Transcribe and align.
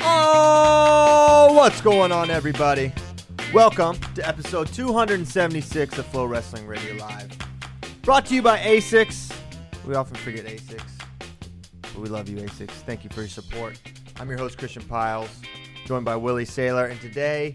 Oh, 0.00 1.52
what's 1.52 1.80
going 1.80 2.12
on, 2.12 2.30
everybody? 2.30 2.92
Welcome 3.52 3.98
to 4.14 4.26
episode 4.26 4.68
276 4.68 5.98
of 5.98 6.06
FloWrestling 6.12 6.68
Radio 6.68 6.94
Live. 6.94 7.36
Brought 8.02 8.26
to 8.26 8.34
you 8.36 8.42
by 8.42 8.58
A6. 8.58 9.34
We 9.84 9.94
often 9.94 10.14
forget 10.16 10.44
A6, 10.46 10.80
but 11.80 11.96
we 11.96 12.08
love 12.08 12.28
you, 12.28 12.36
A6. 12.36 12.68
Thank 12.68 13.02
you 13.02 13.10
for 13.10 13.20
your 13.20 13.28
support. 13.28 13.80
I'm 14.20 14.28
your 14.28 14.38
host, 14.38 14.58
Christian 14.58 14.84
Pyles, 14.84 15.40
joined 15.86 16.04
by 16.04 16.14
Willie 16.14 16.44
Saylor, 16.44 16.88
and 16.90 17.00
today 17.00 17.52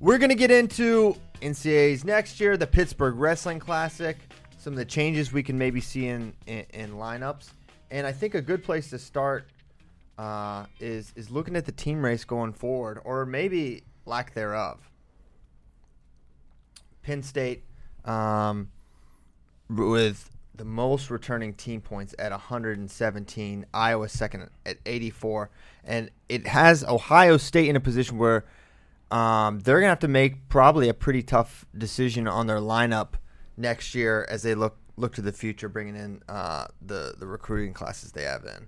we're 0.00 0.18
going 0.18 0.30
to 0.30 0.36
get 0.36 0.50
into 0.50 1.16
NCAA's 1.44 2.06
next 2.06 2.40
year, 2.40 2.56
the 2.56 2.66
Pittsburgh 2.66 3.16
Wrestling 3.16 3.58
Classic, 3.58 4.16
some 4.56 4.72
of 4.72 4.78
the 4.78 4.84
changes 4.86 5.30
we 5.30 5.42
can 5.42 5.58
maybe 5.58 5.78
see 5.78 6.06
in, 6.06 6.32
in, 6.46 6.64
in 6.72 6.92
lineups, 6.92 7.50
and 7.90 8.06
I 8.06 8.12
think 8.12 8.34
a 8.34 8.40
good 8.40 8.64
place 8.64 8.88
to 8.90 8.98
start 8.98 9.50
uh, 10.16 10.64
is 10.80 11.12
is 11.16 11.30
looking 11.30 11.54
at 11.54 11.66
the 11.66 11.72
team 11.72 12.02
race 12.02 12.24
going 12.24 12.54
forward, 12.54 12.98
or 13.04 13.26
maybe 13.26 13.82
lack 14.06 14.32
thereof. 14.32 14.90
Penn 17.02 17.22
State, 17.22 17.64
um, 18.06 18.70
with 19.68 20.30
the 20.54 20.64
most 20.64 21.10
returning 21.10 21.52
team 21.52 21.82
points 21.82 22.14
at 22.18 22.30
117, 22.30 23.66
Iowa 23.74 24.08
second 24.08 24.48
at 24.64 24.78
84, 24.86 25.50
and 25.84 26.10
it 26.30 26.46
has 26.46 26.84
Ohio 26.84 27.36
State 27.36 27.68
in 27.68 27.76
a 27.76 27.80
position 27.80 28.16
where 28.16 28.46
um, 29.14 29.60
they're 29.60 29.78
gonna 29.78 29.90
have 29.90 30.00
to 30.00 30.08
make 30.08 30.48
probably 30.48 30.88
a 30.88 30.94
pretty 30.94 31.22
tough 31.22 31.64
decision 31.76 32.26
on 32.26 32.48
their 32.48 32.58
lineup 32.58 33.10
next 33.56 33.94
year 33.94 34.26
as 34.28 34.42
they 34.42 34.56
look 34.56 34.76
look 34.96 35.14
to 35.14 35.22
the 35.22 35.32
future, 35.32 35.68
bringing 35.68 35.94
in 35.94 36.20
uh, 36.28 36.66
the 36.82 37.14
the 37.16 37.26
recruiting 37.26 37.72
classes 37.72 38.10
they 38.10 38.24
have 38.24 38.44
in. 38.44 38.66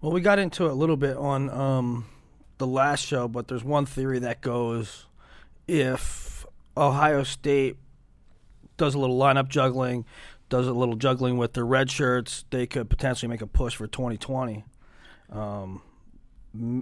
Well, 0.00 0.12
we 0.12 0.22
got 0.22 0.38
into 0.38 0.64
it 0.64 0.70
a 0.70 0.74
little 0.74 0.96
bit 0.96 1.18
on 1.18 1.50
um, 1.50 2.06
the 2.56 2.66
last 2.66 3.04
show, 3.04 3.28
but 3.28 3.48
there's 3.48 3.64
one 3.64 3.84
theory 3.84 4.18
that 4.20 4.40
goes 4.40 5.04
if 5.68 6.46
Ohio 6.74 7.22
State 7.22 7.76
does 8.78 8.94
a 8.94 8.98
little 8.98 9.18
lineup 9.18 9.48
juggling, 9.48 10.06
does 10.48 10.66
a 10.66 10.72
little 10.72 10.96
juggling 10.96 11.36
with 11.36 11.52
their 11.52 11.66
red 11.66 11.90
shirts, 11.90 12.46
they 12.48 12.66
could 12.66 12.88
potentially 12.88 13.28
make 13.28 13.42
a 13.42 13.46
push 13.46 13.76
for 13.76 13.86
2020. 13.86 14.64
Um, 15.30 15.82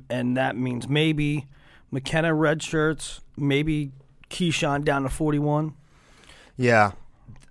and 0.08 0.36
that 0.36 0.56
means 0.56 0.88
maybe 0.88 1.46
McKenna 1.90 2.34
red 2.34 2.62
shirts, 2.62 3.20
maybe 3.36 3.92
Keyshawn 4.28 4.84
down 4.84 5.02
to 5.02 5.08
41. 5.08 5.74
Yeah. 6.56 6.92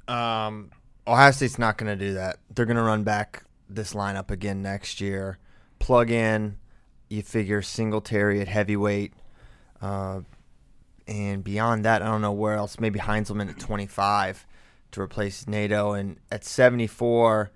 Um, 0.08 0.72
Ohio 1.08 1.32
State's 1.32 1.60
not 1.60 1.78
going 1.78 1.98
to 1.98 2.06
do 2.06 2.14
that. 2.14 2.38
They're 2.54 2.66
going 2.66 2.78
to 2.78 2.84
run 2.84 3.04
back 3.04 3.44
this 3.70 3.94
lineup 3.94 4.32
again 4.32 4.62
next 4.62 5.02
year. 5.02 5.38
Plug 5.80 6.10
in, 6.10 6.58
you 7.10 7.22
figure 7.22 7.62
Singletary 7.62 8.42
at 8.42 8.48
heavyweight. 8.48 9.14
Uh, 9.82 10.22
and 11.08 11.44
beyond 11.44 11.86
that, 11.86 12.02
I 12.02 12.06
don't 12.06 12.22
know 12.22 12.32
where 12.32 12.54
else. 12.54 12.80
Maybe 12.80 13.00
Heinselman 13.00 13.50
at 13.50 13.60
25 13.60 14.46
to 14.92 15.02
replace 15.02 15.48
NATO. 15.48 15.94
And 15.94 16.18
at 16.32 16.46
74, 16.46 17.52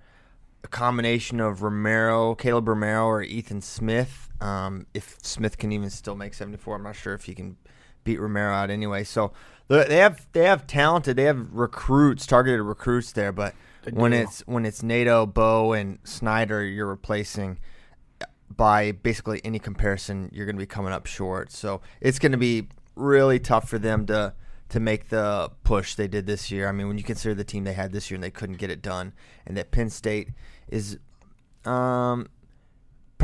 a 0.64 0.68
combination 0.68 1.40
of 1.40 1.62
Romero, 1.62 2.34
Kaleb 2.34 2.66
Romero, 2.66 3.06
or 3.06 3.22
Ethan 3.22 3.60
Smith. 3.60 4.30
Um, 4.40 4.86
if 4.94 5.18
Smith 5.22 5.58
can 5.58 5.72
even 5.72 5.90
still 5.90 6.14
make 6.14 6.34
74, 6.34 6.76
I'm 6.76 6.82
not 6.82 6.96
sure 6.96 7.14
if 7.14 7.24
he 7.24 7.34
can 7.34 7.56
beat 8.02 8.20
Romero 8.20 8.52
out 8.52 8.70
anyway. 8.70 9.04
So 9.04 9.32
they 9.68 9.98
have 9.98 10.26
they 10.32 10.44
have 10.44 10.66
talented, 10.66 11.16
they 11.16 11.24
have 11.24 11.52
recruits, 11.52 12.26
targeted 12.26 12.60
recruits 12.60 13.12
there, 13.12 13.32
but 13.32 13.54
when 13.90 14.12
it's 14.12 14.40
when 14.46 14.64
it's 14.66 14.82
NATO, 14.82 15.26
Bo, 15.26 15.72
and 15.72 15.98
Snyder, 16.04 16.64
you're 16.64 16.86
replacing 16.86 17.58
by 18.54 18.92
basically 18.92 19.40
any 19.44 19.58
comparison, 19.58 20.30
you're 20.32 20.46
going 20.46 20.56
to 20.56 20.60
be 20.60 20.66
coming 20.66 20.92
up 20.92 21.06
short. 21.06 21.50
So 21.50 21.80
it's 22.00 22.18
going 22.18 22.32
to 22.32 22.38
be 22.38 22.68
really 22.94 23.38
tough 23.38 23.68
for 23.68 23.78
them 23.78 24.06
to 24.06 24.34
to 24.70 24.80
make 24.80 25.08
the 25.08 25.50
push 25.62 25.94
they 25.94 26.08
did 26.08 26.26
this 26.26 26.50
year. 26.50 26.68
I 26.68 26.72
mean, 26.72 26.88
when 26.88 26.98
you 26.98 27.04
consider 27.04 27.34
the 27.34 27.44
team 27.44 27.64
they 27.64 27.74
had 27.74 27.92
this 27.92 28.10
year 28.10 28.16
and 28.16 28.24
they 28.24 28.30
couldn't 28.30 28.56
get 28.56 28.70
it 28.70 28.82
done, 28.82 29.12
and 29.46 29.56
that 29.56 29.70
Penn 29.70 29.90
State 29.90 30.28
is 30.68 30.98
um, 31.64 32.28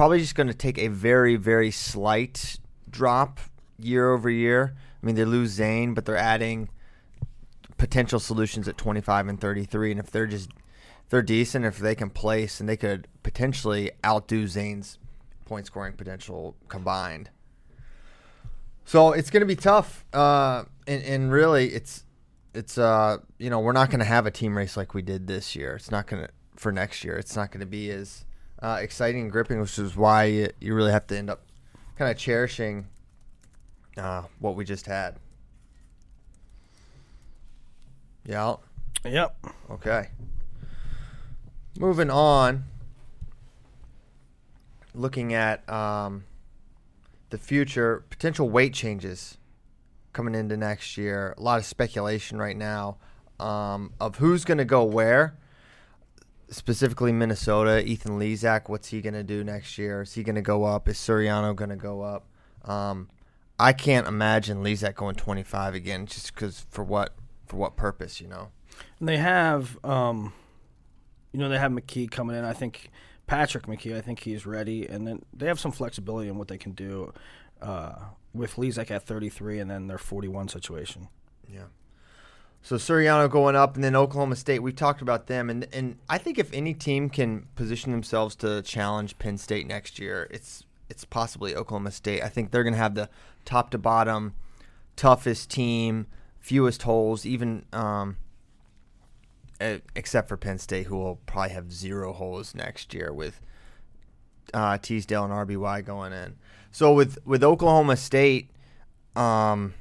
probably 0.01 0.19
just 0.19 0.35
going 0.35 0.47
to 0.47 0.55
take 0.55 0.79
a 0.79 0.89
very 0.89 1.37
very 1.37 1.71
slight 1.71 2.59
drop 2.89 3.39
year 3.79 4.11
over 4.13 4.31
year. 4.31 4.75
I 4.75 5.05
mean, 5.05 5.15
they 5.15 5.27
lose 5.27 5.51
Zain, 5.51 5.93
but 5.93 6.07
they're 6.07 6.17
adding 6.17 6.71
potential 7.77 8.19
solutions 8.19 8.67
at 8.67 8.79
25 8.79 9.29
and 9.29 9.39
33 9.39 9.91
and 9.91 10.01
if 10.01 10.11
they're 10.11 10.27
just 10.27 10.49
they're 11.11 11.21
decent 11.21 11.67
if 11.67 11.77
they 11.77 11.95
can 11.95 12.09
place 12.09 12.61
and 12.61 12.67
they 12.69 12.79
could 12.79 13.09
potentially 13.23 13.91
outdo 14.03 14.47
Zain's 14.47 14.97
point 15.45 15.67
scoring 15.67 15.93
potential 15.93 16.57
combined. 16.69 17.29
So 18.87 19.13
it's 19.13 19.29
going 19.29 19.43
to 19.43 19.47
be 19.47 19.55
tough 19.55 20.07
uh, 20.15 20.65
and, 20.87 21.03
and 21.03 21.31
really 21.31 21.75
it's 21.75 22.07
it's 22.55 22.79
uh 22.79 23.19
you 23.37 23.51
know 23.51 23.61
we're 23.61 23.73
not 23.73 23.91
going 23.91 24.01
to 24.01 24.07
have 24.07 24.25
a 24.25 24.31
team 24.31 24.57
race 24.57 24.79
like 24.79 24.95
we 24.95 25.03
did 25.03 25.27
this 25.27 25.55
year. 25.55 25.75
It's 25.75 25.91
not 25.91 26.07
going 26.07 26.23
to 26.23 26.31
for 26.57 26.73
next 26.73 27.05
year. 27.05 27.19
It's 27.19 27.37
not 27.37 27.51
going 27.51 27.61
to 27.61 27.67
be 27.67 27.91
as 27.91 28.25
uh, 28.63 28.79
exciting 28.81 29.23
and 29.23 29.33
gripping 29.33 29.61
which 29.61 29.79
is 29.79 29.97
why 29.97 30.25
you, 30.25 30.49
you 30.61 30.75
really 30.75 30.93
have 30.93 31.07
to 31.07 31.17
end 31.17 31.31
up 31.31 31.43
kind 31.97 32.11
of 32.11 32.17
cherishing 32.17 32.87
uh, 33.97 34.23
what 34.39 34.57
we 34.57 34.65
just 34.65 34.87
had 34.87 35.17
yeah 38.25 38.55
Yep. 39.05 39.47
Okay. 39.71 40.09
Moving 41.79 42.11
on. 42.11 42.65
Looking 44.95 45.33
at 45.33 45.69
um, 45.71 46.25
the 47.31 47.39
future, 47.39 48.05
potential 48.11 48.51
weight 48.51 48.75
changes 48.75 49.39
coming 50.13 50.35
into 50.35 50.57
next 50.57 50.99
year. 50.99 51.35
A 51.39 51.43
lot 51.43 51.59
of 51.59 51.65
speculation 51.65 52.39
right 52.39 52.57
now 52.57 52.99
um, 53.39 53.93
of 54.01 54.17
who's 54.17 54.45
going 54.45 54.59
to 54.59 54.65
go 54.65 54.85
where. 54.85 55.37
Specifically, 56.51 57.13
Minnesota. 57.13 57.85
Ethan 57.87 58.19
Lizak, 58.19 58.69
what's 58.69 58.89
he 58.89 59.01
going 59.01 59.15
to 59.15 59.23
do 59.23 59.45
next 59.45 59.79
year? 59.79 60.03
Is 60.03 60.15
he 60.15 60.23
going 60.23 60.35
to 60.35 60.43
go 60.43 60.65
up? 60.65 60.89
Is 60.89 60.97
Suriano 60.97 61.55
going 61.55 61.71
to 61.71 61.77
go 61.77 62.03
up? 62.03 62.27
Um, 62.65 63.09
I 63.59 63.73
can't 63.73 64.09
imagine 64.09 64.63
Lizak 64.63 64.95
going 64.95 65.15
25 65.15 65.75
again, 65.75 66.07
just 66.07 66.35
because 66.35 66.67
for 66.71 66.83
what 66.83 67.15
for 67.47 67.57
what 67.57 67.77
purpose, 67.77 68.21
you 68.21 68.29
know? 68.29 68.51
And 68.99 69.09
they 69.09 69.19
have, 69.19 69.79
um, 69.85 70.33
you 71.33 71.39
know, 71.39 71.49
they 71.49 71.59
have 71.59 71.73
McKee 71.73 72.11
coming 72.11 72.37
in. 72.37 72.45
I 72.45 72.53
think 72.53 72.91
Patrick 73.27 73.67
McKee. 73.67 73.97
I 73.97 74.01
think 74.01 74.21
he's 74.21 74.47
ready, 74.47 74.87
and 74.87 75.07
then 75.07 75.23
they 75.33 75.47
have 75.47 75.61
some 75.61 75.73
flexibility 75.73 76.29
in 76.29 76.37
what 76.39 76.49
they 76.49 76.59
can 76.59 76.73
do 76.73 77.13
uh, 77.63 77.95
with 78.33 78.57
Lizak 78.57 78.91
at 78.91 79.07
33, 79.07 79.61
and 79.61 79.71
then 79.71 79.87
their 79.87 79.99
41 79.99 80.49
situation. 80.49 81.09
Yeah. 81.49 81.65
So 82.63 82.77
Suriano 82.77 83.29
going 83.31 83.57
up, 83.57 83.75
and 83.75 83.83
then 83.83 83.97
Oklahoma 83.97 84.37
State. 84.37 84.59
We've 84.61 84.77
talked 84.77 85.01
about 85.03 85.27
them, 85.27 85.49
and 85.49 85.67
and 85.73 85.99
I 86.09 86.19
think 86.19 86.39
if 86.39 86.53
any 86.53 86.75
team 86.75 87.09
can 87.09 87.47
position 87.55 87.91
themselves 87.91 88.37
to 88.37 88.63
challenge 88.63 89.19
Penn 89.19 89.39
State 89.39 89.67
next 89.67 89.99
year, 89.99 90.29
it's 90.31 90.65
it's 90.91 91.05
possibly 91.05 91.57
Oklahoma 91.57 91.91
State. 91.91 92.23
I 92.23 92.29
think 92.29 92.51
they're 92.51 92.65
going 92.65 92.75
to 92.75 92.79
have 92.79 92.95
the 92.95 93.09
top 93.45 93.71
to 93.71 93.79
bottom 93.79 94.35
toughest 95.01 95.49
team, 95.51 96.07
fewest 96.39 96.83
holes, 96.83 97.25
even 97.25 97.65
um, 97.73 98.19
except 99.95 100.29
for 100.29 100.37
Penn 100.37 100.59
State, 100.59 100.87
who 100.87 100.97
will 100.99 101.17
probably 101.25 101.55
have 101.55 101.73
zero 101.73 102.13
holes 102.13 102.55
next 102.55 102.93
year 102.93 103.11
with 103.11 103.41
uh, 104.53 104.77
Teasdale 104.77 105.25
and 105.25 105.33
RBY 105.33 105.87
going 105.87 106.13
in. 106.13 106.37
So 106.71 106.93
with 106.93 107.17
with 107.25 107.43
Oklahoma 107.43 107.97
State, 107.97 108.51
um, 109.17 109.73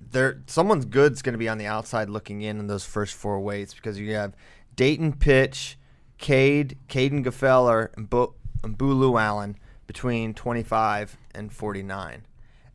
there 0.00 0.42
someone's 0.46 0.84
good's 0.84 1.22
going 1.22 1.32
to 1.34 1.38
be 1.38 1.48
on 1.48 1.58
the 1.58 1.66
outside 1.66 2.08
looking 2.08 2.42
in 2.42 2.58
in 2.58 2.66
those 2.66 2.84
first 2.84 3.14
four 3.14 3.40
weights 3.40 3.74
because 3.74 3.98
you 3.98 4.14
have 4.14 4.34
Daton 4.76 5.22
Fix, 5.22 5.76
Kaid, 6.18 6.78
Kaden 6.88 7.24
Gfeller, 7.24 7.94
and, 7.96 8.08
Bo, 8.08 8.34
and 8.62 8.76
Boo 8.76 8.94
Lewallen 8.94 9.56
between 9.86 10.34
25 10.34 11.16
and 11.34 11.52
49, 11.52 12.26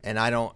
and 0.02 0.18
I 0.18 0.30
don't. 0.30 0.54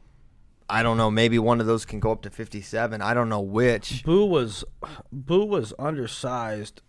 I 0.69 0.83
don't 0.83 0.97
know. 0.97 1.13
Maybe 1.13 1.39
one 1.39 1.61
of 1.61 1.67
those 1.67 1.85
can 1.85 2.01
go 2.01 2.11
up 2.11 2.23
to 2.23 2.31
57. 2.31 3.01
I 3.01 3.15
don't 3.15 3.29
know 3.29 3.41
which. 3.41 4.03
Boo 4.03 4.25
was 4.25 4.65
Boo 5.13 5.45
was 5.45 5.73
undersized. 5.79 6.83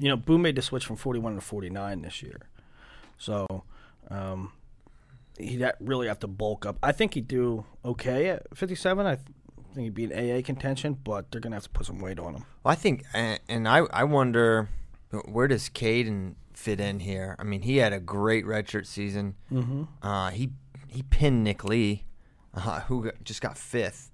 You 0.00 0.08
know, 0.08 0.16
Boo 0.16 0.38
made 0.38 0.56
the 0.56 0.62
switch 0.62 0.84
from 0.84 0.96
41 0.96 1.36
to 1.36 1.40
49 1.40 2.02
this 2.02 2.20
year, 2.20 2.48
so 3.18 3.62
um, 4.10 4.52
he'd 5.38 5.64
really 5.80 6.08
have 6.08 6.18
to 6.20 6.26
bulk 6.28 6.66
up. 6.66 6.78
I 6.82 6.92
think 6.92 7.14
he'd 7.14 7.28
do 7.28 7.64
okay 7.84 8.28
at 8.28 8.42
57. 8.56 9.06
I 9.06 9.14
th- 9.16 9.26
think 9.74 9.84
he'd 9.84 9.94
be 9.94 10.04
an 10.04 10.12
AA 10.38 10.42
contention, 10.42 10.94
but 11.02 11.30
they're 11.30 11.40
gonna 11.40 11.56
have 11.56 11.64
to 11.64 11.70
put 11.70 11.86
some 11.86 11.98
weight 11.98 12.18
on 12.18 12.34
him. 12.34 12.44
Well, 12.62 12.72
I 12.72 12.74
think, 12.74 13.04
and, 13.14 13.40
and 13.48 13.68
I, 13.68 13.78
I 13.92 14.04
wonder 14.04 14.68
where 15.26 15.48
does 15.48 15.68
Kaden 15.68 16.34
fit 16.54 16.80
in 16.80 17.00
here? 17.00 17.36
I 17.38 17.44
mean, 17.44 17.62
he 17.62 17.78
had 17.78 17.92
a 17.92 18.00
great 18.00 18.44
redshirt 18.44 18.86
season. 18.86 19.34
Mm-hmm. 19.50 19.84
Uh, 20.06 20.30
he 20.30 20.50
he 20.88 21.02
pinned 21.02 21.42
Nick 21.44 21.64
Lee, 21.64 22.04
uh, 22.54 22.80
who 22.80 23.04
got- 23.04 23.24
just 23.24 23.40
got 23.40 23.56
fifth. 23.56 24.10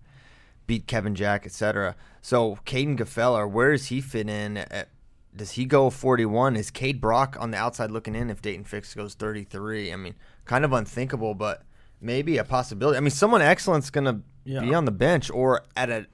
beat 0.69 0.87
Kevin 0.87 1.15
Jack, 1.15 1.45
etc. 1.47 1.97
So 2.23 2.59
Kaden 2.67 2.97
Gfeller, 2.99 3.51
where 3.51 3.73
does 3.73 3.87
he 3.87 4.01
fit 4.01 4.29
in? 4.29 4.59
At, 4.59 4.91
does 5.35 5.53
he 5.53 5.65
go 5.67 5.89
41? 5.91 6.57
Is 6.57 6.71
Kaid 6.71 7.01
Brock 7.01 7.37
on 7.41 7.51
the 7.53 7.57
outside 7.59 7.91
looking 7.91 8.15
in 8.15 8.29
if 8.31 8.43
Daton 8.43 8.67
Fix 8.67 8.93
goes 8.95 9.15
33? 9.15 9.93
I 9.93 9.97
mean, 9.97 10.15
kind 10.49 10.65
of 10.65 10.73
unthinkable, 10.73 11.35
but 11.35 11.63
maybe 12.01 12.37
a 12.39 12.43
possibility. 12.45 12.97
I 12.97 13.01
mean, 13.01 13.11
someone 13.11 13.41
excellent's 13.43 13.91
going 13.91 14.07
to 14.07 14.21
Yeah. 14.45 14.61
be 14.63 14.75
on 14.75 14.85
the 14.85 14.91
bench 14.91 15.31
or 15.31 15.63
at 15.77 15.91
a 15.91 16.07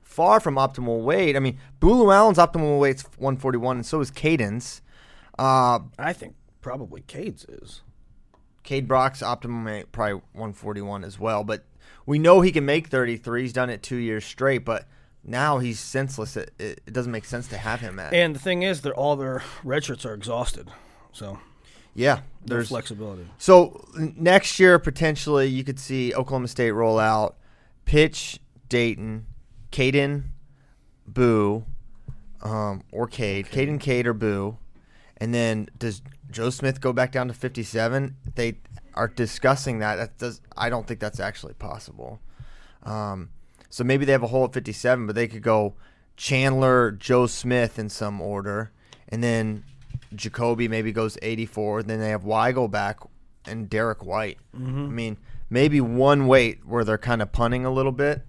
far 0.00 0.40
from 0.40 0.54
optimal 0.54 1.02
weight. 1.02 1.36
I 1.36 1.40
mean, 1.40 1.58
Boo 1.80 1.90
Lewallen's 2.04 2.38
optimal 2.38 2.78
weight's 2.80 3.02
141, 3.18 3.76
and 3.76 3.84
so 3.86 4.00
is 4.00 4.10
Kaden's. 4.10 4.80
Uh, 5.38 5.80
I 5.98 6.12
think 6.12 6.34
probably 6.60 7.02
Kaid's 7.02 7.44
is. 7.46 7.82
Kaid 8.62 8.86
Brock's 8.86 9.22
optimum 9.22 9.64
weight 9.64 9.90
probably 9.92 10.14
141 10.32 11.02
as 11.04 11.18
well, 11.18 11.44
but 11.44 11.64
we 12.06 12.18
know 12.18 12.40
he 12.42 12.52
can 12.52 12.64
make 12.64 12.88
33. 12.88 13.42
He's 13.42 13.52
done 13.52 13.70
it 13.70 13.82
two 13.82 13.96
years 13.96 14.24
straight, 14.24 14.64
but 14.64 14.86
now 15.24 15.58
he's 15.58 15.80
senseless. 15.80 16.36
It, 16.36 16.52
it, 16.58 16.80
it 16.86 16.92
doesn't 16.92 17.10
make 17.12 17.24
sense 17.24 17.46
to 17.48 17.56
have 17.58 17.80
him 17.80 17.98
at. 17.98 18.12
And 18.12 18.34
the 18.34 18.38
thing 18.40 18.62
is, 18.62 18.82
they're 18.82 18.94
all 18.94 19.16
their 19.16 19.42
red 19.64 19.84
shirts 19.84 20.04
are 20.04 20.14
exhausted, 20.14 20.68
so 21.12 21.38
yeah, 21.94 22.20
there's 22.44 22.68
flexibility. 22.68 23.26
So 23.38 23.84
next 23.96 24.58
year 24.58 24.78
potentially 24.78 25.46
you 25.46 25.64
could 25.64 25.78
see 25.78 26.14
Oklahoma 26.14 26.48
State 26.48 26.72
roll 26.72 26.98
out 26.98 27.36
pitch 27.84 28.38
Daton, 28.68 29.22
Kaden, 29.72 30.24
Boo, 31.06 31.64
um, 32.42 32.82
or 32.92 33.06
Kaid, 33.06 33.46
Kaden, 33.46 33.80
Kaid, 33.80 34.06
or 34.06 34.14
Boo, 34.14 34.56
and 35.18 35.34
then 35.34 35.68
does 35.76 36.02
Joe 36.30 36.50
Smith 36.50 36.80
go 36.80 36.92
back 36.92 37.12
down 37.12 37.28
to 37.28 37.34
57? 37.34 38.16
They 38.34 38.58
are 38.94 39.08
discussing 39.08 39.80
that. 39.80 39.96
That 39.96 40.18
does. 40.18 40.40
I 40.56 40.70
don't 40.70 40.86
think 40.86 41.00
that's 41.00 41.20
actually 41.20 41.54
possible. 41.54 42.20
Um, 42.82 43.30
so 43.68 43.84
maybe 43.84 44.04
they 44.04 44.12
have 44.12 44.22
a 44.22 44.28
hole 44.28 44.44
at 44.44 44.52
57, 44.52 45.06
but 45.06 45.14
they 45.14 45.28
could 45.28 45.42
go 45.42 45.74
Chandler, 46.16 46.92
Joe 46.92 47.26
Smith 47.26 47.78
in 47.78 47.88
some 47.88 48.20
order, 48.20 48.72
and 49.08 49.22
then 49.22 49.64
Jacoby 50.14 50.68
maybe 50.68 50.92
goes 50.92 51.16
84. 51.22 51.84
Then 51.84 52.00
they 52.00 52.10
have 52.10 52.22
Weigel 52.24 52.70
back 52.70 52.98
and 53.46 53.68
Derek 53.68 54.04
White. 54.04 54.38
I 54.54 54.58
mean, 54.58 55.16
maybe 55.48 55.80
one 55.80 56.26
weight 56.26 56.66
where 56.66 56.84
they're 56.84 56.98
kind 56.98 57.22
of 57.22 57.32
punting 57.32 57.64
a 57.64 57.70
little 57.70 57.92
bit. 57.92 58.22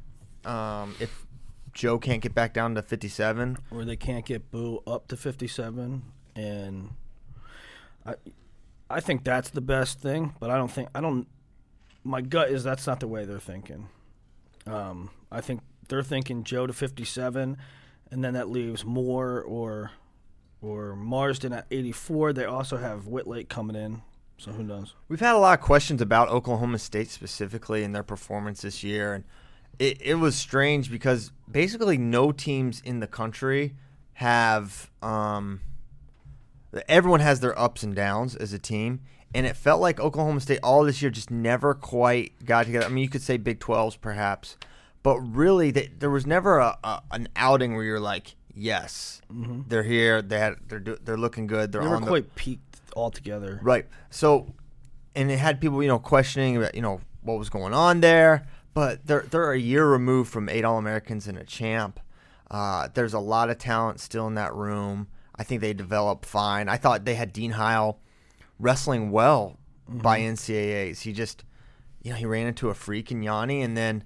Um, 0.46 0.96
if 1.00 1.26
Joe 1.74 2.00
can't 2.00 2.22
get 2.22 2.34
back 2.34 2.54
down 2.54 2.76
to 2.76 2.82
57, 2.82 3.58
Or 3.72 3.86
they 3.86 3.96
can't 3.96 4.26
get 4.26 4.52
Boo 4.52 4.82
up 4.88 5.08
to 5.10 5.18
57, 5.18 6.02
and 6.36 6.90
I, 8.06 8.16
I 8.90 9.00
think 9.00 9.24
that's 9.24 9.50
the 9.50 9.62
best 9.62 10.00
thing. 10.00 10.34
But 10.40 10.50
I 10.50 10.58
don't 10.58 10.72
think 10.72 10.90
I 10.96 11.02
don't. 11.02 11.28
My 12.04 12.22
gut 12.22 12.50
is 12.50 12.64
that's 12.64 12.88
not 12.88 13.00
the 13.00 13.08
way 13.08 13.26
they're 13.26 13.40
thinking. 13.40 13.88
Um, 14.66 15.12
I 15.32 15.42
think 15.42 15.62
they're 15.88 16.04
thinking 16.04 16.44
Joe 16.44 16.68
to 16.68 16.74
57, 16.74 17.58
and 18.10 18.24
then 18.24 18.34
that 18.34 18.50
leaves 18.50 18.84
Moore 18.84 19.42
or 19.42 19.92
or 20.62 20.96
Marsden 20.96 21.54
at 21.54 21.66
84. 21.72 22.34
They 22.34 22.46
also 22.46 22.78
have 22.78 23.08
Whitlake 23.08 23.50
coming 23.50 23.76
in, 23.76 24.02
so 24.38 24.52
who 24.52 24.64
knows? 24.64 24.94
We've 25.08 25.20
had 25.20 25.36
a 25.36 25.40
lot 25.40 25.60
of 25.60 25.66
questions 25.66 26.02
about 26.02 26.30
Oklahoma 26.30 26.80
State 26.80 27.10
specifically 27.10 27.84
and 27.84 27.94
their 27.94 28.04
performance 28.04 28.62
this 28.62 28.84
year, 28.84 29.14
and 29.14 29.24
it, 29.80 30.02
it 30.02 30.16
was 30.16 30.36
strange 30.36 30.92
because 30.92 31.32
basically 31.50 31.98
no 31.98 32.32
teams 32.32 32.82
in 32.82 33.00
the 33.00 33.08
country 33.08 33.76
have. 34.14 34.92
Um, 35.02 35.62
everyone 36.88 37.20
has 37.20 37.40
their 37.40 37.58
ups 37.60 37.84
and 37.84 37.96
downs 37.96 38.36
as 38.36 38.54
a 38.54 38.60
team, 38.60 39.02
and 39.34 39.46
it 39.46 39.56
felt 39.56 39.82
like 39.82 40.00
Oklahoma 40.00 40.40
State 40.40 40.60
all 40.64 40.84
this 40.84 41.02
year 41.02 41.12
just 41.12 41.32
never 41.32 41.74
quite 41.74 42.46
got 42.46 42.66
together. 42.66 42.86
I 42.86 42.90
mean, 42.90 43.04
you 43.04 43.10
could 43.10 43.22
say 43.22 43.38
Big 43.38 43.60
12s 43.60 44.00
perhaps, 44.00 44.58
but 45.04 45.20
really 45.20 45.72
they, 45.72 45.90
there 45.98 46.10
was 46.10 46.26
never 46.26 46.60
a, 46.60 46.78
a 46.84 47.02
an 47.12 47.28
outing 47.36 47.76
where 47.76 47.84
you're 47.84 48.00
like, 48.00 48.36
yes, 48.54 49.22
they're 49.30 49.84
here, 49.84 50.22
they 50.22 50.40
had, 50.40 50.56
they're 50.68 50.80
do, 50.80 50.98
they're 51.04 51.18
looking 51.18 51.48
good, 51.48 51.72
they're 51.72 51.82
They 51.82 51.88
were 51.88 51.96
on 51.96 52.02
the 52.02 52.08
quite 52.08 52.36
peaked 52.36 52.80
altogether. 52.96 53.60
Right. 53.62 53.88
So, 54.10 54.54
and 55.16 55.32
it 55.32 55.38
had 55.38 55.60
people, 55.62 55.82
you 55.82 55.88
know, 55.88 56.00
questioning 56.00 56.58
about, 56.58 56.76
you 56.76 56.82
know, 56.82 57.02
what 57.22 57.38
was 57.38 57.50
going 57.50 57.74
on 57.74 58.02
there. 58.02 58.48
But 58.74 59.06
they're 59.06 59.26
they're 59.30 59.52
a 59.52 59.60
year 59.60 59.86
removed 59.86 60.32
from 60.32 60.48
eight 60.48 60.64
All 60.64 60.78
Americans 60.78 61.28
and 61.28 61.38
a 61.38 61.44
champ. 61.44 62.00
Uh, 62.50 62.88
there's 62.94 63.14
a 63.14 63.20
lot 63.20 63.50
of 63.50 63.58
talent 63.58 64.00
still 64.00 64.28
in 64.28 64.36
that 64.36 64.54
room. 64.54 65.08
I 65.36 65.44
think 65.44 65.60
they 65.60 65.74
developed 65.74 66.26
fine. 66.26 66.70
I 66.70 66.78
thought 66.78 67.04
they 67.04 67.16
had 67.16 67.34
Dean 67.34 67.52
Heil 67.52 68.00
wrestling 68.60 69.12
well 69.12 69.58
by 69.90 70.20
NCAA's. 70.20 71.02
He 71.02 71.12
just, 71.12 71.44
you 72.02 72.12
know, 72.12 72.18
he 72.18 72.26
ran 72.26 72.48
into 72.48 72.70
a 72.70 72.74
freak 72.74 73.12
in 73.12 73.22
Yianni, 73.22 73.64
and 73.64 73.76
then, 73.76 74.04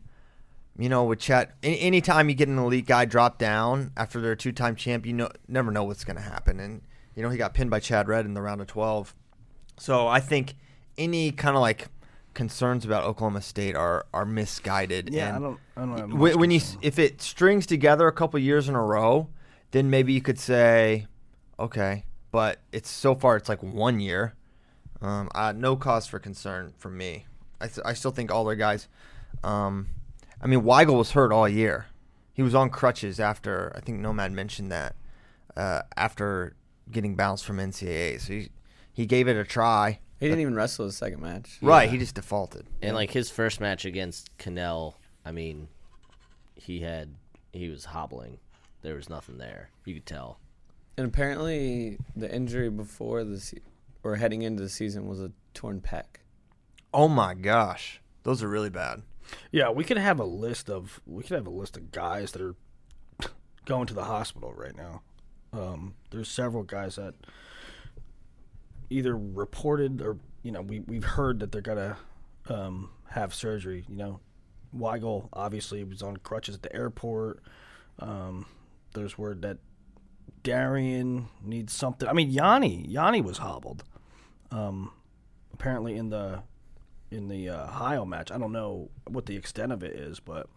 you 0.77 0.89
know, 0.89 1.04
with 1.06 1.19
Chet, 1.19 1.56
any, 1.63 1.80
anytime 1.80 2.30
you 2.30 2.36
get 2.36 2.48
an 2.48 2.57
elite 2.57 2.86
guy 2.86 3.06
drop 3.06 3.38
down 3.38 3.92
after 3.95 4.19
they're 4.19 4.33
a 4.33 4.38
two-time 4.38 4.75
champ, 4.75 5.06
you 5.06 5.13
know, 5.13 5.30
never 5.48 5.72
know 5.72 5.83
what's 5.83 6.04
going 6.04 6.18
to 6.18 6.22
happen. 6.22 6.60
And 6.60 6.81
you 7.16 7.24
know, 7.24 7.30
he 7.30 7.38
got 7.38 7.54
pinned 7.54 7.69
by 7.69 7.80
Chad 7.80 8.07
Red 8.07 8.25
in 8.25 8.33
the 8.33 8.42
round 8.42 8.62
of 8.62 8.68
twelve. 8.68 9.16
So 9.77 10.07
I 10.07 10.19
think 10.19 10.56
any 10.98 11.31
kind 11.31 11.56
of 11.56 11.62
like 11.62 11.88
concerns 12.33 12.86
about 12.86 13.06
Oklahoma 13.06 13.42
State 13.42 13.75
are 13.75 14.06
are 14.13 14.25
misguided. 14.25 15.10
Yeah, 15.12 15.36
and 15.36 15.38
I 15.38 15.39
don't. 15.39 15.60
I 15.77 15.80
don't 15.81 16.10
much 16.10 16.19
when, 16.19 16.39
when 16.39 16.51
you 16.51 16.62
if 16.81 17.00
it 17.00 17.22
strings 17.22 17.66
together 17.66 18.07
a 18.07 18.12
couple 18.12 18.39
years 18.39 18.69
in 18.69 18.75
a 18.75 18.83
row, 18.83 19.30
then 19.72 19.89
maybe 19.89 20.13
you 20.13 20.22
could 20.22 20.39
say, 20.39 21.07
okay, 21.60 22.06
but 22.31 22.60
it's 22.72 22.89
so 22.89 23.16
far 23.16 23.38
it's 23.38 23.50
like 23.50 23.63
one 23.63 24.00
year. 24.00 24.36
Um, 25.01 25.30
uh, 25.36 25.54
no 25.56 25.75
cause 25.75 26.07
for 26.07 26.19
concern 26.19 26.74
for 26.77 26.89
me. 26.89 27.25
I, 27.62 27.68
th- 27.68 27.86
I 27.86 27.94
still 27.94 28.12
think 28.12 28.31
all 28.31 28.44
their 28.44 28.56
guys. 28.56 28.88
Um, 29.44 29.88
I 30.42 30.48
mean, 30.48 30.62
Weigel 30.62 30.98
was 30.98 31.12
hurt 31.12 31.32
all 31.32 31.48
year. 31.48 31.88
He 32.34 32.42
was 32.42 32.54
on 32.54 32.70
crutches 32.70 33.20
after 33.20 33.72
I 33.76 33.80
think 33.80 34.00
Nomad 34.00 34.32
mentioned 34.32 34.72
that 34.72 34.96
uh, 35.56 35.82
after 35.96 36.56
getting 36.92 37.16
bounced 37.16 37.46
from 37.46 37.58
NCAA. 37.58 38.20
So 38.20 38.34
he 38.34 38.50
he 38.94 39.06
gave 39.06 39.28
it 39.28 39.38
a 39.38 39.44
try. 39.44 40.00
He 40.20 40.28
didn't 40.28 40.42
even 40.42 40.56
wrestle 40.56 40.86
his 40.86 40.96
second 40.96 41.22
match. 41.22 41.58
Right, 41.62 41.90
he 41.90 41.98
just 41.98 42.16
defaulted. 42.16 42.66
And 42.82 42.96
like 42.96 43.12
his 43.12 43.30
first 43.30 43.60
match 43.60 43.84
against 43.86 44.36
Cannell, 44.38 44.96
I 45.26 45.32
mean, 45.32 45.68
he 46.56 46.82
had 46.82 47.16
he 47.52 47.70
was 47.70 47.86
hobbling. 47.86 48.40
There 48.82 48.96
was 48.96 49.10
nothing 49.10 49.38
there. 49.38 49.70
You 49.84 49.96
could 49.96 50.06
tell. 50.06 50.40
And 50.98 51.08
apparently, 51.08 51.98
the 52.16 52.34
injury 52.34 52.70
before 52.70 53.24
the 53.24 53.40
se- 53.40 53.60
or 54.04 54.16
heading 54.16 54.44
into 54.44 54.64
the 54.64 54.70
season 54.70 55.08
was 55.08 55.20
a 55.20 55.32
torn 55.54 55.82
pec. 55.82 56.04
Oh 56.94 57.08
my 57.10 57.34
gosh, 57.34 58.02
those 58.24 58.42
are 58.42 58.48
really 58.48 58.70
bad. 58.70 59.02
Yeah, 59.51 59.69
we 59.69 59.83
could 59.83 59.98
have 59.98 60.19
a 60.19 60.25
list 60.25 60.69
of 60.69 61.01
we 61.06 61.24
could 61.24 61.36
have 61.36 61.48
a 61.48 61.51
list 61.51 61.77
of 61.77 61.92
guys 61.92 62.31
that 62.33 62.42
are 62.42 62.56
going 63.66 63.88
to 63.88 63.94
the 63.94 64.04
hospital 64.06 64.54
right 64.54 64.75
now. 64.75 65.01
Um, 65.54 65.96
there's 66.12 66.29
several 66.29 66.63
guys 66.63 66.96
that 66.96 67.15
either 68.89 69.17
reported 69.17 70.01
or 70.01 70.17
you 70.44 70.51
know 70.51 70.62
we 70.62 70.82
we've 70.82 71.03
heard 71.03 71.39
that 71.39 71.51
they're 71.51 71.62
gonna 71.62 71.98
um, 72.50 72.91
have 73.12 73.34
surgery. 73.34 73.86
You 73.88 73.96
know, 73.96 74.20
Weigel 74.75 75.29
obviously 75.34 75.84
was 75.84 76.01
on 76.01 76.17
crutches 76.17 76.55
at 76.55 76.62
the 76.62 76.75
airport. 76.75 77.41
Um, 78.00 78.46
there's 78.94 79.17
word 79.17 79.41
that 79.44 79.58
Darian 80.44 81.29
needs 81.41 81.74
something. 81.74 82.08
I 82.08 82.13
mean, 82.13 82.32
Yianni 82.32 82.91
Yianni 82.91 83.24
was 83.24 83.39
hobbled. 83.39 83.84
Um, 84.51 84.91
apparently 85.53 85.96
in 85.96 86.10
the 86.10 86.44
in 87.12 87.28
the 87.28 87.50
uh, 87.50 87.66
Ohio 87.66 88.06
match. 88.06 88.32
I 88.32 88.38
don't 88.38 88.52
know 88.52 88.90
what 89.08 89.26
the 89.26 89.36
extent 89.36 89.72
of 89.72 89.84
it 89.84 89.96
is, 89.96 90.20
but 90.20 90.48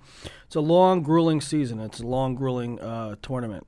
it's 0.47 0.57
a 0.57 0.61
long, 0.61 1.03
grueling 1.03 1.41
season. 1.41 1.81
It's 1.81 2.01
a 2.01 2.07
long, 2.07 2.35
grueling 2.35 2.81
uh, 2.81 3.17
tournament. 3.23 3.67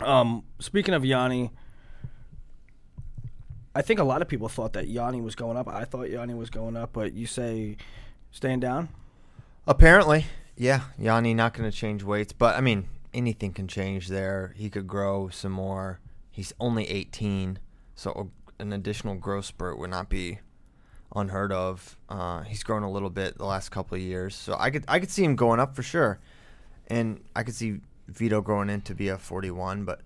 Um, 0.00 0.44
speaking 0.58 0.94
of 0.94 1.02
Yianni, 1.02 1.50
I 3.74 3.82
think 3.82 4.00
a 4.00 4.04
lot 4.04 4.22
of 4.22 4.28
people 4.28 4.48
thought 4.48 4.72
that 4.74 4.88
Yianni 4.88 5.22
was 5.22 5.34
going 5.34 5.56
up. 5.56 5.68
I 5.68 5.84
thought 5.84 6.06
Yianni 6.06 6.36
was 6.36 6.50
going 6.50 6.76
up, 6.76 6.92
but 6.92 7.12
you 7.12 7.26
say 7.26 7.76
staying 8.30 8.60
down. 8.60 8.88
Apparently, 9.66 10.26
yeah, 10.56 10.82
Yianni 11.00 11.34
not 11.34 11.54
going 11.54 11.70
to 11.70 11.76
change 11.76 12.02
weights, 12.02 12.32
but 12.32 12.56
I 12.56 12.60
mean 12.60 12.88
anything 13.12 13.52
can 13.52 13.66
change 13.66 14.08
there. 14.08 14.52
He 14.56 14.70
could 14.70 14.86
grow 14.86 15.28
some 15.28 15.52
more. 15.52 16.00
He's 16.30 16.52
only 16.58 16.88
18, 16.88 17.58
so 17.94 18.30
an 18.58 18.72
additional 18.72 19.14
growth 19.14 19.44
spurt 19.44 19.78
would 19.78 19.90
not 19.90 20.08
be 20.08 20.40
unheard 21.14 21.52
of. 21.52 21.96
Uh, 22.08 22.42
he's 22.42 22.62
grown 22.62 22.82
a 22.82 22.90
little 22.90 23.10
bit 23.10 23.38
the 23.38 23.44
last 23.44 23.70
couple 23.70 23.94
of 23.96 24.00
years, 24.00 24.34
so 24.34 24.56
I 24.58 24.70
could 24.70 24.84
I 24.88 24.98
could 25.00 25.10
see 25.10 25.24
him 25.24 25.36
going 25.36 25.60
up 25.60 25.74
for 25.76 25.82
sure, 25.82 26.18
and 26.88 27.22
I 27.36 27.42
could 27.42 27.54
see 27.54 27.80
Vito 28.08 28.40
growing 28.40 28.68
into 28.70 28.94
be 28.94 29.08
a 29.08 29.18
41. 29.18 29.84
But 29.84 30.00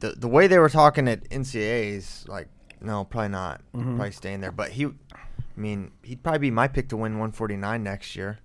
the 0.00 0.10
the 0.12 0.28
way 0.28 0.46
they 0.46 0.58
were 0.58 0.68
talking 0.68 1.08
at 1.08 1.28
NCAA's, 1.30 2.24
like 2.28 2.48
no, 2.80 3.04
probably 3.04 3.28
not, 3.30 3.60
probably 3.72 4.12
staying 4.12 4.40
there. 4.40 4.52
But 4.52 4.70
he, 4.70 4.86
I 4.86 4.90
mean, 5.56 5.90
he'd 6.02 6.22
probably 6.22 6.40
be 6.40 6.50
my 6.50 6.68
pick 6.68 6.88
to 6.90 6.96
win 6.96 7.12
149 7.12 7.82
next 7.82 8.14
year, 8.16 8.38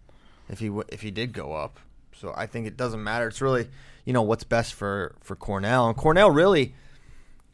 if 0.49 0.59
he 0.59 0.67
w- 0.67 0.85
if 0.89 1.01
he 1.01 1.11
did 1.11 1.33
go 1.33 1.53
up. 1.53 1.79
So 2.15 2.33
I 2.35 2.45
think 2.45 2.67
it 2.67 2.77
doesn't 2.77 3.03
matter. 3.03 3.27
It's 3.27 3.41
really 3.41 3.67
you 4.05 4.13
know 4.13 4.21
what's 4.21 4.43
best 4.43 4.73
for 4.73 5.15
for 5.21 5.35
Cornell, 5.35 5.87
and 5.87 5.97
Cornell 5.97 6.31
really 6.31 6.73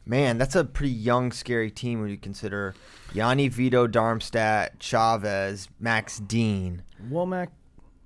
Man, 0.08 0.38
that's 0.38 0.56
a 0.56 0.64
pretty 0.64 0.94
young, 0.94 1.32
scary 1.32 1.70
team 1.70 2.00
when 2.00 2.08
you 2.08 2.16
consider 2.16 2.74
Yianni 3.12 3.50
Vito, 3.50 3.86
Darmstadt, 3.86 4.80
Chavez, 4.80 5.68
Max 5.78 6.18
Dean. 6.18 6.82
Womack 7.10 7.48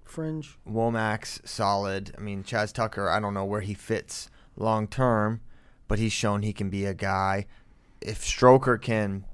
fringe. 0.05 0.59
Womack's 0.69 1.41
solid. 1.45 2.13
I 2.19 2.21
mean, 2.21 2.43
Chaz 2.43 2.73
Tucker, 2.73 3.09
I 3.09 3.21
don't 3.21 3.35
know 3.35 3.45
where 3.45 3.61
he 3.61 3.73
fits 3.73 4.31
long 4.57 4.89
term, 4.89 5.43
but 5.87 6.01
he's 6.01 6.13
shown 6.13 6.43
he 6.43 6.53
can 6.53 6.71
be 6.71 6.87
a 6.87 6.93
guy. 6.93 7.47
If 8.01 8.25
Stroker 8.25 8.83
can 8.83 9.25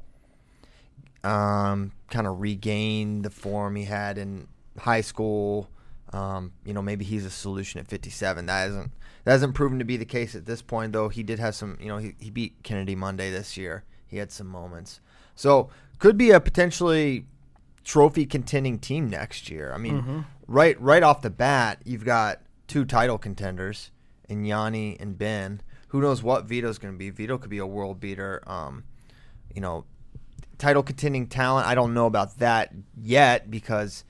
um, 1.25 1.93
kind 2.11 2.27
of 2.27 2.39
regain 2.39 3.23
the 3.23 3.31
form 3.31 3.77
he 3.77 3.85
had 3.85 4.19
in 4.19 4.47
high 4.79 5.01
school, 5.01 5.71
um, 6.13 6.53
you 6.67 6.75
know, 6.75 6.83
maybe 6.83 7.07
he's 7.07 7.25
a 7.25 7.31
solution 7.31 7.81
at 7.81 7.89
57. 7.89 8.45
That 8.45 8.61
hasn't 8.61 8.93
that 9.29 9.33
hasn't 9.33 9.53
proven 9.53 9.79
to 9.79 9.85
be 9.85 9.99
the 9.99 10.07
case 10.07 10.35
at 10.35 10.47
this 10.47 10.63
point, 10.63 10.95
though. 10.95 11.11
He 11.11 11.23
did 11.23 11.39
have 11.39 11.55
some, 11.55 11.77
you 11.79 11.89
know, 11.89 11.99
he, 11.99 12.15
he 12.19 12.31
beat 12.31 12.63
Kennedy 12.63 12.95
Monday 12.95 13.31
this 13.31 13.59
year. 13.59 13.85
He 14.07 14.17
had 14.17 14.33
some 14.33 14.47
moments, 14.47 15.01
so 15.35 15.69
could 15.99 16.17
be 16.17 16.31
a 16.31 16.41
potentially 16.41 17.27
trophy 17.85 18.25
contending 18.25 18.79
team 18.79 19.11
next 19.11 19.51
year. 19.51 19.71
I 19.75 19.77
mean, 19.77 20.25
right 20.47 20.81
right 20.81 21.03
off 21.03 21.21
the 21.21 21.29
bat, 21.29 21.83
you've 21.85 22.07
got 22.07 22.41
two 22.69 22.87
title 22.87 23.19
contenders 23.19 23.91
in 24.31 24.45
Yianni 24.45 24.99
and 24.99 25.19
Ben. 25.19 25.61
Who 25.89 26.01
knows 26.01 26.23
what 26.23 26.47
Vito's 26.47 26.79
going 26.79 26.95
to 26.95 26.99
be? 26.99 27.11
Vito 27.11 27.37
could 27.37 27.51
be 27.51 27.59
a 27.59 27.67
world 27.67 28.01
beater. 28.01 28.43
Um, 28.47 28.85
you 29.55 29.61
know, 29.61 29.85
title 30.57 30.83
contending 30.83 31.27
talent. 31.27 31.67
I 31.67 31.75
don't 31.75 31.93
know 31.93 32.07
about 32.07 32.39
that 32.39 32.73
yet 32.97 33.51
because 33.51 34.05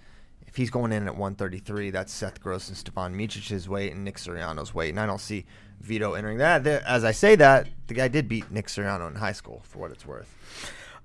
if 0.48 0.56
he's 0.56 0.70
going 0.70 0.92
in 0.92 1.06
at 1.06 1.14
133, 1.16 1.90
that's 1.90 2.12
Seth 2.12 2.40
Gross 2.40 2.68
and 2.68 2.76
Stevan 2.76 3.14
Micic's 3.14 3.68
weight 3.68 3.92
and 3.92 4.04
Nick 4.04 4.16
Suriano's 4.16 4.74
weight, 4.74 4.90
and 4.90 4.98
I 5.00 5.06
don't 5.06 5.20
see 5.20 5.44
Vito 5.80 6.14
entering 6.14 6.38
that. 6.38 6.66
As 6.66 7.04
I 7.04 7.12
say 7.12 7.36
that, 7.36 7.68
the 7.86 7.94
guy 7.94 8.08
did 8.08 8.28
beat 8.28 8.50
Nick 8.50 8.66
Soriano 8.66 9.08
in 9.08 9.16
high 9.16 9.32
school, 9.32 9.62
for 9.64 9.78
what 9.78 9.90
it's 9.90 10.06
worth. 10.06 10.34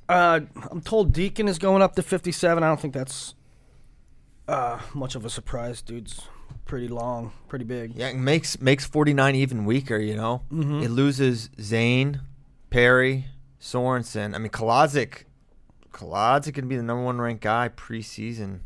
Uh, 0.10 0.42
I'm 0.72 0.82
told 0.82 1.14
Deacon 1.14 1.48
is 1.48 1.58
going 1.60 1.82
up 1.82 1.96
to 1.96 2.04
57. 2.04 2.64
I 2.64 2.68
don't 2.68 2.80
think 2.80 2.94
that's 2.94 3.36
uh, 4.48 4.80
much 4.94 5.16
of 5.16 5.26
a 5.26 5.30
surprise. 5.30 5.82
Dude's 5.82 6.22
pretty 6.66 6.88
long, 6.88 7.32
pretty 7.48 7.66
big. 7.66 7.96
Yeah, 7.96 8.10
it 8.10 8.16
makes 8.16 8.60
makes 8.60 8.86
49 8.86 9.36
even 9.36 9.66
weaker. 9.66 9.98
You 9.98 10.16
know, 10.16 10.42
it 10.52 10.90
loses 10.90 11.50
Zain, 11.62 12.22
Perry, 12.70 13.26
Sorensen. 13.62 14.36
I 14.36 14.38
mean, 14.40 14.52
Kolodzik, 14.52 15.24
Kolodzik 15.92 16.54
can 16.54 16.68
be 16.68 16.76
the 16.76 16.84
number 16.84 17.04
one 17.04 17.20
ranked 17.22 17.44
guy 17.44 17.70
preseason, 17.70 18.60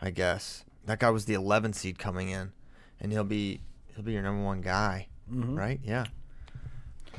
I 0.00 0.10
guess. 0.10 0.64
That 0.86 0.98
guy 1.00 1.10
was 1.10 1.24
the 1.26 1.34
11th 1.34 1.74
seed 1.74 1.98
coming 1.98 2.28
in, 2.30 2.52
and 3.00 3.12
he'll 3.12 3.24
be 3.24 3.60
he'll 3.94 4.04
be 4.04 4.12
your 4.12 4.22
number 4.22 4.42
one 4.42 4.60
guy, 4.60 5.08
right? 5.28 5.80
Yeah. 5.82 6.06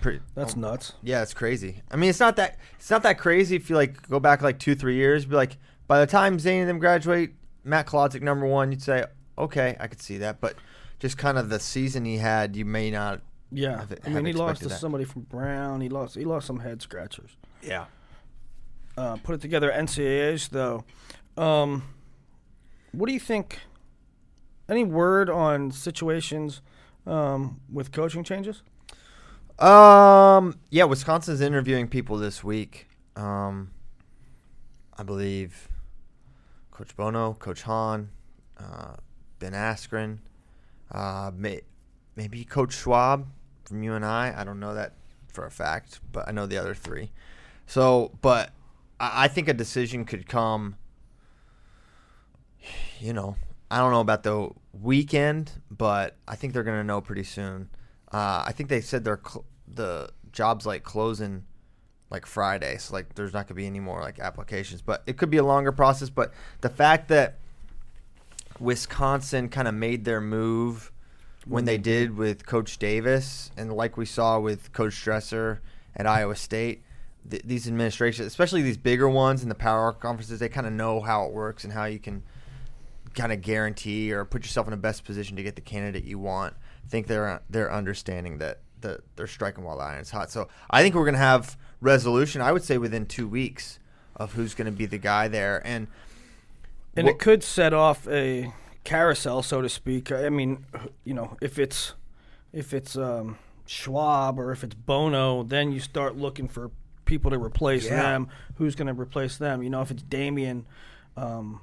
Pretty, 0.02 0.22
That's 0.34 0.56
nuts. 0.56 0.94
yeah, 1.04 1.22
it's 1.22 1.34
crazy. 1.34 1.82
I 1.92 1.98
mean, 1.98 2.10
it's 2.10 2.22
not 2.22 2.38
that 2.38 2.58
it's 2.78 2.90
not 2.90 3.04
that 3.04 3.18
crazy 3.18 3.58
if 3.58 3.70
you 3.70 3.76
like 3.76 4.08
go 4.08 4.20
back 4.20 4.42
like 4.42 4.58
two 4.58 4.74
three 4.74 4.96
years. 4.96 5.26
Be 5.26 5.36
like, 5.36 5.58
by 5.88 6.00
the 6.00 6.08
time 6.08 6.40
Zain 6.40 6.62
and 6.62 6.70
them 6.70 6.80
graduate, 6.80 7.32
Matt 7.66 7.86
Kolodzik 7.88 8.22
number 8.22 8.46
one, 8.46 8.72
you'd 8.72 8.82
say, 8.82 9.04
okay, 9.38 9.76
I 9.80 9.88
could 9.88 10.02
see 10.02 10.18
that. 10.20 10.40
But 10.40 10.56
just 11.00 11.18
kind 11.18 11.38
of 11.38 11.50
the 11.50 11.60
season 11.60 12.06
he 12.06 12.18
had, 12.18 12.56
you 12.56 12.64
may 12.66 12.90
not. 12.92 13.22
Yeah, 13.52 13.80
Have- 13.80 13.94
I 14.06 14.10
mean, 14.10 14.26
he 14.26 14.32
lost 14.34 14.52
expected 14.52 14.64
to 14.64 14.70
that. 14.70 14.80
somebody 14.80 15.04
from 15.04 15.24
Brown. 15.24 15.82
He 15.82 15.90
lost. 15.90 16.16
He 16.16 16.24
lost 16.24 16.48
some 16.48 16.60
head 16.60 16.82
scratchers. 16.82 17.32
Yeah. 17.62 17.86
Uh, 18.98 19.18
put 19.18 19.36
it 19.36 19.42
together. 19.42 19.70
NCAA's 19.72 20.48
though. 20.48 20.86
Um, 21.36 21.84
what 22.92 23.08
do 23.08 23.14
you 23.14 23.20
think? 23.20 23.60
Any 24.68 24.84
word 24.84 25.30
on 25.30 25.72
situations 25.72 26.62
um, 27.06 27.60
with 27.72 27.92
coaching 27.92 28.24
changes? 28.24 28.62
Um. 29.58 30.58
Yeah, 30.70 30.86
Wisconsin's 30.86 31.42
interviewing 31.42 31.88
people 31.88 32.18
this 32.18 32.44
week. 32.44 32.88
Um. 33.16 33.72
I 34.98 35.04
believe 35.04 35.70
Coach 36.72 36.96
Bono, 36.96 37.34
Coach 37.34 37.62
Hahn, 37.62 38.10
uh, 38.58 38.96
Ben 39.40 39.54
Askren, 39.54 40.20
uh, 40.92 41.32
may, 41.34 41.62
maybe 42.18 42.44
Coach 42.44 42.74
Schwab 42.74 43.28
from 43.64 43.82
UNI. 43.82 44.06
I 44.06 44.42
I 44.42 44.44
don't 44.44 44.60
know 44.60 44.74
that 44.74 44.94
for 45.28 45.46
a 45.46 45.52
fact, 45.52 46.02
but 46.12 46.28
I 46.28 46.32
know 46.32 46.46
the 46.46 46.58
other 46.58 46.74
three. 46.74 47.12
So, 47.66 48.12
but 48.22 48.52
I, 49.00 49.26
I 49.26 49.28
think 49.30 49.48
a 49.48 49.54
decision 49.54 50.04
could 50.04 50.28
come. 50.28 50.76
You 53.00 53.14
know, 53.14 53.36
I 53.72 53.78
don't 53.78 53.92
know 53.92 54.02
about 54.02 54.24
the 54.24 54.50
weekend, 54.74 55.52
but 55.72 56.18
I 56.28 56.36
think 56.36 56.54
they're 56.54 56.64
going 56.64 56.80
to 56.80 56.84
know 56.84 57.02
pretty 57.02 57.24
soon. 57.24 57.70
Uh, 58.12 58.44
I 58.46 58.52
think 58.52 58.70
they 58.70 58.82
said 58.82 59.04
they're 59.04 59.22
cl- 59.24 59.46
the 59.68 60.10
jobs 60.32 60.66
like 60.66 60.84
closing 60.84 61.44
like 62.10 62.26
Friday, 62.26 62.78
so 62.78 62.94
like 62.94 63.16
there's 63.16 63.34
not 63.34 63.48
gonna 63.48 63.56
be 63.56 63.68
any 63.68 63.80
more 63.80 64.02
like 64.02 64.20
applications, 64.20 64.82
but 64.82 65.04
it 65.06 65.18
could 65.18 65.30
be 65.30 65.38
a 65.38 65.44
longer 65.44 65.72
process. 65.72 66.10
But 66.10 66.34
the 66.62 66.70
fact 66.70 67.08
that 67.10 67.36
Wisconsin 68.60 69.50
kind 69.50 69.68
of 69.68 69.76
made 69.76 70.06
their 70.06 70.22
move 70.22 70.92
when 71.46 71.66
they 71.66 71.78
did 71.78 72.18
with 72.18 72.46
Coach 72.46 72.78
Davis, 72.78 73.52
and 73.56 73.72
like 73.72 73.96
we 73.96 74.06
saw 74.06 74.40
with 74.40 74.74
Coach 74.74 75.02
Dresser 75.04 75.62
at 75.96 76.06
Iowa 76.08 76.36
State, 76.36 76.84
th- 77.30 77.44
these 77.44 77.68
administrations, 77.68 78.28
especially 78.28 78.62
these 78.62 78.78
bigger 78.78 79.08
ones 79.08 79.44
in 79.44 79.50
the 79.50 79.56
power 79.56 79.94
conferences, 79.94 80.40
they 80.40 80.50
kind 80.50 80.68
of 80.68 80.74
know 80.74 81.02
how 81.02 81.26
it 81.26 81.32
works 81.32 81.64
and 81.64 81.74
how 81.74 81.86
you 81.86 82.00
can 82.00 82.24
kind 83.16 83.32
of 83.32 83.42
guarantee 83.42 84.12
or 84.12 84.26
put 84.26 84.44
yourself 84.44 84.68
in 84.68 84.72
the 84.72 84.78
best 84.78 85.04
position 85.04 85.36
to 85.38 85.44
get 85.44 85.56
the 85.56 85.62
candidate 85.62 86.04
you 86.04 86.20
want. 86.20 86.54
I 86.86 86.90
think 86.90 87.08
they're 87.08 87.42
they're 87.50 87.72
understanding 87.72 88.38
that 88.40 88.60
that 88.82 89.02
they're 89.16 89.28
striking 89.28 89.64
while 89.64 89.78
the 89.78 89.84
iron's 89.84 90.10
hot. 90.12 90.32
So 90.32 90.48
I 90.70 90.82
think 90.82 90.96
we're 90.96 91.06
gonna 91.06 91.18
have 91.18 91.58
resolution. 91.82 92.42
I 92.42 92.52
would 92.52 92.64
say 92.64 92.78
within 92.78 93.06
two 93.06 93.28
weeks 93.28 93.80
of 94.16 94.34
who's 94.34 94.54
gonna 94.54 94.72
be 94.72 94.86
the 94.86 94.98
guy 94.98 95.28
there. 95.28 95.62
And 95.66 95.88
And 96.96 97.06
Wha- 97.06 97.12
it 97.14 97.20
could 97.20 97.44
set 97.44 97.74
off 97.74 98.08
a 98.08 98.54
carousel, 98.84 99.42
so 99.44 99.62
to 99.62 99.70
speak. 99.70 100.12
I 100.12 100.30
mean, 100.30 100.66
you 101.04 101.14
know, 101.14 101.38
if 101.42 101.60
it's 101.60 101.94
if 102.52 102.74
it's 102.74 102.98
um, 102.98 103.38
Schwab 103.68 104.40
or 104.40 104.52
if 104.52 104.64
it's 104.64 104.74
Bono, 104.74 105.44
then 105.44 105.72
you 105.72 105.80
start 105.80 106.16
looking 106.16 106.48
for 106.48 106.72
people 107.06 107.30
to 107.32 107.38
replace 107.38 107.86
Yeah. 107.86 108.02
them. 108.02 108.28
Who's 108.56 108.74
going 108.76 108.88
to 108.94 109.00
replace 109.00 109.38
them? 109.38 109.62
You 109.62 109.70
know, 109.70 109.82
if 109.82 109.92
it's 109.92 110.02
Damion 110.04 110.64
um, 111.16 111.62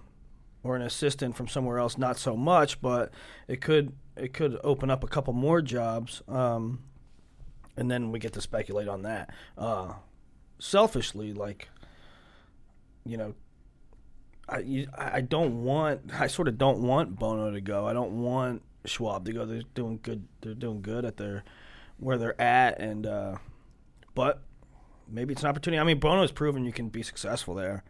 or 0.66 0.76
an 0.76 0.82
assistant 0.82 1.36
from 1.36 1.48
somewhere 1.48 1.78
else, 1.78 1.96
not 1.96 2.18
so 2.18 2.36
much, 2.36 2.80
but 2.80 3.12
it 3.48 3.60
could 3.60 3.92
it 4.16 4.32
could 4.32 4.58
open 4.64 4.90
up 4.90 5.04
a 5.04 5.06
couple 5.06 5.32
more 5.32 5.60
jobs. 5.60 6.22
Um, 6.28 6.80
and 7.76 7.90
then 7.90 8.10
we 8.10 8.18
get 8.18 8.32
to 8.32 8.40
speculate 8.40 8.88
on 8.88 9.02
that. 9.02 9.30
Uh, 9.56 9.92
selfishly, 10.58 11.32
like, 11.34 11.68
you 13.04 13.16
know, 13.16 13.34
I, 14.48 14.58
you, 14.60 14.86
I 14.96 15.20
don't 15.20 15.64
want. 15.64 16.12
I 16.18 16.28
sort 16.28 16.48
of 16.48 16.56
don't 16.56 16.78
want 16.78 17.18
Bono 17.18 17.50
to 17.50 17.60
go. 17.60 17.86
I 17.86 17.92
don't 17.92 18.22
want 18.22 18.62
Schwab 18.84 19.24
to 19.26 19.32
go. 19.32 19.44
They're 19.44 19.62
doing 19.74 19.98
good. 20.02 20.26
They're 20.40 20.54
doing 20.54 20.82
good 20.82 21.04
at 21.04 21.16
their 21.16 21.44
where 21.98 22.16
they're 22.16 22.40
at, 22.40 22.78
and 22.78 23.06
uh, 23.06 23.36
but 24.14 24.42
maybe 25.08 25.32
it's 25.32 25.42
an 25.42 25.48
opportunity. 25.48 25.80
I 25.80 25.84
mean, 25.84 25.98
Bono 25.98 26.20
has 26.20 26.30
proven 26.30 26.64
you 26.64 26.72
can 26.72 26.88
be 26.88 27.02
successful 27.02 27.54
there. 27.54 27.82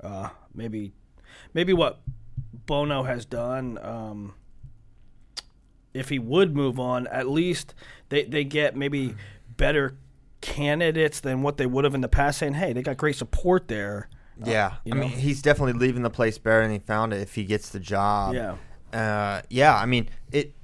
Uh, 0.00 0.28
maybe, 0.54 0.92
maybe 1.52 1.72
what 1.72 2.00
Bono 2.66 3.02
has 3.04 3.24
done. 3.24 3.78
Um, 3.82 4.34
if 5.92 6.08
he 6.08 6.18
would 6.18 6.54
move 6.56 6.78
on, 6.80 7.06
at 7.08 7.28
least 7.28 7.74
they 8.08 8.24
they 8.24 8.44
get 8.44 8.76
maybe 8.76 9.14
better 9.56 9.96
candidates 10.40 11.20
than 11.20 11.42
what 11.42 11.56
they 11.56 11.66
would 11.66 11.84
have 11.84 11.94
in 11.94 12.00
the 12.00 12.08
past. 12.08 12.38
Saying, 12.38 12.54
hey, 12.54 12.72
they 12.72 12.82
got 12.82 12.96
great 12.96 13.16
support 13.16 13.68
there. 13.68 14.08
yeah, 14.44 14.74
you 14.84 14.94
I 14.94 14.96
mean 14.96 15.10
he's 15.10 15.40
definitely 15.42 15.74
leaving 15.74 16.02
the 16.02 16.10
place 16.10 16.38
better 16.38 16.62
than 16.62 16.72
he 16.72 16.78
found 16.80 17.12
it 17.12 17.20
if 17.20 17.34
he 17.34 17.44
gets 17.44 17.70
the 17.70 17.80
job. 17.80 18.34
Yeah. 18.34 18.56
Uh, 18.92 19.42
yeah, 19.50 19.76
I 19.76 19.86
mean 19.86 20.08
it. 20.32 20.54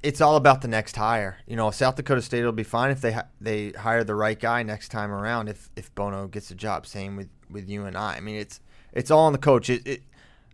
It's 0.00 0.20
all 0.20 0.36
about 0.36 0.62
the 0.62 0.68
next 0.68 0.94
hire. 0.94 1.38
You 1.48 1.56
know, 1.56 1.72
South 1.72 1.96
Dakota 1.96 2.22
State 2.22 2.44
will 2.44 2.52
be 2.52 2.62
fine 2.62 2.92
if 2.92 3.00
they 3.00 3.12
hi- 3.12 3.24
they 3.40 3.70
hire 3.70 4.04
the 4.04 4.14
right 4.14 4.38
guy 4.38 4.62
next 4.62 4.90
time 4.90 5.10
around. 5.10 5.48
If 5.48 5.70
if 5.74 5.92
Bono 5.96 6.28
gets 6.28 6.52
a 6.52 6.54
job, 6.54 6.86
same 6.86 7.16
with 7.16 7.28
with 7.50 7.68
UNI. 7.68 7.96
I 7.96 8.20
mean, 8.20 8.36
it's 8.36 8.60
it's 8.92 9.10
all 9.10 9.26
on 9.26 9.32
the 9.32 9.38
coach. 9.38 9.68
It, 9.68 9.84
it 9.86 10.02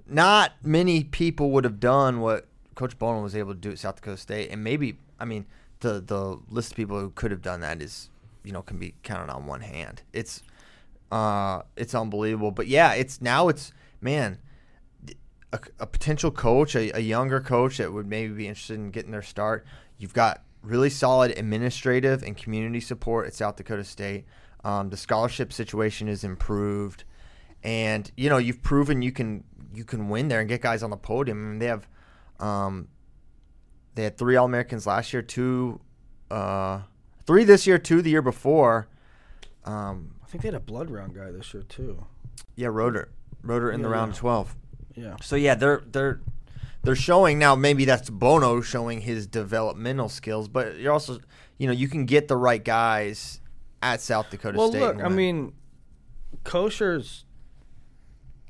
not 0.07 0.53
many 0.63 1.05
people 1.05 1.51
would 1.53 1.65
have 1.65 1.81
done 1.81 2.21
what 2.21 2.47
Coach 2.75 2.99
Bono 2.99 3.23
was 3.23 3.37
able 3.37 3.55
to 3.55 3.61
do 3.61 3.71
at 3.71 3.79
South 3.79 3.97
Dakota 3.97 4.17
State, 4.17 4.51
and 4.51 4.63
maybe 4.63 4.99
I 5.19 5.25
mean 5.25 5.47
the 5.81 6.01
the 6.01 6.39
list 6.49 6.73
of 6.73 6.77
people 6.77 6.99
who 6.99 7.11
could 7.11 7.31
have 7.31 7.43
done 7.43 7.61
that 7.61 7.81
is 7.83 8.11
you 8.43 8.53
know 8.53 8.63
can 8.63 8.79
be 8.79 8.95
counted 9.03 9.33
on 9.33 9.47
one 9.47 9.61
hand. 9.61 10.03
It's 10.13 10.43
uh 11.13 11.63
it's 11.77 11.95
unbelievable, 11.95 12.51
but 12.51 12.67
yeah, 12.67 12.95
it's 12.95 13.21
now 13.21 13.49
it's 13.49 13.73
man 14.01 14.39
a, 15.55 15.61
a 15.81 15.87
potential 15.87 16.31
coach, 16.31 16.75
a, 16.75 16.97
a 16.97 17.01
younger 17.01 17.41
coach 17.41 17.79
that 17.79 17.93
would 17.93 18.07
maybe 18.07 18.35
be 18.35 18.49
interested 18.49 18.75
in 18.75 18.91
getting 18.91 19.13
their 19.13 19.23
start. 19.23 19.65
You've 19.99 20.13
got 20.13 20.43
really 20.63 20.91
solid 20.91 21.39
administrative 21.39 22.23
and 22.23 22.37
community 22.37 22.81
support 22.81 23.27
at 23.27 23.35
South 23.35 23.57
Dakota 23.57 23.85
State. 23.85 24.25
Um, 24.65 24.91
the 24.91 24.97
scholarship 24.97 25.53
situation 25.53 26.09
is 26.09 26.25
improved, 26.25 27.05
and 27.63 28.11
you 28.17 28.29
know 28.29 28.39
you've 28.39 28.63
proven 28.63 29.03
you 29.03 29.13
can 29.13 29.45
you 29.75 29.85
can 29.85 30.09
win 30.09 30.29
there 30.29 30.41
and 30.41 30.49
get 30.49 30.61
guys 30.61 30.83
on 30.83 30.91
the 30.91 30.97
podium. 30.97 31.39
I 31.43 31.49
mean, 31.51 31.59
they 31.59 31.67
have 31.67 31.89
um, 32.41 32.89
they 33.95 34.05
had 34.05 34.19
three 34.19 34.37
All 34.37 34.47
Americans 34.47 34.87
last 34.87 35.13
year, 35.13 35.23
two 35.23 35.81
uh, 36.31 36.81
three 37.27 37.45
this 37.45 37.67
year, 37.67 37.79
two 37.79 38.03
the 38.03 38.11
year 38.11 38.23
before. 38.23 38.89
Um, 39.65 40.15
I 40.23 40.27
think 40.27 40.43
they 40.43 40.49
had 40.49 40.55
a 40.55 40.61
blood 40.61 40.91
round 40.91 41.15
guy 41.15 41.31
this 41.31 41.55
year 41.55 41.63
too. 41.63 42.05
yeah, 42.57 42.69
Rotert, 42.69 43.09
Rotert 43.45 43.75
in 43.75 43.83
the 43.83 43.89
round 43.89 44.13
yeah. 44.15 44.19
twelve. 44.19 44.57
Yeah. 44.95 45.17
So 45.23 45.37
yeah, 45.37 45.55
they're 45.55 45.83
they're 45.87 46.21
they're 46.83 46.97
showing 46.97 47.39
now. 47.39 47.55
Maybe 47.55 47.85
that's 47.85 48.11
Bono 48.11 48.61
showing 48.61 49.01
his 49.01 49.27
developmental 49.27 50.09
skills, 50.09 50.49
but 50.49 50.77
you're 50.79 50.93
also, 50.93 51.19
you 51.59 51.67
know, 51.67 51.73
you 51.73 51.89
can 51.89 52.05
get 52.05 52.29
the 52.29 52.37
right 52.37 52.63
guys 52.63 53.41
at 53.83 54.01
South 54.01 54.31
Dakota 54.31 54.59
Well, 54.59 54.71
State. 54.71 54.81
look, 54.81 55.03
I 55.03 55.09
mean, 55.09 55.55
Kocer's. 56.45 57.25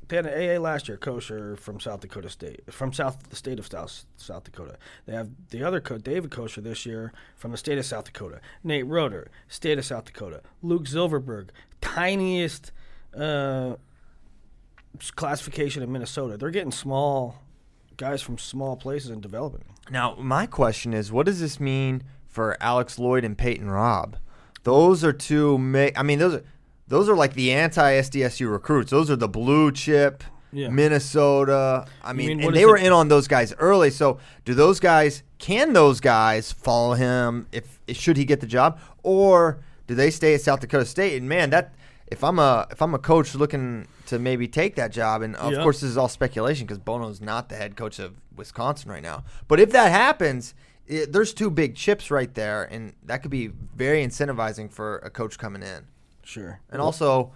They 0.07 0.17
had 0.17 0.25
an 0.27 0.57
AA 0.57 0.61
last 0.61 0.87
year, 0.87 0.97
Kocer 0.97 1.57
from 1.57 1.79
South 1.79 2.01
Dakota 2.01 2.29
State, 2.29 2.61
from 2.71 2.93
South 2.93 3.29
the 3.29 3.35
state 3.35 3.57
of 3.59 3.65
South 3.67 4.05
South 4.17 4.43
Dakota. 4.43 4.77
They 5.05 5.13
have 5.13 5.29
the 5.49 5.63
other 5.63 5.81
co- 5.81 5.97
David 5.97 6.29
Kocer 6.31 6.61
this 6.61 6.85
year 6.85 7.11
from 7.35 7.51
the 7.51 7.57
state 7.57 7.77
of 7.77 7.85
South 7.85 8.05
Dakota. 8.05 8.39
Nate 8.63 8.85
Rotert, 8.85 9.27
state 9.47 9.77
of 9.79 9.85
South 9.85 10.05
Dakota. 10.05 10.41
Luke 10.61 10.83
Zilverberg, 10.85 11.49
tiniest 11.81 12.71
uh, 13.17 13.75
classification 15.15 15.83
in 15.83 15.91
Minnesota. 15.91 16.37
They're 16.37 16.51
getting 16.51 16.71
small 16.71 17.41
guys 17.97 18.21
from 18.21 18.37
small 18.37 18.75
places 18.75 19.09
and 19.09 19.21
developing. 19.21 19.63
Now, 19.89 20.15
my 20.15 20.45
question 20.45 20.93
is, 20.93 21.11
what 21.11 21.25
does 21.25 21.39
this 21.39 21.59
mean 21.59 22.03
for 22.27 22.57
Alex 22.61 22.99
Lloyd 22.99 23.23
and 23.23 23.37
Peyton 23.37 23.69
Robb? 23.69 24.17
Those 24.63 25.03
are 25.03 25.13
two. 25.13 25.57
Ma- 25.57 25.89
I 25.95 26.03
mean, 26.03 26.19
those 26.19 26.35
are 26.35 26.43
those 26.87 27.09
are 27.09 27.15
like 27.15 27.33
the 27.33 27.51
anti-SDSU 27.51 28.49
recruits. 28.51 28.91
Those 28.91 29.09
are 29.09 29.15
the 29.15 29.27
blue 29.29 29.71
chip. 29.71 30.23
Yeah. 30.51 30.69
Minnesota. 30.69 31.85
I 32.03 32.13
mean, 32.13 32.37
mean, 32.37 32.43
and 32.47 32.55
they 32.55 32.65
were 32.65 32.77
it- 32.77 32.85
in 32.85 32.93
on 32.93 33.07
those 33.09 33.27
guys 33.27 33.53
early. 33.59 33.89
So, 33.89 34.19
do 34.45 34.53
those 34.53 34.79
guys? 34.79 35.23
Can 35.37 35.73
those 35.73 35.99
guys 35.99 36.51
follow 36.51 36.93
him 36.93 37.47
if 37.51 37.79
should 37.89 38.15
he 38.17 38.23
get 38.25 38.39
the 38.39 38.47
job, 38.47 38.79
or 39.03 39.59
do 39.87 39.95
they 39.95 40.09
stay 40.11 40.33
at 40.33 40.41
South 40.41 40.61
Dakota 40.61 40.85
State? 40.85 41.17
And 41.17 41.27
man, 41.27 41.49
that 41.49 41.73
if 42.07 42.23
I'm 42.23 42.39
a 42.39 42.67
if 42.71 42.81
I'm 42.81 42.93
a 42.93 42.99
coach 42.99 43.35
looking 43.35 43.87
to 44.07 44.17
maybe 44.17 44.47
take 44.47 44.75
that 44.75 44.91
job, 44.91 45.21
and 45.23 45.35
of 45.35 45.51
Yeah. 45.51 45.61
course 45.63 45.81
this 45.81 45.89
is 45.89 45.97
all 45.97 46.07
speculation 46.07 46.65
because 46.65 46.79
Bono's 46.79 47.19
not 47.19 47.49
the 47.49 47.55
head 47.55 47.75
coach 47.75 47.99
of 47.99 48.13
Wisconsin 48.35 48.89
right 48.91 49.03
now. 49.03 49.25
But 49.49 49.59
if 49.59 49.71
that 49.73 49.91
happens, 49.91 50.53
it, 50.87 51.11
there's 51.11 51.33
two 51.33 51.49
big 51.49 51.75
chips 51.75 52.09
right 52.09 52.33
there, 52.33 52.63
and 52.63 52.93
that 53.03 53.21
could 53.23 53.31
be 53.31 53.47
very 53.75 54.05
incentivizing 54.05 54.71
for 54.71 54.99
a 54.99 55.09
coach 55.09 55.37
coming 55.37 55.63
in. 55.63 55.87
Sure. 56.25 56.59
And 56.71 56.81
also, 56.81 57.31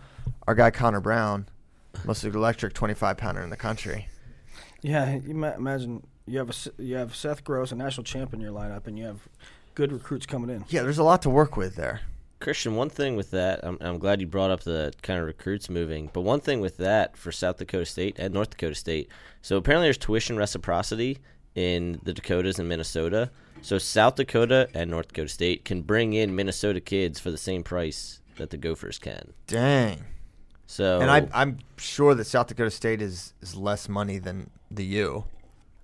our 0.47 0.55
guy 0.55 0.71
Connor 0.71 0.99
Brown, 0.99 1.47
most 2.05 2.23
electric 2.23 2.73
25 2.73 3.17
pounder 3.17 3.41
in 3.41 3.49
the 3.49 3.57
country. 3.57 4.07
Yeah, 4.81 5.15
you 5.15 5.35
ma- 5.35 5.53
imagine 5.53 6.05
you 6.25 6.39
have 6.39 6.49
a 6.49 6.51
S- 6.53 6.67
you 6.77 6.95
have 6.95 7.15
Seth 7.15 7.43
Gross, 7.43 7.71
a 7.71 7.75
national 7.75 8.03
champ 8.03 8.33
in 8.33 8.41
your 8.41 8.51
lineup, 8.51 8.87
and 8.87 8.97
you 8.97 9.05
have 9.05 9.19
good 9.75 9.91
recruits 9.91 10.25
coming 10.25 10.49
in. 10.49 10.65
Yeah, 10.69 10.81
there's 10.81 10.97
a 10.97 11.03
lot 11.03 11.21
to 11.21 11.29
work 11.29 11.55
with 11.55 11.75
there. 11.75 12.01
Christian, 12.39 12.75
one 12.75 12.89
thing 12.89 13.15
with 13.17 13.31
that, 13.31 13.59
I'm, 13.63 13.77
I'm 13.81 13.99
glad 13.99 14.21
you 14.21 14.27
brought 14.27 14.49
up 14.49 14.61
the 14.61 14.93
kind 15.01 15.19
of 15.19 15.25
recruits 15.25 15.69
moving, 15.69 16.09
but 16.13 16.21
one 16.21 16.39
thing 16.39 16.61
with 16.61 16.77
that 16.77 17.17
for 17.17 17.31
South 17.33 17.57
Dakota 17.57 17.85
State 17.85 18.17
and 18.17 18.33
North 18.33 18.51
Dakota 18.51 18.75
State. 18.75 19.09
So 19.41 19.57
apparently 19.57 19.87
there's 19.87 19.97
tuition 19.97 20.37
reciprocity 20.37 21.19
in 21.55 21.99
the 22.03 22.13
Dakotas 22.13 22.57
and 22.57 22.69
Minnesota. 22.69 23.29
So 23.61 23.77
South 23.77 24.15
Dakota 24.15 24.69
and 24.73 24.89
North 24.89 25.09
Dakota 25.09 25.27
State 25.27 25.65
can 25.65 25.81
bring 25.81 26.13
in 26.13 26.33
Minnesota 26.33 26.79
kids 26.79 27.19
for 27.19 27.29
the 27.29 27.37
same 27.37 27.61
price 27.61 28.18
that 28.39 28.49
the 28.49 28.57
Gophers 28.57 28.97
can. 28.97 29.33
Dang. 29.47 30.03
So 30.65 30.99
And 30.99 31.09
I, 31.09 31.27
I'm 31.33 31.59
sure 31.77 32.13
that 32.15 32.25
South 32.25 32.47
Dakota 32.47 32.69
State 32.71 33.01
is, 33.01 33.33
is 33.41 33.55
less 33.55 33.87
money 33.89 34.19
than 34.19 34.49
the 34.69 34.85
U, 34.85 35.25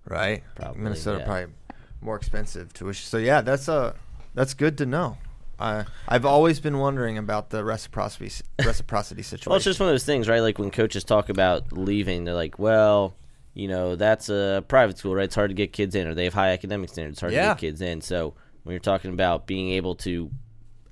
right? 0.07 0.43
Probably, 0.55 0.81
Minnesota 0.81 1.19
yeah. 1.19 1.25
probably 1.25 1.53
more 2.01 2.15
expensive 2.15 2.73
tuition. 2.73 3.05
So 3.07 3.17
yeah, 3.17 3.41
that's 3.41 3.67
a 3.67 3.95
that's 4.35 4.53
good 4.53 4.77
to 4.79 4.85
know. 4.85 5.17
I 5.57 5.85
I've 6.07 6.25
always 6.25 6.59
been 6.59 6.77
wondering 6.77 7.17
about 7.17 7.49
the 7.49 7.63
reciprocity 7.63 8.31
reciprocity 8.65 9.23
situation. 9.23 9.49
Well, 9.49 9.55
it's 9.57 9.65
just 9.65 9.79
one 9.79 9.89
of 9.89 9.93
those 9.93 10.03
things, 10.03 10.27
right? 10.27 10.41
Like 10.41 10.59
when 10.59 10.69
coaches 10.69 11.03
talk 11.03 11.29
about 11.29 11.71
leaving, 11.71 12.25
they're 12.25 12.35
like, 12.35 12.59
well, 12.59 13.15
you 13.55 13.67
know, 13.67 13.95
that's 13.95 14.29
a 14.29 14.63
private 14.67 14.97
school, 14.97 15.15
right? 15.15 15.23
It's 15.23 15.35
hard 15.35 15.49
to 15.49 15.55
get 15.55 15.73
kids 15.73 15.95
in, 15.95 16.07
or 16.07 16.13
they 16.13 16.25
have 16.25 16.33
high 16.33 16.49
academic 16.49 16.89
standards. 16.89 17.15
It's 17.15 17.21
hard 17.21 17.33
Yeah. 17.33 17.49
to 17.49 17.55
get 17.55 17.61
kids 17.61 17.81
in. 17.81 18.01
So 18.01 18.33
when 18.63 18.73
you're 18.73 18.79
talking 18.81 19.11
about 19.11 19.47
being 19.47 19.69
able 19.71 19.95
to 19.95 20.29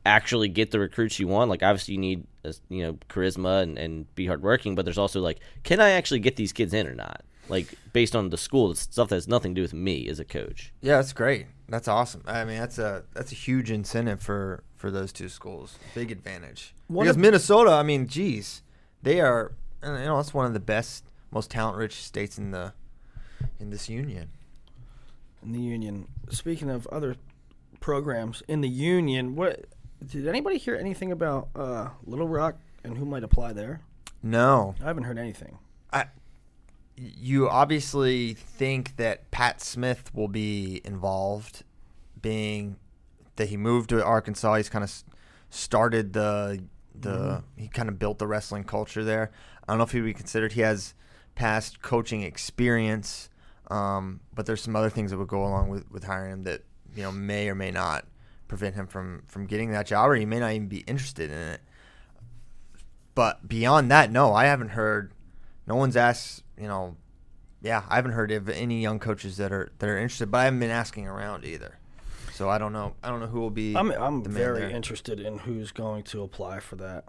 actually 0.06 0.50
get 0.50 0.72
the 0.72 0.80
recruits 0.80 1.20
you 1.20 1.28
want, 1.28 1.50
like 1.50 1.64
obviously 1.64 1.94
you 1.94 2.00
need, 2.00 2.28
uh, 2.46 2.52
you 2.70 2.84
know, 2.84 2.94
charisma 3.10 3.62
and, 3.64 3.78
and 3.78 4.14
be 4.16 4.26
hardworking, 4.28 4.76
but 4.76 4.86
there's 4.86 4.98
also 4.98 5.22
like, 5.22 5.40
can 5.64 5.80
I 5.80 5.92
actually 5.92 6.20
get 6.20 6.36
these 6.36 6.52
kids 6.52 6.74
in 6.74 6.88
or 6.88 6.96
not? 6.96 7.24
Like 7.50 7.74
based 7.94 8.16
on 8.16 8.30
the 8.30 8.38
school, 8.38 8.72
it's 8.72 8.82
stuff 8.82 9.10
that 9.10 9.16
has 9.16 9.28
nothing 9.28 9.54
to 9.54 9.60
do 9.60 9.62
with 9.62 9.74
me 9.74 10.08
as 10.08 10.20
a 10.20 10.26
coach. 10.26 10.74
Yeah, 10.82 10.98
that's 10.98 11.14
great. 11.14 11.48
That's 11.70 11.88
awesome. 11.88 12.24
I 12.26 12.46
mean, 12.46 12.58
that's 12.60 12.78
a 12.78 13.04
that's 13.14 13.32
a 13.32 13.36
huge 13.36 13.70
incentive 13.72 14.22
for 14.22 14.64
for 14.76 14.92
those 14.92 15.12
two 15.12 15.28
schools. 15.30 15.78
Big 15.96 16.12
advantage. 16.12 16.74
One 16.88 17.06
because 17.06 17.16
of- 17.18 17.22
Minnesota, 17.22 17.72
I 17.72 17.84
mean, 17.84 18.08
geez, 18.08 18.62
they 19.02 19.20
are. 19.22 19.54
You 19.84 19.90
know, 19.92 20.16
that's 20.18 20.34
one 20.34 20.46
of 20.46 20.54
the 20.54 20.62
best, 20.62 21.04
most 21.32 21.52
talent-rich 21.52 21.96
states 21.96 22.38
in 22.38 22.52
the 22.52 22.74
in 23.60 23.70
this 23.70 23.90
union. 23.90 24.30
in 25.44 25.52
the 25.52 25.60
union. 25.60 26.08
Speaking 26.30 26.70
of 26.70 26.88
other 26.88 27.18
programs 27.82 28.42
in 28.48 28.62
the 28.62 28.70
union, 28.70 29.36
what 29.36 29.66
did 30.10 30.28
anybody 30.28 30.58
hear 30.58 30.76
anything 30.76 31.12
about 31.12 31.50
uh, 31.56 31.90
Little 32.06 32.28
Rock 32.28 32.56
and 32.84 32.98
who 32.98 33.06
might 33.06 33.24
apply 33.24 33.54
there? 33.54 33.82
No, 34.22 34.76
I 34.82 34.86
haven't 34.86 35.04
heard 35.04 35.18
anything. 35.18 35.58
I. 35.92 36.06
You 36.96 37.50
obviously 37.50 38.36
think 38.36 38.98
that 38.98 39.32
Pat 39.32 39.62
Smith 39.62 40.14
will 40.14 40.28
be 40.28 40.80
involved, 40.86 41.64
being 42.22 42.76
that 43.36 43.50
he 43.50 43.58
moved 43.58 43.90
to 43.90 44.04
Arkansas. 44.04 44.56
He's 44.56 44.70
kind 44.70 44.84
of 44.84 45.04
started 45.50 46.14
the 46.14 46.64
the 46.94 47.44
he 47.56 47.68
kind 47.68 47.90
of 47.90 47.98
built 47.98 48.20
the 48.20 48.28
wrestling 48.28 48.64
culture 48.64 49.04
there. 49.04 49.32
I 49.68 49.72
don't 49.72 49.80
know 49.80 49.86
if 49.86 49.92
he'd 49.92 50.02
be 50.02 50.14
considered. 50.14 50.54
He 50.54 50.62
has 50.62 50.94
past 51.36 51.82
coaching 51.82 52.22
experience, 52.22 53.30
um, 53.72 54.20
but 54.34 54.46
there's 54.46 54.62
some 54.62 54.76
other 54.76 54.90
things 54.90 55.12
that 55.12 55.18
would 55.18 55.28
go 55.28 55.44
along 55.44 55.70
with, 55.70 55.90
with 55.92 56.04
hiring 56.04 56.32
him 56.32 56.44
that 56.44 56.62
you 56.96 57.02
know 57.02 57.12
may 57.12 57.50
or 57.50 57.56
may 57.56 57.72
not 57.72 58.06
prevent 58.54 58.76
him 58.76 58.86
from 58.88 59.24
from 59.28 59.48
getting 59.48 59.72
that 59.72 59.88
job, 59.88 60.10
or 60.10 60.16
he 60.16 60.26
may 60.26 60.40
not 60.40 60.52
even 60.52 60.68
be 60.68 60.80
interested 60.80 61.32
in 61.32 61.38
it. 61.38 61.62
But 63.16 63.48
beyond 63.48 63.92
that, 63.92 64.12
no, 64.12 64.34
I 64.34 64.46
haven't 64.46 64.70
heard. 64.70 65.12
No 65.68 65.76
one's 65.76 65.96
asked. 65.98 66.44
You 66.58 66.68
know, 66.68 66.98
yeah, 67.62 67.84
I 67.90 67.96
haven't 67.96 68.12
heard 68.12 68.32
of 68.32 68.50
any 68.50 68.82
young 68.82 69.00
coaches 69.00 69.38
that 69.38 69.52
are 69.52 69.72
that 69.80 69.90
are 69.90 69.98
interested. 69.98 70.32
But 70.32 70.40
I 70.40 70.44
haven't 70.46 70.60
been 70.60 70.70
asking 70.72 71.08
around 71.08 71.46
either. 71.46 71.78
So 72.34 72.50
I 72.50 72.58
don't 72.58 72.74
know. 72.74 72.96
I 73.04 73.10
don't 73.10 73.20
know 73.20 73.28
who 73.28 73.40
will 73.40 73.50
be. 73.52 73.76
I'm 73.76 73.92
I'm 73.92 74.24
very 74.24 74.60
there. 74.62 74.70
interested 74.70 75.20
in 75.20 75.40
who's 75.40 75.72
going 75.72 76.04
to 76.04 76.24
apply 76.24 76.60
for 76.60 76.76
that. 76.78 77.06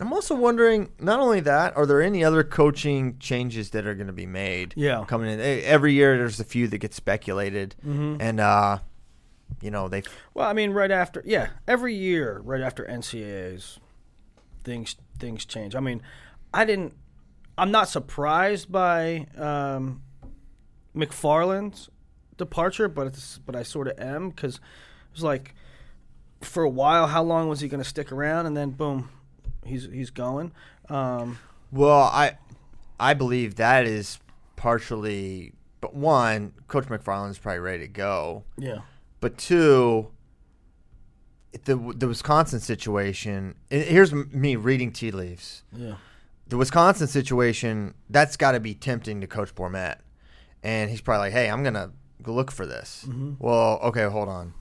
I'm 0.00 0.12
also 0.12 0.36
wondering, 0.36 0.90
not 1.00 1.18
only 1.18 1.40
that, 1.40 1.76
are 1.76 1.84
there 1.84 2.00
any 2.00 2.22
other 2.22 2.44
coaching 2.44 3.18
changes 3.18 3.70
that 3.70 3.84
are 3.84 3.96
going 3.96 4.06
to 4.06 4.12
be 4.12 4.26
made? 4.26 4.72
Yeah. 4.76 5.04
coming 5.08 5.28
in 5.28 5.40
every 5.40 5.92
year. 5.94 6.16
There's 6.16 6.38
a 6.38 6.44
few 6.44 6.68
that 6.68 6.78
get 6.78 6.94
speculated, 6.94 7.74
Mm-hmm. 7.84 8.16
and 8.20 8.38
uh, 8.38 8.78
you 9.60 9.70
know 9.70 9.88
they. 9.88 10.02
Well, 10.34 10.48
I 10.48 10.52
mean, 10.52 10.72
right 10.72 10.90
after 10.90 11.22
yeah, 11.24 11.48
every 11.66 11.94
year, 11.94 12.40
right 12.44 12.60
after 12.60 12.84
NCAA's, 12.84 13.78
things 14.64 14.96
things 15.18 15.44
change. 15.44 15.74
I 15.74 15.80
mean, 15.80 16.02
I 16.52 16.64
didn't. 16.64 16.94
I'm 17.56 17.70
not 17.70 17.88
surprised 17.88 18.70
by 18.70 19.26
um, 19.36 20.02
McFarland's 20.94 21.88
departure, 22.36 22.88
but 22.88 23.08
it's 23.08 23.38
but 23.38 23.56
I 23.56 23.62
sort 23.62 23.88
of 23.88 23.98
am 23.98 24.30
because 24.30 24.56
it 24.56 24.60
was 25.14 25.22
like 25.22 25.54
for 26.40 26.62
a 26.62 26.68
while, 26.68 27.08
how 27.08 27.22
long 27.22 27.48
was 27.48 27.60
he 27.60 27.68
going 27.68 27.82
to 27.82 27.88
stick 27.88 28.12
around, 28.12 28.46
and 28.46 28.56
then 28.56 28.70
boom, 28.70 29.10
he's 29.64 29.88
he's 29.92 30.10
going. 30.10 30.52
Um, 30.88 31.38
Well, 31.70 32.02
I, 32.02 32.38
I 32.98 33.14
believe 33.14 33.56
that 33.56 33.86
is 33.86 34.18
partially, 34.56 35.52
but 35.80 35.94
one, 35.94 36.52
Coach 36.66 36.86
McFarland 36.86 37.30
is 37.30 37.38
probably 37.38 37.60
ready 37.60 37.86
to 37.86 37.92
go, 37.92 38.44
yeah, 38.56 38.78
but 39.20 39.38
two. 39.38 40.08
The 41.64 41.76
the 41.96 42.06
Wisconsin 42.08 42.60
situation. 42.60 43.54
Here's 43.70 44.12
me 44.12 44.54
reading 44.56 44.92
tea 44.92 45.10
leaves. 45.10 45.62
yeah, 45.74 45.94
the 46.46 46.56
Wisconsin 46.58 47.06
situation, 47.06 47.94
that's 48.10 48.36
got 48.36 48.52
to 48.52 48.60
be 48.60 48.74
tempting 48.74 49.20
to 49.22 49.26
Coach 49.26 49.54
Bormet. 49.54 49.96
And 50.62 50.90
he's 50.90 51.00
probably 51.00 51.26
like, 51.28 51.32
hey, 51.32 51.48
I'm 51.50 51.62
going 51.62 51.74
to 51.74 51.90
look 52.26 52.50
for 52.50 52.66
this. 52.66 53.04
Mm-hmm. 53.08 53.34
Well, 53.38 53.78
okay, 53.84 54.04
hold 54.04 54.28
on. 54.28 54.52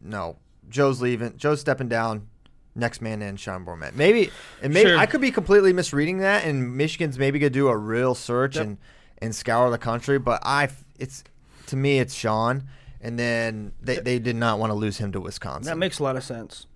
No, 0.00 0.36
Joe's 0.68 1.00
leaving. 1.02 1.36
Joe's 1.36 1.60
stepping 1.60 1.88
down. 1.88 2.28
Next 2.74 3.00
man 3.00 3.22
in, 3.22 3.36
Sean 3.36 3.64
Bormet. 3.64 3.94
Maybe, 3.94 4.30
and 4.62 4.72
maybe 4.74 4.88
Sure. 4.90 4.98
I 4.98 5.06
could 5.06 5.20
be 5.20 5.30
completely 5.30 5.72
misreading 5.72 6.18
that, 6.18 6.44
and 6.44 6.76
Michigan's 6.76 7.18
maybe 7.18 7.38
gonna 7.38 7.50
do 7.50 7.68
a 7.68 7.76
real 7.76 8.14
search 8.16 8.56
Yep. 8.56 8.64
and 8.64 8.78
and 9.18 9.34
scour 9.34 9.70
the 9.70 9.78
country. 9.78 10.18
But 10.18 10.42
I, 10.44 10.70
it's 10.98 11.22
to 11.66 11.76
me, 11.76 12.00
it's 12.00 12.14
Sean, 12.14 12.64
and 13.04 13.18
then 13.18 13.72
they, 13.80 13.98
they 14.00 14.18
did 14.18 14.34
not 14.36 14.58
want 14.58 14.70
to 14.70 14.74
lose 14.74 14.98
him 14.98 15.12
to 15.12 15.20
Wisconsin. 15.20 15.70
that 15.70 15.76
makes 15.78 15.98
a 16.00 16.02
lot 16.02 16.16
of 16.16 16.24
sense. 16.24 16.66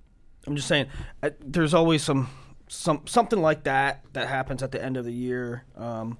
I'm 0.46 0.54
just 0.54 0.68
saying, 0.68 0.86
I, 1.22 1.32
there's 1.40 1.74
always 1.74 2.02
some 2.04 2.28
some 2.68 3.00
something 3.06 3.40
like 3.40 3.64
that 3.64 4.04
that 4.12 4.28
happens 4.28 4.62
at 4.62 4.70
the 4.72 4.82
end 4.82 4.96
of 4.96 5.04
the 5.04 5.12
year. 5.12 5.64
Um, 5.76 6.18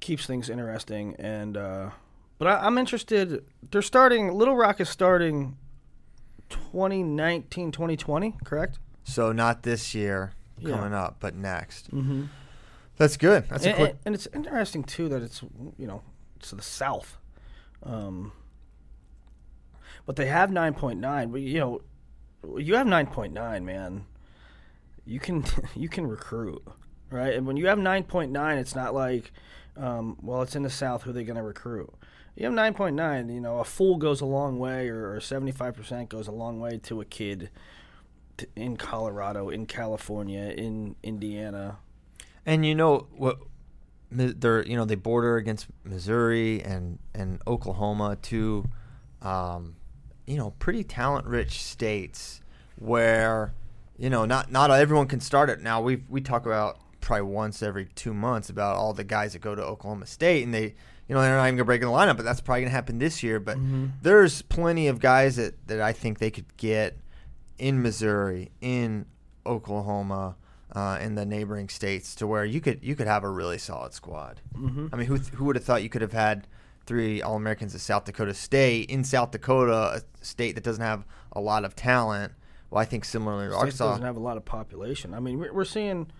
keeps 0.00 0.24
things 0.26 0.48
interesting, 0.48 1.14
and 1.18 1.56
uh, 1.56 1.90
but 2.38 2.48
I, 2.48 2.66
I'm 2.66 2.78
interested. 2.78 3.44
They're 3.70 3.82
starting. 3.82 4.32
Little 4.32 4.56
Rock 4.56 4.80
is 4.80 4.88
starting 4.88 5.56
2019, 6.48 7.72
2020, 7.72 8.36
correct? 8.44 8.78
so 9.04 9.32
not 9.32 9.62
this 9.62 9.94
year 9.94 10.32
Yeah. 10.58 10.76
coming 10.76 10.92
up, 10.94 11.16
but 11.20 11.34
next. 11.34 11.90
Mm-hmm. 11.94 12.24
That's 12.96 13.16
good. 13.16 13.48
That's 13.48 13.64
a 13.64 13.68
And, 13.70 13.76
quick. 13.76 13.90
and, 13.90 13.98
and 14.06 14.14
it's 14.14 14.28
interesting 14.34 14.84
too 14.84 15.08
that 15.08 15.22
it's 15.22 15.42
you 15.78 15.86
know 15.86 16.02
to 16.42 16.54
the 16.56 16.62
south. 16.62 17.16
Um, 17.82 18.32
but 20.10 20.16
they 20.16 20.26
have 20.26 20.50
9.9. 20.50 21.30
But 21.30 21.40
you 21.40 21.60
know, 21.60 21.82
you 22.58 22.74
have 22.74 22.88
9.9, 22.88 23.62
man. 23.62 24.06
You 25.06 25.20
can 25.20 25.44
you 25.76 25.88
can 25.88 26.04
recruit, 26.04 26.64
right? 27.12 27.32
And 27.32 27.46
when 27.46 27.56
you 27.56 27.68
have 27.68 27.78
9.9, 27.78 28.58
it's 28.58 28.74
not 28.74 28.92
like, 28.92 29.30
um, 29.76 30.18
well, 30.20 30.42
it's 30.42 30.56
in 30.56 30.64
the 30.64 30.68
south. 30.68 31.04
Who 31.04 31.10
are 31.10 31.12
they 31.12 31.22
going 31.22 31.36
to 31.36 31.44
recruit? 31.44 31.94
You 32.34 32.46
have 32.46 32.54
9.9. 32.54 33.32
You 33.32 33.40
know, 33.40 33.60
a 33.60 33.64
fool 33.64 33.98
goes 33.98 34.20
a 34.20 34.26
long 34.26 34.58
way, 34.58 34.88
or, 34.88 35.12
or 35.12 35.20
75% 35.20 36.08
goes 36.08 36.26
a 36.26 36.32
long 36.32 36.58
way 36.58 36.78
to 36.78 37.00
a 37.00 37.04
kid 37.04 37.48
t- 38.36 38.46
in 38.56 38.76
Colorado, 38.76 39.48
in 39.48 39.64
California, 39.64 40.52
in 40.56 40.96
Indiana. 41.04 41.78
And 42.44 42.66
you 42.66 42.74
know 42.74 43.06
what? 43.16 43.38
They're 44.10 44.66
you 44.66 44.76
know 44.76 44.84
they 44.84 44.96
border 44.96 45.36
against 45.36 45.68
Missouri 45.84 46.60
and 46.64 46.98
and 47.14 47.40
Oklahoma, 47.46 48.18
two, 48.20 48.64
um, 49.22 49.76
you 50.30 50.36
know, 50.36 50.52
pretty 50.60 50.84
talent-rich 50.84 51.60
states 51.62 52.40
where 52.76 53.52
you 53.98 54.08
know 54.08 54.24
not 54.24 54.50
not 54.50 54.70
everyone 54.70 55.08
can 55.08 55.20
start 55.20 55.50
it. 55.50 55.60
Now 55.60 55.82
we 55.82 56.02
we 56.08 56.20
talk 56.20 56.46
about 56.46 56.78
probably 57.00 57.22
once 57.22 57.62
every 57.62 57.86
two 57.86 58.14
months 58.14 58.48
about 58.48 58.76
all 58.76 58.92
the 58.92 59.04
guys 59.04 59.32
that 59.32 59.40
go 59.40 59.54
to 59.54 59.62
Oklahoma 59.62 60.06
State 60.06 60.44
and 60.44 60.54
they. 60.54 60.74
You 61.08 61.16
know 61.16 61.22
they're 61.22 61.36
not 61.36 61.46
even 61.46 61.56
gonna 61.56 61.64
break 61.64 61.82
in 61.82 61.88
the 61.88 61.92
lineup, 61.92 62.16
but 62.16 62.24
that's 62.24 62.40
probably 62.40 62.62
gonna 62.62 62.70
happen 62.70 63.00
this 63.00 63.24
year. 63.24 63.40
But 63.40 63.58
there's 64.00 64.42
plenty 64.42 64.86
of 64.86 65.00
guys 65.00 65.34
that, 65.34 65.66
that 65.66 65.80
I 65.80 65.92
think 65.92 66.20
they 66.20 66.30
could 66.30 66.56
get 66.56 66.98
in 67.58 67.82
Missouri, 67.82 68.52
in 68.60 69.06
Oklahoma, 69.44 70.36
uh, 70.70 70.98
in 71.00 71.16
the 71.16 71.26
neighboring 71.26 71.68
states, 71.68 72.14
to 72.14 72.28
where 72.28 72.44
you 72.44 72.60
could 72.60 72.84
you 72.84 72.94
could 72.94 73.08
have 73.08 73.24
a 73.24 73.28
really 73.28 73.58
solid 73.58 73.92
squad. 73.92 74.40
Mm-hmm. 74.56 74.86
I 74.92 74.96
mean, 74.96 75.06
who 75.08 75.16
who 75.16 75.46
would 75.46 75.56
have 75.56 75.64
thought 75.64 75.82
you 75.82 75.88
could 75.88 76.02
have 76.02 76.12
had 76.12 76.46
three 76.90 77.22
All 77.22 77.36
Americans 77.36 77.72
at 77.72 77.80
South 77.80 78.04
Dakota 78.04 78.34
State 78.34 78.90
in 78.90 79.04
South 79.04 79.30
Dakota, 79.30 80.02
a 80.02 80.24
state 80.24 80.56
that 80.56 80.64
doesn't 80.64 80.82
have 80.82 81.04
a 81.30 81.40
lot 81.40 81.64
of 81.64 81.76
talent? 81.76 82.32
Well, 82.68 82.82
I 82.82 82.84
think 82.84 83.04
similarly 83.04 83.46
State 83.46 83.56
Arkansas. 83.56 83.90
doesn't 83.90 84.04
have 84.04 84.16
a 84.16 84.20
lot 84.20 84.36
of 84.36 84.44
population. 84.44 85.14
I 85.14 85.20
mean, 85.20 85.38
we're, 85.38 85.52
we're 85.52 85.64
seeing 85.64 86.10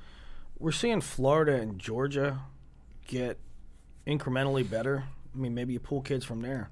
we're 0.61 0.71
seeing 0.71 1.01
Florida 1.01 1.55
and 1.55 1.77
Georgia 1.77 2.43
get 3.09 3.41
incrementally 4.07 4.69
better. 4.69 5.03
I 5.35 5.39
mean, 5.39 5.55
maybe 5.55 5.73
you 5.73 5.81
pull 5.81 6.03
kids 6.03 6.25
from 6.25 6.41
there. 6.41 6.71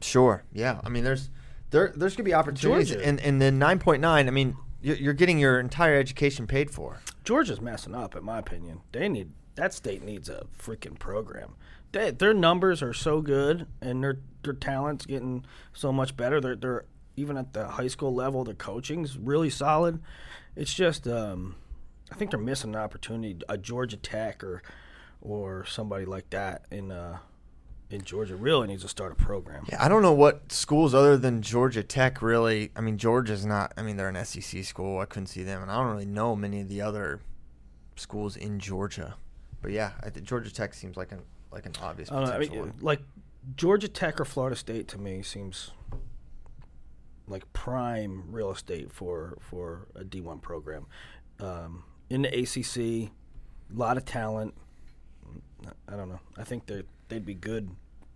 Sure. 0.00 0.44
Yeah. 0.52 0.80
I 0.84 0.88
mean, 0.88 1.02
there's 1.02 1.28
there 1.70 1.92
there's 1.96 2.14
gonna 2.14 2.26
be 2.26 2.34
opportunities, 2.34 2.90
Georgia. 2.90 3.04
and 3.04 3.18
and 3.18 3.42
then 3.42 3.58
nine 3.58 3.80
point 3.80 4.00
nine. 4.00 4.28
I 4.28 4.30
mean, 4.30 4.56
you're, 4.80 4.96
you're 4.96 5.14
getting 5.14 5.40
your 5.40 5.58
entire 5.58 5.96
education 5.96 6.46
paid 6.46 6.70
for. 6.70 7.00
Georgia's 7.24 7.60
messing 7.60 7.96
up, 7.96 8.14
in 8.14 8.22
my 8.22 8.38
opinion. 8.38 8.82
They 8.92 9.08
need 9.08 9.32
that 9.56 9.74
state 9.74 10.04
needs 10.04 10.28
a 10.28 10.46
freaking 10.56 10.96
program. 10.96 11.56
They, 11.96 12.10
their 12.10 12.34
numbers 12.34 12.82
are 12.82 12.92
so 12.92 13.22
good, 13.22 13.66
and 13.80 14.04
their 14.04 14.18
their 14.42 14.52
talent's 14.52 15.06
getting 15.06 15.46
so 15.72 15.92
much 15.92 16.14
better. 16.14 16.42
They're 16.42 16.56
they're 16.56 16.84
even 17.16 17.38
at 17.38 17.54
the 17.54 17.66
high 17.66 17.88
school 17.88 18.14
level. 18.14 18.44
The 18.44 18.52
coaching's 18.52 19.16
really 19.16 19.48
solid. 19.48 20.02
It's 20.54 20.74
just, 20.74 21.08
um, 21.08 21.56
I 22.12 22.14
think 22.14 22.30
they're 22.30 22.40
missing 22.40 22.74
an 22.74 22.80
opportunity. 22.80 23.38
A 23.48 23.56
Georgia 23.56 23.96
Tech 23.96 24.44
or 24.44 24.62
or 25.22 25.64
somebody 25.64 26.04
like 26.04 26.28
that 26.30 26.66
in 26.70 26.92
uh, 26.92 27.16
in 27.88 28.02
Georgia 28.02 28.36
really 28.36 28.66
needs 28.66 28.82
to 28.82 28.88
start 28.88 29.12
a 29.12 29.14
program. 29.14 29.64
Yeah, 29.66 29.82
I 29.82 29.88
don't 29.88 30.02
know 30.02 30.12
what 30.12 30.52
schools 30.52 30.94
other 30.94 31.16
than 31.16 31.40
Georgia 31.40 31.82
Tech 31.82 32.20
really. 32.20 32.72
I 32.76 32.82
mean, 32.82 32.98
Georgia's 32.98 33.46
not. 33.46 33.72
I 33.78 33.80
mean, 33.80 33.96
they're 33.96 34.10
an 34.10 34.22
SEC 34.22 34.64
school. 34.64 35.00
I 35.00 35.06
couldn't 35.06 35.28
see 35.28 35.44
them, 35.44 35.62
and 35.62 35.70
I 35.70 35.76
don't 35.76 35.92
really 35.92 36.04
know 36.04 36.36
many 36.36 36.60
of 36.60 36.68
the 36.68 36.82
other 36.82 37.20
schools 37.96 38.36
in 38.36 38.58
Georgia. 38.58 39.14
But 39.62 39.72
yeah, 39.72 39.92
Georgia 40.22 40.52
Tech 40.52 40.74
seems 40.74 40.98
like 40.98 41.10
an 41.10 41.22
like 41.52 41.66
an 41.66 41.72
obvious 41.82 42.10
I 42.10 42.14
don't 42.14 42.24
know. 42.24 42.30
I 42.30 42.38
potential 42.38 42.56
mean, 42.56 42.64
one. 42.74 42.74
like 42.82 43.00
Georgia 43.56 43.88
Tech 43.88 44.20
or 44.20 44.24
Florida 44.24 44.56
State 44.56 44.88
to 44.88 44.98
me 44.98 45.22
seems 45.22 45.70
like 47.28 47.52
prime 47.52 48.24
real 48.30 48.50
estate 48.50 48.92
for 48.92 49.38
for 49.40 49.88
a 49.94 50.04
D 50.04 50.20
one 50.20 50.38
program. 50.38 50.86
Um, 51.40 51.84
in 52.08 52.22
the 52.22 52.28
ACC, 52.28 53.10
a 53.74 53.78
lot 53.78 53.96
of 53.96 54.04
talent. 54.04 54.54
I 55.88 55.96
don't 55.96 56.08
know. 56.08 56.20
I 56.36 56.44
think 56.44 56.66
they 56.66 56.82
they'd 57.08 57.24
be 57.24 57.34
good 57.34 57.70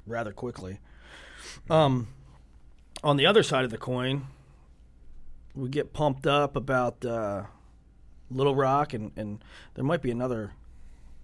rather 0.07 0.33
quickly. 0.33 0.81
Um, 1.69 2.09
on 3.03 3.17
the 3.17 3.27
other 3.27 3.43
side 3.43 3.65
of 3.65 3.71
the 3.71 3.79
coin, 3.79 4.27
we 5.55 5.69
get 5.69 5.93
pumped 5.93 6.27
up 6.27 6.57
about 6.57 7.05
uh, 7.05 7.45
Little 8.31 8.55
Rock, 8.55 8.93
and, 8.95 9.11
and 9.17 9.43
there 9.75 9.85
might 9.85 10.03
be 10.03 10.11
another 10.11 10.53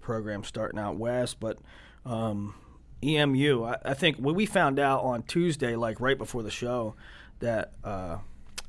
program 0.07 0.45
starting 0.45 0.79
out 0.79 0.97
west, 0.97 1.41
but 1.41 1.59
um, 2.05 2.55
EMU. 3.03 3.65
I, 3.65 3.77
I 3.85 3.95
think 3.95 4.19
when 4.19 4.37
we 4.37 4.47
found 4.47 4.79
out 4.79 5.03
on 5.03 5.25
Tuesday, 5.25 5.75
like 5.75 6.01
right 6.01 6.17
before 6.17 6.45
the 6.45 6.51
show, 6.51 6.95
that 7.41 7.73
uh, 7.83 8.19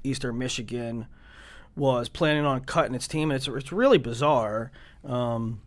Eastern 0.04 0.40
Michigan 0.40 1.06
was 1.76 2.10
planning 2.10 2.44
on 2.44 2.62
cutting 2.62 2.96
its 2.96 3.08
team, 3.08 3.30
and 3.30 3.38
it's 3.38 3.48
it's 3.48 3.72
really 3.72 4.00
bizarre. 4.00 4.72
Um, 5.06 5.62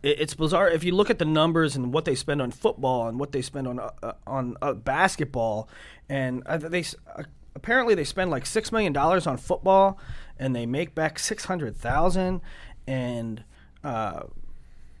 it, 0.00 0.20
it's 0.20 0.34
bizarre 0.34 0.68
if 0.68 0.84
you 0.84 0.94
look 0.94 1.10
at 1.10 1.18
the 1.18 1.24
numbers 1.24 1.74
and 1.74 1.92
what 1.92 2.04
they 2.04 2.14
spend 2.14 2.40
on 2.40 2.52
football 2.52 3.08
and 3.08 3.18
what 3.18 3.32
they 3.32 3.42
spend 3.42 3.66
on 3.66 3.80
uh, 3.80 3.90
uh, 4.00 4.12
on 4.28 4.56
uh, 4.62 4.74
basketball, 4.74 5.68
and 6.08 6.44
uh, 6.46 6.56
they 6.56 6.84
uh, 7.16 7.24
apparently 7.56 7.96
they 7.96 8.04
spend 8.04 8.30
like 8.30 8.46
six 8.46 8.70
million 8.70 8.92
dollars 8.92 9.26
on 9.26 9.36
football, 9.38 9.98
and 10.38 10.54
they 10.54 10.66
make 10.66 10.94
back 10.94 11.18
six 11.18 11.46
hundred 11.46 11.76
thousand, 11.76 12.40
and 12.86 13.42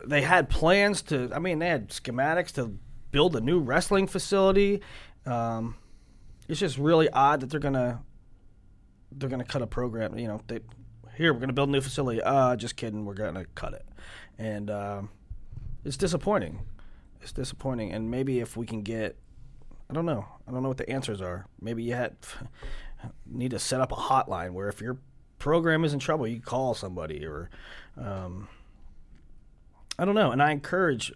they 0.04 0.22
had 0.22 0.48
plans 0.48 1.02
to. 1.02 1.30
I 1.34 1.38
mean, 1.38 1.58
they 1.58 1.68
had 1.68 1.88
schematics 1.90 2.52
to 2.52 2.76
build 3.10 3.36
a 3.36 3.40
new 3.40 3.60
wrestling 3.60 4.06
facility. 4.06 4.80
Um, 5.26 5.76
it's 6.48 6.60
just 6.60 6.78
really 6.78 7.08
odd 7.10 7.40
that 7.40 7.50
they're 7.50 7.60
gonna 7.60 8.02
they're 9.12 9.28
gonna 9.28 9.44
cut 9.44 9.62
a 9.62 9.66
program. 9.66 10.18
You 10.18 10.28
know, 10.28 10.40
they 10.46 10.60
here 11.16 11.32
we're 11.32 11.40
gonna 11.40 11.52
build 11.52 11.68
a 11.68 11.72
new 11.72 11.80
facility. 11.80 12.20
Uh, 12.22 12.56
just 12.56 12.76
kidding, 12.76 13.04
we're 13.04 13.14
gonna 13.14 13.44
cut 13.54 13.74
it, 13.74 13.86
and 14.38 14.70
um, 14.70 15.10
it's 15.84 15.96
disappointing. 15.96 16.60
It's 17.20 17.32
disappointing, 17.32 17.92
and 17.92 18.10
maybe 18.10 18.40
if 18.40 18.56
we 18.56 18.66
can 18.66 18.82
get, 18.82 19.16
I 19.88 19.94
don't 19.94 20.06
know, 20.06 20.26
I 20.48 20.50
don't 20.50 20.62
know 20.62 20.68
what 20.68 20.78
the 20.78 20.90
answers 20.90 21.20
are. 21.20 21.46
Maybe 21.60 21.84
you 21.84 21.94
had 21.94 22.16
need 23.26 23.52
to 23.52 23.60
set 23.60 23.80
up 23.80 23.92
a 23.92 23.96
hotline 23.96 24.50
where 24.52 24.68
if 24.68 24.80
your 24.80 24.98
program 25.38 25.84
is 25.84 25.92
in 25.92 26.00
trouble, 26.00 26.26
you 26.26 26.40
call 26.40 26.74
somebody 26.74 27.24
or. 27.24 27.50
Um, 27.96 28.48
I 30.02 30.04
don't 30.04 30.16
know, 30.16 30.32
and 30.32 30.42
I 30.42 30.50
encourage. 30.50 31.12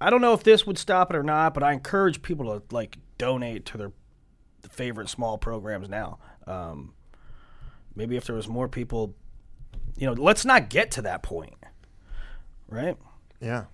I 0.00 0.10
don't 0.10 0.20
know 0.20 0.32
if 0.32 0.42
this 0.42 0.66
would 0.66 0.76
stop 0.76 1.08
it 1.08 1.16
or 1.16 1.22
not, 1.22 1.54
but 1.54 1.62
I 1.62 1.72
encourage 1.72 2.20
people 2.20 2.46
to 2.46 2.74
like 2.74 2.98
donate 3.16 3.64
to 3.66 3.78
their 3.78 3.92
favorite 4.68 5.08
small 5.08 5.38
programs 5.38 5.88
now. 5.88 6.18
Um, 6.48 6.94
maybe 7.94 8.16
if 8.16 8.24
there 8.24 8.34
was 8.34 8.48
more 8.48 8.66
people, 8.66 9.14
you 9.96 10.08
know, 10.08 10.14
let's 10.14 10.44
not 10.44 10.68
get 10.68 10.90
to 10.90 11.02
that 11.02 11.22
point, 11.22 11.54
right? 12.66 12.96
Yeah, 13.40 13.66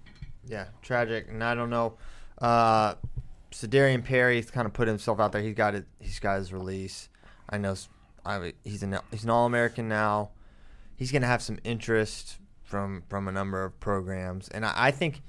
yeah, 0.44 0.66
tragic. 0.82 1.28
And 1.30 1.42
I 1.42 1.54
don't 1.54 1.70
know. 1.70 1.94
Uh, 2.36 2.96
Sa'Derian 3.52 4.04
Perry's 4.04 4.50
kind 4.50 4.66
of 4.66 4.74
put 4.74 4.88
himself 4.88 5.20
out 5.20 5.32
there. 5.32 5.40
He's 5.40 5.54
got 5.54 5.74
it. 5.74 5.86
He's 6.00 6.18
got 6.18 6.36
his 6.36 6.52
release. 6.52 7.08
I 7.48 7.56
know. 7.56 7.76
I, 8.26 8.52
he's 8.62 8.82
an 8.82 8.98
he's 9.10 9.24
an 9.24 9.30
All 9.30 9.46
American 9.46 9.88
now. 9.88 10.32
He's 10.96 11.10
gonna 11.10 11.26
have 11.28 11.40
some 11.40 11.58
interest 11.64 12.36
from 12.70 13.02
from 13.09 13.26
a 13.26 13.33
number 13.33 13.64
of 13.64 13.78
programs, 13.80 14.48
and 14.48 14.64
I, 14.64 14.72
I 14.76 14.90
think, 14.92 15.22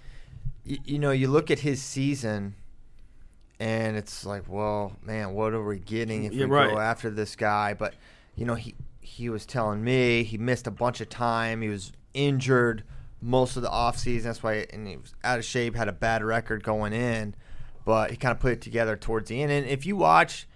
y- 0.66 0.78
you 0.86 1.00
know, 1.00 1.12
you 1.12 1.28
look 1.28 1.50
at 1.50 1.60
his 1.60 1.82
season, 1.82 2.56
and 3.60 3.98
it's 3.98 4.26
like, 4.26 4.44
well, 4.48 4.94
man, 5.04 5.34
what 5.34 5.54
are 5.54 5.64
we 5.64 5.80
getting 5.80 6.26
if 6.26 6.34
we 6.34 6.44
right. 6.46 6.70
go 6.70 6.78
after 6.78 7.10
this 7.10 7.36
guy? 7.36 7.74
But 7.74 7.96
you 8.36 8.46
know, 8.46 8.56
he 8.56 8.76
he 9.02 9.28
was 9.30 9.46
telling 9.46 9.84
me 9.84 10.24
he 10.24 10.38
missed 10.38 10.68
a 10.68 10.72
bunch 10.72 11.02
of 11.02 11.10
time. 11.10 11.62
He 11.62 11.70
was 11.70 11.92
injured 12.14 12.84
most 13.22 13.56
of 13.58 13.64
the 13.64 13.70
offseason. 13.70 14.24
That's 14.24 14.44
why, 14.44 14.68
and 14.72 14.88
he 14.88 14.98
was 14.98 15.16
out 15.24 15.40
of 15.40 15.46
shape, 15.46 15.76
had 15.76 15.88
a 15.88 15.94
bad 15.94 16.24
record 16.24 16.64
going 16.64 16.94
in, 16.94 17.34
but 17.86 18.12
he 18.12 18.18
kind 18.18 18.32
of 18.32 18.40
put 18.40 18.54
it 18.54 18.62
together 18.62 18.96
towards 18.96 19.30
the 19.30 19.42
end. 19.42 19.52
And 19.52 19.66
if 19.66 19.86
you 19.88 19.96
watch, 19.96 20.48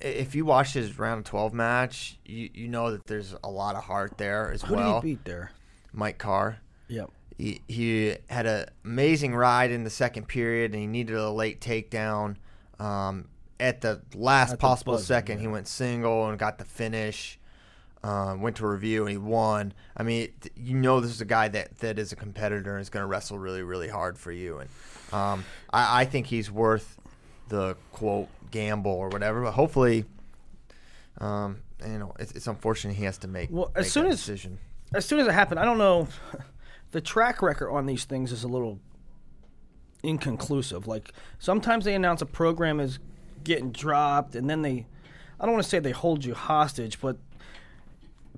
if 0.00 0.34
you 0.34 0.44
watch 0.44 0.74
his 0.74 0.98
round 0.98 1.24
twelve 1.24 1.54
match, 1.54 2.18
you 2.26 2.50
you 2.52 2.68
know 2.68 2.90
that 2.90 3.06
there's 3.06 3.34
a 3.42 3.50
lot 3.50 3.76
of 3.76 3.84
heart 3.84 4.18
there 4.18 4.52
as 4.52 4.60
Who 4.60 4.74
well. 4.74 5.00
did 5.00 5.08
he 5.08 5.14
beat 5.14 5.24
there? 5.24 5.52
Mike 5.92 6.18
Carr. 6.18 6.58
Yep. 6.88 7.10
He, 7.36 7.60
he 7.68 8.16
had 8.28 8.46
an 8.46 8.66
amazing 8.84 9.34
ride 9.34 9.70
in 9.70 9.84
the 9.84 9.90
second 9.90 10.26
period, 10.26 10.72
and 10.72 10.80
he 10.80 10.86
needed 10.86 11.14
a 11.16 11.30
late 11.30 11.60
takedown. 11.60 12.36
Um, 12.80 13.28
at 13.60 13.80
the 13.80 14.00
last 14.14 14.50
At 14.52 14.58
the 14.58 14.60
possible 14.60 14.94
buzzer, 14.94 15.04
second, 15.06 15.40
he 15.40 15.46
went 15.46 15.66
single 15.68 16.28
and 16.28 16.38
got 16.38 16.58
the 16.58 16.64
finish. 16.64 17.38
Um, 18.04 18.42
went 18.42 18.54
to 18.58 18.66
review 18.66 19.02
and 19.02 19.10
he 19.10 19.16
won. 19.16 19.74
I 19.96 20.04
mean, 20.04 20.28
you 20.56 20.76
know, 20.76 21.00
this 21.00 21.10
is 21.10 21.20
a 21.20 21.24
guy 21.24 21.48
that, 21.48 21.78
that 21.80 21.98
is 21.98 22.12
a 22.12 22.16
competitor 22.16 22.74
and 22.76 22.80
is 22.80 22.90
going 22.90 23.02
to 23.02 23.08
wrestle 23.08 23.38
really, 23.40 23.64
really 23.64 23.88
hard 23.88 24.16
for 24.16 24.30
you. 24.30 24.58
And 24.58 24.70
um, 25.12 25.44
I, 25.70 26.02
I 26.02 26.04
think 26.04 26.28
he's 26.28 26.48
worth 26.48 26.96
the 27.48 27.76
quote 27.90 28.28
gamble 28.52 28.92
or 28.92 29.08
whatever. 29.08 29.42
But 29.42 29.50
hopefully, 29.50 30.04
um, 31.20 31.58
you 31.84 31.98
know, 31.98 32.14
it's, 32.20 32.30
it's 32.32 32.46
unfortunate 32.46 32.94
he 32.94 33.02
has 33.04 33.18
to 33.18 33.28
make, 33.28 33.48
Well, 33.50 33.72
as 33.74 33.86
make 33.86 33.90
soon 33.92 34.06
as- 34.06 34.16
decision. 34.18 34.58
As 34.94 35.04
soon 35.04 35.20
as 35.20 35.26
it 35.26 35.32
happened, 35.32 35.60
I 35.60 35.64
don't 35.64 35.78
know. 35.78 36.08
The 36.90 37.02
track 37.02 37.42
record 37.42 37.70
on 37.70 37.84
these 37.84 38.06
things 38.06 38.32
is 38.32 38.44
a 38.44 38.48
little 38.48 38.80
inconclusive. 40.02 40.86
Like 40.86 41.12
sometimes 41.38 41.84
they 41.84 41.94
announce 41.94 42.22
a 42.22 42.26
program 42.26 42.80
is 42.80 42.98
getting 43.44 43.72
dropped, 43.72 44.34
and 44.34 44.48
then 44.48 44.62
they, 44.62 44.86
I 45.38 45.44
don't 45.44 45.52
want 45.52 45.64
to 45.64 45.68
say 45.68 45.80
they 45.80 45.90
hold 45.90 46.24
you 46.24 46.32
hostage, 46.32 46.98
but 46.98 47.18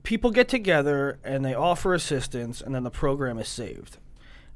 people 0.02 0.30
get 0.30 0.48
together 0.48 1.18
and 1.22 1.44
they 1.44 1.54
offer 1.54 1.94
assistance, 1.94 2.60
and 2.60 2.74
then 2.74 2.82
the 2.82 2.90
program 2.90 3.38
is 3.38 3.48
saved. 3.48 3.98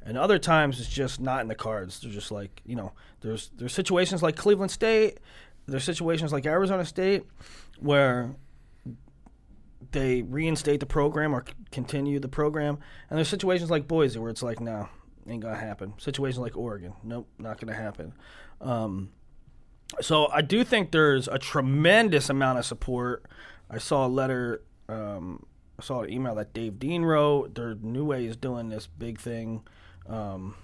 And 0.04 0.18
other 0.18 0.38
times 0.38 0.80
it's 0.80 0.90
just 0.90 1.20
not 1.20 1.40
in 1.42 1.48
the 1.48 1.54
cards. 1.54 2.00
They're 2.00 2.10
just 2.10 2.30
like 2.30 2.62
you 2.66 2.76
know, 2.76 2.92
there's 3.20 3.50
there's 3.56 3.72
situations 3.72 4.22
like 4.22 4.36
Cleveland 4.36 4.70
State, 4.70 5.18
there's 5.66 5.84
situations 5.84 6.32
like 6.32 6.46
Arizona 6.46 6.84
State, 6.84 7.24
where 7.78 8.34
they 9.94 10.20
reinstate 10.20 10.80
the 10.80 10.86
program 10.86 11.34
or 11.34 11.44
continue 11.72 12.20
the 12.20 12.28
program, 12.28 12.78
and 13.08 13.16
there's 13.16 13.28
situations 13.28 13.70
like 13.70 13.88
Boise 13.88 14.18
where 14.18 14.30
it's 14.30 14.42
like 14.42 14.60
no, 14.60 14.88
ain't 15.26 15.42
gonna 15.42 15.56
happen. 15.56 15.94
Situations 15.96 16.40
like 16.40 16.56
Oregon, 16.56 16.92
nope, 17.02 17.26
not 17.38 17.58
gonna 17.58 17.74
happen. 17.74 18.12
Um, 18.60 19.10
so 20.00 20.28
I 20.28 20.42
do 20.42 20.64
think 20.64 20.90
there's 20.90 21.28
a 21.28 21.38
tremendous 21.38 22.28
amount 22.28 22.58
of 22.58 22.66
support. 22.66 23.24
I 23.70 23.78
saw 23.78 24.06
a 24.06 24.08
letter, 24.08 24.62
um, 24.88 25.46
I 25.78 25.82
saw 25.82 26.02
an 26.02 26.12
email 26.12 26.34
that 26.34 26.52
Dave 26.52 26.78
Dean 26.78 27.02
wrote. 27.02 27.54
Their 27.54 27.74
New 27.74 28.04
Way 28.04 28.26
is 28.26 28.36
doing 28.36 28.68
this 28.68 28.86
big 28.86 29.18
thing. 29.18 29.62
Um, 30.06 30.56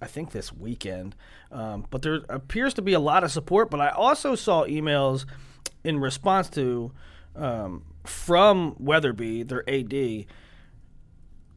I 0.00 0.06
think 0.06 0.30
this 0.30 0.50
weekend, 0.50 1.14
um, 1.52 1.86
but 1.90 2.00
there 2.00 2.20
appears 2.30 2.72
to 2.74 2.82
be 2.82 2.94
a 2.94 3.00
lot 3.00 3.22
of 3.22 3.30
support. 3.30 3.70
But 3.70 3.80
I 3.80 3.90
also 3.90 4.34
saw 4.34 4.64
emails 4.64 5.26
in 5.84 5.98
response 5.98 6.48
to 6.50 6.92
um, 7.36 7.84
from 8.10 8.74
Wetherbee, 8.74 9.46
their 9.46 9.68
AD, 9.68 10.26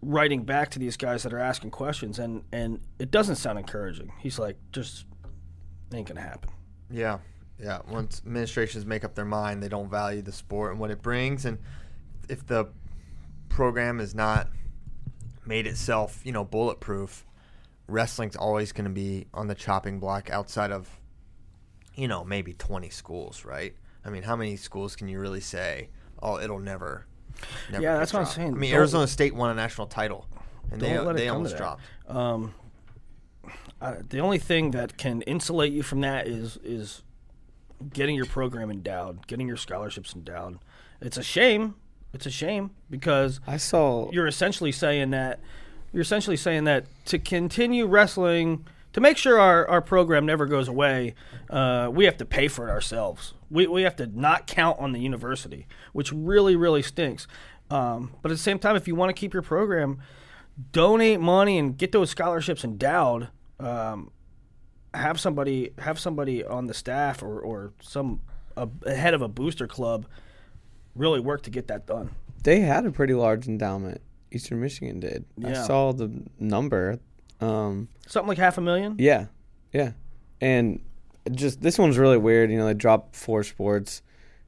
writing 0.01 0.43
back 0.43 0.69
to 0.71 0.79
these 0.79 0.97
guys 0.97 1.23
that 1.23 1.33
are 1.33 1.39
asking 1.39 1.71
questions, 1.71 2.19
and 2.19 2.43
and 2.51 2.79
it 2.99 3.11
doesn't 3.11 3.35
sound 3.35 3.59
encouraging. 3.59 4.11
He's 4.19 4.39
like, 4.39 4.57
just 4.71 5.05
ain't 5.93 6.07
gonna 6.07 6.21
happen. 6.21 6.51
Yeah, 6.89 7.19
yeah. 7.59 7.79
Once 7.89 8.21
administrations 8.25 8.85
make 8.85 9.03
up 9.03 9.15
their 9.15 9.25
mind, 9.25 9.61
they 9.61 9.69
don't 9.69 9.89
value 9.89 10.21
the 10.21 10.31
sport 10.31 10.71
and 10.71 10.79
what 10.79 10.91
it 10.91 11.01
brings, 11.01 11.45
and 11.45 11.57
if 12.29 12.45
the 12.45 12.69
program 13.49 13.99
has 13.99 14.15
not 14.15 14.47
made 15.45 15.67
itself, 15.67 16.21
you 16.23 16.31
know, 16.31 16.43
bulletproof, 16.43 17.25
wrestling's 17.87 18.35
always 18.35 18.71
going 18.71 18.85
to 18.85 18.91
be 18.91 19.27
on 19.33 19.47
the 19.47 19.55
chopping 19.55 19.99
block 19.99 20.29
outside 20.29 20.71
of, 20.71 20.89
you 21.95 22.07
know, 22.07 22.23
maybe 22.23 22.53
20 22.53 22.89
schools, 22.89 23.45
right? 23.45 23.75
I 24.05 24.09
mean, 24.09 24.23
how 24.23 24.35
many 24.35 24.55
schools 24.55 24.95
can 24.95 25.07
you 25.07 25.19
really 25.19 25.41
say, 25.41 25.89
oh, 26.23 26.39
it'll 26.39 26.59
never, 26.59 27.05
never 27.69 27.83
Yeah, 27.83 27.93
get 27.93 27.99
that's 27.99 28.13
what 28.13 28.21
I'm 28.21 28.25
saying. 28.25 28.53
I 28.53 28.57
mean, 28.57 28.71
Don't- 28.71 28.79
Arizona 28.79 29.07
State 29.07 29.35
won 29.35 29.51
a 29.51 29.53
national 29.53 29.87
title, 29.87 30.27
and 30.71 30.81
they, 30.81 30.93
Don't 30.93 31.05
let 31.05 31.15
it 31.15 31.19
they 31.19 31.29
almost 31.29 31.57
dropped. 31.57 31.81
Um, 32.07 32.55
I, 33.81 33.97
the 34.09 34.19
only 34.19 34.39
thing 34.39 34.71
that 34.71 34.97
can 34.97 35.21
insulate 35.23 35.73
you 35.73 35.83
from 35.83 36.01
that 36.01 36.27
is 36.27 36.57
is 36.63 37.03
getting 37.91 38.15
your 38.15 38.25
program 38.25 38.71
endowed, 38.71 39.27
getting 39.27 39.47
your 39.47 39.57
scholarships 39.57 40.15
endowed. 40.15 40.59
It's 41.01 41.17
a 41.17 41.23
shame. 41.23 41.75
It's 42.13 42.25
a 42.25 42.31
shame 42.31 42.71
because 42.89 43.39
I 43.45 43.57
saw 43.57 44.09
you're 44.11 44.27
essentially 44.27 44.71
saying 44.71 45.09
that 45.11 45.39
you're 45.91 46.01
essentially 46.03 46.37
saying 46.37 46.63
that 46.65 46.85
to 47.05 47.19
continue 47.19 47.85
wrestling 47.87 48.65
to 48.93 49.01
make 49.01 49.17
sure 49.17 49.39
our, 49.39 49.67
our 49.67 49.81
program 49.81 50.25
never 50.25 50.45
goes 50.45 50.67
away 50.67 51.15
uh, 51.49 51.89
we 51.91 52.05
have 52.05 52.17
to 52.17 52.25
pay 52.25 52.47
for 52.47 52.67
it 52.67 52.71
ourselves 52.71 53.33
we, 53.53 53.67
we 53.67 53.83
have 53.83 53.95
to 53.95 54.07
not 54.07 54.47
count 54.47 54.79
on 54.79 54.91
the 54.91 54.99
university 54.99 55.67
which 55.93 56.11
really 56.11 56.55
really 56.55 56.81
stinks 56.81 57.27
um, 57.69 58.13
but 58.21 58.31
at 58.31 58.35
the 58.35 58.43
same 58.43 58.59
time 58.59 58.75
if 58.75 58.87
you 58.87 58.95
want 58.95 59.09
to 59.09 59.13
keep 59.13 59.33
your 59.33 59.43
program 59.43 59.99
donate 60.71 61.19
money 61.19 61.57
and 61.57 61.77
get 61.77 61.91
those 61.91 62.09
scholarships 62.09 62.63
endowed 62.63 63.29
um, 63.59 64.11
have 64.93 65.19
somebody 65.19 65.71
have 65.79 65.97
somebody 65.99 66.43
on 66.43 66.67
the 66.67 66.73
staff 66.73 67.23
or, 67.23 67.39
or 67.39 67.73
some 67.81 68.21
a, 68.57 68.67
a 68.85 68.93
head 68.93 69.13
of 69.13 69.21
a 69.21 69.27
booster 69.27 69.67
club 69.67 70.05
really 70.95 71.19
work 71.19 71.41
to 71.41 71.49
get 71.49 71.67
that 71.67 71.87
done 71.87 72.09
they 72.43 72.59
had 72.59 72.85
a 72.85 72.91
pretty 72.91 73.13
large 73.13 73.47
endowment. 73.47 74.01
Eastern 74.31 74.59
Michigan 74.61 74.99
did. 74.99 75.25
I 75.43 75.53
saw 75.53 75.93
the 75.93 76.11
number. 76.39 76.99
Um, 77.39 77.87
something 78.07 78.27
like 78.27 78.37
half 78.37 78.57
a 78.57 78.61
million 78.61 78.95
yeah, 78.99 79.25
yeah, 79.73 79.91
and 80.39 80.81
just 81.31 81.61
this 81.61 81.77
one's 81.77 81.97
really 81.97 82.17
weird. 82.17 82.51
You 82.51 82.57
know, 82.57 82.65
they 82.65 82.73
dropped 82.73 83.15
four 83.15 83.43
sports. 83.43 84.01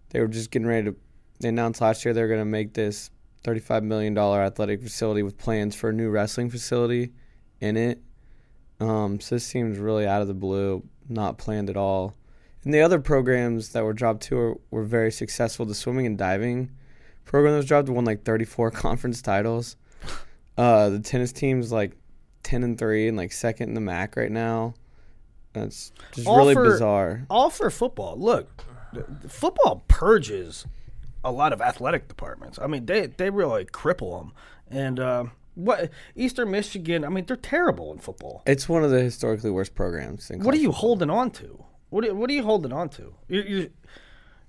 They 0.10 0.20
were 0.20 0.28
just 0.28 0.52
getting 0.52 0.68
ready 0.68 0.92
to. 0.92 0.96
They 1.40 1.50
announced 1.50 1.82
last 1.82 2.06
year 2.06 2.14
they're 2.14 2.28
going 2.28 2.40
to 2.40 2.46
make 2.46 2.74
this 2.74 3.10
thirty-five 3.44 3.84
million 3.84 4.14
dollar 4.14 4.42
athletic 4.42 4.82
facility 4.82 5.24
with 5.24 5.38
plans 5.38 5.76
for 5.76 5.90
a 5.90 5.94
new 5.94 6.10
wrestling 6.10 6.50
facility 6.50 7.12
in 7.62 7.78
it. 7.78 8.02
Um, 8.80 9.20
so 9.20 9.36
this 9.36 9.46
seems 9.46 9.78
really 9.78 10.06
out 10.06 10.22
of 10.22 10.28
the 10.28 10.34
blue, 10.34 10.84
not 11.08 11.38
planned 11.38 11.70
at 11.70 11.78
all. 11.78 12.16
And 12.64 12.74
the 12.74 12.82
other 12.82 13.00
programs 13.00 13.70
that 13.70 13.84
were 13.84 13.94
dropped 13.94 14.24
too 14.24 14.36
were, 14.36 14.58
were 14.72 14.84
very 14.84 15.12
successful. 15.12 15.66
The 15.66 15.76
swimming 15.76 16.06
and 16.06 16.18
diving 16.18 16.72
program 17.24 17.54
that 17.54 17.58
was 17.58 17.66
dropped 17.68 17.90
won 17.90 18.06
like 18.06 18.24
34 18.24 18.72
conference 18.72 19.22
titles. 19.22 19.78
Uh, 20.58 20.90
the 20.90 21.00
tennis 21.00 21.32
team's 21.32 21.72
like 21.72 21.96
10 22.44 22.64
and 22.64 22.78
3 22.78 23.08
and 23.08 23.18
like 23.18 23.32
second 23.32 23.70
in 23.70 23.76
the 23.76 23.82
MAC 23.82 24.16
right 24.16 24.32
now. 24.32 24.74
That's 25.56 25.92
just 26.14 26.28
All 26.28 26.38
really 26.38 26.54
for- 26.54 26.64
bizarre. 26.66 27.26
all 27.30 27.50
for 27.50 27.70
football. 27.72 28.16
Look, 28.20 28.64
football 29.28 29.84
purges 29.88 30.66
a 31.24 31.32
lot 31.32 31.52
of 31.54 31.62
athletic 31.62 32.08
departments. 32.08 32.60
I 32.62 32.68
mean, 32.68 32.86
they 32.86 33.08
they 33.08 33.30
really 33.30 33.66
cripple 33.66 34.20
them. 34.20 34.34
And 34.70 35.00
uh, 35.00 35.26
what 35.56 35.90
Eastern 36.16 36.52
Michigan? 36.52 37.04
I 37.04 37.10
mean, 37.10 37.26
they're 37.26 37.36
terrible 37.36 37.92
in 37.94 38.00
football. 38.00 38.44
It's 38.46 38.70
one 38.70 38.84
of 38.84 38.92
the 38.92 39.02
historically 39.02 39.50
worst 39.52 39.74
programs. 39.76 40.30
In 40.30 40.44
What 40.44 40.54
are 40.54 40.58
you 40.58 40.68
football. 40.68 40.82
holding 40.82 41.10
on 41.10 41.32
to? 41.32 41.64
What 41.90 42.06
are, 42.06 42.14
what 42.14 42.30
are 42.30 42.34
you 42.34 42.44
holding 42.44 42.74
on 42.74 42.90
to? 42.90 43.16
You're, 43.28 43.46
you're 43.46 43.68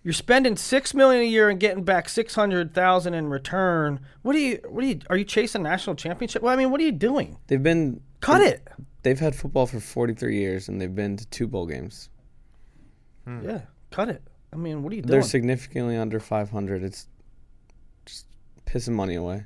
you're 0.02 0.12
spending 0.12 0.56
six 0.56 0.94
million 0.94 1.22
a 1.22 1.26
year 1.26 1.48
and 1.48 1.58
getting 1.58 1.82
back 1.84 2.08
six 2.08 2.34
hundred 2.34 2.74
thousand 2.74 3.14
in 3.14 3.28
return. 3.28 4.00
What 4.22 4.36
are 4.36 4.40
you? 4.40 4.60
What 4.68 4.84
are 4.84 4.86
you? 4.86 5.00
Are 5.10 5.16
you 5.16 5.24
chasing 5.24 5.62
national 5.62 5.96
championship? 5.96 6.42
Well, 6.42 6.52
I 6.52 6.56
mean, 6.56 6.70
what 6.70 6.80
are 6.80 6.84
you 6.84 6.92
doing? 6.92 7.38
They've 7.46 7.62
been 7.62 8.00
Cut 8.26 8.40
it. 8.40 8.66
They've 9.02 9.18
had 9.18 9.36
football 9.36 9.66
for 9.66 9.78
43 9.78 10.36
years 10.36 10.68
and 10.68 10.80
they've 10.80 10.92
been 10.94 11.16
to 11.16 11.26
two 11.26 11.46
bowl 11.46 11.66
games. 11.66 12.08
Hmm. 13.24 13.48
Yeah, 13.48 13.60
cut 13.90 14.08
it. 14.08 14.22
I 14.52 14.56
mean, 14.56 14.82
what 14.82 14.92
are 14.92 14.96
you 14.96 15.02
doing? 15.02 15.12
They're 15.12 15.22
significantly 15.22 15.96
under 15.96 16.18
500. 16.18 16.82
It's 16.82 17.06
just 18.04 18.26
pissing 18.66 18.94
money 18.94 19.14
away. 19.14 19.44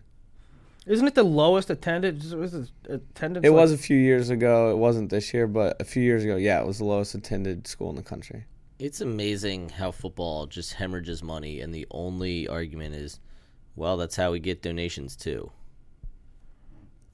Isn't 0.87 1.07
it 1.07 1.15
the 1.15 1.23
lowest 1.23 1.69
attended? 1.69 2.33
Was 2.33 2.55
it 2.55 2.71
attendance? 2.89 3.47
It 3.47 3.51
like- 3.51 3.61
was 3.61 3.73
a 3.73 3.79
few 3.79 3.99
years 3.99 4.31
ago. 4.31 4.71
It 4.71 4.79
wasn't 4.79 5.11
this 5.11 5.35
year, 5.35 5.47
but 5.47 5.81
a 5.81 5.85
few 5.85 6.03
years 6.03 6.25
ago, 6.25 6.37
yeah, 6.37 6.61
it 6.61 6.67
was 6.67 6.79
the 6.79 6.85
lowest 6.85 7.15
attended 7.15 7.67
school 7.67 7.91
in 7.91 7.97
the 7.97 8.03
country. 8.03 8.47
It's 8.79 9.03
amazing 9.03 9.69
how 9.69 9.91
football 9.91 10.47
just 10.47 10.73
hemorrhages 10.75 11.23
money, 11.23 11.61
and 11.61 11.75
the 11.75 11.87
only 11.91 12.49
argument 12.49 12.95
is, 12.95 13.21
well, 13.77 13.99
that's 13.99 14.17
how 14.17 14.33
we 14.33 14.41
get 14.41 14.63
donations 14.63 15.17
too. 15.17 15.53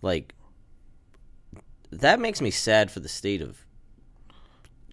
Like, 0.00 0.32
that 2.00 2.20
makes 2.20 2.40
me 2.40 2.50
sad 2.50 2.90
for 2.90 3.00
the 3.00 3.08
state 3.08 3.40
of 3.40 3.64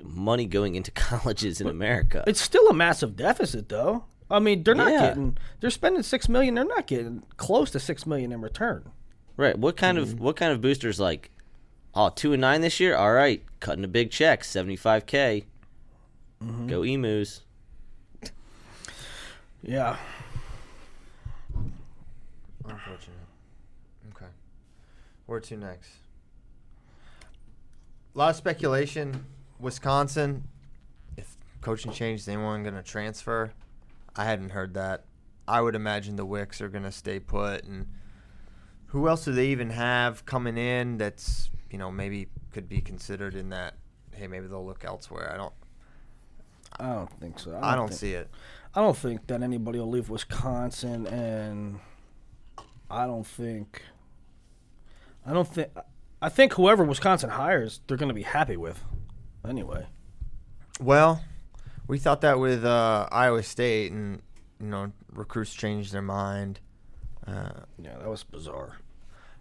money 0.01 0.45
going 0.45 0.75
into 0.75 0.91
colleges 1.09 1.61
in 1.61 1.67
America. 1.67 2.23
It's 2.27 2.41
still 2.41 2.67
a 2.69 2.73
massive 2.73 3.15
deficit, 3.15 3.69
though. 3.69 4.05
I 4.29 4.39
mean, 4.39 4.63
they're 4.63 4.75
not 4.75 4.91
Yeah. 4.91 5.07
getting. 5.07 5.37
They're 5.59 5.69
spending 5.69 6.03
six 6.03 6.27
million. 6.27 6.55
They're 6.55 6.65
not 6.65 6.87
getting 6.87 7.23
close 7.37 7.71
to 7.71 7.79
six 7.79 8.05
million 8.05 8.31
in 8.31 8.41
return. 8.41 8.91
Right. 9.37 9.57
What 9.57 9.77
kind 9.77 9.97
of 9.97 10.09
mm-hmm. 10.09 10.23
what 10.23 10.35
kind 10.35 10.51
of 10.51 10.61
boosters 10.61 10.99
like? 10.99 11.29
Oh, 11.95 12.09
two 12.09 12.33
and 12.33 12.41
nine 12.41 12.61
this 12.61 12.79
year. 12.79 12.95
All 12.95 13.13
right, 13.13 13.43
cutting 13.59 13.83
a 13.83 13.87
big 13.87 14.09
check, 14.09 14.43
seventy 14.43 14.75
five 14.75 15.05
k. 15.05 15.45
Mm-hmm. 16.43 16.67
Go 16.67 16.83
emus. 16.83 17.41
Yeah. 19.61 19.97
Unfortunate. 22.65 23.27
Okay. 24.15 24.31
Where 25.25 25.39
to 25.39 25.57
next? 25.57 25.89
A 28.13 28.17
lot 28.17 28.29
of 28.29 28.35
speculation. 28.35 29.25
Wisconsin, 29.59 30.47
if 31.17 31.35
coaching 31.61 31.91
change, 31.91 32.21
is 32.21 32.27
anyone 32.27 32.61
going 32.61 32.75
to 32.75 32.83
transfer? 32.83 33.53
I 34.15 34.25
hadn't 34.25 34.49
heard 34.49 34.75
that. 34.75 35.05
I 35.47 35.61
would 35.61 35.75
imagine 35.75 36.15
the 36.15 36.25
Wicks 36.25 36.61
are 36.61 36.69
going 36.69 36.83
to 36.83 36.91
stay 36.91 37.19
put. 37.19 37.63
And 37.63 37.87
who 38.87 39.07
else 39.07 39.25
do 39.25 39.31
they 39.31 39.47
even 39.47 39.71
have 39.71 40.25
coming 40.25 40.57
in 40.57 40.97
that's, 40.97 41.49
you 41.71 41.77
know, 41.77 41.91
maybe 41.91 42.27
could 42.51 42.69
be 42.69 42.81
considered 42.81 43.33
in 43.33 43.49
that, 43.49 43.73
hey, 44.13 44.27
maybe 44.27 44.47
they'll 44.47 44.65
look 44.65 44.85
elsewhere? 44.85 45.31
I 45.33 45.37
don't, 45.37 45.53
I 46.79 46.93
don't 46.93 47.19
think 47.19 47.39
so. 47.39 47.59
I 47.61 47.75
don't 47.75 47.87
think, 47.87 47.99
see 47.99 48.13
it. 48.13 48.29
I 48.75 48.81
don't 48.81 48.97
think 48.97 49.25
that 49.27 49.41
anybody 49.41 49.79
will 49.79 49.89
leave 49.89 50.09
Wisconsin, 50.09 51.07
and 51.07 51.79
I 52.89 53.05
don't 53.05 53.25
think. 53.25 53.81
I 55.25 55.33
don't 55.33 55.47
think. 55.47 55.69
I 56.23 56.29
think 56.29 56.53
whoever 56.53 56.85
Wisconsin 56.85 57.31
hires, 57.31 57.81
they're 57.85 57.97
going 57.97 58.07
to 58.07 58.15
be 58.15 58.21
happy 58.23 58.55
with. 58.55 58.81
Anyway. 59.45 59.87
Well, 60.79 61.21
we 61.85 61.99
thought 61.99 62.21
that 62.21 62.39
with 62.39 62.63
uh, 62.63 63.09
Iowa 63.11 63.43
State, 63.43 63.91
and 63.91 64.21
you 64.57 64.67
know, 64.67 64.93
recruits 65.11 65.53
changed 65.53 65.91
their 65.91 66.01
mind. 66.01 66.61
Uh, 67.27 67.49
Yeah, 67.77 67.97
that 67.97 68.07
was 68.09 68.23
bizarre. 68.23 68.77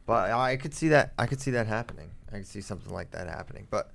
but 0.07 0.33
I 0.33 0.57
could 0.57 0.75
see 0.75 0.89
that. 0.89 1.13
I 1.17 1.27
could 1.27 1.41
see 1.41 1.53
that 1.53 1.69
happening. 1.69 2.11
I 2.33 2.39
could 2.39 2.49
see 2.49 2.61
something 2.61 2.93
like 2.93 3.13
that 3.13 3.29
happening. 3.29 3.69
But 3.71 3.93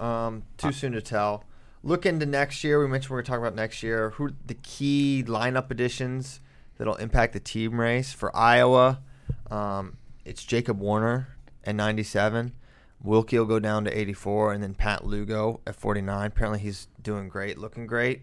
Um, 0.00 0.44
too 0.56 0.72
soon 0.72 0.92
to 0.92 1.02
tell. 1.02 1.44
Look 1.82 2.06
into 2.06 2.24
next 2.24 2.64
year. 2.64 2.80
We 2.80 2.88
mentioned 2.88 3.10
we're 3.10 3.22
talking 3.22 3.42
about 3.42 3.54
next 3.54 3.82
year. 3.82 4.10
Who 4.16 4.30
the 4.46 4.54
key 4.54 5.22
lineup 5.26 5.70
additions 5.70 6.40
that'll 6.78 6.96
impact 6.96 7.34
the 7.34 7.40
team 7.40 7.78
race 7.78 8.14
for 8.14 8.34
Iowa? 8.34 9.02
Um, 9.50 9.98
it's 10.24 10.42
Jacob 10.42 10.80
Warner 10.80 11.33
at 11.64 11.74
97. 11.74 12.52
Wilcke 13.04 13.38
will 13.38 13.44
go 13.44 13.58
down 13.60 13.84
to 13.84 13.90
84, 13.98 14.52
and 14.54 14.62
then 14.62 14.74
Pat 14.74 15.04
Lugo 15.06 15.60
at 15.66 15.76
49. 15.76 16.26
Apparently, 16.26 16.58
he's 16.58 16.88
doing 17.02 17.28
great, 17.28 17.58
looking 17.58 17.86
great. 17.86 18.22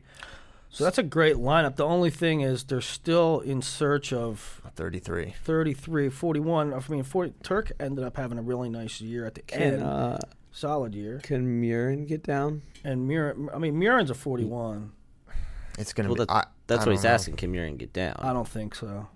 So 0.70 0.84
that's 0.86 0.98
a 0.98 1.04
great 1.04 1.36
lineup. 1.36 1.76
The 1.76 1.86
only 1.86 2.10
thing 2.10 2.42
is 2.42 2.64
they're 2.64 2.80
still 2.82 3.42
in 3.42 3.62
search 3.62 4.14
of 4.14 4.62
33. 4.76 5.36
33, 5.44 6.10
41. 6.10 6.74
I 6.74 6.80
mean, 6.90 7.04
40, 7.04 7.34
Turk 7.44 7.72
ended 7.80 8.06
up 8.06 8.16
having 8.18 8.38
a 8.38 8.42
really 8.42 8.70
nice 8.70 9.02
year 9.02 9.26
at 9.26 9.36
the 9.36 9.42
Can 9.42 9.62
end. 9.62 9.84
uh, 9.84 10.18
Solid 10.54 10.96
year. 10.96 11.20
can 11.24 11.62
Murin 11.62 12.08
get 12.08 12.24
down? 12.24 12.62
And 12.84 13.08
Murin, 13.10 13.54
I 13.54 13.58
mean, 13.58 13.76
Murin's 13.80 14.10
a 14.10 14.14
41. 14.14 14.92
It's 15.78 15.94
going 15.94 16.06
to 16.06 16.10
Well, 16.14 16.16
be. 16.16 16.26
that- 16.26 16.32
I, 16.34 16.46
That's 16.68 16.84
I 16.84 16.86
what 16.86 16.92
he's 16.94 17.04
know. 17.04 17.10
asking. 17.12 17.36
Can 17.36 17.54
Murin 17.54 17.78
get 17.78 17.94
down? 17.94 18.16
I 18.20 18.32
don't 18.34 18.48
think 18.48 18.74
so. 18.76 19.08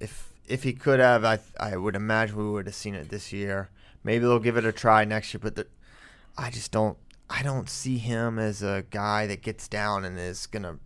if 0.00 0.27
if 0.48 0.62
he 0.62 0.72
could 0.72 1.00
have, 1.00 1.24
I 1.24 1.38
I 1.58 1.76
would 1.76 1.96
imagine 1.96 2.36
we 2.36 2.50
would 2.50 2.66
have 2.66 2.74
seen 2.74 2.94
it 2.94 3.08
this 3.08 3.32
year. 3.32 3.70
Maybe 4.04 4.20
they'll 4.20 4.38
give 4.38 4.56
it 4.56 4.64
a 4.64 4.72
try 4.72 5.04
next 5.04 5.34
year, 5.34 5.40
but 5.42 5.56
the, 5.56 5.66
I 6.36 6.50
just 6.50 6.72
don't 6.72 6.96
I 7.30 7.42
don't 7.42 7.68
see 7.68 7.98
him 7.98 8.38
as 8.38 8.62
a 8.62 8.84
guy 8.90 9.26
that 9.26 9.42
gets 9.42 9.68
down 9.68 10.04
and 10.04 10.18
is 10.18 10.46
gonna 10.46 10.78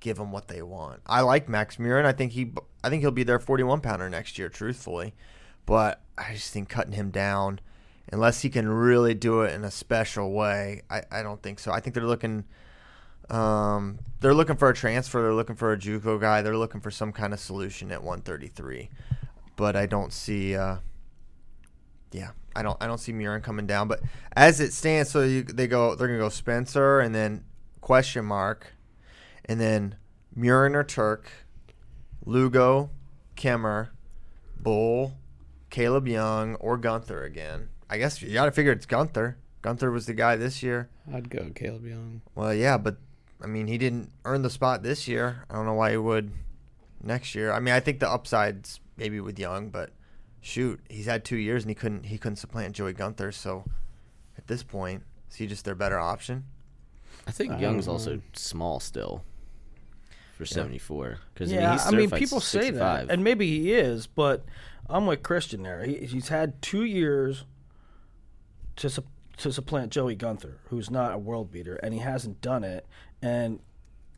give 0.00 0.16
them 0.16 0.32
what 0.32 0.48
they 0.48 0.62
want. 0.62 1.00
I 1.06 1.20
like 1.20 1.48
Max 1.48 1.76
Murin. 1.76 2.04
I 2.04 2.12
think 2.12 2.32
he 2.32 2.52
I 2.82 2.90
think 2.90 3.02
he'll 3.02 3.10
be 3.10 3.24
their 3.24 3.38
41 3.38 3.80
pounder 3.80 4.08
next 4.08 4.38
year, 4.38 4.48
truthfully, 4.48 5.14
but 5.64 6.02
I 6.18 6.34
just 6.34 6.52
think 6.52 6.68
cutting 6.68 6.92
him 6.92 7.10
down. 7.10 7.60
Unless 8.12 8.42
he 8.42 8.50
can 8.50 8.68
really 8.68 9.14
do 9.14 9.42
it 9.42 9.52
in 9.52 9.64
a 9.64 9.70
special 9.70 10.30
way, 10.30 10.82
I, 10.88 11.02
I 11.10 11.22
don't 11.24 11.42
think 11.42 11.58
so. 11.58 11.72
I 11.72 11.80
think 11.80 11.94
they're 11.94 12.04
looking 12.04 12.44
um, 13.30 13.98
they're 14.20 14.34
looking 14.34 14.56
for 14.56 14.68
a 14.68 14.74
transfer. 14.74 15.22
They're 15.22 15.34
looking 15.34 15.56
for 15.56 15.72
a 15.72 15.76
JUCO 15.76 16.20
guy. 16.20 16.42
They're 16.42 16.56
looking 16.56 16.80
for 16.80 16.90
some 16.90 17.12
kind 17.12 17.32
of 17.32 17.40
solution 17.40 17.90
at 17.92 18.02
133. 18.02 18.90
But 19.56 19.76
I 19.76 19.86
don't 19.86 20.12
see. 20.12 20.56
Uh, 20.56 20.76
yeah, 22.12 22.30
I 22.54 22.62
don't. 22.62 22.76
I 22.80 22.86
don't 22.86 22.98
see 22.98 23.12
Murin 23.12 23.42
coming 23.42 23.66
down. 23.66 23.88
But 23.88 24.00
as 24.36 24.60
it 24.60 24.72
stands, 24.72 25.10
so 25.10 25.22
you, 25.22 25.42
they 25.42 25.66
go. 25.66 25.94
They're 25.94 26.08
gonna 26.08 26.18
go 26.18 26.28
Spencer 26.28 27.00
and 27.00 27.14
then 27.14 27.44
question 27.80 28.24
mark, 28.24 28.74
and 29.44 29.60
then 29.60 29.96
Murin 30.36 30.74
or 30.74 30.84
Turk, 30.84 31.30
Lugo, 32.24 32.90
Kemerer, 33.36 33.88
Bull, 34.60 35.14
Kaleb 35.70 36.08
Young, 36.08 36.56
or 36.56 36.76
Gunther 36.76 37.24
again. 37.24 37.68
I 37.88 37.98
guess 37.98 38.20
you 38.20 38.32
got 38.32 38.46
to 38.46 38.50
figure 38.50 38.72
it's 38.72 38.86
Gunther. 38.86 39.38
Gunther 39.62 39.90
was 39.90 40.06
the 40.06 40.14
guy 40.14 40.36
this 40.36 40.62
year. 40.62 40.88
I'd 41.12 41.30
go 41.30 41.50
Kaleb 41.54 41.88
Young. 41.88 42.22
Well, 42.34 42.52
yeah, 42.52 42.76
but 42.76 42.96
I 43.42 43.46
mean, 43.46 43.66
he 43.66 43.78
didn't 43.78 44.10
earn 44.24 44.42
the 44.42 44.50
spot 44.50 44.82
this 44.82 45.06
year. 45.06 45.44
I 45.50 45.54
don't 45.54 45.66
know 45.66 45.74
why 45.74 45.90
he 45.92 45.96
would 45.96 46.32
next 47.02 47.34
year. 47.34 47.52
I 47.52 47.60
mean, 47.60 47.74
I 47.74 47.80
think 47.80 48.00
the 48.00 48.08
upside's 48.08 48.80
maybe 48.96 49.20
with 49.20 49.38
Young, 49.38 49.68
but 49.68 49.90
shoot, 50.40 50.80
he's 50.88 51.06
had 51.06 51.24
two 51.24 51.36
years 51.36 51.62
and 51.62 51.70
he 51.70 51.74
couldn't 51.74 52.04
he 52.04 52.18
couldn't 52.18 52.36
supplant 52.36 52.74
Joey 52.74 52.92
Gunther. 52.92 53.32
So 53.32 53.64
at 54.38 54.46
this 54.46 54.62
point, 54.62 55.02
is 55.30 55.36
he 55.36 55.46
just 55.46 55.64
their 55.64 55.74
better 55.74 55.98
option? 55.98 56.44
I 57.26 57.30
think 57.30 57.52
I 57.52 57.58
Young's 57.58 57.88
also 57.88 58.20
small 58.34 58.80
still 58.80 59.24
for 60.34 60.46
74. 60.46 61.18
Because 61.32 61.50
yeah, 61.50 61.78
I 61.82 61.88
I 61.88 61.90
mean, 61.90 62.00
mean, 62.00 62.10
he's 62.10 62.18
people 62.18 62.40
say 62.40 62.70
that, 62.70 63.10
and 63.10 63.24
maybe 63.24 63.46
he 63.48 63.72
is, 63.72 64.06
but 64.06 64.44
I'm 64.88 65.06
with 65.06 65.22
Christian 65.22 65.62
there. 65.62 65.82
He, 65.84 65.94
he's 66.06 66.28
had 66.28 66.60
two 66.62 66.84
years 66.84 67.44
to 68.76 68.90
sup- 68.90 69.06
to 69.38 69.52
supplant 69.52 69.92
Joey 69.92 70.14
Gunther, 70.14 70.60
who's 70.68 70.90
not 70.90 71.12
a 71.14 71.18
world 71.18 71.50
beater, 71.52 71.76
and 71.76 71.92
he 71.92 72.00
hasn't 72.00 72.40
done 72.40 72.64
it. 72.64 72.86
And 73.20 73.60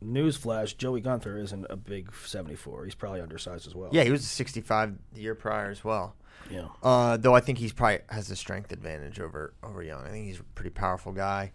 newsflash, 0.03 0.77
Joey 0.77 1.01
Gunther 1.01 1.37
isn't 1.37 1.65
a 1.69 1.75
big 1.75 2.13
74. 2.15 2.85
He's 2.85 2.95
probably 2.95 3.21
undersized 3.21 3.67
as 3.67 3.75
well. 3.75 3.89
Yeah, 3.91 4.03
he 4.03 4.11
was 4.11 4.21
a 4.21 4.25
65 4.25 4.95
the 5.13 5.21
year 5.21 5.35
prior 5.35 5.69
as 5.69 5.83
well. 5.83 6.15
yeah. 6.49 6.67
Uh, 6.81 7.17
though 7.17 7.35
I 7.35 7.41
think 7.41 7.57
he's 7.57 7.73
probably 7.73 7.99
has 8.09 8.29
a 8.31 8.35
strength 8.35 8.71
advantage 8.71 9.19
over 9.19 9.53
over 9.63 9.83
Young. 9.83 10.05
I 10.05 10.09
think 10.09 10.27
he's 10.27 10.39
a 10.39 10.43
pretty 10.43 10.69
powerful 10.71 11.11
guy. 11.11 11.51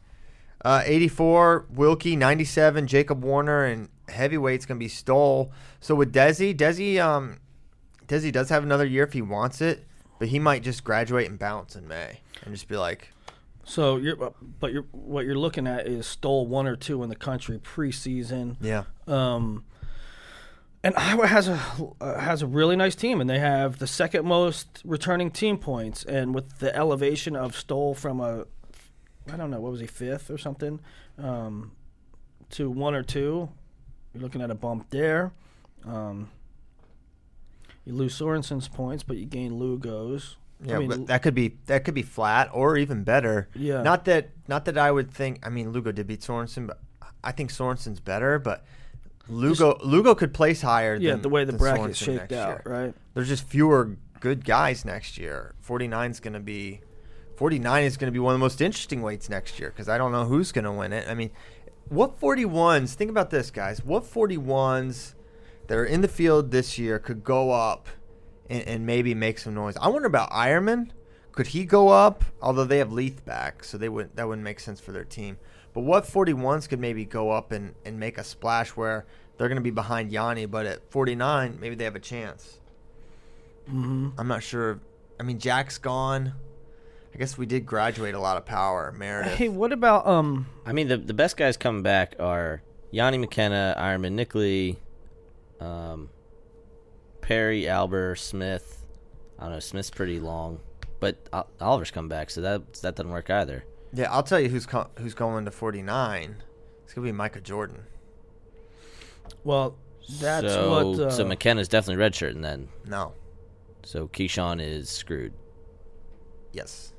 Uh, 0.65 0.83
84 0.85 1.67
Wilcke, 1.75 2.17
97 2.17 2.87
Jacob 2.87 3.23
Warner, 3.25 3.65
and 3.65 3.89
heavyweight's 4.09 4.67
gonna 4.67 4.79
be 4.79 4.89
Stoll. 4.89 5.53
So 5.81 5.95
with 5.95 6.13
Desi, 6.13 6.55
Desi, 6.57 6.99
um, 7.01 7.39
Desi 8.07 8.31
does 8.33 8.49
have 8.51 8.63
another 8.63 8.85
year 8.87 9.05
if 9.05 9.13
he 9.15 9.23
wants 9.23 9.61
it, 9.61 9.87
but 10.19 10.29
he 10.29 10.39
might 10.39 10.63
just 10.63 10.85
graduate 10.85 11.29
and 11.29 11.39
bounce 11.39 11.77
in 11.77 11.89
May 11.89 12.21
and 12.43 12.55
just 12.55 12.69
be 12.69 12.77
like, 12.77 13.09
So 13.67 13.97
you're, 13.97 14.33
but 14.61 14.73
you're 14.73 14.85
what 14.93 15.25
you're 15.25 15.39
looking 15.39 15.67
at 15.67 15.87
is 15.87 16.07
Stoll 16.07 16.47
one 16.47 16.67
or 16.67 16.77
two 16.77 17.03
in 17.03 17.09
the 17.09 17.17
country 17.17 17.59
preseason. 17.59 18.57
yeah, 18.61 18.85
Um, 19.07 19.65
and 20.83 20.95
Iowa 20.97 21.27
has 21.27 21.49
a 21.49 21.59
uh, 22.01 22.21
has 22.21 22.43
a 22.43 22.47
really 22.47 22.77
nice 22.77 22.95
team, 22.95 23.21
and 23.21 23.29
they 23.29 23.39
have 23.39 23.79
the 23.79 23.87
second 23.87 24.27
most 24.27 24.83
returning 24.85 25.31
team 25.31 25.57
points. 25.57 26.05
And 26.05 26.35
with 26.35 26.59
the 26.59 26.75
elevation 26.77 27.35
of 27.37 27.57
Stoll 27.57 27.95
from 27.95 28.21
a, 28.21 28.45
I 29.33 29.37
don't 29.37 29.51
know, 29.51 29.61
what 29.61 29.73
was 29.73 29.81
he 29.81 29.87
fifth 29.87 30.31
or 30.31 30.37
something, 30.37 30.81
um, 31.17 31.73
to 32.51 32.69
one 32.69 32.95
or 32.95 33.03
two, 33.03 33.49
you're 34.13 34.23
looking 34.23 34.43
at 34.43 34.51
a 34.51 34.55
bump 34.55 34.91
there. 34.91 35.33
Um, 35.87 36.31
you 37.87 37.95
lose 37.95 38.15
Sorensen's 38.15 38.69
points, 38.69 39.03
but 39.03 39.17
you 39.17 39.25
gain 39.27 39.59
Lugo's. 39.59 40.37
Yeah, 40.63 40.77
I 40.77 40.79
mean, 40.79 40.89
but 40.89 41.07
that 41.07 41.23
could 41.23 41.35
be 41.35 41.57
that 41.67 41.85
could 41.85 41.95
be 41.95 42.03
flat 42.03 42.51
or 42.53 42.77
even 42.77 43.05
better. 43.05 43.49
Yeah. 43.55 43.83
Not 43.83 44.05
that 44.07 44.31
not 44.49 44.65
that 44.67 44.79
I 44.79 44.91
would 44.91 45.11
think. 45.11 45.45
I 45.45 45.51
mean, 45.51 45.73
Lugo 45.73 45.93
did 45.93 46.07
beat 46.07 46.21
Sorensen, 46.21 46.67
but 46.67 46.81
I 47.23 47.33
think 47.33 47.51
Sorensen's 47.51 48.01
better, 48.01 48.39
but. 48.39 48.65
Lugo 49.27 49.79
Lugo 49.83 50.15
could 50.15 50.35
place 50.35 50.61
higher. 50.61 50.97
yeah, 50.97 51.13
than, 51.13 51.23
the 51.23 51.31
way 51.31 51.45
the 51.45 51.55
bracket 51.55 51.79
bracket's 51.79 52.03
Sorensen 52.03 52.33
out, 52.33 52.49
year. 52.49 52.63
right? 52.67 52.95
there's 53.15 53.29
just 53.29 53.45
fewer 53.47 53.97
good 54.21 54.45
guys 54.45 54.85
next 54.85 55.17
year. 55.17 55.55
49 55.61 56.11
is 56.11 56.21
going 56.21 56.35
to 56.35 56.41
be 56.41 56.83
49 57.37 57.85
is 57.85 57.97
going 57.97 58.09
to 58.09 58.13
be 58.13 58.19
one 58.19 58.35
of 58.35 58.41
the 58.41 58.45
most 58.45 58.61
interesting 58.61 59.03
weights 59.03 59.29
next 59.29 59.59
year 59.59 59.71
because 59.71 59.89
I 59.89 59.99
don't 59.99 60.13
know 60.13 60.25
who's 60.25 60.53
going 60.53 60.65
to 60.65 60.73
win 60.73 60.93
it. 60.93 61.09
I 61.09 61.15
mean, 61.15 61.31
what 61.89 62.21
41s? 62.21 62.95
Think 62.95 63.11
about 63.11 63.31
this, 63.31 63.51
guys. 63.51 63.85
What 63.85 64.05
41s 64.05 65.15
that 65.67 65.77
are 65.77 65.85
in 65.85 66.01
the 66.01 66.09
field 66.09 66.51
this 66.51 66.79
year 66.79 66.99
could 66.99 67.25
go 67.25 67.51
up 67.51 67.89
and, 68.55 68.69
and 68.69 68.87
maybe 68.87 69.15
make 69.15 69.39
some 69.39 69.55
noise? 69.55 69.77
I 69.77 69.89
wonder 69.89 70.07
about 70.07 70.31
Eierman. 70.31 70.91
Could 71.33 71.49
he 71.49 71.65
go 71.65 71.89
up? 71.89 72.25
Although 72.41 72.65
they 72.65 72.79
have 72.79 72.93
Leith 72.93 73.25
back, 73.25 73.65
so 73.65 73.77
they 73.77 73.89
would 73.89 74.15
that 74.17 74.29
wouldn't 74.29 74.45
make 74.45 74.61
sense 74.61 74.81
for 74.81 74.93
their 74.93 75.05
team. 75.05 75.39
But 75.73 75.81
what 75.81 76.05
41s 76.05 76.69
could 76.69 76.79
maybe 76.79 77.05
go 77.05 77.33
up 77.33 77.51
and, 77.51 77.75
and 77.85 77.99
make 77.99 78.17
a 78.17 78.25
splash 78.25 78.71
where 78.71 79.07
they're 79.37 79.49
going 79.49 79.57
to 79.57 79.63
be 79.63 79.73
behind 79.73 80.13
Yianni, 80.13 80.49
but 80.49 80.67
at 80.67 80.89
49 80.91 81.59
maybe 81.61 81.75
they 81.75 81.85
have 81.85 81.97
a 81.97 82.01
chance. 82.01 82.61
Mm-hmm. 83.69 84.11
I'm 84.17 84.29
not 84.29 84.43
sure. 84.43 84.81
I 85.19 85.25
mean, 85.25 85.39
Jack's 85.41 85.79
gone. 85.79 86.35
I 87.13 87.19
guess 87.19 87.39
we 87.39 87.47
did 87.47 87.65
graduate 87.65 88.15
a 88.15 88.21
lot 88.21 88.37
of 88.37 88.45
power, 88.45 88.93
Meredith. 88.97 89.35
Hey, 89.35 89.49
what 89.49 89.73
about 89.73 90.07
um? 90.07 90.47
I 90.67 90.73
mean, 90.73 90.89
the 90.89 90.97
the 90.97 91.15
best 91.15 91.37
guys 91.37 91.57
coming 91.57 91.83
back 91.83 92.15
are 92.19 92.63
Yianni 92.93 93.21
McKenna, 93.21 93.75
Eierman 93.79 94.13
Nickley, 94.13 94.79
um, 95.61 96.11
Perry, 97.25 97.67
Albert, 97.69 98.17
Smith. 98.17 98.85
I 99.39 99.45
don't 99.45 99.53
know. 99.55 99.59
Smith's 99.61 99.91
pretty 99.91 100.21
long, 100.21 100.61
but 101.01 101.17
Ol- 101.33 101.49
Oliver's 101.61 101.91
come 101.91 102.07
back, 102.09 102.29
so 102.31 102.41
that 102.43 102.75
that 102.75 102.97
doesn't 102.97 103.11
work 103.11 103.31
either. 103.31 103.65
yeah, 103.95 104.13
I'll 104.13 104.23
tell 104.23 104.39
you 104.39 104.49
who's 104.51 104.67
co- 104.67 104.91
who's 104.99 105.15
going 105.15 105.45
to 105.47 105.51
49. 105.51 106.43
It's 106.85 106.93
gonna 106.93 107.07
be 107.07 107.13
Micah 107.13 107.41
Jordan. 107.41 107.85
Well, 109.43 109.77
that's 110.21 110.53
so, 110.53 110.71
what. 110.93 111.01
Uh, 111.01 111.11
so 111.11 111.25
McKenna's 111.25 111.69
definitely 111.69 112.05
redshirting 112.05 112.43
then. 112.43 112.69
No. 112.87 113.15
So 113.85 114.07
Keyshawn 114.09 114.61
is 114.61 114.91
screwed. 114.91 115.33
Yes. 116.53 116.93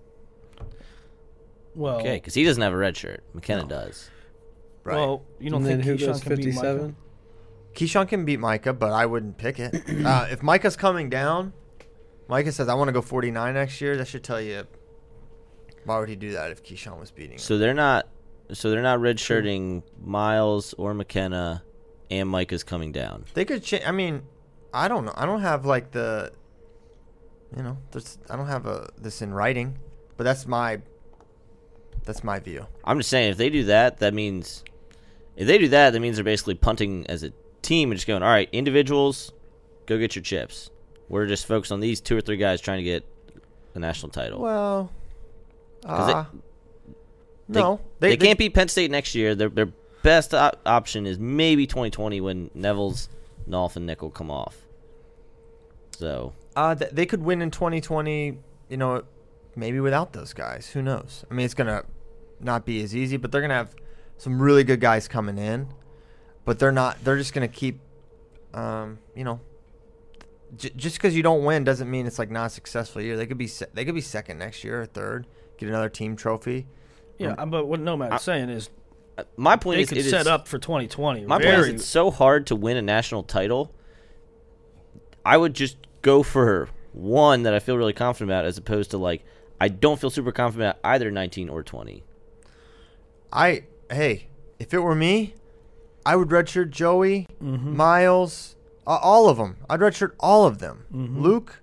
well, 1.75 1.97
Okay, 1.99 2.15
because 2.15 2.33
he 2.33 2.43
doesn't 2.43 2.61
have 2.63 2.73
a 2.73 2.77
red 2.77 2.97
shirt. 2.97 3.23
McKenna 3.33 3.61
No. 3.63 3.67
does. 3.69 4.09
Right. 4.83 4.95
Well, 4.95 5.23
you 5.39 5.49
don't 5.49 5.65
and 5.65 5.83
think 5.83 5.83
who 5.83 5.95
Keyshawn 6.03 6.07
goes 6.07 6.21
can 6.23 6.35
beat 6.35 6.45
Micah? 6.55 6.61
57? 6.61 6.95
Keyshawn 7.75 8.07
can 8.07 8.25
beat 8.25 8.39
Micah, 8.39 8.73
but 8.73 8.91
I 8.91 9.05
wouldn't 9.05 9.37
pick 9.37 9.59
it. 9.59 9.75
uh, 10.05 10.27
if 10.31 10.41
Micah's 10.41 10.75
coming 10.75 11.09
down, 11.09 11.53
Micah 12.27 12.51
says 12.51 12.67
I 12.69 12.73
want 12.73 12.87
to 12.87 12.93
go 12.93 13.01
49 13.01 13.53
next 13.53 13.79
year. 13.81 13.97
That 13.97 14.07
should 14.07 14.23
tell 14.23 14.41
you 14.41 14.65
why 15.85 15.99
would 15.99 16.09
he 16.09 16.15
do 16.15 16.31
that 16.31 16.51
if 16.51 16.63
Keyshawn 16.63 16.99
was 16.99 17.11
beating 17.11 17.33
him. 17.33 17.37
So 17.39 17.57
they're 17.57 17.73
not. 17.73 18.07
So 18.53 18.69
they're 18.69 18.83
not 18.83 18.99
redshirting 18.99 19.81
Myles 20.03 20.75
or 20.77 20.93
McKenna, 20.93 21.63
and 22.11 22.29
Micah's 22.29 22.63
coming 22.63 22.91
down. 22.91 23.25
They 23.33 23.43
could 23.43 23.63
change. 23.63 23.83
I 23.85 23.91
mean, 23.91 24.21
I 24.73 24.87
don't 24.87 25.05
know. 25.05 25.13
I 25.15 25.25
don't 25.25 25.41
have 25.41 25.65
like 25.65 25.91
the, 25.91 26.31
you 27.55 27.63
know, 27.63 27.77
there's, 27.91 28.19
I 28.29 28.35
don't 28.35 28.45
have 28.45 28.67
a 28.67 28.89
this 28.99 29.23
in 29.23 29.33
writing, 29.33 29.79
but 30.15 30.25
that's 30.25 30.45
my, 30.45 30.79
that's 32.03 32.23
my 32.23 32.39
view. 32.39 32.67
I'm 32.83 32.99
just 32.99 33.09
saying, 33.09 33.31
if 33.31 33.37
they 33.37 33.49
do 33.49 33.63
that, 33.63 33.97
that 33.97 34.13
means 34.13 34.63
if 35.35 35.47
they 35.47 35.57
do 35.57 35.67
that, 35.69 35.91
that 35.91 35.99
means 35.99 36.17
they're 36.17 36.23
basically 36.23 36.55
punting 36.55 37.07
as 37.07 37.23
a 37.23 37.31
team 37.65 37.91
and 37.91 37.97
just 37.97 38.07
going, 38.07 38.23
all 38.23 38.29
right, 38.29 38.47
individuals, 38.51 39.31
go 39.85 39.97
get 39.97 40.15
your 40.15 40.23
chips. 40.23 40.69
We're 41.09 41.25
just 41.27 41.45
focused 41.45 41.71
on 41.71 41.79
these 41.79 42.01
two 42.01 42.17
or 42.17 42.21
three 42.21 42.37
guys 42.37 42.61
trying 42.61 42.77
to 42.79 42.83
get 42.83 43.03
the 43.73 43.79
national 43.79 44.09
title. 44.11 44.41
Well, 44.41 44.91
uh, 45.85 46.25
They, 47.47 47.59
No, 47.59 47.79
they, 47.99 48.09
they- 48.09 48.15
they- 48.15 48.25
can't 48.27 48.39
beat 48.39 48.53
Penn 48.55 48.67
State 48.69 48.89
next 48.89 49.13
year. 49.13 49.35
Their 49.35 49.49
their 49.49 49.67
best 50.01 50.33
op- 50.33 50.59
option 50.65 51.05
is 51.05 51.19
maybe 51.19 51.67
2020 51.67 52.21
when 52.21 52.49
Nevills, 52.57 53.07
Nolf, 53.47 53.75
and 53.75 53.87
Nickal 53.87 54.11
come 54.13 54.31
off. 54.31 54.57
So 55.97 56.33
Uh, 56.55 56.73
th- 56.75 56.91
they 56.91 57.05
could 57.05 57.21
win 57.23 57.41
in 57.41 57.51
2020. 57.51 58.37
You 58.69 58.77
know, 58.77 59.03
maybe 59.55 59.79
without 59.79 60.13
those 60.13 60.33
guys. 60.33 60.69
Who 60.69 60.81
knows? 60.81 61.23
I 61.29 61.33
mean, 61.35 61.45
it's 61.45 61.53
gonna 61.53 61.83
not 62.39 62.65
be 62.65 62.81
as 62.83 62.95
easy, 62.95 63.17
but 63.17 63.31
they're 63.31 63.41
gonna 63.41 63.53
have 63.53 63.75
some 64.17 64.41
really 64.41 64.63
good 64.63 64.79
guys 64.79 65.07
coming 65.07 65.37
in. 65.37 65.67
But 66.45 66.59
they're 66.59 66.71
not. 66.71 67.03
They're 67.03 67.17
just 67.17 67.33
gonna 67.33 67.47
keep. 67.47 67.79
Um, 68.53 68.99
you 69.15 69.23
know, 69.25 69.41
j- 70.55 70.71
just 70.75 70.95
because 70.95 71.15
you 71.15 71.23
don't 71.23 71.43
win 71.43 71.63
doesn't 71.63 71.89
mean 71.89 72.05
it's 72.05 72.19
like 72.19 72.31
not 72.31 72.45
a 72.45 72.49
successful 72.49 73.01
year. 73.01 73.17
They 73.17 73.25
could 73.25 73.37
be. 73.37 73.47
Se- 73.47 73.67
they 73.73 73.83
could 73.83 73.95
be 73.95 74.01
second 74.01 74.37
next 74.37 74.63
year 74.63 74.81
or 74.81 74.85
third. 74.85 75.27
Get 75.57 75.69
another 75.69 75.89
team 75.89 76.15
trophy. 76.15 76.67
Yeah, 77.17 77.45
but 77.45 77.65
what 77.65 77.79
Nomad's 77.79 78.21
saying 78.23 78.49
is 78.49 78.69
my 79.37 79.55
point 79.55 79.77
they 79.77 79.83
is 79.83 79.89
could 79.89 79.97
it 79.99 80.03
set 80.09 80.21
is- 80.21 80.27
up 80.27 80.47
for 80.47 80.59
2020. 80.59 81.25
My 81.25 81.37
point 81.37 81.43
very, 81.43 81.61
is 81.69 81.75
it's 81.75 81.85
so 81.85 82.11
hard 82.11 82.45
to 82.47 82.55
win 82.55 82.77
a 82.77 82.81
national 82.81 83.23
title. 83.23 83.73
I 85.25 85.37
would 85.37 85.53
just 85.53 85.77
go 86.01 86.21
for 86.23 86.69
one 86.91 87.43
that 87.43 87.53
I 87.53 87.59
feel 87.59 87.77
really 87.77 87.93
confident 87.93 88.29
about, 88.31 88.45
as 88.45 88.57
opposed 88.57 88.91
to 88.91 88.97
like 88.97 89.23
I 89.59 89.69
don't 89.69 89.99
feel 89.99 90.09
super 90.09 90.31
confident 90.31 90.77
about 90.77 90.79
either 90.93 91.09
19 91.09 91.49
or 91.49 91.63
20. 91.63 92.03
I 93.31 93.63
hey, 93.89 94.27
if 94.59 94.73
it 94.73 94.79
were 94.79 94.95
me, 94.95 95.35
I 96.05 96.15
would 96.15 96.29
redshirt 96.29 96.69
Joey, 96.69 97.27
Mm-hmm. 97.43 97.75
Myles, 97.75 98.55
uh, 98.87 98.99
all 99.01 99.29
of 99.29 99.37
them. 99.37 99.57
I'd 99.69 99.79
redshirt 99.79 100.11
all 100.19 100.45
of 100.45 100.59
them. 100.59 100.85
Mm-hmm. 100.93 101.21
Luke, 101.21 101.61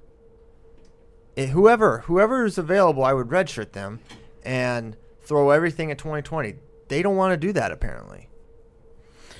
eh, 1.36 1.46
whoever, 1.46 1.98
whoever 2.00 2.44
is 2.44 2.58
available, 2.58 3.04
I 3.04 3.12
would 3.12 3.28
redshirt 3.28 3.72
them 3.72 4.00
and 4.44 4.96
throw 5.20 5.50
everything 5.50 5.90
at 5.90 5.98
2020. 5.98 6.54
They 6.88 7.02
don't 7.02 7.16
want 7.16 7.32
to 7.32 7.36
do 7.36 7.52
that 7.52 7.70
apparently. 7.72 8.28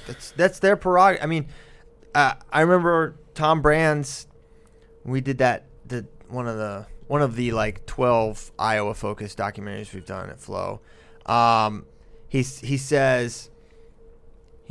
That's 0.06 0.30
that's 0.32 0.58
their 0.58 0.76
prerogative. 0.76 1.22
I 1.22 1.26
mean, 1.26 1.48
uh, 2.14 2.34
I 2.52 2.60
remember 2.62 3.16
Tom 3.34 3.62
Brands. 3.62 4.26
We 5.04 5.20
did 5.20 5.38
that. 5.38 5.66
The 5.86 6.06
one 6.28 6.48
of 6.48 6.56
the 6.56 6.86
one 7.08 7.22
of 7.22 7.36
the 7.36 7.52
like 7.52 7.84
12 7.86 8.52
Iowa 8.58 8.94
focused 8.94 9.38
documentaries 9.38 9.92
we've 9.92 10.06
done 10.06 10.30
at 10.30 10.40
Flow. 10.40 10.80
Um, 11.26 11.84
he's 12.28 12.60
he 12.60 12.76
says 12.76 13.50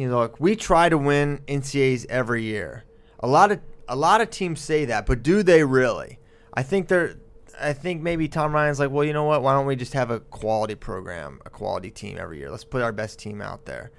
he 0.02 0.08
look 0.08 0.40
we 0.40 0.56
try 0.56 0.90
to 0.90 0.98
win 0.98 1.40
NCAAs 1.48 2.06
every 2.10 2.44
year. 2.44 2.86
A 3.20 3.28
lot 3.28 3.52
of 3.52 3.60
a 3.88 3.96
lot 3.96 4.22
of 4.22 4.30
teams 4.30 4.62
say 4.62 4.86
that, 4.86 5.06
but 5.06 5.22
do 5.22 5.44
they 5.44 5.64
really? 5.64 6.20
I 6.54 6.64
think 6.64 6.88
they're. 6.88 7.16
I 7.60 7.74
think 7.74 8.02
maybe 8.02 8.28
Tom 8.28 8.54
Ryan's 8.54 8.80
like, 8.80 8.90
well, 8.90 9.04
you 9.04 9.14
know 9.14 9.26
what? 9.26 9.44
Why 9.44 9.54
don't 9.54 9.68
we 9.68 9.76
just 9.76 9.94
have 9.94 10.10
a 10.10 10.20
quality 10.20 10.74
program, 10.74 11.42
a 11.46 11.50
quality 11.50 11.92
team 11.92 12.18
every 12.18 12.40
year? 12.40 12.50
Let's 12.50 12.64
put 12.64 12.82
our 12.82 12.92
best 12.94 13.20
team 13.20 13.42
out 13.42 13.66
there. 13.66 13.92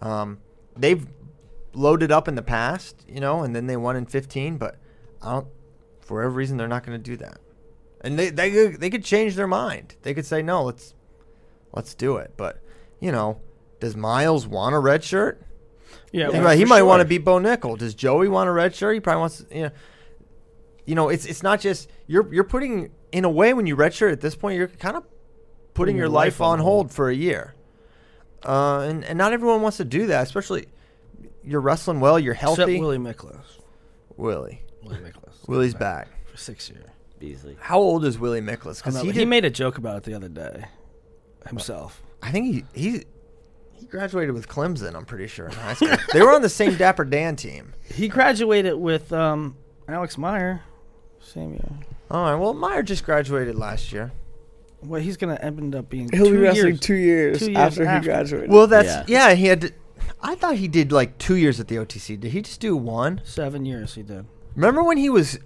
Um, 0.00 0.38
they've 0.76 1.04
loaded 1.72 2.12
up 2.12 2.28
in 2.28 2.34
the 2.36 2.42
past, 2.42 3.04
you 3.08 3.18
know, 3.18 3.42
and 3.42 3.56
then 3.56 3.66
they 3.66 3.76
won 3.76 3.96
in 3.96 4.06
15, 4.06 4.58
but 4.58 4.76
I 5.22 5.32
don't. 5.32 5.48
For 6.00 6.18
whatever 6.18 6.34
reason, 6.34 6.56
they're 6.58 6.68
not 6.68 6.86
going 6.86 6.96
to 6.96 7.02
do 7.02 7.16
that. 7.16 7.38
And 8.02 8.18
they 8.18 8.30
they 8.30 8.50
could, 8.50 8.80
they 8.80 8.90
could 8.90 9.04
change 9.04 9.34
their 9.34 9.48
mind. 9.48 9.96
They 10.02 10.14
could 10.14 10.26
say 10.26 10.42
no, 10.42 10.62
let's 10.62 10.94
let's 11.72 11.94
do 11.94 12.18
it. 12.18 12.34
But 12.36 12.62
you 13.00 13.10
know, 13.10 13.40
does 13.80 13.96
Myles 13.96 14.46
want 14.46 14.74
a 14.74 14.78
red 14.78 15.02
shirt? 15.02 15.42
Yeah, 16.12 16.30
Think 16.30 16.44
well, 16.44 16.56
he 16.56 16.64
for 16.64 16.68
might 16.68 16.82
want 16.82 17.00
to 17.00 17.04
be 17.04 17.18
Bo 17.18 17.38
Nickal. 17.38 17.76
Does 17.76 17.94
Joey 17.94 18.28
want 18.28 18.48
a 18.48 18.52
red 18.52 18.74
shirt? 18.74 18.94
He 18.94 19.00
probably 19.00 19.20
wants. 19.20 19.44
You 19.50 19.62
know, 19.62 19.70
you 20.86 20.94
know, 20.94 21.08
it's 21.08 21.26
it's 21.26 21.42
not 21.42 21.60
just 21.60 21.90
you're 22.06 22.32
you're 22.32 22.44
putting 22.44 22.90
in 23.12 23.24
a 23.24 23.30
way 23.30 23.52
when 23.54 23.66
you 23.66 23.74
red 23.74 23.92
shirt 23.94 24.12
at 24.12 24.20
this 24.20 24.34
point, 24.34 24.56
you're 24.56 24.68
kind 24.68 24.96
of 24.96 25.04
putting 25.74 25.96
your 25.96 26.08
life 26.08 26.40
on 26.40 26.58
hold 26.58 26.90
for 26.90 27.08
a 27.08 27.14
year. 27.14 27.54
Uh, 28.42 28.80
and 28.80 29.04
and 29.04 29.18
not 29.18 29.32
everyone 29.32 29.62
wants 29.62 29.76
to 29.78 29.84
do 29.84 30.06
that, 30.06 30.22
especially 30.22 30.66
you're 31.44 31.60
wrestling 31.60 32.00
well, 32.00 32.18
you're 32.18 32.34
Except 32.34 32.58
healthy. 32.58 32.80
Willie 32.80 32.98
Miklus. 32.98 33.44
Willie, 34.16 34.62
Willie 34.82 34.98
Miklus. 34.98 35.34
Willie's 35.48 35.74
back. 35.74 36.08
for 36.26 36.36
six 36.36 36.68
years. 36.70 36.84
Beasley. 37.18 37.56
How 37.60 37.78
old 37.78 38.04
is 38.04 38.18
Willie 38.18 38.40
Miklus? 38.40 38.80
I 38.84 38.90
Because 38.90 39.02
he, 39.02 39.10
he, 39.10 39.24
made 39.24 39.44
a 39.44 39.50
joke 39.50 39.76
about 39.76 39.96
it 39.96 40.02
the 40.04 40.14
other 40.14 40.28
day 40.28 40.66
himself. 41.48 42.02
I 42.22 42.30
think 42.30 42.64
he 42.74 42.80
he 42.80 43.04
he 43.78 43.86
graduated 43.86 44.34
with 44.34 44.48
Clemson. 44.48 44.94
I'm 44.94 45.04
pretty 45.04 45.26
sure 45.26 45.46
in 45.46 45.52
high 45.52 45.74
school. 45.74 45.96
they 46.12 46.22
were 46.22 46.32
on 46.32 46.42
the 46.42 46.48
same 46.48 46.76
Dapper 46.76 47.04
Dan 47.04 47.36
team. 47.36 47.74
He 47.94 48.08
graduated 48.08 48.74
with 48.74 49.12
um, 49.12 49.56
Alex 49.88 50.18
Meyer. 50.18 50.62
Same 51.20 51.52
year. 51.52 51.68
All 52.10 52.22
right. 52.24 52.34
Well, 52.34 52.54
Meyer 52.54 52.82
just 52.82 53.04
graduated 53.04 53.54
last 53.56 53.92
year. 53.92 54.12
Well, 54.82 55.00
he's 55.00 55.16
gonna 55.16 55.34
end 55.42 55.74
up 55.74 55.88
being 55.90 56.08
He'll 56.12 56.26
two 56.26 56.32
be 56.32 56.36
wrestling 56.38 56.66
years. 56.74 56.80
two 56.80 56.94
years, 56.94 57.38
two 57.40 57.46
years 57.46 57.56
after, 57.58 57.84
after. 57.84 57.98
he 58.00 58.04
graduated. 58.14 58.50
Well, 58.50 58.66
that's 58.68 59.08
Yeah. 59.08 59.28
yeah. 59.28 59.34
He 59.34 59.46
had. 59.46 59.60
To, 59.62 59.72
I 60.22 60.34
thought 60.36 60.54
he 60.56 60.68
did 60.68 60.92
like 60.92 61.18
two 61.18 61.34
years 61.36 61.58
at 61.60 61.68
the 61.68 61.76
OTC. 61.76 62.18
Did 62.18 62.32
he 62.32 62.42
just 62.42 62.60
do 62.60 62.76
one? 62.76 63.20
Seven 63.24 63.64
years 63.64 63.94
he 63.94 64.02
did. 64.02 64.26
Remember 64.54 64.82
when 64.84 64.96
he 64.96 65.10
was 65.10 65.38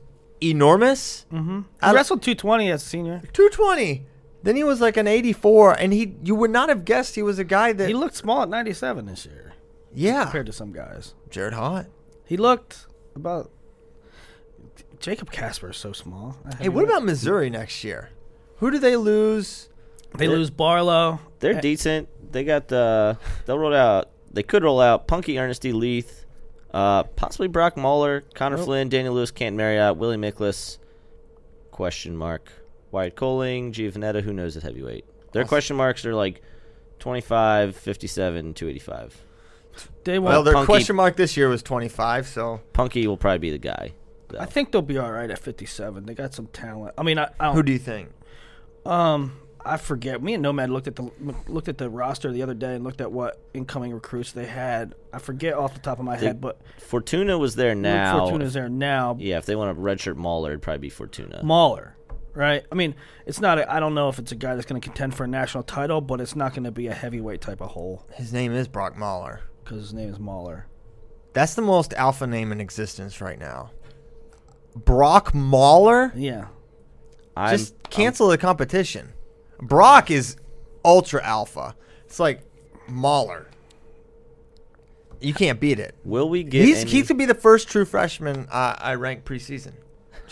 enormous? 0.43 1.27
Mm-hmm. 1.33 1.61
He 1.61 1.67
I- 1.81 1.93
wrestled 1.95 2.23
220 2.23 2.71
as 2.71 2.83
a 2.83 2.87
senior. 2.87 3.23
Two 3.33 3.49
twenty. 3.51 4.07
Then 4.43 4.57
he 4.57 4.65
was 4.65 4.81
like 4.81 4.97
an 4.97 5.07
eighty 5.07 5.33
four, 5.33 5.73
and 5.73 5.93
he 5.93 6.17
you 6.23 6.35
would 6.35 6.51
not 6.51 6.69
have 6.69 6.85
guessed 6.85 7.15
he 7.15 7.23
was 7.23 7.39
a 7.39 7.45
guy 7.45 7.73
that 7.73 7.89
He 7.89 7.95
looked 7.95 8.17
small 8.17 8.43
at 8.43 8.49
97 8.49 9.07
this 9.07 9.25
year 9.27 9.53
yeah. 9.95 10.25
compared 10.25 10.47
to 10.47 10.53
some 10.53 10.73
guys. 10.73 11.15
Jared 11.31 11.55
Hott. 11.55 11.87
He 12.27 12.37
looked 12.37 12.87
about. 13.15 13.51
Jacob 14.99 15.31
Kasper 15.33 15.71
is 15.71 15.77
so 15.77 15.93
small. 15.93 16.37
Hey, 16.61 16.69
what 16.69 16.85
about 16.85 17.05
Missouri 17.05 17.51
next 17.51 17.83
year? 17.83 18.11
Who 18.59 18.71
do 18.71 18.79
they 18.79 18.97
lose? 18.97 19.69
they 20.17 20.29
lose 20.29 20.51
Barlow? 20.51 21.21
They're 21.41 21.57
Eh, 21.57 21.61
decent. 21.61 22.09
They 22.33 22.45
got 22.45 22.69
the. 22.69 23.19
they'll 23.47 23.59
roll 23.59 23.75
out 23.75 24.11
they 24.33 24.43
could 24.43 24.63
roll 24.63 24.81
out 24.81 25.07
Punky 25.07 25.35
Erneste 25.35 25.75
Leith, 25.75 26.25
uh 26.73 27.03
possibly 27.03 27.49
Brock 27.49 27.77
Mauller, 27.77 28.23
Connor 28.35 28.57
Nope. 28.57 28.65
Flynn, 28.67 28.89
Daniel 28.89 29.15
Lewis, 29.15 29.31
Canten 29.31 29.57
Marriott, 29.57 29.97
Willie 29.97 30.17
Miklus, 30.17 30.79
question 31.71 32.17
mark. 32.17 32.51
Wyatt 32.93 33.17
Coling, 33.17 33.73
Giovanetta, 33.73 34.21
who 34.23 34.33
knows 34.33 34.57
at 34.57 34.63
heavyweight. 34.63 35.05
Their 35.33 35.43
Awesome. 35.43 35.49
question 35.49 35.77
marks 35.77 36.05
are 36.07 36.15
like 36.15 36.43
25, 37.01 37.75
57, 37.77 38.55
285. 38.55 39.23
They 40.05 40.19
Well, 40.19 40.35
won't. 40.35 40.45
their 40.45 40.55
Punky- 40.55 40.67
question 40.67 40.97
mark 40.97 41.17
this 41.17 41.37
year 41.37 41.49
was 41.49 41.63
twenty 41.63 41.89
five. 41.89 42.27
So 42.27 42.61
Punky 42.75 43.07
will 43.07 43.17
probably 43.17 43.39
be 43.39 43.51
the 43.51 43.59
guy. 43.59 43.93
though. 44.29 44.39
I 44.39 44.45
think 44.47 44.71
they'll 44.71 44.83
be 44.83 44.99
all 44.99 45.11
right 45.11 45.31
at 45.31 45.39
57. 45.39 46.05
They 46.07 46.15
got 46.15 46.35
some 46.35 46.47
talent. 46.49 46.95
I 46.99 47.03
mean, 47.03 47.19
I, 47.19 47.29
I 47.41 47.47
don't. 47.47 47.55
who 47.57 47.63
do 47.63 47.73
you 47.73 47.79
think? 47.79 48.11
Um, 48.85 49.39
I 49.65 49.77
forget. 49.79 50.23
Me 50.23 50.35
and 50.35 50.43
Nomad 50.43 50.69
looked 50.71 50.89
at 50.89 50.97
the 50.97 51.11
looked 51.49 51.69
at 51.69 51.79
the 51.79 51.89
roster 51.89 52.31
the 52.33 52.43
other 52.43 52.53
day 52.55 52.75
and 52.75 52.85
looked 52.85 53.01
at 53.01 53.11
what 53.13 53.41
incoming 53.55 53.93
recruits 53.95 54.33
they 54.33 54.45
had. 54.47 54.95
I 55.13 55.19
forget 55.19 55.55
off 55.55 55.73
the 55.75 55.81
top 55.81 55.99
of 55.99 56.05
my 56.05 56.17
They- 56.17 56.27
head, 56.27 56.41
but 56.41 56.61
Fortuna 56.79 57.39
was 57.39 57.55
there 57.57 57.75
Luke 57.75 57.83
now. 57.83 58.19
Fortuna's 58.21 58.53
there 58.55 58.69
now. 58.69 59.17
Yeah, 59.19 59.39
if 59.39 59.47
they 59.47 59.57
want 59.57 59.71
a 59.71 59.81
redshirt 59.81 60.17
Mauller, 60.17 60.51
it'd 60.51 60.63
probably 60.63 60.81
be 60.81 60.91
Fortuna. 60.91 61.41
Mauller, 61.43 61.95
right? 62.35 62.65
I 62.71 62.75
mean, 62.75 62.95
it's 63.27 63.41
not. 63.41 63.59
A, 63.59 63.73
I 63.73 63.81
don't 63.81 63.95
know 63.95 64.09
if 64.09 64.19
it's 64.19 64.33
a 64.33 64.37
guy 64.37 64.55
that's 64.55 64.67
going 64.67 64.81
to 64.81 64.85
contend 64.87 65.15
for 65.15 65.25
a 65.25 65.29
national 65.29 65.65
title, 65.65 66.01
but 66.01 66.21
it's 66.21 66.37
not 66.37 66.53
going 66.53 66.65
to 66.65 66.71
be 66.71 66.87
a 66.87 66.95
heavyweight 66.95 67.41
type 67.41 67.61
of 67.61 67.71
hole 67.71 68.07
His 68.15 68.33
name 68.33 68.53
is 68.53 68.69
Brock 68.69 68.97
Mauller. 68.97 69.41
because 69.65 69.79
his 69.79 69.95
name 69.95 70.09
is 70.11 70.19
Mauler. 70.19 70.67
That's 71.33 71.55
the 71.55 71.63
most 71.63 71.95
alpha 71.95 72.27
name 72.27 72.53
in 72.53 72.61
existence 72.61 73.21
right 73.21 73.39
now. 73.39 73.71
Brock 74.77 75.35
Mauller. 75.35 76.13
Yeah, 76.15 76.47
I'm, 77.37 77.57
Just 77.57 77.75
cancel 77.91 78.29
the 78.29 78.39
competition. 78.39 79.13
Brock 79.61 80.11
is 80.11 80.37
ultra 80.85 81.23
alpha. 81.25 81.75
It's 82.05 82.19
like 82.21 82.43
Mauller. 82.89 83.49
You 85.21 85.33
can't 85.35 85.61
beat 85.61 85.79
it. 85.79 85.95
will 86.05 86.29
we 86.29 86.43
get 86.43 86.65
He's 86.65 86.81
any, 86.81 86.91
he 86.91 87.03
could 87.03 87.17
be 87.17 87.27
the 87.27 87.35
first 87.35 87.69
true 87.69 87.85
freshman 87.85 88.49
uh, 88.51 88.75
I 88.79 88.95
rank 88.97 89.25
preseason, 89.25 89.73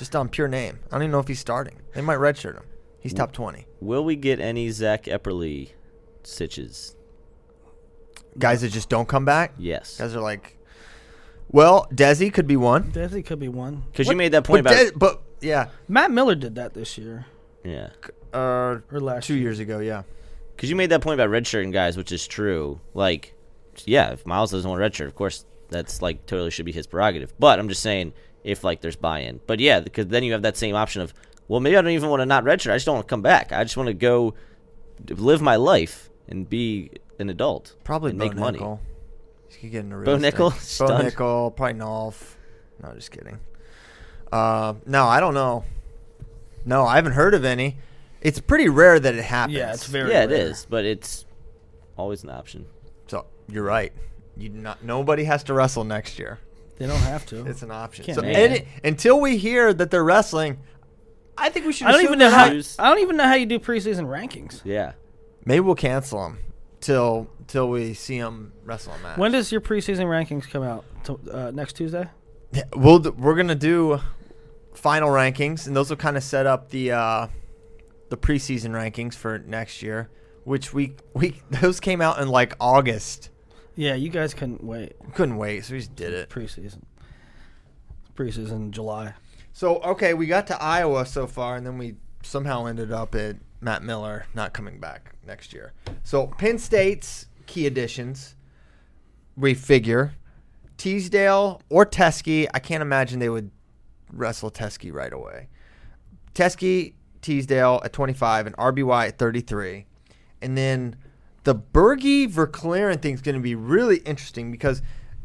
just 0.01 0.17
on 0.17 0.29
pure 0.29 0.49
name. 0.49 0.81
I 0.89 0.95
don't 0.97 1.03
even 1.03 1.13
know 1.13 1.21
if 1.21 1.29
he's 1.29 1.39
starting. 1.39 1.77
They 1.95 2.01
might 2.01 2.19
redshirt 2.19 2.55
him. 2.55 2.65
He's 2.99 3.15
top 3.15 3.33
twenty. 3.33 3.67
will 3.81 4.05
we 4.05 4.17
get 4.17 4.41
any 4.41 4.71
Zach 4.71 5.05
Epperly 5.05 5.71
stitches? 6.25 6.97
Guys 8.39 8.63
that 8.63 8.71
just 8.71 8.89
don't 8.89 9.07
come 9.07 9.25
back. 9.25 9.53
Yes. 9.59 9.99
Guys 9.99 10.15
are 10.17 10.21
like, 10.21 10.57
well, 11.49 11.87
Desi 11.93 12.33
could 12.33 12.47
be 12.47 12.57
one. 12.57 12.93
Desi 12.93 13.25
could 13.25 13.39
be 13.39 13.49
one. 13.49 13.85
Because 13.93 14.09
you 14.09 14.17
made 14.17 14.33
that 14.33 14.45
point 14.45 14.65
but 14.65 14.73
about 14.73 14.85
Des- 14.85 14.99
but 14.99 15.23
yeah, 15.41 15.69
Matt 15.89 16.11
Miller 16.11 16.35
did 16.35 16.55
that 16.55 16.75
this 16.75 16.97
year 16.97 17.27
yeah. 17.65 17.91
uh, 18.33 18.79
or 18.91 19.01
last 19.01 19.27
two 19.27 19.35
year. 19.35 19.45
years 19.45 19.59
ago. 19.59 19.81
Yeah, 19.81 20.03
Because 20.57 20.71
you 20.71 20.77
made 20.77 20.91
that 20.91 21.01
point 21.03 21.21
about 21.21 21.31
redshirting 21.31 21.73
guys, 21.73 21.97
which 21.97 22.13
is 22.13 22.27
true. 22.27 22.81
Like, 22.95 23.35
yeah, 23.85 24.13
if 24.13 24.25
Myles 24.25 24.51
doesn't 24.51 24.69
want 24.71 24.81
redshirt, 24.81 25.07
of 25.07 25.15
course, 25.15 25.45
that's 25.69 26.01
like 26.03 26.27
totally 26.27 26.51
should 26.51 26.67
be 26.67 26.73
his 26.73 26.87
prerogative. 26.87 27.33
But 27.39 27.59
I'm 27.59 27.69
just 27.69 27.83
saying, 27.83 28.13
if 28.45 28.65
like 28.65 28.81
there's 28.81 28.97
buy-in. 28.97 29.41
But 29.47 29.61
yeah, 29.61 29.81
because 29.81 30.07
then 30.09 30.23
you 30.25 30.33
have 30.33 30.43
that 30.43 30.57
same 30.57 30.75
option 30.75 31.03
of, 31.03 31.15
well, 31.49 31.61
maybe 31.61 31.77
I 31.77 31.83
don't 31.83 31.91
even 31.91 32.09
want 32.11 32.21
to 32.21 32.27
not 32.27 32.45
redshirt. 32.45 32.71
I 32.71 32.77
just 32.77 32.87
don't 32.87 32.97
want 32.97 33.07
to 33.09 33.11
come 33.11 33.23
back. 33.23 33.53
I 33.53 33.65
just 33.65 33.77
want 33.77 33.89
to 33.89 33.95
go 33.95 34.35
live 35.09 35.41
my 35.41 35.57
life 35.57 36.11
and 36.29 36.49
be 36.49 36.91
an 37.19 37.29
adult. 37.31 37.75
probably 37.85 38.11
and 38.11 38.19
Bo 38.19 38.25
make 38.27 38.37
money. 38.37 38.59
Nickal. 38.59 38.79
He 39.49 39.61
could 39.63 39.71
get 39.73 39.81
into 39.85 39.97
real 39.97 40.05
Bo 40.07 40.15
estate. 40.15 40.35
Nickal? 40.35 40.79
Bo 40.79 40.87
Nickal, 40.87 41.57
probably 41.57 41.79
Nolf. 41.81 42.35
No, 42.83 42.95
just 42.95 43.11
kidding. 43.11 43.39
Uh, 44.33 44.75
no, 44.87 45.07
I 45.07 45.21
don't 45.21 45.35
know. 45.35 45.65
No, 46.65 46.85
I 46.87 46.97
haven't 46.97 47.13
heard 47.13 47.35
of 47.35 47.45
any. 47.45 47.77
It's 48.21 48.39
pretty 48.39 48.69
rare 48.69 49.01
that 49.01 49.15
it 49.15 49.25
happens. 49.25 49.57
Yeah, 49.57 49.73
it's 49.73 49.87
very. 49.87 50.11
yeah, 50.11 50.25
it 50.25 50.31
rare. 50.31 50.39
is. 50.39 50.67
But 50.69 50.85
it's 50.85 51.25
always 51.97 52.23
an 52.23 52.31
option. 52.31 52.67
So 53.07 53.27
you're 53.49 53.65
right. 53.65 53.93
You 54.37 54.51
not 54.51 54.85
nobody 54.85 55.25
has 55.25 55.43
to 55.45 55.55
wrestle 55.55 55.85
next 55.85 56.19
year. 56.19 56.39
They 56.81 56.87
don't 56.87 56.97
have 57.01 57.27
to. 57.27 57.47
It's 57.47 57.61
an 57.63 57.71
option. 57.71 58.07
Can't 58.07 58.17
So 58.17 58.23
make 58.23 58.35
any, 58.37 58.55
it. 58.61 58.69
until 58.83 59.21
we 59.21 59.37
hear 59.37 59.75
that 59.75 59.91
they're 59.91 60.03
wrestling, 60.03 60.59
I 61.37 61.51
think 61.51 61.67
we 61.67 61.73
should. 61.75 61.87
I 61.87 61.93
don't 61.93 62.01
assume 62.01 62.09
even 62.15 62.19
know 62.21 62.31
they're 62.31 62.39
how. 62.39 62.53
not. 62.53 62.77
I 62.79 62.89
don't 62.89 62.99
even 63.01 63.17
know 63.19 63.25
how 63.29 63.35
you 63.35 63.45
do 63.45 63.59
preseason 63.59 64.07
rankings. 64.07 64.63
Yeah. 64.65 64.93
Maybe 65.45 65.61
we'll 65.61 65.75
cancel 65.75 66.23
them 66.23 66.39
till 66.81 67.29
till 67.49 67.69
we 67.69 67.93
see 67.93 68.19
them 68.19 68.55
wrestle 68.65 68.95
a 68.95 68.99
match. 69.03 69.19
When 69.19 69.31
does 69.31 69.53
your 69.53 69.61
preseason 69.61 70.07
rankings 70.07 70.49
come 70.49 70.63
out? 70.63 70.87
To, 71.05 71.21
uh, 71.31 71.51
next 71.51 71.75
Tuesday. 71.75 72.09
Yeah, 72.53 72.63
we'll 72.75 72.99
d- 72.99 73.11
we're 73.11 73.37
gonna 73.37 73.55
do 73.55 74.01
final 74.73 75.11
rankings, 75.11 75.67
and 75.67 75.77
those 75.77 75.91
will 75.91 75.99
kind 75.99 76.17
of 76.17 76.23
set 76.23 76.47
up 76.47 76.71
the 76.71 76.93
uh, 76.93 77.27
the 78.09 78.17
preseason 78.17 78.71
rankings 78.71 79.15
for 79.15 79.39
next 79.39 79.83
year. 79.83 80.09
Which 80.45 80.73
we 80.73 80.95
we 81.13 81.41
those 81.51 81.79
came 81.79 82.01
out 82.01 82.21
in 82.21 82.29
like 82.29 82.55
August. 82.59 83.29
Yeah, 83.77 83.95
you 83.95 84.09
guys 84.09 84.35
couldn't 84.35 84.63
wait. 84.63 84.95
Couldn't 85.15 85.37
wait, 85.37 85.65
so 85.65 85.75
we 85.75 85.79
just 85.81 85.95
did 85.95 86.13
it. 86.13 86.29
Preseason. 86.29 86.83
Preseason 88.15 88.71
July. 88.71 89.15
So 89.53 89.79
okay, 89.79 90.15
we 90.15 90.27
got 90.27 90.47
to 90.49 90.63
Iowa 90.63 91.07
so 91.07 91.27
far, 91.27 91.57
and 91.57 91.67
then 91.67 91.79
we 91.79 91.97
somehow 92.23 92.67
ended 92.67 92.93
up 92.93 93.15
at 93.15 93.37
Matt 93.61 93.83
Miller 93.83 94.27
not 94.35 94.53
coming 94.53 94.79
back 94.79 95.15
next 95.27 95.53
year. 95.53 95.73
So 96.03 96.27
Penn 96.27 96.59
State's 96.59 97.27
key 97.47 97.67
additions, 97.67 98.37
we 99.37 99.55
figure 99.55 100.15
Teasdale 100.77 101.61
or 101.69 101.85
Teskey. 101.85 102.49
I 102.55 102.59
can't 102.59 102.83
imagine 102.83 103.19
they 103.19 103.29
would 103.29 103.51
wrestle 104.13 104.51
Teskey 104.51 104.93
right 104.93 105.13
away. 105.13 105.49
Teskey, 106.35 106.95
Teasdale 107.23 107.81
at 107.85 107.93
25, 107.93 108.47
and 108.47 108.57
RBY 108.57 109.09
at 109.09 109.19
33, 109.19 109.87
and 110.41 110.57
then 110.57 110.97
the 111.45 111.55
Bergie 111.55 112.31
Verkleeren 112.31 113.01
thing 113.01 113.15
is 113.15 113.23
going 113.23 113.35
to 113.37 113.41
be 113.41 113.55
really 113.55 113.99
interesting 113.99 114.51
because 114.51 114.83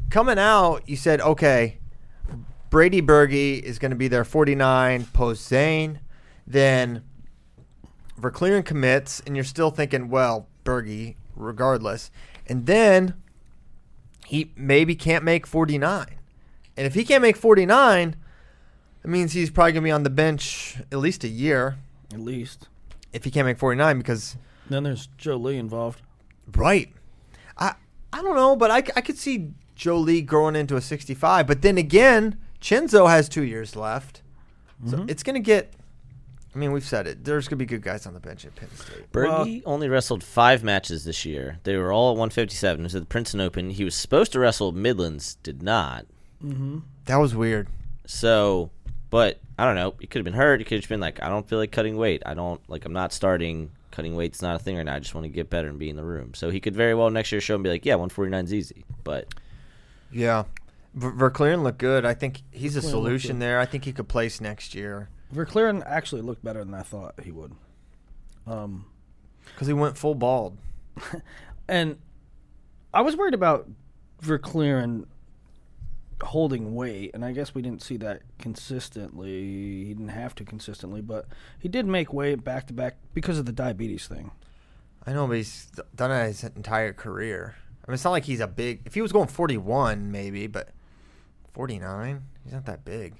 coming 0.10 0.40
out, 0.40 0.88
you 0.88 0.96
said 0.96 1.22
okay. 1.22 1.80
Brady 2.70 3.00
Berge 3.02 3.34
is 3.64 3.80
going 3.80 3.92
to 3.92 3.96
be 3.96 4.08
there 4.08 4.24
49, 4.26 5.06
post 5.14 5.48
Zain. 5.48 6.00
Then 6.46 7.04
Verkleeren 8.20 8.66
commits, 8.66 9.22
and 9.26 9.36
you're 9.36 9.46
still 9.46 9.72
thinking, 9.72 10.10
well, 10.10 10.48
Berge, 10.64 11.16
regardless. 11.36 12.12
And 12.48 12.66
then 12.66 13.14
he 14.26 14.52
maybe 14.56 14.96
can't 14.96 15.24
make 15.24 15.46
49. 15.48 16.08
And 16.78 16.88
if 16.88 16.94
he 16.96 17.06
can't 17.06 17.22
make 17.22 17.38
49, 17.38 18.16
it 19.04 19.10
means 19.10 19.34
he's 19.34 19.50
probably 19.50 19.74
going 19.74 19.84
to 19.84 19.88
be 19.88 19.92
on 19.92 20.04
the 20.04 20.10
bench 20.10 20.78
at 20.92 20.98
least 20.98 21.24
a 21.24 21.28
year 21.30 21.78
At 22.12 22.20
least. 22.20 22.68
if 23.14 23.24
he 23.24 23.32
can't 23.32 23.46
make 23.46 23.58
49 23.60 23.98
because, 24.00 24.36
Then 24.70 24.84
there's 24.84 25.08
Joe 25.18 25.38
Lee 25.38 25.58
involved. 25.58 26.02
Right. 26.54 26.92
I, 27.58 27.74
I 28.14 28.22
don't 28.22 28.36
know, 28.36 28.56
but 28.56 28.72
I, 28.72 28.78
I 28.96 29.02
could 29.02 29.18
see 29.18 29.52
Joe 29.76 29.98
Lee 29.98 30.22
growing 30.22 30.56
into 30.56 30.76
a 30.76 30.82
65. 30.82 31.48
But 31.48 31.62
then 31.62 31.78
again, 31.78 32.38
Cenzo 32.62 33.10
has 33.10 33.28
two 33.30 33.44
years 33.44 33.76
left. 33.76 34.22
So 34.90 34.98
Mhm. 34.98 35.10
it's 35.10 35.24
going 35.24 35.36
to 35.36 35.40
get. 35.40 35.74
I 36.54 36.58
mean, 36.58 36.72
we've 36.72 36.86
said 36.86 37.06
it. 37.08 37.26
There's 37.26 37.48
going 37.50 37.58
to 37.58 37.64
be 37.64 37.66
good 37.66 37.82
guys 37.82 38.06
on 38.06 38.14
the 38.14 38.20
bench 38.22 38.46
at 38.46 38.56
Penn 38.56 38.70
State. 38.76 39.12
Berge 39.12 39.62
only 39.66 39.90
wrestled 39.90 40.24
five 40.24 40.64
matches 40.64 41.04
this 41.04 41.26
year. 41.26 41.60
They 41.64 41.76
were 41.76 41.92
all 41.92 42.12
at 42.12 42.18
157. 42.18 42.80
It 42.80 42.84
was 42.84 42.96
at 42.96 43.02
the 43.02 43.06
Princeton 43.08 43.42
Open. 43.42 43.72
He 43.72 43.84
was 43.84 43.94
supposed 43.96 44.32
to 44.32 44.40
wrestle 44.40 44.72
Midlands, 44.72 45.36
did 45.44 45.62
not. 45.62 46.06
Mm-hmm. 46.42 46.80
That 47.06 47.18
was 47.18 47.36
weird. 47.36 47.68
So, 48.06 48.70
but 49.10 49.40
I 49.60 49.66
don't 49.66 49.76
know. 49.76 49.96
He 50.00 50.08
could 50.08 50.20
have 50.20 50.24
been 50.26 50.34
hurt. 50.34 50.62
He 50.62 50.64
could 50.66 50.80
have 50.80 50.88
been 50.88 51.02
like, 51.02 51.22
I 51.22 51.28
don't 51.28 51.48
feel 51.48 51.60
like 51.60 51.72
cutting 51.74 51.98
weight. 51.98 52.24
I 52.26 52.34
don't 52.34 52.62
like. 52.70 52.86
I'm 52.86 52.94
not 52.94 53.12
starting. 53.12 53.72
Cutting 53.96 54.16
weight's 54.16 54.42
not 54.42 54.58
a 54.58 54.60
thing 54.60 54.76
right 54.76 54.84
now. 54.84 54.96
I 54.96 55.00
just 55.00 55.16
want 55.16 55.24
to 55.24 55.30
get 55.30 55.50
better 55.50 55.70
and 55.70 55.80
be 55.80 55.90
in 55.90 55.96
the 55.96 56.04
room. 56.04 56.34
So 56.34 56.50
he 56.50 56.60
could 56.60 56.76
very 56.76 56.94
well 56.94 57.10
next 57.10 57.32
year 57.32 57.40
show 57.40 57.56
and 57.56 57.64
be 57.64 57.70
like, 57.70 57.86
yeah, 57.86 57.94
149's 57.94 58.54
easy. 58.54 58.84
But 59.06 59.34
Yeah. 60.12 60.44
Ver- 60.94 61.14
Verkleeren 61.14 61.64
looked 61.64 61.78
good. 61.78 62.06
I 62.06 62.14
think 62.14 62.42
he's 62.52 62.76
a 62.76 62.82
solution 62.82 63.40
there. 63.40 63.58
I 63.60 63.66
think 63.66 63.86
he 63.86 63.94
could 63.94 64.10
place 64.10 64.42
next 64.42 64.76
year 64.76 65.10
Verkleeren 65.34 65.82
actually 65.86 66.22
looked 66.22 66.44
better 66.44 66.64
than 66.64 66.74
I 66.74 66.82
thought 66.82 67.16
he 67.24 67.32
would. 67.32 67.54
Um, 68.46 68.86
because 69.46 69.68
he 69.68 69.74
went 69.74 69.98
full 69.98 70.16
bald. 70.16 70.58
and 71.68 71.98
I 72.94 73.02
was 73.02 73.16
worried 73.16 73.34
about 73.34 73.70
Verkleeren 74.22 75.06
holding 76.24 76.76
weight, 76.76 77.12
and 77.14 77.26
I 77.26 77.32
guess 77.32 77.54
we 77.54 77.62
didn't 77.62 77.82
see 77.82 77.98
that 77.98 78.22
consistently. 78.40 79.86
He 79.86 79.94
didn't 79.94 80.10
have 80.10 80.36
to 80.36 80.46
consistently, 80.46 81.02
but 81.02 81.28
he 81.60 81.68
did 81.68 81.86
make 81.86 82.14
weight 82.14 82.44
back 82.44 82.68
to 82.68 82.74
back 82.74 82.98
because 83.14 83.38
of 83.38 83.46
the 83.46 83.52
diabetes 83.52 84.08
thing. 84.08 84.32
I 85.06 85.14
know, 85.14 85.28
but 85.28 85.38
he's 85.38 85.72
done 85.96 86.12
it 86.12 86.28
his 86.28 86.44
entire 86.44 86.94
career. 86.94 87.56
I 87.84 87.92
mean, 87.92 87.94
it's 87.96 88.04
not 88.04 88.12
like 88.12 88.26
he's 88.26 88.40
a 88.40 88.48
big. 88.48 88.82
If 88.86 88.96
he 88.96 89.02
was 89.02 89.12
going 89.12 89.28
41, 89.28 90.12
maybe, 90.12 90.48
but 90.48 90.70
49, 91.54 92.24
he's 92.44 92.54
not 92.54 92.66
that 92.66 92.84
big. 92.84 93.16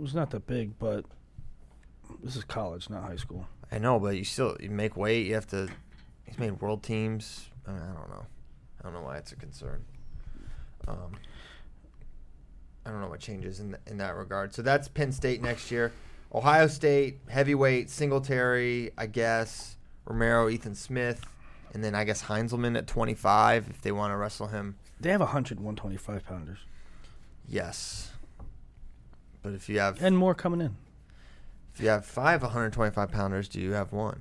He's 0.00 0.14
not 0.14 0.30
that 0.30 0.46
big, 0.46 0.78
but 0.78 1.04
this 2.22 2.36
is 2.36 2.44
college, 2.44 2.88
not 2.88 3.04
high 3.04 3.16
school. 3.16 3.46
I 3.70 3.78
know, 3.78 3.98
but 3.98 4.16
you 4.16 4.24
still 4.24 4.56
you 4.60 4.70
make 4.70 4.96
weight. 4.96 5.26
You 5.26 5.34
have 5.34 5.46
to. 5.48 5.68
He's 6.24 6.38
made 6.38 6.60
world 6.60 6.82
teams. 6.82 7.50
I, 7.66 7.72
mean, 7.72 7.82
I 7.82 7.86
don't 7.86 8.08
know. 8.08 8.26
I 8.78 8.82
don't 8.82 8.92
know 8.94 9.02
why 9.02 9.18
it's 9.18 9.32
a 9.32 9.36
concern. 9.36 9.84
Um, 10.86 11.12
I 12.88 12.90
don't 12.90 13.02
know 13.02 13.08
what 13.08 13.20
changes 13.20 13.60
in 13.60 13.68
th- 13.68 13.80
in 13.86 13.98
that 13.98 14.16
regard. 14.16 14.54
So 14.54 14.62
that's 14.62 14.88
Penn 14.88 15.12
State 15.12 15.42
next 15.42 15.70
year. 15.70 15.92
Ohio 16.34 16.66
State 16.68 17.18
heavyweight 17.28 17.90
Singletary, 17.90 18.90
I 18.96 19.06
guess 19.06 19.76
Romero, 20.06 20.48
Ethan 20.48 20.74
Smith, 20.74 21.24
and 21.74 21.84
then 21.84 21.94
I 21.94 22.04
guess 22.04 22.22
Heinselman 22.24 22.76
at 22.78 22.86
25 22.86 23.68
if 23.68 23.82
they 23.82 23.92
want 23.92 24.12
to 24.12 24.16
wrestle 24.16 24.46
him. 24.48 24.76
They 25.00 25.10
have 25.10 25.20
100 25.20 25.58
125 25.60 26.24
pounders 26.26 26.58
Yes. 27.46 28.10
But 29.42 29.52
if 29.54 29.68
you 29.68 29.78
have 29.78 30.02
and 30.02 30.16
more 30.18 30.34
coming 30.34 30.60
in. 30.60 30.76
if 31.74 31.80
you 31.80 31.88
have 31.88 32.04
five 32.06 32.42
125 32.42 33.10
pounders, 33.10 33.48
do 33.48 33.60
you 33.60 33.72
have 33.72 33.92
one? 33.92 34.20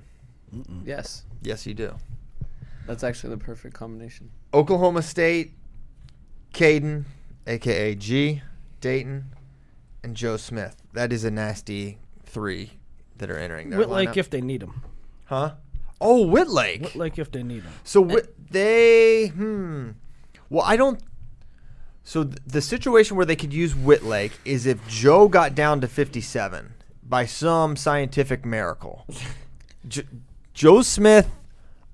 Mm-mm. 0.56 0.86
Yes, 0.86 1.24
Yes, 1.42 1.66
you 1.66 1.74
do. 1.74 1.96
that's 2.86 3.04
actually 3.04 3.32
the 3.32 3.38
perfect 3.44 3.74
combination. 3.74 4.30
Oklahoma 4.54 5.02
State, 5.02 5.54
Kaden, 6.54 7.04
aka 7.48 7.96
G, 7.96 8.42
Daton, 8.82 9.24
and 10.04 10.16
Joe 10.16 10.38
Smith. 10.38 10.76
That 10.94 11.14
is 11.14 11.24
a 11.24 11.32
nasty 11.32 11.98
three 12.24 12.72
that 13.18 13.30
are 13.30 13.38
entering 13.38 13.70
their 13.70 13.80
Wittlake 13.80 14.10
lineup. 14.10 14.18
if 14.18 14.30
they 14.30 14.42
need 14.42 14.64
him. 14.64 14.82
huh? 15.26 15.54
Oh, 16.00 16.26
Wittlake. 16.28 16.82
Wittlake 16.84 17.18
if 17.18 17.32
they 17.32 17.44
need 17.44 17.64
him. 17.64 17.74
So 17.84 18.02
Whit- 18.02 18.34
they 18.52 19.28
hmm. 19.28 19.92
Well, 20.50 20.64
I 20.66 20.78
don't. 20.78 21.02
So 22.04 22.24
th- 22.24 22.38
the 22.46 22.62
situation 22.62 23.18
where 23.18 23.26
they 23.26 23.36
could 23.36 23.54
use 23.54 23.76
Wittlake 23.76 24.34
is 24.46 24.66
if 24.66 24.88
Joe 24.88 25.28
got 25.28 25.56
down 25.56 25.82
to 25.82 25.88
57 25.88 26.74
by 27.04 27.26
some 27.26 27.76
scientific 27.76 28.46
miracle. 28.46 29.06
J- 29.88 30.04
Joe 30.54 30.82
Smith 30.84 31.30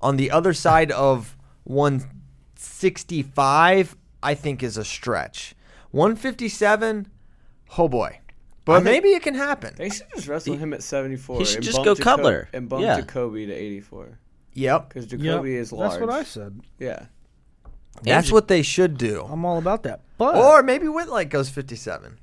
on 0.00 0.16
the 0.16 0.30
other 0.30 0.52
side 0.52 0.92
of 0.92 1.36
165, 1.64 3.96
I 4.22 4.34
think, 4.34 4.62
is 4.62 4.76
a 4.76 4.84
stretch. 4.84 5.54
157, 5.94 7.08
oh 7.78 7.88
boy. 7.88 8.18
But 8.64 8.76
think- 8.76 8.84
maybe 8.84 9.08
it 9.10 9.22
can 9.22 9.34
happen. 9.34 9.74
They 9.76 9.90
should 9.90 10.06
just 10.14 10.26
wrestle 10.28 10.54
He- 10.54 10.58
him 10.58 10.72
at 10.72 10.82
74. 10.82 11.38
he 11.38 11.44
should 11.44 11.56
and 11.56 11.64
just 11.64 11.76
bump 11.76 11.84
go 11.86 11.94
Jaco- 11.94 12.02
Cutler. 12.02 12.48
and 12.52 12.68
bump 12.68 12.82
Yeah. 12.82 12.96
Jacobe 13.00 13.46
to 13.46 13.52
84 13.52 14.18
Yep. 14.54 14.88
because 14.88 15.10
Yep, 15.12 15.20
Jacobe 15.20 15.46
is 15.54 15.72
large. 15.72 15.90
That's 15.90 16.00
what 16.00 16.10
I 16.10 16.22
said. 16.24 16.60
Yeah, 16.78 17.06
That's 18.02 18.32
what 18.32 18.48
they 18.48 18.62
should 18.62 18.98
do. 18.98 19.22
I'm 19.28 19.44
all 19.44 19.58
about 19.58 19.82
that. 19.84 20.00
But 20.18 20.34
Or 20.36 20.62
maybe 20.62 20.88
Wittlake 20.88 21.28
goes 21.30 21.48
57. 21.48 22.18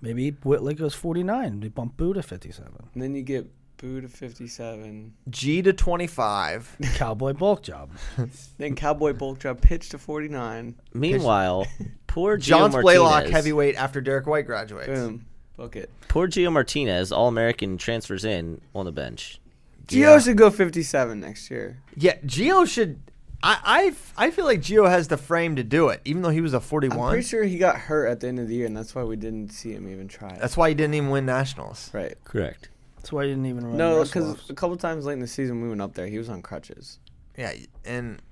maybe 0.00 0.36
Wittlake 0.44 0.78
goes 0.78 0.94
49. 0.94 1.60
They 1.60 1.68
bump 1.68 1.96
Boo 1.96 2.14
to 2.14 2.22
57. 2.22 2.72
and 2.94 3.02
then 3.02 3.14
you 3.14 3.22
get 3.22 3.50
Boo 3.84 4.00
to 4.00 4.08
57. 4.08 5.12
G 5.28 5.60
to 5.60 5.74
25. 5.74 6.76
Cowboy 6.94 7.34
bulk 7.34 7.62
job. 7.62 7.90
Then 8.56 8.74
Cowboy 8.76 9.12
Bulk 9.12 9.40
Job 9.40 9.60
pitch 9.60 9.90
to 9.90 9.98
49. 9.98 10.74
meanwhile, 10.94 11.66
poor 12.06 12.38
Gio 12.38 12.42
John 12.42 12.72
Splaylock, 12.72 13.10
Martinez, 13.10 13.30
heavyweight 13.32 13.74
after 13.76 14.00
Derek 14.00 14.26
White 14.26 14.46
graduates. 14.46 14.86
Boom, 14.86 15.26
book 15.58 15.76
it. 15.76 15.90
Poor 16.08 16.28
Gio 16.28 16.50
Martinez, 16.50 17.12
All 17.12 17.28
American, 17.28 17.76
transfers 17.76 18.24
in 18.24 18.62
on 18.74 18.86
the 18.86 18.92
bench. 18.92 19.38
Gio 19.86 19.98
Yeah. 19.98 20.18
should 20.18 20.38
go 20.38 20.48
57 20.50 21.20
next 21.20 21.50
year. 21.50 21.76
Yeah, 21.94 22.16
Gio 22.24 22.66
should. 22.66 23.00
I, 23.42 23.92
I 24.16 24.26
I 24.28 24.30
feel 24.30 24.46
like 24.46 24.62
Gio 24.62 24.88
has 24.88 25.08
the 25.08 25.18
frame 25.18 25.56
to 25.56 25.62
do 25.62 25.90
it, 25.90 26.00
even 26.06 26.22
though 26.22 26.30
he 26.30 26.40
was 26.40 26.54
a 26.54 26.56
I'm 26.56 26.62
41. 26.62 27.10
pretty 27.10 27.28
sure 27.28 27.44
he 27.44 27.58
got 27.58 27.76
hurt 27.76 28.06
at 28.06 28.20
the 28.20 28.28
end 28.28 28.38
of 28.38 28.48
the 28.48 28.54
year, 28.54 28.64
and 28.64 28.74
that's 28.74 28.94
why 28.94 29.04
we 29.04 29.16
didn't 29.16 29.50
see 29.50 29.72
him 29.74 29.86
even 29.90 30.08
try. 30.08 30.34
That's 30.40 30.56
why 30.56 30.70
he 30.70 30.74
didn't 30.74 30.94
even 30.94 31.10
win 31.10 31.26
nationals. 31.26 31.90
right. 31.92 32.14
Correct. 32.24 32.70
That's 33.04 33.12
why 33.12 33.24
I 33.24 33.26
didn't 33.26 33.44
even 33.44 33.66
run. 33.66 33.76
No, 33.76 34.02
because 34.02 34.48
a 34.48 34.54
couple 34.54 34.74
times 34.78 35.04
late 35.04 35.12
in 35.12 35.20
the 35.20 35.26
season 35.26 35.60
we 35.60 35.68
went 35.68 35.82
up 35.82 35.92
there, 35.92 36.06
he 36.06 36.16
was 36.16 36.30
on 36.30 36.40
crutches. 36.40 37.00
Yeah, 37.36 37.52
and 37.84 38.22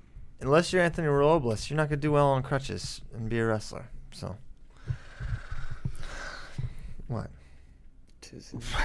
unless 0.40 0.72
you're 0.72 0.80
Anthony 0.80 1.08
Robles, 1.08 1.68
you're 1.68 1.76
not 1.76 1.90
gonna 1.90 1.98
do 2.00 2.10
well 2.12 2.28
on 2.28 2.42
crutches 2.42 3.02
and 3.12 3.28
be 3.28 3.38
a 3.38 3.44
wrestler. 3.44 3.90
So 4.12 4.38
what? 7.06 7.28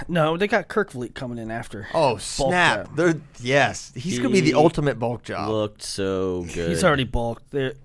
No, 0.09 0.35
they 0.35 0.45
got 0.47 0.67
Kirk 0.67 0.91
Vliet 0.91 1.15
coming 1.15 1.37
in 1.37 1.49
after. 1.51 1.87
Oh 1.93 2.17
snap! 2.17 2.93
They're 2.97 3.21
yes, 3.39 3.93
he's 3.95 4.19
gonna 4.19 4.31
be 4.31 4.41
the 4.41 4.55
ultimate 4.55 4.99
bulk 4.99 5.23
job. 5.23 5.47
Looked 5.47 5.83
so 5.83 6.45
good. 6.53 6.67
He's 6.67 6.83
already 6.83 7.05
bulked. 7.05 7.51
They're- 7.51 7.75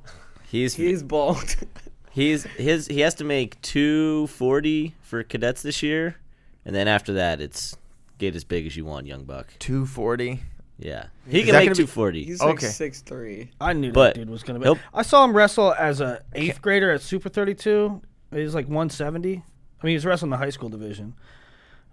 He's 0.49 0.75
He's 0.75 1.05
bald. 1.05 1.55
he's 2.11 2.43
his 2.43 2.89
he 2.89 2.99
has 3.01 3.15
to 3.15 3.25
make 3.25 3.63
two 3.63 4.27
forty 4.27 4.97
for 5.03 5.23
cadets 5.23 5.63
this 5.63 5.85
year, 5.85 6.17
and 6.65 6.75
then 6.75 6.89
after 6.89 7.13
that 7.13 7.41
it's 7.41 7.77
get 8.19 8.35
as 8.35 8.45
big 8.45 8.67
as 8.67 8.77
you 8.77 8.85
want, 8.85 9.07
young 9.07 9.25
buck. 9.25 9.49
Two 9.59 9.87
forty. 9.87 10.41
Yeah, 10.79 11.07
he 11.29 11.41
Is 11.41 11.45
can 11.45 11.53
that 11.53 11.59
make 11.61 11.67
gonna 11.69 11.77
be- 11.77 11.83
two 11.83 11.87
forty. 11.87 12.25
He's 12.25 12.41
Okay. 12.41 12.51
like 12.51 12.61
six 12.61 13.01
three. 13.03 13.51
I 13.61 13.73
knew 13.73 13.93
But 13.93 14.15
that 14.15 14.21
dude 14.21 14.31
was 14.31 14.43
gonna 14.43 14.59
be. 14.59 14.65
he'll- 14.65 14.79
I 14.93 15.03
saw 15.03 15.25
him 15.25 15.37
wrestle 15.37 15.73
as 15.75 16.01
a 16.01 16.23
eighth 16.35 16.61
grader 16.63 16.91
at 16.91 17.01
Super 17.03 17.29
32. 17.29 18.01
He 18.33 18.43
was 18.43 18.55
like 18.55 18.67
170. 18.67 19.31
I 19.37 19.87
mean, 19.87 19.91
he 19.91 19.95
was 19.95 20.07
wrestling 20.07 20.31
the 20.31 20.39
high 20.39 20.51
school 20.51 20.69
division, 20.71 21.15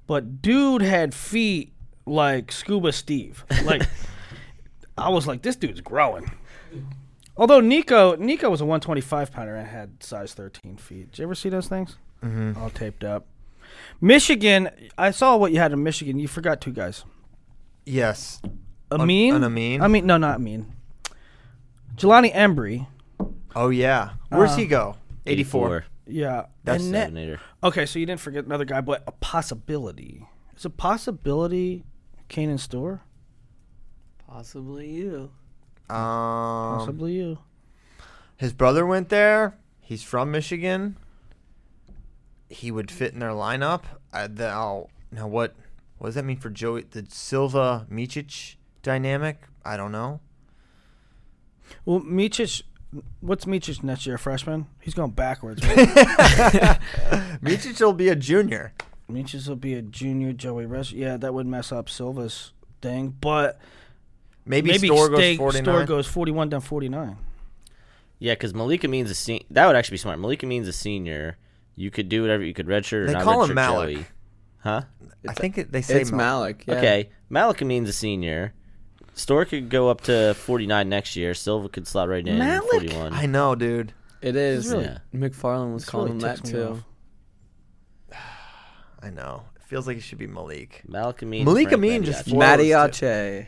but 0.08 0.42
dude 0.42 0.82
had 0.82 1.14
feet 1.14 1.74
like 2.06 2.52
Scuba 2.52 2.92
Steve. 2.94 3.44
Like, 3.66 3.84
I 4.98 5.10
was 5.10 5.28
like, 5.28 5.42
this 5.42 5.56
dude's 5.56 5.82
growing. 5.82 6.32
Although 7.38 7.60
Nico, 7.62 8.16
Nico 8.16 8.50
was 8.50 8.62
a 8.62 8.66
125 8.66 9.32
pounder 9.32 9.56
and 9.56 9.68
had 9.68 10.02
size 10.04 10.34
13 10.34 10.78
feet. 10.78 11.12
Did 11.12 11.20
you 11.20 11.24
ever 11.26 11.36
see 11.36 11.50
those 11.50 11.68
things? 11.68 11.98
Mm-hmm. 12.24 12.62
All 12.62 12.70
taped 12.70 13.04
up. 13.04 13.26
Michigan, 14.02 14.70
I 14.98 15.12
saw 15.12 15.36
what 15.38 15.52
you 15.52 15.60
had 15.60 15.72
in 15.74 15.84
Michigan. 15.84 16.20
You 16.20 16.28
forgot 16.28 16.62
two 16.62 16.72
guys. 16.72 17.04
Yes. 17.86 18.42
Amine. 18.92 19.36
an 19.36 19.44
Amine? 19.44 19.82
I 19.82 19.88
mean, 19.88 20.06
no, 20.06 20.18
not 20.18 20.38
Amine. 20.38 20.74
Jelani 21.96 22.34
Embry. 22.34 22.88
Oh 23.56 23.70
yeah. 23.70 24.12
Where's 24.30 24.52
Uh, 24.52 24.58
he 24.58 24.66
go? 24.68 24.96
Eighty 25.26 25.44
four. 25.44 25.86
Yeah. 26.08 26.46
That's 26.64 26.84
and 26.86 26.94
that- 26.94 27.08
Seven-eighter. 27.08 27.40
Okay, 27.64 27.86
so 27.86 28.00
you 28.00 28.06
didn't 28.06 28.22
forget 28.22 28.46
another 28.46 28.66
guy, 28.66 28.82
but 28.82 29.04
a 29.08 29.12
possibility. 29.12 30.28
Is 30.56 30.66
a 30.66 30.70
possibility 30.70 31.84
Kanen 32.30 32.60
Storr? 32.60 33.02
Possibly 34.28 34.90
you. 34.90 35.32
Um, 35.90 36.78
Possibly 36.78 37.14
you. 37.14 37.40
his 38.38 38.54
brother 38.54 38.86
went 38.86 39.10
there. 39.10 39.58
He's 39.82 40.04
from 40.04 40.30
Michigan. 40.32 40.98
He 42.50 42.72
would 42.72 42.89
fit 42.91 43.14
in 43.14 43.20
their 43.20 43.30
lineup. 43.30 43.84
Uh, 44.12 44.28
the, 44.28 44.50
oh, 44.52 44.89
now 45.12 45.28
what? 45.28 45.56
What 46.00 46.08
does 46.10 46.16
that 46.16 46.26
mean 46.26 46.38
for 46.38 46.50
Joey? 46.50 46.84
The 46.89 47.06
Silva 47.10 47.86
Micic 47.91 48.56
dynamic? 48.82 49.43
I 49.64 49.78
don't 49.78 49.91
know. 49.91 50.20
Well, 51.86 52.00
Micic, 52.00 52.64
what's 53.22 53.45
Micic 53.45 53.84
next 53.84 54.06
year? 54.08 54.18
Freshman? 54.18 54.68
He's 54.80 54.93
going 54.93 55.12
backwards. 55.12 55.62
Right? 55.68 55.78
Micic 57.43 57.80
will 57.82 57.93
be 57.93 58.10
a 58.10 58.16
junior. 58.16 58.74
Micic 59.12 59.47
will 59.47 59.56
be 59.56 59.74
a 59.74 59.82
junior. 59.82 60.34
Joey 60.34 60.66
Rush. 60.66 60.91
Yeah, 60.93 61.18
that 61.18 61.34
would 61.34 61.47
mess 61.47 61.72
up 61.72 61.89
Silva's 61.89 62.54
thing, 62.82 63.16
but 63.22 63.60
Maybe, 64.45 64.72
maybe 64.72 64.88
Storr 64.88 65.10
goes 65.10 65.20
Stay- 65.20 65.38
forty 65.38 65.60
Storr 65.60 65.86
goes 65.86 66.08
41 66.08 66.50
down 66.50 66.62
49. 66.62 67.18
Yeah, 68.20 68.34
because 68.34 68.54
Malika 68.54 68.88
means 68.88 69.12
a 69.12 69.16
senior. 69.16 69.45
that 69.52 69.68
would 69.68 69.76
actually 69.76 69.93
be 69.95 70.00
smart. 70.00 70.18
Malika 70.20 70.45
means 70.45 70.68
a 70.68 70.74
senior. 70.74 71.38
You 71.76 71.92
could 71.92 72.10
do 72.10 72.22
whatever. 72.22 72.44
You 72.44 72.54
could 72.54 72.68
redshirt 72.68 73.04
or 73.04 73.08
They 73.08 73.14
not 73.14 73.24
call 73.24 73.44
him 73.44 73.52
redshirt 73.52 73.56
Malik. 73.56 73.96
Joey. 73.98 74.06
Huh? 74.60 74.82
I 75.28 75.34
think 75.34 75.58
it, 75.58 75.72
they 75.72 75.82
say 75.82 76.02
It's 76.02 76.12
Mal- 76.12 76.42
Malik. 76.42 76.64
Yeah. 76.68 76.76
Okay, 76.76 77.10
Malika 77.30 77.64
means 77.66 77.88
a 77.90 77.94
senior. 77.94 78.54
Storr 79.14 79.46
could 79.46 79.70
go 79.70 79.90
up 79.90 80.02
to 80.02 80.34
49 80.34 80.88
next 80.88 81.16
year. 81.16 81.34
Silva 81.34 81.68
could 81.70 81.88
slot 81.88 82.08
right 82.10 82.26
in 82.26 82.36
at 82.36 82.40
Malik? 82.40 82.92
41. 82.92 83.14
I 83.14 83.26
know, 83.26 83.56
dude. 83.56 83.94
It 84.22 84.36
is. 84.36 84.70
really- 84.70 84.86
Yeah. 84.86 84.98
McFarland 85.14 85.74
was 85.74 85.84
This 85.84 85.90
calling 85.90 86.20
really 86.20 86.30
him 86.30 86.36
that 86.36 86.46
too. 86.46 86.84
I 89.02 89.10
know. 89.10 89.44
It 89.56 89.64
feels 89.64 89.88
like 89.88 89.98
it 89.98 90.02
should 90.04 90.18
be 90.18 90.28
Malik. 90.28 90.84
Malik 90.88 91.22
Amine. 91.22 91.46
Malik 91.46 91.70
Frank 91.70 91.74
Amine 91.78 92.04
just 92.04 92.26
Mariachi. 92.28 92.30
flows, 92.30 92.40
Matty 92.40 93.48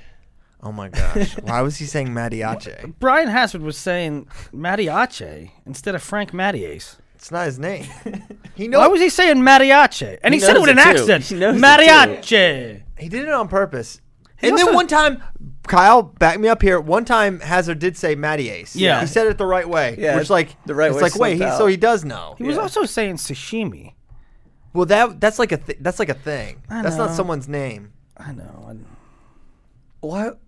Oh 0.63 0.71
my 0.71 0.89
gosh. 0.89 1.33
Why 1.41 1.61
was 1.61 1.77
he 1.77 1.85
saying 1.85 2.09
Mattiace? 2.09 2.93
Brian 2.99 3.27
Hassard 3.29 3.61
was 3.61 3.77
saying 3.77 4.27
Mariache 4.53 5.51
instead 5.65 5.95
of 5.95 6.03
Frank 6.03 6.31
Mattiace. 6.31 6.97
It's 7.21 7.29
not 7.29 7.45
his 7.45 7.59
name. 7.59 7.85
he 8.55 8.67
Why 8.67 8.87
was 8.87 8.99
he 8.99 9.09
saying 9.09 9.37
mariachi? 9.37 10.17
And 10.23 10.33
he, 10.33 10.39
He 10.39 10.43
said 10.43 10.55
it 10.55 10.59
knows 10.59 10.61
with 10.67 10.69
an 10.71 10.79
it 10.79 10.83
too. 10.97 11.01
accent. 11.13 11.23
He 11.25 11.35
knows 11.35 11.55
it 11.55 11.61
mariachi. 11.61 12.81
He 12.97 13.09
did 13.09 13.27
it 13.27 13.29
on 13.29 13.47
purpose. 13.47 14.01
He 14.39 14.47
and 14.49 14.57
then 14.57 14.65
also- 14.65 14.75
one 14.75 14.87
time, 14.87 15.21
Kyle, 15.67 16.01
back 16.01 16.39
me 16.39 16.47
up 16.47 16.63
here. 16.63 16.79
One 16.79 17.05
time, 17.05 17.39
Hazard 17.39 17.77
did 17.77 17.95
say 17.95 18.15
Matty 18.15 18.49
Ace. 18.49 18.75
Yeah. 18.75 19.01
he 19.01 19.05
said 19.05 19.27
it 19.27 19.37
the 19.37 19.45
right 19.45 19.69
way. 19.69 19.95
Yeah, 19.99 20.15
which 20.17 20.31
like 20.31 20.55
the 20.65 20.73
right 20.73 20.87
it's 20.87 20.95
way 20.95 21.01
like 21.03 21.15
wait, 21.15 21.37
slipped 21.37 21.41
he, 21.49 21.53
out. 21.53 21.57
so 21.59 21.67
he 21.67 21.77
does 21.77 22.03
know. 22.03 22.33
He 22.39 22.43
was 22.43 22.55
Yeah. 22.55 22.63
also 22.63 22.85
saying 22.85 23.17
sashimi. 23.17 23.93
Well, 24.73 24.87
that 24.87 25.21
that's 25.21 25.37
like 25.37 25.51
a 25.51 25.57
th- 25.57 25.77
that's 25.79 25.99
like 25.99 26.09
a 26.09 26.15
thing. 26.15 26.63
I 26.71 26.81
That's 26.81 26.95
not 26.97 27.11
someone's 27.11 27.47
name. 27.47 27.93
I 28.17 28.31
know. 28.31 28.65
I- 28.67 28.77
What? 29.99 30.39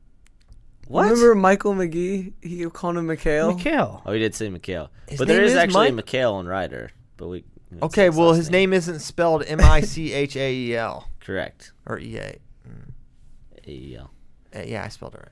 What? 0.88 1.04
Remember 1.04 1.36
Michael 1.36 1.74
McGee? 1.74 2.34
He 2.42 2.66
called 2.70 2.98
him 2.98 3.08
Mikhail. 3.08 3.54
Mikhail. 3.56 4.02
Oh, 4.06 4.12
he 4.12 4.20
did 4.20 4.36
say 4.36 4.50
McHale. 4.50 4.90
His 5.08 5.18
But 5.18 5.28
there 5.28 5.38
name 5.38 5.46
is 5.46 5.52
is 5.54 5.58
actually 5.58 5.92
Mike? 5.92 6.06
McHale 6.06 6.34
on 6.34 6.46
Ryder. 6.46 6.92
But 7.18 7.28
we. 7.30 7.44
we 7.72 7.78
don't 7.80 7.94
say 7.94 8.08
Okay, 8.08 8.18
well 8.18 8.34
his 8.34 8.50
name 8.50 8.74
isn't 8.74 9.00
spelled 9.00 9.44
M 9.48 9.62
I 9.62 9.82
C 9.82 10.12
H 10.14 10.36
A 10.36 10.54
E 10.54 10.76
L 10.76 11.08
Correct. 11.20 11.72
or 11.86 11.98
E 12.00 12.18
A. 12.18 12.38
AEL. 13.68 14.12
Uh, 14.56 14.60
Yeah, 14.66 14.84
I 14.84 14.90
spelled 14.90 15.16
it 15.16 15.22
right. 15.22 15.30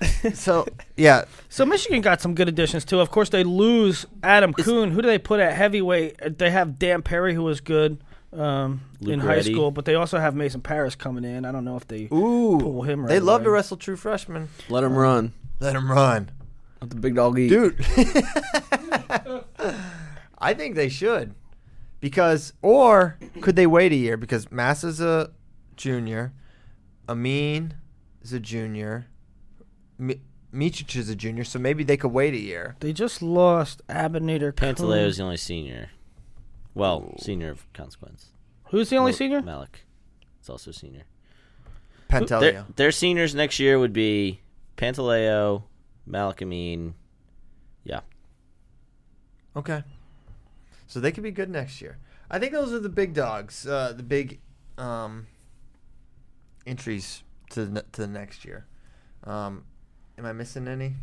so 0.34 0.66
yeah, 0.96 1.24
So 1.48 1.64
Michigan 1.64 2.00
got 2.02 2.20
some 2.20 2.34
good 2.34 2.48
additions 2.48 2.84
too. 2.84 3.00
Of 3.00 3.10
course, 3.10 3.30
they 3.30 3.42
lose 3.44 4.04
Adam 4.22 4.52
Coon. 4.52 4.90
Who 4.90 5.00
do 5.02 5.08
they 5.08 5.18
put 5.18 5.40
at 5.40 5.54
heavyweight? 5.54 6.38
They 6.38 6.50
have 6.50 6.78
Dan 6.78 7.00
Perry, 7.02 7.34
who 7.34 7.42
was 7.42 7.60
good 7.60 8.02
um, 8.34 8.80
in 9.00 9.20
high 9.20 9.36
Reddy. 9.36 9.52
school, 9.52 9.70
but 9.70 9.84
they 9.84 9.94
also 9.94 10.18
have 10.18 10.34
Mason 10.34 10.60
Paris 10.60 10.94
coming 10.94 11.24
in. 11.24 11.44
I 11.44 11.52
don't 11.52 11.64
know 11.64 11.76
if 11.76 11.86
they 11.86 12.04
ooh, 12.12 12.58
pull 12.60 12.82
him. 12.82 13.02
Right 13.02 13.08
they 13.08 13.20
love 13.20 13.44
to 13.44 13.50
wrestle 13.50 13.76
true 13.76 13.96
freshmen. 13.96 14.48
Let 14.68 14.84
him 14.84 14.94
run. 14.96 15.32
Let 15.60 15.76
him 15.76 15.90
run, 15.90 16.30
Let 16.80 16.90
the 16.90 16.96
big 16.96 17.14
dog 17.14 17.38
eat. 17.38 17.48
dude. 17.48 17.76
I 20.38 20.52
think 20.52 20.74
they 20.74 20.88
should, 20.88 21.34
because 22.00 22.52
or 22.60 23.18
could 23.40 23.56
they 23.56 23.66
wait 23.66 23.92
a 23.92 23.96
year? 23.96 24.16
Because 24.16 24.50
Mass 24.50 24.84
is 24.84 25.00
a 25.00 25.30
junior, 25.76 26.32
Amine 27.08 27.74
is 28.22 28.32
a 28.32 28.40
junior, 28.40 29.06
Mi- 29.98 30.20
Micic 30.52 30.94
is 30.96 31.08
a 31.08 31.14
junior, 31.16 31.44
so 31.44 31.58
maybe 31.58 31.82
they 31.84 31.96
could 31.96 32.12
wait 32.12 32.34
a 32.34 32.38
year. 32.38 32.76
They 32.80 32.92
just 32.92 33.22
lost 33.22 33.80
Abinator. 33.88 34.52
Pantaleo's 34.52 35.16
the 35.16 35.22
only 35.22 35.36
senior. 35.36 35.90
Well, 36.74 37.14
senior 37.18 37.50
of 37.50 37.72
consequence. 37.72 38.30
Who's 38.70 38.90
the 38.90 38.96
only 38.96 39.12
Well, 39.12 39.18
senior? 39.18 39.42
Malik. 39.42 39.84
It's 40.40 40.50
also 40.50 40.72
senior. 40.72 41.04
Pantaleo. 42.08 42.40
Their, 42.40 42.66
their 42.76 42.92
seniors 42.92 43.34
next 43.34 43.58
year 43.58 43.78
would 43.78 43.92
be 43.92 44.40
Pantaleo, 44.76 45.64
Malik 46.06 46.42
Amine. 46.42 46.94
Yeah. 47.84 48.00
Okay. 49.56 49.82
So 50.86 51.00
they 51.00 51.12
could 51.12 51.22
be 51.22 51.30
good 51.30 51.50
next 51.50 51.80
year. 51.80 51.98
I 52.30 52.38
think 52.38 52.52
those 52.52 52.72
are 52.72 52.80
the 52.80 52.88
big 52.88 53.14
dogs, 53.14 53.66
uh, 53.66 53.92
the 53.96 54.02
big 54.02 54.40
um, 54.78 55.26
entries 56.66 57.22
to 57.50 57.64
the, 57.66 57.82
to 57.92 58.02
the 58.02 58.06
next 58.06 58.44
year. 58.44 58.66
Um, 59.24 59.64
am 60.18 60.26
I 60.26 60.32
missing 60.32 60.68
any? 60.68 60.94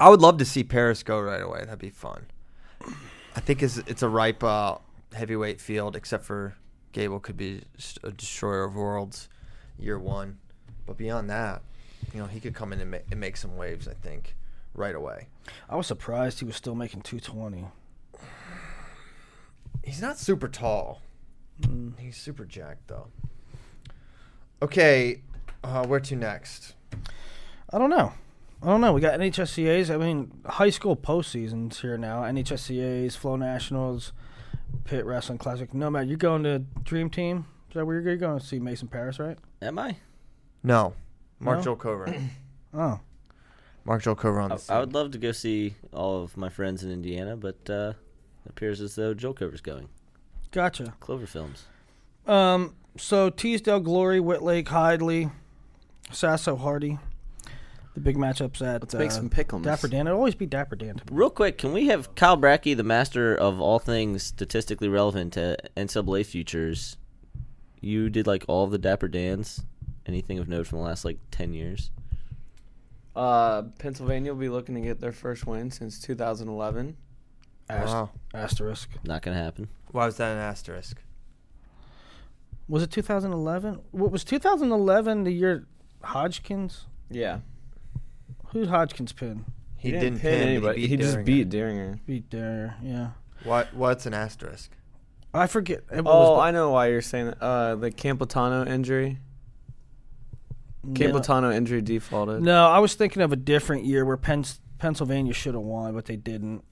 I 0.00 0.08
would 0.08 0.20
love 0.20 0.38
to 0.38 0.44
see 0.44 0.64
Paris 0.64 1.02
go 1.02 1.20
right 1.20 1.42
away. 1.42 1.60
That'd 1.60 1.78
be 1.78 1.90
fun. 1.90 2.26
I 3.36 3.40
think 3.40 3.62
it's, 3.62 3.78
it's 3.78 4.02
a 4.02 4.08
ripe 4.08 4.42
uh, 4.44 4.76
heavyweight 5.12 5.60
field, 5.60 5.96
except 5.96 6.24
for 6.24 6.56
Gable 6.92 7.20
could 7.20 7.36
be 7.36 7.62
a 8.02 8.10
destroyer 8.10 8.64
of 8.64 8.74
worlds 8.74 9.28
year 9.78 9.98
one. 9.98 10.38
But 10.86 10.96
beyond 10.96 11.28
that, 11.30 11.62
you 12.12 12.20
know, 12.20 12.26
he 12.26 12.40
could 12.40 12.54
come 12.54 12.72
in 12.72 12.80
and, 12.80 12.90
ma- 12.90 12.98
and 13.10 13.18
make 13.18 13.36
some 13.36 13.56
waves, 13.56 13.88
I 13.88 13.94
think, 13.94 14.36
right 14.74 14.94
away. 14.94 15.28
I 15.68 15.76
was 15.76 15.86
surprised 15.86 16.38
he 16.38 16.44
was 16.44 16.56
still 16.56 16.74
making 16.74 17.02
220. 17.02 17.66
He's 19.82 20.00
not 20.00 20.18
super 20.18 20.48
tall. 20.48 21.00
He's 21.98 22.16
super 22.16 22.44
jacked 22.44 22.88
though. 22.88 23.08
Okay, 24.62 25.22
uh, 25.62 25.86
where 25.86 26.00
to 26.00 26.16
next? 26.16 26.74
I 27.70 27.78
don't 27.78 27.90
know. 27.90 28.12
I 28.64 28.68
don't 28.68 28.80
know. 28.80 28.94
We 28.94 29.02
got 29.02 29.20
NHSCA's. 29.20 29.90
I 29.90 29.98
mean, 29.98 30.40
high 30.46 30.70
school 30.70 30.96
postseasons 30.96 31.82
here 31.82 31.98
now. 31.98 32.22
NHSCA's, 32.22 33.14
Flow 33.14 33.36
Nationals, 33.36 34.14
Pit 34.84 35.04
Wrestling 35.04 35.36
Classic. 35.36 35.74
No 35.74 35.86
Nomad, 35.86 36.08
you're 36.08 36.16
going 36.16 36.44
to 36.44 36.60
Dream 36.82 37.10
Team? 37.10 37.44
Is 37.68 37.74
that 37.74 37.84
where 37.84 38.00
you're 38.00 38.16
going 38.16 38.40
to 38.40 38.44
see 38.44 38.58
Mason 38.58 38.88
Paris, 38.88 39.18
right? 39.18 39.36
Am 39.60 39.78
I? 39.78 39.98
No, 40.62 40.94
Mark 41.40 41.58
No? 41.58 41.64
Joel 41.64 41.76
Cover. 41.76 42.14
Oh. 42.72 42.98
Mark 43.84 44.02
Joel 44.02 44.14
Cover 44.16 44.40
on 44.40 44.50
I, 44.50 44.56
the 44.56 44.72
I 44.72 44.80
would 44.80 44.94
love 44.94 45.10
to 45.10 45.18
go 45.18 45.30
see 45.30 45.74
all 45.92 46.22
of 46.22 46.36
my 46.36 46.48
friends 46.48 46.82
in 46.82 46.90
Indiana, 46.90 47.36
but 47.36 47.68
uh, 47.68 47.92
it 48.46 48.50
appears 48.50 48.80
as 48.80 48.94
though 48.94 49.12
Joel 49.12 49.34
Cover's 49.34 49.60
going. 49.60 49.88
Gotcha. 50.50 50.94
Clover 51.00 51.26
Films. 51.26 51.66
Um, 52.26 52.74
so 52.96 53.28
Teasdale 53.28 53.80
Glory, 53.80 54.20
Wittlake, 54.20 54.66
Hidlay, 54.66 55.30
Sasso 56.10 56.56
Hardy. 56.56 56.98
The 57.94 58.00
big 58.00 58.16
matchups 58.16 58.60
at 58.60 58.82
Let's 58.82 58.94
make 58.94 59.10
uh, 59.10 59.14
some 59.14 59.30
pick'ems. 59.30 59.62
Dapper 59.62 59.86
Dan. 59.88 60.06
It'll 60.08 60.18
always 60.18 60.34
be 60.34 60.46
Dapper 60.46 60.74
Dan. 60.76 61.00
Real 61.12 61.30
quick, 61.30 61.58
can 61.58 61.72
we 61.72 61.86
have 61.86 62.14
Kyle 62.16 62.36
Brackey, 62.36 62.76
the 62.76 62.82
master 62.82 63.34
of 63.34 63.60
all 63.60 63.78
things 63.78 64.24
statistically 64.24 64.88
relevant 64.88 65.32
to 65.34 65.56
NCAA 65.76 66.26
futures, 66.26 66.96
you 67.80 68.10
did 68.10 68.26
like 68.26 68.44
all 68.48 68.64
of 68.64 68.72
the 68.72 68.78
Dapper 68.78 69.06
Dans. 69.08 69.64
Anything 70.06 70.38
of 70.38 70.48
note 70.48 70.66
from 70.66 70.78
the 70.78 70.84
last 70.84 71.04
like 71.04 71.18
ten 71.30 71.54
years? 71.54 71.90
Uh, 73.14 73.62
Pennsylvania 73.78 74.32
will 74.32 74.40
be 74.40 74.48
looking 74.48 74.74
to 74.74 74.80
get 74.80 75.00
their 75.00 75.12
first 75.12 75.46
win 75.46 75.70
since 75.70 76.00
2011. 76.00 76.96
Ast- 77.70 77.86
Wow. 77.86 78.10
Asterisk. 78.34 78.90
Not 79.04 79.22
gonna 79.22 79.36
happen. 79.36 79.68
Why 79.92 80.04
was 80.06 80.16
that 80.16 80.32
an 80.32 80.38
asterisk? 80.38 81.00
Was 82.68 82.82
it 82.82 82.90
2011? 82.90 83.80
What 83.92 84.10
was 84.10 84.24
2011 84.24 85.24
the 85.24 85.30
year 85.30 85.66
Hodgkins? 86.02 86.86
Yeah, 87.08 87.38
Who's 88.54 88.68
Hodgkins 88.68 89.12
pin? 89.12 89.44
He, 89.76 89.90
didn't, 89.90 90.20
pin, 90.20 90.48
anybody. 90.48 90.80
He, 90.80 90.86
He, 90.88 90.96
just 90.96 91.16
Deringer. 91.16 91.24
beat 91.26 91.48
Deringer. 91.50 91.98
Beat 92.06 92.30
there, 92.30 92.76
yeah. 92.82 93.10
What? 93.42 93.74
What's 93.74 94.06
an 94.06 94.14
asterisk? 94.14 94.70
I 95.34 95.46
forget. 95.46 95.80
It 95.92 96.04
Oh, 96.06 96.32
was, 96.36 96.40
I 96.40 96.50
know 96.52 96.70
why 96.70 96.86
you're 96.86 97.02
saying 97.02 97.26
that. 97.26 97.42
Uh, 97.42 97.74
the 97.74 97.90
Campitano 97.90 98.66
injury. 98.66 99.18
no, 100.82 100.92
Campitano 100.94 101.54
injury 101.54 101.82
defaulted. 101.82 102.40
no, 102.42 102.66
I 102.68 102.78
was 102.78 102.94
thinking 102.94 103.20
of 103.20 103.32
a 103.32 103.36
different 103.36 103.84
year 103.84 104.04
where 104.06 104.16
Penn, 104.16 104.44
Pennsylvania 104.78 105.32
should 105.34 105.54
have 105.54 105.62
won, 105.62 105.92
but 105.94 106.06
they 106.06 106.16
didn't. 106.16 106.62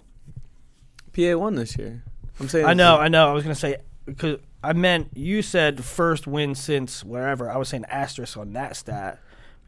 PA 1.12 1.37
won 1.37 1.57
this 1.57 1.76
year. 1.76 2.05
I'm 2.41 2.49
saying. 2.49 2.64
I 2.64 2.72
know, 2.74 2.97
I 2.99 3.09
know. 3.09 3.28
I 3.28 3.33
was 3.33 3.43
gonna 3.43 3.55
say 3.55 3.76
because 4.07 4.39
I 4.64 4.72
meant 4.72 5.09
you 5.14 5.43
said 5.43 5.85
first 5.85 6.26
win 6.26 6.55
since 6.55 7.05
wherever. 7.05 7.51
I 7.51 7.57
was 7.59 7.68
saying 7.68 7.85
asterisk 7.89 8.37
on 8.39 8.53
that 8.55 8.76
stat 8.76 9.18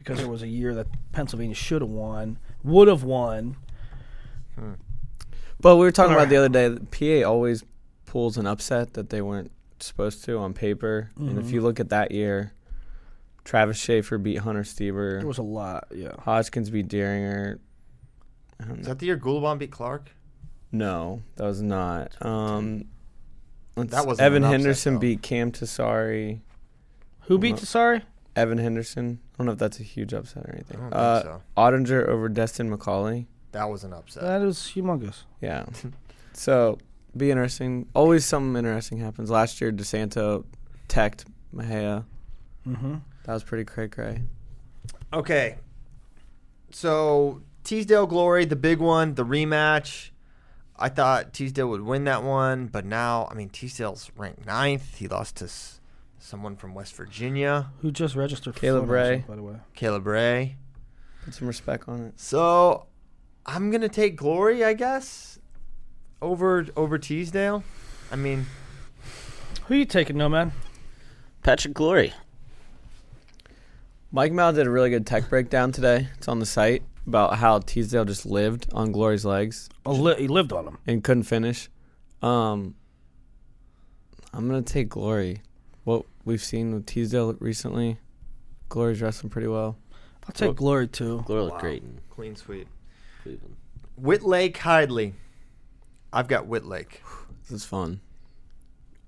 because 0.05 0.19
there 0.19 0.29
was 0.29 0.43
a 0.43 0.47
year 0.47 0.75
that 0.75 0.85
Pennsylvania 1.13 1.55
should 1.55 1.81
have 1.81 1.89
won, 1.89 2.37
would 2.63 2.87
have 2.87 3.03
won. 3.03 3.55
But 5.59 5.77
we 5.77 5.81
were 5.81 5.91
talking 5.91 6.13
Or- 6.13 6.17
about 6.17 6.29
the 6.29 6.35
other 6.37 6.49
day. 6.49 6.67
that 6.69 6.91
PA 6.91 7.27
always 7.27 7.63
pulls 8.05 8.37
an 8.37 8.45
upset 8.45 8.93
that 8.93 9.09
they 9.09 9.21
weren't 9.21 9.51
supposed 9.79 10.23
to 10.25 10.37
on 10.37 10.53
paper. 10.53 11.09
And 11.17 11.39
if 11.39 11.49
you 11.51 11.61
look 11.61 11.79
at 11.79 11.89
that 11.89 12.11
year, 12.11 12.53
Travis 13.43 13.77
Schaefer 13.77 14.17
beat 14.19 14.37
Hunter 14.37 14.61
Stieber. 14.63 15.19
There 15.19 15.27
was 15.27 15.37
a 15.39 15.43
lot, 15.43 15.87
yeah. 15.93 16.11
Hodgkins 16.19 16.69
beat 16.69 16.87
Deringer. 16.87 17.59
I 18.59 18.71
Is 18.73 18.85
that 18.87 18.99
the 18.99 19.07
year 19.07 19.17
Gulabon 19.17 19.57
beat 19.59 19.71
Clark? 19.71 20.11
No, 20.71 21.21
that 21.35 21.43
was 21.45 21.61
not. 21.61 22.15
Um, 22.25 22.85
That 23.75 24.05
wasn't 24.05 24.21
Evan 24.25 24.43
an 24.43 24.43
upset, 24.45 24.51
Henderson 24.61 24.93
though. 24.95 24.99
beat 24.99 25.21
Cam 25.21 25.51
Tessari. 25.51 26.41
Who 27.21 27.37
beat 27.39 27.57
Sorry? 27.59 28.01
Evan 28.35 28.57
Henderson. 28.57 29.19
I 29.33 29.37
don't 29.37 29.45
know 29.47 29.53
if 29.53 29.59
that's 29.59 29.79
a 29.79 29.83
huge 29.83 30.13
upset 30.13 30.43
or 30.45 30.49
I 30.51 30.55
anything. 30.55 30.79
don't 30.79 30.93
Uh, 30.93 31.21
think 31.21 31.33
so. 31.35 31.41
Ottinger 31.57 32.07
over 32.07 32.27
Destin 32.29 32.69
McCauley. 32.75 33.25
That 33.53 33.69
was 33.69 33.83
an 33.83 33.93
upset. 33.93 34.23
That 34.23 34.41
is 34.41 34.57
humongous. 34.75 35.23
Yeah. 35.41 35.65
so 36.33 36.77
be 37.15 37.31
interesting. 37.31 37.87
Always 37.93 38.25
something 38.25 38.57
interesting 38.57 38.97
happens. 38.97 39.29
Last 39.29 39.61
year, 39.61 39.71
DeSanto 39.71 40.43
teched 40.89 41.25
Mahea. 41.55 42.03
Mm-hmm. 42.67 42.95
That 43.23 43.33
was 43.33 43.43
pretty 43.43 43.63
cray 43.63 43.87
cray. 43.87 44.21
Okay. 45.13 45.55
So 46.71 47.41
Teasdale 47.63 48.07
Glory, 48.07 48.45
the 48.45 48.55
big 48.55 48.79
one, 48.79 49.15
the 49.15 49.23
rematch. 49.25 50.09
I 50.77 50.89
thought 50.89 51.31
Teasdale 51.33 51.69
would 51.69 51.81
win 51.81 52.03
that 52.03 52.21
one, 52.23 52.67
but 52.67 52.83
now, 52.85 53.29
I 53.31 53.33
mean, 53.33 53.47
Teasdale's 53.49 54.11
ranked 54.17 54.45
ninth. 54.45 54.97
He 54.97 55.07
lost 55.07 55.37
to 55.37 55.45
s- 55.45 55.79
someone 56.25 56.55
from 56.55 56.73
West 56.73 56.95
Virginia, 56.95 57.71
Who 57.79 57.91
just 57.91 58.15
registered 58.15 58.55
for 58.55 58.59
Caleb 58.59 58.85
Florida, 58.85 59.09
Ray. 59.17 59.23
by 59.27 59.35
the 59.35 59.43
way. 59.43 59.55
Caleb 59.75 60.07
Ray. 60.07 60.57
Put 61.23 61.33
some 61.33 61.47
respect 61.47 61.87
on 61.87 62.01
it. 62.01 62.19
So 62.19 62.87
I'm 63.45 63.71
gonna 63.71 63.89
take 63.89 64.15
Glory, 64.15 64.63
I 64.63 64.73
guess, 64.73 65.39
over 66.21 66.65
over 66.75 66.97
Teasdale. 66.97 67.63
I 68.11 68.15
mean, 68.15 68.45
Who 69.67 69.73
are 69.73 69.77
you 69.77 69.85
taking, 69.85 70.17
Nomad? 70.17 70.51
Patrick 71.43 71.73
Glory. 71.73 72.13
Mike 74.11 74.31
Mal 74.31 74.53
did 74.53 74.65
a 74.67 74.69
really 74.69 74.89
good 74.89 75.05
tech 75.05 75.29
breakdown 75.29 75.71
today. 75.71 76.07
It's 76.17 76.27
on 76.27 76.39
the 76.39 76.45
site 76.45 76.83
about 77.05 77.35
how 77.37 77.59
Teasdale 77.59 78.05
just 78.05 78.25
lived 78.25 78.67
on 78.73 78.91
Glory's 78.91 79.25
legs 79.25 79.69
Oh, 79.85 79.93
li- 79.93 80.15
he 80.17 80.27
lived 80.27 80.53
on 80.53 80.65
him. 80.67 80.77
and 80.87 81.03
couldn't 81.03 81.23
finish. 81.23 81.69
Um, 82.21 82.75
I'm 84.33 84.47
gonna 84.47 84.61
take 84.61 84.89
Glory. 84.89 85.41
What 86.25 86.31
we've 86.31 86.43
seen 86.43 86.73
with 86.73 86.87
Teasdale 86.87 87.33
recently, 87.39 87.99
Glory's 88.67 88.99
wrestling 88.99 89.29
pretty 89.29 89.47
well. 89.47 89.77
I'll 90.25 90.33
take 90.33 90.47
Well- 90.47 90.53
Glory 90.55 90.87
too. 90.87 91.21
Glory 91.27 91.43
looked 91.43 91.53
Wow. 91.57 91.59
great 91.61 91.83
in 91.83 92.01
clean 92.09 92.35
sweep. 92.35 92.67
Cleveland. 93.21 93.55
Wittlake 93.95 94.57
Hidlay. 94.57 95.13
I've 96.11 96.27
got 96.27 96.47
Wittlake. 96.47 97.03
This 97.43 97.51
is 97.51 97.63
fun. 97.65 98.01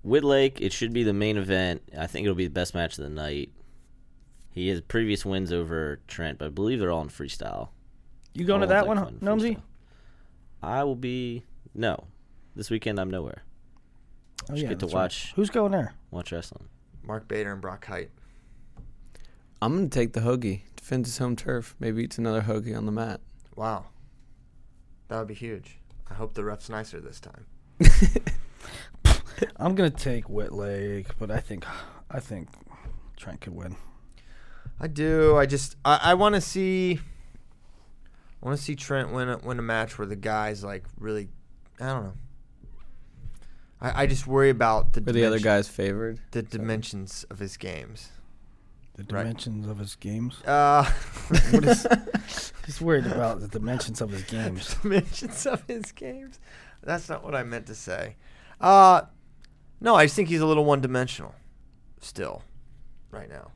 Wittlake, 0.03 0.61
it 0.61 0.71
should 0.71 0.93
be 0.93 1.01
the 1.01 1.11
main 1.13 1.37
event. 1.37 1.81
I 1.97 2.05
think 2.05 2.25
it'll 2.25 2.35
be 2.35 2.45
the 2.45 2.51
best 2.53 2.75
match 2.75 2.99
of 2.99 3.03
the 3.03 3.09
night. 3.09 3.51
He 4.51 4.67
has 4.67 4.81
previous 4.81 5.25
wins 5.25 5.51
over 5.51 5.99
Trent, 6.07 6.37
but 6.37 6.45
I 6.45 6.49
believe 6.49 6.79
they're 6.79 6.91
all 6.91 7.01
in 7.01 7.09
freestyle. 7.09 7.69
You 8.35 8.45
going 8.45 8.61
All 8.61 8.67
to 8.67 8.75
of 8.75 8.77
that 8.77 8.87
one, 8.87 8.97
fun 8.97 9.19
Gnomesy? 9.23 9.55
freestyle. 9.55 9.61
I 10.61 10.83
will 10.83 10.95
be 10.95 11.45
no. 11.73 12.05
This 12.55 12.69
weekend 12.69 12.99
I'm 12.99 13.09
nowhere. 13.09 13.41
Oh, 14.43 14.53
Just 14.53 14.61
yeah, 14.61 14.69
get 14.69 14.79
to 14.81 14.85
that's 14.85 14.93
right. 14.93 15.01
watch 15.01 15.33
Who's 15.35 15.49
going 15.49 15.71
there? 15.71 15.95
watch 16.11 16.31
wrestling. 16.31 16.69
Mark 17.07 17.27
Bader 17.27 17.53
and 17.53 17.61
Brock 17.61 17.85
Height. 17.85 18.11
I'm 19.61 19.75
gonna 19.75 19.87
take 19.87 20.13
the 20.13 20.19
hoagie. 20.19 20.61
Defends 20.75 21.09
his 21.09 21.17
home 21.17 21.35
turf. 21.35 21.75
Maybe 21.79 22.03
eats 22.03 22.17
another 22.17 22.41
hoagie 22.41 22.77
on 22.77 22.85
the 22.85 22.91
mat. 22.91 23.21
Wow. 23.55 23.85
That 25.07 25.19
would 25.19 25.27
be 25.27 25.33
huge. 25.33 25.79
I 26.09 26.13
hope 26.13 26.33
the 26.33 26.43
ref's 26.43 26.69
nicer 26.69 26.99
this 26.99 27.19
time. 27.19 27.45
I'm 29.57 29.73
gonna 29.73 29.89
take 29.89 30.29
Wittlake, 30.29 31.17
but 31.17 31.31
I 31.31 31.39
think 31.39 31.65
I 32.11 32.19
think 32.19 32.49
Trent 33.15 33.41
could 33.41 33.55
win. 33.55 33.77
I 34.79 34.87
do. 34.87 35.37
I 35.37 35.45
just 35.45 35.77
I, 35.85 35.99
I 36.03 36.13
want 36.13 36.35
to 36.35 36.41
see. 36.41 36.99
I 38.41 38.45
want 38.45 38.57
to 38.57 38.63
see 38.63 38.75
Trent 38.75 39.11
win 39.11 39.29
a, 39.29 39.37
win 39.37 39.57
a 39.57 39.63
match 39.63 39.97
where 39.97 40.05
the 40.05 40.15
guys 40.15 40.63
like 40.63 40.83
really. 40.99 41.29
I 41.79 41.87
don't 41.87 42.03
know. 42.03 42.13
I, 43.79 44.03
I 44.03 44.07
just 44.07 44.25
worry 44.27 44.49
about 44.49 44.93
the 44.93 45.01
Were 45.01 45.11
the 45.11 45.25
other 45.25 45.37
dimension- 45.37 45.43
guys 45.43 45.67
favored? 45.67 46.19
the 46.31 46.41
dimensions 46.41 47.25
of 47.29 47.39
his 47.39 47.57
games. 47.57 48.09
The 48.95 49.03
Right. 49.03 49.23
dimensions 49.23 49.67
of 49.67 49.77
his 49.77 49.95
games. 49.95 50.41
Uh, 50.43 50.83
What 51.51 51.63
is? 51.65 51.87
He's 52.65 52.81
worried 52.81 53.05
about 53.05 53.39
the 53.41 53.47
dimensions 53.47 54.01
of 54.01 54.09
his 54.09 54.23
games. 54.23 54.75
dimensions 54.81 55.45
of 55.45 55.63
his 55.67 55.91
games. 55.91 56.39
That's 56.83 57.07
not 57.07 57.23
what 57.23 57.35
I 57.35 57.43
meant 57.43 57.67
to 57.67 57.75
say. 57.75 58.15
Uh, 58.59 59.01
no, 59.79 59.93
I 59.95 60.05
just 60.05 60.15
think 60.15 60.29
he's 60.29 60.41
a 60.41 60.45
little 60.47 60.65
one 60.65 60.81
dimensional. 60.81 61.35
Still, 62.01 62.41
right 63.11 63.29
now. 63.29 63.51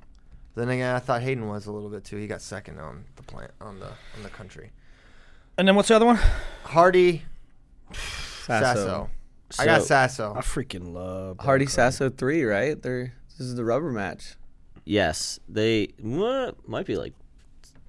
Then 0.55 0.69
again, 0.69 0.95
I 0.95 0.99
thought 0.99 1.21
Hayden 1.23 1.47
was 1.47 1.65
a 1.65 1.71
little 1.71 1.89
bit 1.89 2.03
too. 2.03 2.17
He 2.17 2.27
got 2.27 2.41
second 2.41 2.79
on 2.79 3.05
the 3.15 3.23
plant 3.23 3.51
on 3.59 3.79
the 3.79 3.87
on 3.87 4.23
the 4.23 4.29
country. 4.29 4.71
And 5.57 5.67
then 5.67 5.75
what's 5.75 5.87
the 5.87 5.95
other 5.95 6.05
one? 6.05 6.19
Hardy 6.63 7.23
Sasso. 7.93 8.63
Sasso. 8.75 9.09
I 9.59 9.65
got 9.65 9.83
Sasso. 9.83 10.33
I 10.35 10.41
freaking 10.41 10.93
love 10.93 11.37
Hardy 11.39 11.65
Brock 11.65 11.73
Sasso 11.73 12.09
three, 12.09 12.43
right? 12.43 12.81
They're 12.81 13.13
this 13.37 13.39
is 13.47 13.55
the 13.55 13.65
rubber 13.65 13.91
match. 13.91 14.35
Yes, 14.85 15.39
they 15.47 15.89
what, 15.99 16.67
might 16.67 16.85
be 16.85 16.97
like 16.97 17.13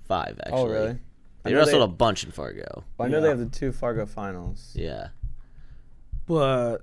five 0.06 0.38
oh, 0.38 0.42
actually. 0.46 0.60
Oh 0.60 0.66
really? 0.66 0.98
They 1.42 1.52
know 1.52 1.58
wrestled 1.58 1.80
they- 1.80 1.84
a 1.84 1.88
bunch 1.96 2.24
in 2.24 2.30
Fargo. 2.30 2.84
I 3.00 3.08
know 3.08 3.20
they 3.20 3.28
have 3.28 3.38
the 3.38 3.46
two 3.46 3.72
Fargo 3.72 4.06
finals. 4.06 4.72
Yeah, 4.74 5.08
But 6.26 6.78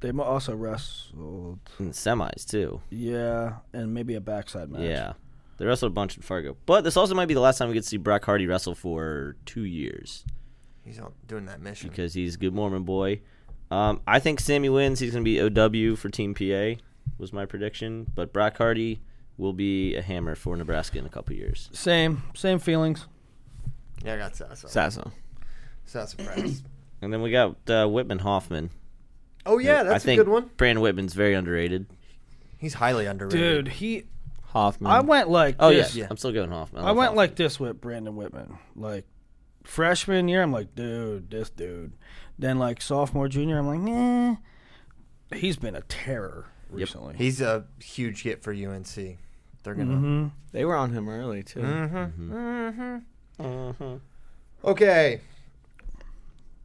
they 0.00 0.10
also 0.10 0.56
wrestled. 0.56 1.60
in 1.78 1.90
semis 1.90 2.44
too. 2.48 2.80
Yeah, 2.90 3.56
and 3.72 3.94
maybe 3.94 4.14
a 4.14 4.20
backside 4.20 4.70
match. 4.70 4.82
Yeah, 4.82 5.12
they 5.58 5.66
wrestled 5.66 5.92
a 5.92 5.94
bunch 5.94 6.16
in 6.16 6.22
Fargo. 6.22 6.56
But 6.66 6.82
this 6.82 6.96
also 6.96 7.14
might 7.14 7.26
be 7.26 7.34
the 7.34 7.40
last 7.40 7.58
time 7.58 7.68
we 7.68 7.74
get 7.74 7.84
to 7.84 7.88
see 7.88 7.98
Brock 7.98 8.24
Hardy 8.24 8.46
wrestle 8.46 8.74
for 8.74 9.36
two 9.46 9.64
years 9.64 10.24
He's 10.84 10.98
on, 10.98 11.12
doing 11.28 11.46
that 11.46 11.60
mission. 11.60 11.90
because 11.90 12.14
he's 12.14 12.34
a 12.34 12.38
good 12.38 12.52
Mormon 12.54 12.82
boy. 12.82 13.20
Um, 13.72 14.00
I 14.06 14.18
think 14.18 14.40
Sammy 14.40 14.68
wins. 14.68 14.98
He's 15.00 15.12
going 15.12 15.24
to 15.24 15.50
be 15.50 15.92
OW 15.92 15.96
for 15.96 16.08
Team 16.08 16.34
PA. 16.34 16.80
Was 17.18 17.32
my 17.32 17.46
prediction. 17.46 18.10
But 18.14 18.32
Brock 18.32 18.58
Hardy 18.58 19.00
will 19.38 19.52
be 19.52 19.94
a 19.96 20.02
hammer 20.02 20.34
for 20.34 20.56
Nebraska 20.56 20.98
in 20.98 21.06
a 21.06 21.08
couple 21.08 21.34
years. 21.34 21.70
Same, 21.72 22.22
same 22.34 22.58
feelings. 22.58 23.06
yeah, 24.04 24.14
I 24.14 24.16
got 24.18 24.36
Sasso. 24.36 24.68
Sasso. 24.68 25.12
Sasso 25.86 26.22
Press. 26.22 26.62
And 27.04 27.12
then 27.12 27.20
we 27.20 27.32
got 27.32 27.56
uh, 27.68 27.88
Whitman 27.88 28.20
Hoffman. 28.20 28.70
Oh 29.44 29.58
yeah, 29.58 29.80
I 29.80 29.82
that's 29.82 30.04
a 30.04 30.06
think 30.06 30.20
good 30.20 30.28
one. 30.28 30.50
Brandon 30.56 30.80
Whitman's 30.80 31.14
very 31.14 31.34
underrated. 31.34 31.86
He's 32.58 32.74
highly 32.74 33.06
underrated. 33.06 33.64
Dude, 33.64 33.68
he. 33.74 34.04
Hoffman. 34.44 34.88
I 34.92 35.00
went 35.00 35.28
like 35.28 35.56
Oh 35.58 35.70
this. 35.70 35.96
yeah, 35.96 36.06
I'm 36.08 36.16
still 36.16 36.30
going 36.30 36.50
Hoffman. 36.52 36.84
I 36.84 36.88
love 36.88 36.96
went 36.96 37.06
Hoffman. 37.08 37.16
like 37.16 37.34
this 37.34 37.58
with 37.58 37.80
Brandon 37.80 38.14
Whitman. 38.14 38.56
Like 38.76 39.04
freshman 39.64 40.28
year, 40.28 40.44
I'm 40.44 40.52
like, 40.52 40.76
dude, 40.76 41.28
this 41.28 41.50
dude. 41.50 41.94
Then 42.38 42.58
like 42.58 42.80
sophomore, 42.82 43.28
junior, 43.28 43.58
I'm 43.58 43.66
like, 43.66 43.80
nah. 43.80 44.36
He's 45.38 45.56
been 45.56 45.74
a 45.76 45.82
terror 45.82 46.46
recently. 46.70 47.14
He's 47.16 47.40
a 47.40 47.64
huge 47.80 48.22
hit 48.22 48.42
for 48.42 48.52
UNC. 48.52 48.86
They're 49.64 49.74
gonna. 49.74 49.94
hmm 49.96 50.26
They 50.52 50.64
were 50.64 50.74
on 50.76 50.90
him 50.92 51.08
early 51.08 51.42
too. 51.42 51.60
Mm-hmm. 51.60 52.32
Mm-hmm. 52.32 53.44
Uh-huh. 53.44 53.94
Okay. 54.64 55.20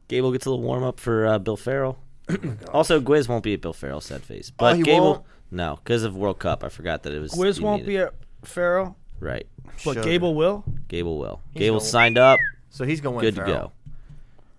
Gable 0.08 0.32
gets 0.32 0.46
a 0.46 0.50
little 0.50 0.64
warm 0.64 0.82
up 0.82 0.98
for 1.00 1.26
uh, 1.26 1.38
Bill 1.38 1.56
Farrell. 1.56 1.98
Also, 2.72 3.00
Gwiz 3.00 3.28
won't 3.28 3.42
be 3.44 3.54
at 3.54 3.60
Bill 3.62 3.72
Farrell's 3.72 4.04
sad 4.06 4.22
face, 4.22 4.50
Oh, 4.52 4.54
but 4.58 4.76
he 4.76 4.82
Gable. 4.82 5.04
won't? 5.12 5.24
No, 5.50 5.78
because 5.82 6.02
of 6.04 6.14
World 6.16 6.38
Cup, 6.38 6.62
I 6.62 6.68
forgot 6.68 7.02
that 7.04 7.12
it 7.14 7.20
was. 7.20 7.32
Gwiz 7.32 7.58
won't 7.60 7.82
needed- 7.82 7.88
be 7.88 7.96
at 7.98 8.14
Farrell, 8.44 8.96
right. 9.20 9.46
but 9.84 9.94
Sugar. 9.94 10.02
Gable 10.02 10.34
will. 10.34 10.64
Gable 10.88 11.18
will. 11.18 11.40
He's 11.52 11.60
Gable 11.60 11.78
gonna- 11.78 11.88
signed 11.88 12.18
up. 12.18 12.38
So 12.70 12.84
he's 12.84 13.00
going 13.00 13.14
to 13.14 13.16
win. 13.24 13.34
Good 13.34 13.40
to 13.40 13.46
go. 13.46 13.72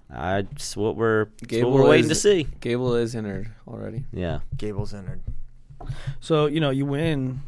That's 0.10 0.76
what 0.76 0.96
we're. 0.96 1.26
That's 1.26 1.42
Gable 1.48 1.72
what 1.72 1.84
we're 1.84 1.90
waiting 1.90 2.10
to 2.10 2.16
see. 2.16 2.48
Gable 2.62 2.96
is 2.96 3.16
entered 3.16 3.52
already. 3.68 4.06
Yeah. 4.12 4.40
Gable's 4.58 4.94
entered. 4.94 5.22
So 6.20 6.48
you 6.48 6.60
know 6.60 6.70
you 6.72 6.86
win. 6.86 7.42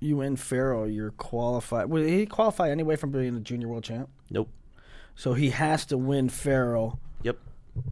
You 0.00 0.18
win 0.18 0.36
Farrell, 0.36 0.86
you're 0.86 1.12
qualified. 1.12 1.88
Will 1.88 2.02
he 2.06 2.26
qualify 2.26 2.68
anyway 2.70 2.94
from 2.96 3.10
being 3.10 3.34
a 3.36 3.40
junior 3.40 3.68
world 3.68 3.84
champ? 3.84 4.10
Nope. 4.28 4.50
So 5.14 5.32
he 5.32 5.48
has 5.50 5.86
to 5.86 5.96
win 5.96 6.28
Farrell. 6.28 6.98
Yep. 7.22 7.38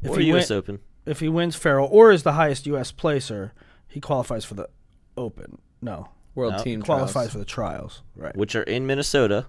If 0.03 0.11
or 0.11 0.19
he 0.19 0.27
U.S. 0.27 0.51
win- 0.51 0.59
Open. 0.59 0.79
If 1.07 1.21
he 1.21 1.29
wins 1.31 1.57
Farrell 1.57 1.89
or 1.91 2.13
is 2.13 2.23
the 2.23 2.33
highest 2.33 2.67
U.S. 2.67 2.93
placer, 2.93 3.55
he 3.89 3.99
qualifies 3.99 4.45
for 4.45 4.55
the 4.55 4.69
Open. 5.17 5.59
No, 5.81 6.11
World 6.35 6.55
No. 6.59 6.63
Team 6.63 6.83
qualifies 6.83 7.13
Trials. 7.13 7.33
for 7.33 7.39
the 7.39 7.45
trials. 7.47 8.03
Right. 8.15 8.37
which 8.37 8.55
are 8.55 8.63
in 8.63 8.87
Minnesota. 8.87 9.47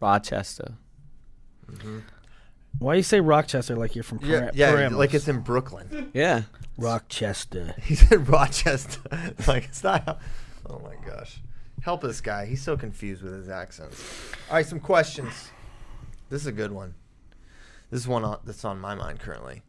Rochester. 0.00 0.74
Mm-hmm. 1.70 1.98
Why 2.78 2.94
you 2.94 3.02
say 3.02 3.20
Rochester 3.20 3.74
like 3.76 3.94
you're 3.94 4.04
from 4.04 4.20
Yeah, 4.22 4.50
yeah, 4.54 4.70
Paramus? 4.70 4.98
like 4.98 5.14
it's 5.14 5.28
in 5.28 5.40
Brooklyn. 5.40 6.10
Yeah. 6.12 6.42
Rochester. 6.76 7.74
He 7.82 7.94
said 7.94 8.28
Rochester. 8.28 9.00
like 9.46 9.64
it's 9.64 9.82
not. 9.82 10.20
Oh 10.68 10.78
my 10.80 10.94
gosh, 11.08 11.40
help 11.82 12.02
this 12.02 12.20
guy. 12.20 12.46
He's 12.46 12.62
so 12.62 12.76
confused 12.76 13.22
with 13.22 13.32
his 13.32 13.48
accents. 13.48 14.02
All 14.50 14.56
right, 14.56 14.66
some 14.66 14.80
questions. 14.80 15.50
This 16.28 16.42
is 16.42 16.46
a 16.46 16.52
good 16.52 16.72
one. 16.72 16.94
This 17.90 18.00
is 18.00 18.08
one 18.08 18.24
on, 18.24 18.40
that's 18.44 18.64
on 18.64 18.78
my 18.80 18.94
mind 18.94 19.20
currently. 19.20 19.62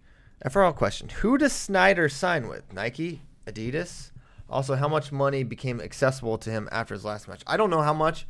FRL 0.45 0.75
question: 0.75 1.07
Who 1.09 1.37
does 1.37 1.53
Snyder 1.53 2.09
sign 2.09 2.47
with? 2.49 2.73
Nike, 2.73 3.21
Adidas. 3.45 4.11
Also, 4.49 4.75
how 4.75 4.87
much 4.87 5.11
money 5.11 5.43
became 5.43 5.79
accessible 5.79 6.37
to 6.39 6.49
him 6.49 6.67
after 6.71 6.93
his 6.93 7.05
last 7.05 7.27
match? 7.27 7.41
I 7.47 7.57
don't 7.57 7.69
know 7.69 7.81
how 7.81 7.93
much. 7.93 8.27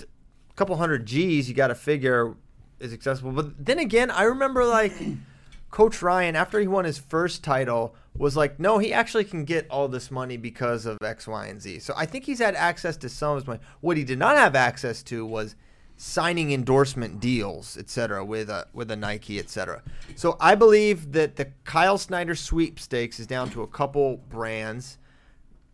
A 0.00 0.54
couple 0.56 0.76
hundred 0.76 1.06
G's 1.06 1.48
you 1.48 1.54
got 1.54 1.68
to 1.68 1.74
figure 1.74 2.34
is 2.80 2.92
accessible. 2.92 3.32
But 3.32 3.64
then 3.64 3.78
again, 3.78 4.10
I 4.10 4.24
remember 4.24 4.64
like 4.64 4.92
Coach 5.70 6.02
Ryan 6.02 6.34
after 6.34 6.58
he 6.58 6.66
won 6.66 6.84
his 6.84 6.98
first 6.98 7.44
title 7.44 7.94
was 8.16 8.36
like, 8.36 8.58
no, 8.58 8.78
he 8.78 8.92
actually 8.92 9.24
can 9.24 9.44
get 9.44 9.66
all 9.70 9.88
this 9.88 10.10
money 10.10 10.36
because 10.36 10.84
of 10.84 10.98
X, 11.02 11.28
Y, 11.28 11.46
and 11.46 11.62
Z. 11.62 11.78
So 11.78 11.94
I 11.96 12.06
think 12.06 12.24
he's 12.24 12.40
had 12.40 12.54
access 12.54 12.96
to 12.98 13.08
some 13.08 13.32
of 13.32 13.36
his 13.36 13.46
money. 13.46 13.60
What 13.80 13.96
he 13.96 14.04
did 14.04 14.18
not 14.18 14.36
have 14.36 14.56
access 14.56 15.02
to 15.04 15.24
was 15.24 15.54
signing 15.96 16.50
endorsement 16.50 17.20
deals, 17.20 17.76
etc., 17.76 18.24
with 18.24 18.48
a 18.48 18.66
with 18.72 18.90
a 18.90 18.96
Nike, 18.96 19.38
etc. 19.38 19.82
So 20.16 20.36
I 20.40 20.54
believe 20.54 21.12
that 21.12 21.36
the 21.36 21.50
Kyle 21.64 21.98
Snyder 21.98 22.34
sweepstakes 22.34 23.20
is 23.20 23.26
down 23.26 23.50
to 23.50 23.62
a 23.62 23.66
couple 23.66 24.16
brands, 24.16 24.98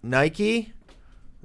Nike, 0.03 0.73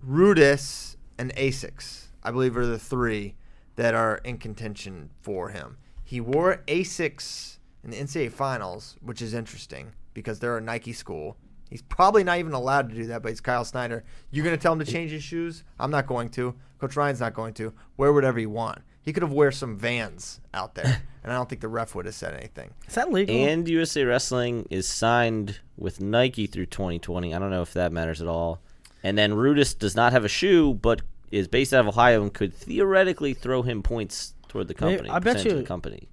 Rudis, 0.05 0.97
and 1.17 1.33
Asics. 1.35 2.07
I 2.23 2.31
believe 2.31 2.57
are 2.57 2.65
the 2.65 2.79
three 2.79 3.35
that 3.75 3.93
are 3.93 4.17
in 4.23 4.37
contention 4.37 5.09
for 5.21 5.49
him. 5.49 5.77
He 6.03 6.19
wore 6.19 6.61
Asics 6.67 7.57
in 7.83 7.91
the 7.91 7.97
NCAA 7.97 8.31
finals, 8.31 8.97
which 9.01 9.21
is 9.21 9.33
interesting 9.33 9.93
because 10.13 10.39
they're 10.39 10.57
a 10.57 10.61
Nike 10.61 10.93
school. 10.93 11.37
He's 11.69 11.81
probably 11.81 12.23
not 12.23 12.37
even 12.37 12.51
allowed 12.51 12.89
to 12.89 12.95
do 12.95 13.05
that, 13.07 13.21
but 13.21 13.29
he's 13.29 13.39
Kyle 13.39 13.63
Snyder. 13.63 14.03
You're 14.29 14.43
going 14.43 14.57
to 14.57 14.61
tell 14.61 14.73
him 14.73 14.79
to 14.79 14.85
change 14.85 15.11
his 15.11 15.23
shoes? 15.23 15.63
I'm 15.79 15.89
not 15.89 16.05
going 16.05 16.29
to. 16.31 16.53
Coach 16.79 16.97
Ryan's 16.97 17.21
not 17.21 17.33
going 17.33 17.53
to. 17.55 17.73
Wear 17.95 18.11
whatever 18.11 18.39
you 18.39 18.49
want. 18.49 18.79
He 19.03 19.13
could 19.13 19.23
have 19.23 19.31
wear 19.31 19.51
some 19.51 19.77
Vans 19.77 20.41
out 20.53 20.75
there, 20.75 21.01
and 21.23 21.31
I 21.31 21.35
don't 21.35 21.47
think 21.47 21.61
the 21.61 21.67
ref 21.67 21.95
would 21.95 22.05
have 22.05 22.13
said 22.13 22.35
anything. 22.35 22.73
Is 22.87 22.95
that 22.95 23.11
legal? 23.11 23.35
And 23.35 23.67
USA 23.67 24.03
Wrestling 24.03 24.67
is 24.69 24.87
signed 24.87 25.59
with 25.77 26.01
Nike 26.01 26.45
through 26.45 26.67
2020. 26.67 27.33
I 27.33 27.39
don't 27.39 27.49
know 27.49 27.61
if 27.61 27.73
that 27.73 27.91
matters 27.91 28.21
at 28.21 28.27
all. 28.27 28.59
And 29.01 29.17
then 29.17 29.31
Rudis 29.31 29.77
does 29.77 29.95
not 29.95 30.11
have 30.11 30.25
a 30.25 30.29
shoe, 30.29 30.75
but 30.75 31.01
is 31.31 31.47
based 31.47 31.73
out 31.73 31.81
of 31.81 31.87
Ohio 31.87 32.21
and 32.21 32.33
could 32.33 32.53
theoretically 32.53 33.33
throw 33.33 33.61
him 33.61 33.81
points 33.81 34.33
toward 34.47 34.67
the 34.67 34.73
company. 34.73 35.09
I 35.09 35.19
bet 35.19 35.43
you- 35.45 35.51
the 35.51 35.63
company. 35.63 36.09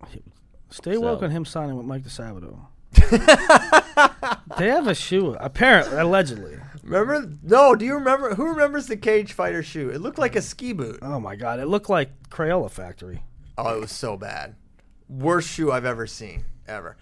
Stay 0.71 0.99
woke 0.99 1.23
on 1.23 1.31
him 1.31 1.45
signing 1.45 1.77
with 1.77 1.87
Mike 1.87 2.05
DeSabato. 2.05 2.59
they 4.59 4.69
have 4.69 4.87
a 4.87 4.95
shoe, 4.95 5.35
apparently, 5.41 5.97
allegedly. 5.99 6.59
Remember? 6.83 7.31
No, 7.43 7.75
do 7.75 7.85
you 7.85 7.95
remember? 7.95 8.35
Who 8.35 8.47
remembers 8.49 8.87
the 8.87 8.97
cage 8.97 9.33
fighter 9.33 9.62
shoe? 9.62 9.89
It 9.91 10.01
looked 10.01 10.19
like 10.19 10.37
a 10.37 10.43
ski 10.43 10.73
boot. 10.73 10.99
Oh 11.03 11.21
my 11.21 11.37
god, 11.37 11.61
it 11.61 11.66
looked 11.66 11.89
like 11.91 12.11
Crayola 12.31 12.71
Factory. 12.71 13.23
Oh, 13.57 13.77
it 13.77 13.81
was 13.81 13.93
so 13.93 14.16
bad. 14.16 14.55
Worst 15.09 15.49
shoe 15.51 15.71
I've 15.73 15.85
ever 15.85 16.07
seen, 16.07 16.45
ever. 16.66 16.97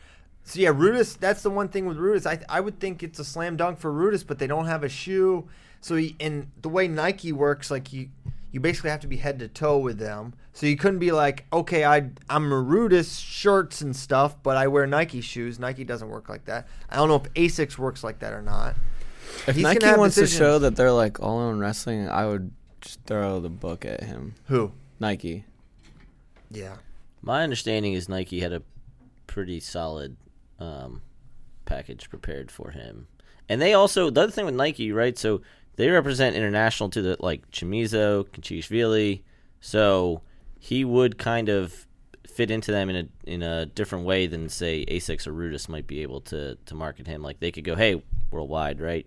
So 0.45 0.61
yeah, 0.61 0.71
Rudis. 0.71 1.19
That's 1.19 1.43
the 1.43 1.51
one 1.51 1.69
thing 1.69 1.87
with 1.87 1.99
Rudis. 1.99 2.27
I 2.27 2.41
I 2.49 2.61
would 2.61 2.79
think 2.81 3.03
it's 3.03 3.19
a 3.19 3.25
slam 3.25 3.57
dunk 3.57 3.79
for 3.79 3.93
Rudis, 3.93 4.27
but 4.27 4.39
they 4.39 4.47
don't 4.47 4.67
have 4.67 4.85
a 4.85 4.89
shoe. 4.89 5.49
So 5.81 5.97
he, 5.97 6.17
and 6.19 6.51
the 6.63 6.69
way 6.69 6.89
Nike 6.89 7.33
works, 7.33 7.71
like 7.71 7.93
you, 7.93 8.09
you 8.51 8.61
basically 8.61 8.91
have 8.91 9.01
to 9.01 9.07
be 9.07 9.17
head 9.17 9.39
to 9.41 9.49
toe 9.49 9.79
with 9.79 9.99
them. 9.99 10.35
So 10.53 10.67
you 10.67 10.77
couldn't 10.77 10.99
be 10.99 11.13
like, 11.13 11.45
okay, 11.53 11.85
I 11.85 12.09
I'm 12.31 12.51
a 12.51 12.57
Rudis 12.57 13.23
shirts 13.23 13.83
and 13.83 13.95
stuff, 13.95 14.43
but 14.43 14.57
I 14.57 14.69
wear 14.69 14.87
Nike 14.87 15.21
shoes. 15.21 15.59
Nike 15.59 15.85
doesn't 15.85 16.09
work 16.09 16.29
like 16.29 16.47
that. 16.47 16.67
I 16.89 16.97
don't 16.97 17.09
know 17.09 17.17
if 17.17 17.35
Asics 17.35 17.77
works 17.77 18.03
like 18.03 18.21
that 18.21 18.33
or 18.33 18.41
not. 18.41 18.75
If 19.47 19.57
He's 19.57 19.63
Nike 19.63 19.85
have 19.85 19.99
wants 19.99 20.15
to 20.15 20.27
show 20.27 20.59
that 20.61 20.77
they're 20.77 20.93
like 20.93 21.21
all 21.21 21.51
in 21.51 21.59
wrestling, 21.59 22.09
I 22.09 22.27
would 22.27 22.51
just 22.81 23.03
throw 23.05 23.41
the 23.41 23.51
book 23.51 23.85
at 23.85 24.05
him. 24.05 24.35
Who? 24.47 24.73
Nike. 24.99 25.45
Yeah. 26.51 26.77
My 27.21 27.43
understanding 27.43 27.93
is 27.93 28.09
Nike 28.09 28.41
had 28.41 28.53
a 28.53 28.63
pretty 29.27 29.61
solid 29.61 30.17
um, 30.59 31.03
package 31.65 32.09
prepared 32.09 32.51
for 32.51 32.71
him, 32.71 33.09
and 33.49 33.61
they 33.61 33.75
also 33.75 34.09
the 34.09 34.23
other 34.23 34.33
thing 34.33 34.47
with 34.47 34.55
Nike, 34.55 34.93
right? 34.93 35.19
So 35.19 35.43
they 35.77 35.91
represent 35.91 36.37
international 36.37 36.89
to 36.91 37.03
the 37.03 37.17
like 37.21 37.51
Chamizo, 37.51 38.25
Conchishvili, 38.29 39.23
so 39.61 40.23
he 40.59 40.85
would 40.85 41.19
kind 41.19 41.49
of 41.49 41.87
fit 42.27 42.51
into 42.51 42.71
them 42.71 42.91
in 42.91 42.97
a 42.97 43.31
in 43.31 43.43
a 43.43 43.67
different 43.67 44.05
way 44.05 44.27
than 44.27 44.49
say 44.49 44.85
Asics 44.87 45.27
or 45.27 45.33
Rudis 45.33 45.69
might 45.69 45.87
be 45.87 46.03
able 46.03 46.21
to 46.23 46.57
to 46.67 46.75
market 46.75 47.07
him. 47.07 47.23
Like 47.23 47.41
they 47.41 47.53
could 47.53 47.65
go, 47.65 47.75
hey, 47.77 48.03
worldwide, 48.31 48.81
right? 48.81 49.07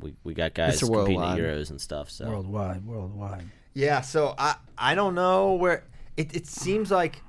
We 0.00 0.14
we 0.24 0.34
got 0.34 0.54
guys 0.54 0.80
competing 0.80 1.20
at 1.20 1.38
Euros 1.38 1.70
and 1.70 1.80
stuff. 1.80 2.10
So 2.10 2.28
Worldwide, 2.28 2.84
worldwide. 2.86 3.44
Yeah, 3.74 4.00
so 4.00 4.34
I 4.38 4.56
I 4.76 4.94
don't 4.94 5.14
know 5.14 5.54
where 5.54 5.84
it, 6.16 6.34
it 6.34 6.46
seems 6.46 6.90
like 6.90 7.22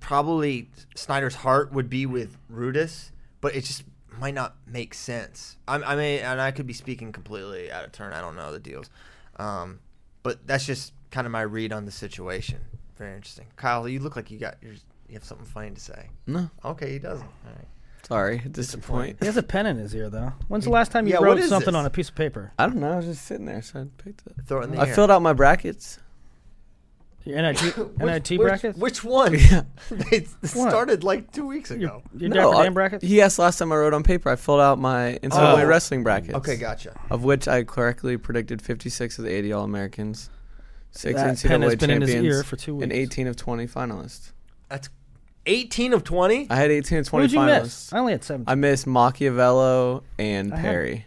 probably 0.00 0.68
Snyder's 0.94 1.34
heart 1.34 1.72
would 1.72 1.88
be 1.88 2.06
with 2.06 2.36
Rudis, 2.50 3.10
but 3.40 3.54
it 3.54 3.64
just 3.64 3.84
might 4.18 4.34
not 4.34 4.56
make 4.66 4.94
sense. 4.94 5.56
I, 5.68 5.76
I 5.76 5.96
mean, 5.96 6.20
and 6.20 6.40
I 6.40 6.50
could 6.50 6.66
be 6.66 6.72
speaking 6.72 7.12
completely 7.12 7.70
out 7.70 7.84
of 7.84 7.92
turn. 7.92 8.12
I 8.12 8.20
don't 8.20 8.36
know 8.36 8.52
the 8.52 8.58
deals, 8.58 8.90
um, 9.38 9.80
but 10.22 10.46
that's 10.46 10.64
just 10.66 10.92
kind 11.10 11.26
of 11.26 11.30
my 11.32 11.42
read 11.42 11.72
on 11.72 11.84
the 11.84 11.90
situation. 11.92 12.60
Very 12.96 13.14
interesting, 13.14 13.46
Kyle. 13.56 13.88
You 13.88 14.00
look 14.00 14.16
like 14.16 14.30
you 14.30 14.38
got 14.38 14.56
your, 14.62 14.72
You 15.08 15.14
have 15.14 15.24
something 15.24 15.46
funny 15.46 15.70
to 15.72 15.80
say. 15.80 16.08
No, 16.26 16.50
Okay, 16.64 16.92
he 16.92 16.98
doesn't. 16.98 17.26
All 17.26 17.52
right. 17.56 17.66
sorry, 18.06 18.38
disappoint. 18.50 19.16
He 19.20 19.26
has 19.26 19.36
a 19.36 19.42
pen 19.42 19.66
in 19.66 19.76
his 19.78 19.94
ear, 19.94 20.08
though. 20.10 20.32
When's 20.48 20.64
the 20.64 20.70
last 20.70 20.92
time 20.92 21.06
you 21.06 21.14
Yeah, 21.14 21.20
wrote 21.20 21.40
something 21.42 21.72
this? 21.72 21.78
on 21.78 21.86
a 21.86 21.90
piece 21.90 22.08
of 22.08 22.14
paper? 22.14 22.52
I 22.58 22.66
don't 22.66 22.76
know. 22.76 22.92
I 22.92 22.96
was 22.96 23.06
just 23.06 23.24
sitting 23.26 23.46
there, 23.46 23.62
so 23.62 23.80
I 23.80 23.86
picked 24.02 24.22
it. 24.26 24.34
Throw 24.46 24.60
it 24.60 24.64
in 24.64 24.70
the 24.72 24.80
I 24.80 24.86
air. 24.88 24.94
filled 24.94 25.10
out 25.10 25.22
my 25.22 25.32
brackets. 25.32 25.98
Your 27.24 27.40
NIT, 27.40 27.60
Which- 27.76 27.98
NIT 27.98 28.30
which, 28.30 28.38
brackets? 28.40 28.78
Which 28.78 29.02
one? 29.04 29.34
Yeah. 29.34 29.62
they 29.90 30.24
started 30.44 31.02
like 31.04 31.32
two 31.32 31.46
weeks 31.46 31.70
ago. 31.70 32.02
Your, 32.14 32.20
your 32.20 32.30
No, 32.30 32.50
Dapper 32.50 32.56
I- 32.56 32.62
Dan 32.64 32.74
brackets? 32.74 33.04
He 33.04 33.20
last 33.24 33.58
time 33.58 33.72
I 33.72 33.76
wrote 33.76 33.94
on 33.94 34.02
paper. 34.02 34.28
I 34.30 34.36
filled 34.36 34.60
out 34.60 34.78
my 34.78 35.18
NCAA 35.22 35.62
Oh. 35.62 35.66
wrestling 35.66 36.02
brackets. 36.02 36.34
Okay, 36.34 36.56
gotcha. 36.56 36.98
Of 37.10 37.24
which 37.24 37.48
I 37.48 37.64
correctly 37.64 38.16
predicted 38.18 38.60
56 38.60 39.18
of 39.18 39.24
the 39.24 39.30
80 39.32 39.52
All 39.52 39.64
Americans, 39.64 40.28
six 40.90 41.18
That 41.20 41.34
NCAA 41.36 41.48
pen 41.48 41.60
been 41.60 41.72
in 41.72 41.78
champions, 42.00 42.10
his 42.12 42.36
ear 42.36 42.42
for 42.44 42.56
two 42.56 42.74
weeks. 42.76 42.82
and 42.84 42.92
18 42.92 43.26
of 43.26 43.36
20 43.36 43.66
finalists. 43.68 44.32
That's 44.68 44.90
18 45.46 45.92
of 45.94 46.04
20. 46.04 46.48
I 46.50 46.56
had 46.56 46.70
18 46.70 46.98
of 46.98 47.06
20 47.06 47.24
Who'd 47.24 47.32
you 47.32 47.38
finalists. 47.38 47.62
miss? 47.62 47.92
I 47.92 47.98
only 47.98 48.12
had 48.12 48.24
17. 48.24 48.50
I 48.50 48.54
missed 48.54 48.86
Machiavello 48.86 50.02
and 50.18 50.52
I 50.52 50.56
had- 50.56 50.64
Perry. 50.64 51.06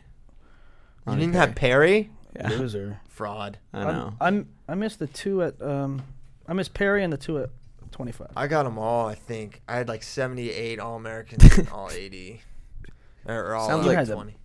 You 1.08 1.16
didn't 1.16 1.36
have 1.36 1.56
Perry? 1.56 2.10
Yeah, 2.36 2.50
Loser. 2.50 3.00
Fraud. 3.18 3.58
I 3.74 3.84
know. 3.84 4.14
I'm, 4.22 4.48
I 4.70 4.76
missed 4.76 5.00
the 5.00 5.08
two 5.08 5.42
at 5.42 5.60
um, 5.62 6.04
I 6.48 6.54
missed 6.54 6.74
Perry 6.76 7.04
and 7.04 7.12
the 7.12 7.18
two 7.18 7.40
at 7.40 7.50
25. 7.92 8.28
I 8.38 8.46
got 8.48 8.64
them 8.64 8.78
all, 8.78 9.08
I 9.08 9.16
think. 9.16 9.62
I 9.68 9.76
had 9.78 9.88
like 9.88 10.04
78 10.04 10.80
All 10.80 10.96
Americans 10.96 11.44
and 11.58 11.68
all 11.70 11.90
80. 11.92 12.42
Or 13.26 13.56
all 13.56 13.68
Sounds 13.68 13.86
like- 13.88 14.08
20. 14.08 14.36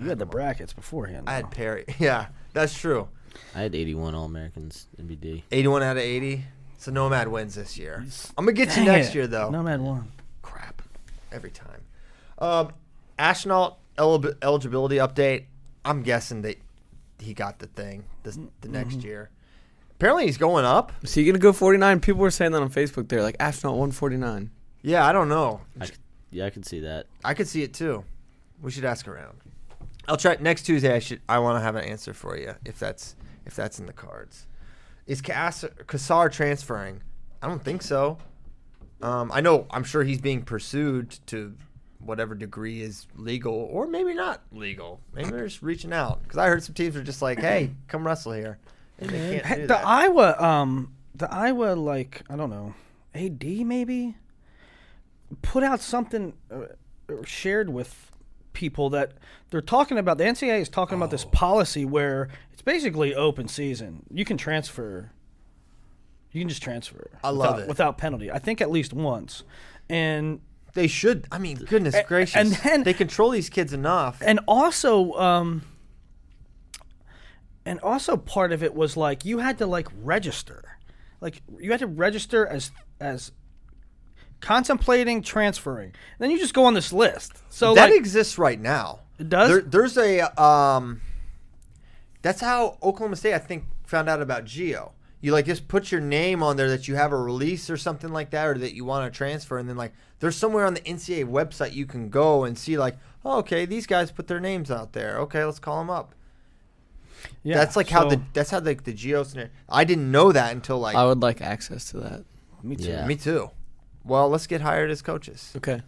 You 0.00 0.08
had 0.08 0.18
the 0.18 0.26
brackets 0.26 0.72
beforehand. 0.72 1.28
I 1.28 1.34
had. 1.34 1.50
Perry. 1.50 1.84
Yeah, 1.98 2.28
that's 2.54 2.78
true. 2.78 3.08
I 3.54 3.60
had 3.62 3.74
81 3.74 4.14
All 4.14 4.24
Americans 4.24 4.86
NBD. 5.00 5.42
81 5.50 5.82
out 5.82 5.96
of 5.96 6.02
80. 6.02 6.44
So 6.78 6.90
Nomad 6.92 7.28
wins 7.28 7.54
this 7.56 7.76
year. 7.78 8.04
I'm 8.38 8.44
going 8.44 8.54
to 8.56 8.64
get 8.66 8.76
you 8.76 8.84
next 8.84 9.08
it. 9.08 9.14
year, 9.16 9.26
though. 9.26 9.50
Nomad 9.50 9.80
won. 9.80 10.10
Crap. 10.42 10.82
Every 11.30 11.50
time. 11.50 11.82
Um, 12.38 12.72
astronaut 13.18 13.78
elib- 13.98 14.36
eligibility 14.42 14.96
update. 14.96 15.44
I'm 15.84 16.02
guessing 16.02 16.42
that 16.42 16.56
he 17.22 17.34
got 17.34 17.58
the 17.58 17.66
thing 17.68 18.04
this, 18.22 18.38
the 18.60 18.68
next 18.68 18.96
Mm-hmm. 18.98 19.06
year. 19.06 19.30
Apparently, 19.92 20.26
he's 20.26 20.36
going 20.38 20.64
up. 20.64 20.92
Is 21.02 21.14
he 21.14 21.24
gonna 21.24 21.38
go 21.38 21.52
49? 21.52 22.00
People 22.00 22.20
were 22.22 22.30
saying 22.30 22.52
that 22.52 22.62
on 22.62 22.70
Facebook. 22.70 23.08
They're 23.08 23.22
like, 23.22 23.36
astronaut 23.38 23.78
149. 23.78 24.50
Yeah, 24.82 25.06
I 25.06 25.12
don't 25.12 25.28
know. 25.28 25.60
I- 25.80 25.88
Yeah, 26.30 26.46
I 26.46 26.50
can 26.50 26.62
see 26.64 26.80
that. 26.80 27.06
I 27.24 27.34
could 27.34 27.46
see 27.46 27.62
it 27.62 27.72
too. 27.74 28.04
We 28.60 28.70
should 28.70 28.84
ask 28.84 29.06
around. 29.06 29.38
I'll 30.08 30.16
try 30.16 30.36
next 30.40 30.62
Tuesday. 30.64 30.92
I 30.94 30.98
should. 30.98 31.20
I 31.28 31.38
want 31.38 31.56
to 31.56 31.60
have 31.60 31.76
an 31.76 31.84
answer 31.84 32.12
for 32.14 32.36
you 32.36 32.54
if 32.64 32.78
that's 32.78 33.14
if 33.46 33.54
that's 33.54 33.78
in 33.78 33.86
the 33.86 33.92
cards. 33.92 34.46
Is 35.06 35.20
Kassar, 35.22 35.72
Kassar 35.86 36.30
transferring? 36.32 37.02
I 37.40 37.46
don't 37.48 37.62
think 37.62 37.82
so. 37.82 38.18
Um, 39.00 39.30
I 39.32 39.40
know. 39.40 39.66
I'm 39.70 39.84
sure 39.84 40.02
he's 40.04 40.20
being 40.20 40.42
pursued 40.42 41.10
to 41.26 41.54
whatever 42.04 42.34
degree 42.34 42.82
is 42.82 43.06
legal, 43.16 43.54
or 43.54 43.86
maybe 43.86 44.14
not 44.14 44.42
legal. 44.52 45.00
Maybe 45.14 45.30
they're 45.30 45.46
just 45.46 45.62
reaching 45.62 45.92
out 45.92 46.22
because 46.22 46.38
I 46.38 46.46
heard 46.48 46.62
some 46.62 46.74
teams 46.74 46.96
are 46.96 47.02
just 47.02 47.22
like, 47.22 47.38
"Hey, 47.38 47.70
come 47.88 48.06
wrestle 48.06 48.32
here." 48.32 48.58
And 48.98 49.10
they 49.10 49.40
can't 49.40 49.54
do 49.56 49.60
the 49.62 49.66
that. 49.68 49.86
Iowa, 49.86 50.40
um, 50.42 50.92
the 51.14 51.32
Iowa, 51.32 51.74
like 51.74 52.22
I 52.30 52.36
don't 52.36 52.50
know, 52.50 52.74
AD 53.14 53.44
maybe 53.44 54.16
put 55.42 55.62
out 55.62 55.80
something 55.80 56.34
uh, 56.50 56.66
or 57.08 57.24
shared 57.26 57.68
with 57.70 58.10
people 58.52 58.90
that 58.90 59.12
they're 59.50 59.60
talking 59.62 59.96
about. 59.98 60.18
The 60.18 60.24
NCAA 60.24 60.60
is 60.60 60.68
talking 60.68 60.96
about 60.96 61.08
Oh. 61.08 61.12
this 61.12 61.24
policy 61.24 61.84
where 61.84 62.28
it's 62.52 62.62
basically 62.62 63.14
open 63.14 63.48
season. 63.48 64.02
You 64.12 64.24
can 64.24 64.36
transfer. 64.36 65.10
You 66.32 66.40
can 66.40 66.48
just 66.48 66.62
transfer. 66.62 67.10
I 67.24 67.30
love 67.30 67.54
without, 67.56 67.60
it. 67.60 67.68
without 67.68 67.98
penalty. 67.98 68.30
I 68.30 68.38
think 68.38 68.60
at 68.60 68.70
least 68.70 68.92
once, 68.92 69.42
and 69.88 70.40
They 70.74 70.86
should. 70.86 71.26
I 71.30 71.38
mean, 71.38 71.56
goodness 71.58 71.94
gracious. 72.06 72.36
and 72.36 72.50
then- 72.52 72.82
they 72.82 72.94
control 72.94 73.30
these 73.30 73.50
kids 73.50 73.72
enough. 73.72 74.18
and 74.24 74.40
also 74.48 75.12
um 75.14 75.62
and 77.64 77.78
also 77.80 78.16
part 78.16 78.52
of 78.52 78.62
it 78.62 78.74
was 78.74 78.96
like 78.96 79.24
you 79.24 79.38
had 79.38 79.58
to 79.58 79.66
like 79.66 79.86
register 80.02 80.78
like 81.20 81.42
you 81.60 81.70
had 81.70 81.80
to 81.80 81.86
register 81.86 82.46
as 82.46 82.70
as 83.00 83.32
contemplating 84.40 85.22
transferring 85.22 85.86
and 85.90 85.94
then 86.18 86.30
you 86.30 86.38
just 86.38 86.54
go 86.54 86.64
on 86.64 86.74
this 86.74 86.92
list 86.92 87.32
so 87.48 87.74
that 87.74 87.90
like 87.90 87.94
exists 87.98 88.38
right 88.38 88.60
now. 88.60 89.00
It 89.18 89.28
does? 89.28 89.48
There, 89.50 89.60
there's 89.60 89.96
a 89.98 90.42
um. 90.42 91.00
That's 92.22 92.40
how 92.40 92.78
Oklahoma 92.82 93.14
State, 93.16 93.34
I 93.34 93.38
think, 93.38 93.64
found 93.84 94.08
out 94.08 94.20
about 94.22 94.44
Geo. 94.44 94.92
You 95.22 95.32
like 95.32 95.46
just 95.46 95.66
put 95.68 95.90
your 95.90 96.00
name 96.02 96.42
on 96.42 96.56
there 96.58 96.68
that 96.68 96.88
you 96.88 96.96
have 96.96 97.12
a 97.12 97.16
release 97.16 97.70
or 97.70 97.76
something 97.78 98.12
like 98.12 98.30
that, 98.30 98.46
or 98.46 98.58
that 98.58 98.74
you 98.74 98.84
want 98.84 99.10
to 99.10 99.16
transfer, 99.16 99.56
and 99.56 99.68
then 99.68 99.76
like 99.76 99.92
there's 100.20 100.36
somewhere 100.36 100.66
on 100.66 100.74
the 100.74 100.80
NCAA 100.80 101.24
website 101.26 101.72
you 101.72 101.86
can 101.86 102.10
go 102.10 102.42
and 102.44 102.58
see 102.58 102.76
like, 102.76 102.98
oh, 103.24 103.38
okay, 103.38 103.64
these 103.64 103.86
guys 103.86 104.10
put 104.10 104.26
their 104.26 104.40
names 104.40 104.70
out 104.70 104.92
there. 104.92 105.16
Okay, 105.20 105.44
let's 105.44 105.58
call 105.60 105.78
them 105.78 105.88
up. 105.90 106.14
yeah, 107.44 107.54
that's 107.56 107.76
like 107.76 107.88
how 107.88 108.08
the 108.08 108.20
that's 108.32 108.50
how 108.50 108.58
like 108.60 108.82
the 108.84 108.92
Geo 108.92 109.22
scenario. 109.22 109.50
I 109.68 109.84
didn't 109.84 110.10
know 110.10 110.32
that 110.32 110.52
until 110.52 110.80
like 110.80 110.96
I 110.96 111.04
would 111.06 111.22
like 111.22 111.40
access 111.40 111.90
to 111.92 112.00
that. 112.00 112.24
me 112.64 112.74
too 112.76 112.88
Yeah. 112.90 113.06
me 113.06 113.14
too. 113.16 113.50
Well, 114.04 114.28
let's 114.28 114.48
get 114.48 114.60
hired 114.60 114.90
as 114.90 115.02
coaches. 115.02 115.52
Okay. 115.56 115.82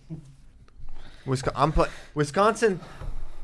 Wisconsin, 1.26 1.60
I'm 1.60 1.72
put, 1.72 1.90
Wisconsin. 2.14 2.78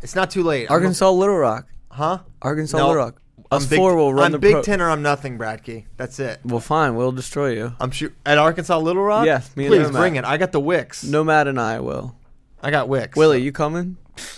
It's 0.03 0.14
not 0.14 0.30
too 0.30 0.43
late. 0.45 0.66
I'm 0.70 0.74
a- 0.74 0.74
Arkansas 0.76 1.11
Little 1.11 1.36
Rock. 1.36 1.66
huh? 1.91 2.18
Arkansas 2.43 2.78
No, 2.78 2.86
Little 2.88 3.03
Rock. 3.03 3.22
Us 3.51 3.64
I'm 3.64 3.68
Big, 3.70 3.78
four 3.78 3.96
will 3.96 4.14
run 4.14 4.26
I'm 4.26 4.32
the 4.32 4.38
Big 4.38 4.53
pro- 4.53 4.62
Ten 4.62 4.80
or 4.80 4.90
I'm 4.90 5.03
nothing, 5.03 5.36
Bracky. 5.36 5.86
That's 5.96 6.20
it. 6.20 6.38
Well, 6.44 6.61
fine. 6.61 6.94
We'll 6.94 7.11
destroy 7.11 7.51
you. 7.55 7.72
I'm 7.80 7.90
shoot 7.90 8.14
at 8.24 8.38
Arkansas 8.38 8.78
Little 8.78 9.03
Rock. 9.03 9.26
Yes, 9.26 9.57
me 9.57 9.64
and 9.66 9.72
please 9.72 9.86
Nomad. 9.88 10.01
bring 10.01 10.16
it. 10.16 10.24
I 10.24 10.36
got 10.36 10.53
the 10.53 10.61
wicks. 10.61 11.03
Nomad 11.03 11.48
and 11.48 11.59
I 11.61 11.80
will. 11.80 12.14
I 12.62 12.70
got 12.70 12.88
wicks. 12.88 13.16
Willie, 13.16 13.42
you 13.42 13.51
coming? 13.53 13.96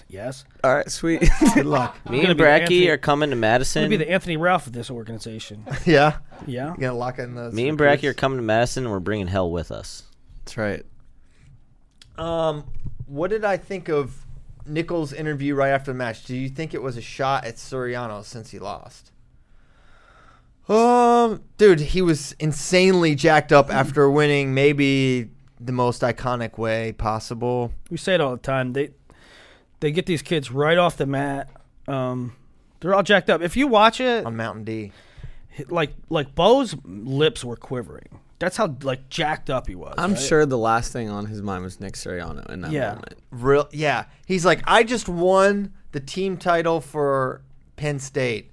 yes 0.08 0.44
All 0.62 0.72
right, 0.72 0.88
sweet. 0.88 1.28
good 1.54 1.66
luck. 1.66 1.98
Me 2.08 2.18
gonna 2.18 2.30
and 2.30 2.38
be 2.38 2.44
Bracky 2.44 2.88
are 2.88 2.96
coming 2.96 3.30
to 3.30 3.34
I'm 3.34 3.40
Madison. 3.40 3.82
gonna 3.82 3.90
be 3.90 3.96
the 3.96 4.10
Anthony 4.10 4.36
Ralph 4.36 4.66
of 4.68 4.72
this 4.72 4.90
organization. 4.90 5.66
yeah, 5.84 6.18
Yeah, 6.46 6.70
you 6.70 6.80
gonna 6.80 6.94
lock 6.94 7.18
in 7.18 7.34
those. 7.34 7.52
Me 7.52 7.68
and 7.68 7.78
recruits? 7.78 8.02
Bracky 8.02 8.08
are 8.08 8.14
coming 8.14 8.38
to 8.38 8.42
Madison, 8.42 8.84
and 8.84 8.92
we're 8.92 9.00
bringing 9.00 9.26
hell 9.26 9.50
with 9.50 9.72
us. 9.72 10.04
That's 10.44 10.56
right. 10.56 10.86
Um, 12.16 12.64
what 13.06 13.30
did 13.30 13.44
I 13.44 13.56
think 13.56 13.88
of 13.88 14.21
Nickal's 14.66 15.12
interview 15.12 15.54
right 15.54 15.70
after 15.70 15.92
the 15.92 15.98
match? 15.98 16.24
Do 16.24 16.36
you 16.36 16.48
think 16.48 16.74
it 16.74 16.82
was 16.82 16.96
a 16.96 17.02
shot 17.02 17.44
at 17.44 17.56
Suriano 17.56 18.24
since 18.24 18.50
he 18.50 18.58
lost? 18.58 19.12
Um, 20.68 21.42
dude, 21.58 21.80
he 21.80 22.02
was 22.02 22.32
insanely 22.38 23.14
jacked 23.14 23.52
up 23.52 23.70
after 23.70 24.10
winning 24.10 24.54
maybe 24.54 25.28
the 25.60 25.72
most 25.72 26.02
iconic 26.02 26.58
way 26.58 26.92
possible. 26.92 27.72
we 27.90 27.96
say 27.96 28.14
it 28.14 28.20
all 28.20 28.32
the 28.32 28.38
time. 28.38 28.72
They 28.72 28.90
they 29.80 29.90
get 29.90 30.06
these 30.06 30.22
kids 30.22 30.50
right 30.50 30.78
off 30.78 30.96
the 30.96 31.06
mat. 31.06 31.50
Um, 31.88 32.36
they're 32.80 32.94
all 32.94 33.02
jacked 33.02 33.28
up. 33.28 33.42
If 33.42 33.56
you 33.56 33.66
watch 33.66 34.00
it, 34.00 34.24
on 34.24 34.36
Mountain 34.36 34.64
D. 34.64 34.92
like 35.68 35.92
like 36.08 36.34
Bo's 36.34 36.76
lips 36.84 37.44
were 37.44 37.56
quivering. 37.56 38.20
That's 38.42 38.56
how 38.56 38.76
like 38.82 39.08
jacked 39.08 39.50
up 39.50 39.68
he 39.68 39.76
was. 39.76 39.94
I'm 39.96 40.14
right? 40.14 40.20
sure 40.20 40.44
the 40.46 40.58
last 40.58 40.92
thing 40.92 41.08
on 41.08 41.26
his 41.26 41.40
mind 41.42 41.62
was 41.62 41.78
Nick 41.80 41.94
Suriano 41.94 42.44
in 42.50 42.62
that 42.62 42.72
Yeah. 42.72 42.88
moment. 42.94 43.18
Real, 43.30 43.68
yeah. 43.70 44.06
He's 44.26 44.44
like, 44.44 44.62
I 44.66 44.82
just 44.82 45.08
won 45.08 45.72
the 45.92 46.00
team 46.00 46.36
title 46.36 46.80
for 46.80 47.42
Penn 47.76 48.00
State. 48.00 48.50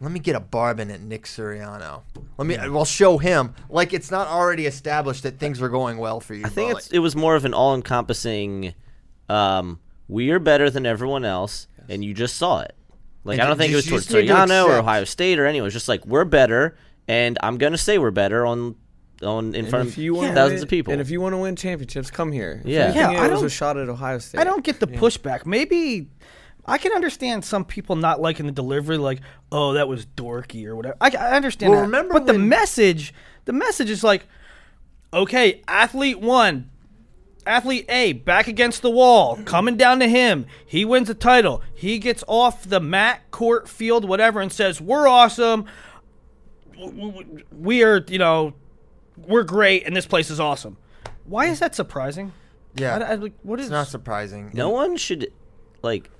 Let 0.00 0.10
me 0.10 0.18
get 0.18 0.34
a 0.34 0.40
barbin 0.40 0.90
at 0.90 1.00
Nick 1.02 1.24
Suriano. 1.24 2.02
Let 2.36 2.46
me. 2.48 2.56
We'll 2.68 2.84
show 2.84 3.18
him. 3.18 3.54
Like 3.68 3.92
it's 3.92 4.10
not 4.10 4.26
already 4.26 4.66
established 4.66 5.22
that 5.22 5.38
things 5.38 5.62
are 5.62 5.68
going 5.68 5.98
well 5.98 6.18
for 6.18 6.34
you. 6.34 6.44
I 6.44 6.48
think 6.48 6.70
bro. 6.70 6.78
it's, 6.78 6.88
it 6.88 6.98
was 6.98 7.14
more 7.14 7.36
of 7.36 7.44
an 7.44 7.54
all-encompassing. 7.54 8.74
Um, 9.28 9.78
we 10.08 10.30
are 10.30 10.38
better 10.38 10.68
than 10.70 10.84
everyone 10.86 11.24
else, 11.24 11.68
and 11.88 12.04
you 12.04 12.12
just 12.14 12.36
saw 12.36 12.60
it. 12.62 12.74
Like 13.24 13.34
And 13.34 13.42
I 13.42 13.46
don't 13.46 13.56
you 13.56 13.58
think 13.58 13.72
it 13.72 13.76
was 13.76 13.84
just- 13.84 13.90
towards 13.90 14.06
just 14.06 14.14
need 14.14 14.26
to 14.28 14.32
Suriano 14.34 14.64
or 14.64 14.70
accept. 14.70 14.82
Ohio 14.82 15.04
State 15.04 15.38
or 15.38 15.46
anyone. 15.46 15.64
It 15.64 15.66
was 15.66 15.74
just 15.74 15.88
like 15.88 16.04
we're 16.06 16.24
better, 16.24 16.76
and 17.06 17.38
I'm 17.42 17.56
gonna 17.58 17.78
say 17.78 17.98
we're 17.98 18.10
better 18.10 18.46
on 18.46 18.74
on 19.22 19.48
in 19.54 19.62
And 19.62 19.68
front 19.68 19.88
of 19.88 19.96
you 19.96 20.16
thousands 20.32 20.62
of 20.62 20.68
people. 20.68 20.92
And 20.92 21.00
if 21.02 21.10
you 21.10 21.20
want 21.20 21.32
to 21.34 21.38
win 21.38 21.56
championships, 21.56 22.10
come 22.10 22.30
here. 22.32 22.60
If 22.64 22.70
Yeah. 22.70 22.84
anything, 22.84 23.02
Yeah, 23.02 23.20
I 23.22 23.28
was 23.28 23.40
don't- 23.40 23.46
a 23.46 23.50
shot 23.50 23.76
at 23.76 23.88
Ohio 23.88 24.18
State. 24.18 24.40
I 24.40 24.44
don't 24.44 24.62
get 24.64 24.80
the 24.80 24.86
pushback. 24.86 25.44
Maybe 25.46 26.08
I 26.66 26.78
can 26.78 26.92
understand 26.92 27.44
some 27.44 27.64
people 27.64 27.96
not 27.96 28.20
liking 28.20 28.46
the 28.46 28.52
delivery, 28.52 28.98
like, 28.98 29.20
"Oh, 29.50 29.72
that 29.72 29.88
was 29.88 30.04
dorky" 30.04 30.66
or 30.66 30.76
whatever. 30.76 30.96
I, 31.00 31.10
I 31.18 31.36
understand 31.36 31.70
Well, 31.72 31.80
that. 31.80 31.86
remember 31.86 32.12
but 32.14 32.26
the 32.26 32.38
message, 32.38 33.14
the 33.46 33.52
message 33.54 33.88
is 33.90 34.04
like, 34.04 34.26
"Okay, 35.14 35.62
athlete 35.66 36.20
one, 36.20 36.68
athlete 37.46 37.86
A 37.88 38.12
back 38.12 38.46
against 38.48 38.82
the 38.82 38.90
wall, 38.90 39.38
coming 39.46 39.78
down 39.78 39.98
to 40.00 40.08
him. 40.08 40.44
He 40.66 40.84
wins 40.84 41.08
the 41.08 41.14
title. 41.14 41.62
He 41.74 41.98
gets 41.98 42.22
off 42.28 42.68
the 42.68 42.80
mat, 42.80 43.22
court, 43.30 43.66
field, 43.68 44.06
whatever, 44.06 44.38
and 44.40 44.52
says, 44.52 44.78
"We're 44.80 45.08
awesome. 45.08 45.64
W- 46.78 47.10
w- 47.12 47.42
We 47.58 47.82
are, 47.82 48.04
you 48.08 48.18
know, 48.18 48.52
we're 49.28 49.44
great, 49.44 49.86
and 49.86 49.94
this 49.94 50.06
place 50.06 50.30
is 50.30 50.40
awesome." 50.40 50.76
Why 51.24 51.46
is 51.46 51.60
that 51.60 51.74
surprising? 51.74 52.32
yeah. 52.74 52.96
I, 52.96 53.12
I, 53.12 53.14
like, 53.16 53.34
what 53.42 53.60
is 53.60 53.66
it's 53.66 53.70
not 53.70 53.88
surprising. 53.88 54.50
no 54.54 54.70
one 54.70 54.96
should 54.96 55.32
like 55.82 56.10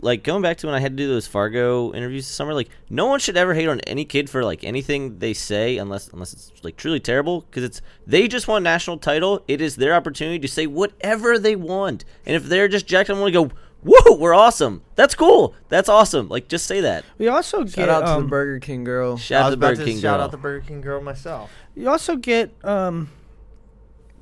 like 0.00 0.24
going 0.24 0.42
back 0.42 0.56
to 0.58 0.66
when 0.66 0.74
I 0.74 0.80
had 0.80 0.92
to 0.92 0.96
do 0.96 1.06
those 1.08 1.26
Fargo 1.26 1.92
interviews 1.92 2.26
this 2.26 2.34
summer. 2.34 2.54
Like 2.54 2.70
no 2.88 3.06
one 3.06 3.20
should 3.20 3.36
ever 3.36 3.54
hate 3.54 3.68
on 3.68 3.80
any 3.80 4.04
kid 4.04 4.28
for 4.28 4.42
like 4.42 4.64
anything 4.64 5.18
they 5.18 5.32
say 5.32 5.78
unless 5.78 6.08
unless 6.08 6.32
it's 6.32 6.52
like 6.62 6.76
truly 6.76 7.00
terrible 7.00 7.42
because 7.42 7.62
it's 7.62 7.82
they 8.06 8.28
just 8.28 8.48
won 8.48 8.62
national 8.62 8.98
title. 8.98 9.44
It 9.46 9.60
is 9.60 9.76
their 9.76 9.94
opportunity 9.94 10.38
to 10.40 10.48
say 10.48 10.66
whatever 10.66 11.38
they 11.38 11.56
want, 11.56 12.04
and 12.26 12.34
if 12.34 12.44
they're 12.44 12.68
just 12.68 12.86
jacked, 12.86 13.10
I'm 13.10 13.18
gonna 13.18 13.30
go. 13.30 13.50
Whoa, 13.82 14.16
we're 14.16 14.34
awesome. 14.34 14.82
That's 14.94 15.14
cool. 15.14 15.54
That's 15.70 15.88
awesome. 15.88 16.28
Like, 16.28 16.48
just 16.48 16.66
say 16.66 16.80
that. 16.82 17.04
We 17.18 17.28
also 17.28 17.64
Shout 17.64 17.74
get 17.74 17.88
out 17.88 18.00
to 18.00 18.08
um, 18.12 18.22
the 18.24 18.28
Burger 18.28 18.58
King 18.60 18.84
girl. 18.84 19.16
Shout 19.16 19.42
I 19.42 19.44
out 19.44 19.46
was 19.46 19.52
to 19.54 19.58
about 19.58 19.68
Burger 19.70 19.80
to 19.80 19.84
King 19.86 20.00
shout 20.00 20.16
girl. 20.18 20.24
out 20.24 20.30
the 20.30 20.36
Burger 20.36 20.66
King 20.66 20.80
girl 20.82 21.00
myself. 21.00 21.50
you 21.74 21.88
also 21.88 22.16
get 22.16 22.52
um, 22.64 23.10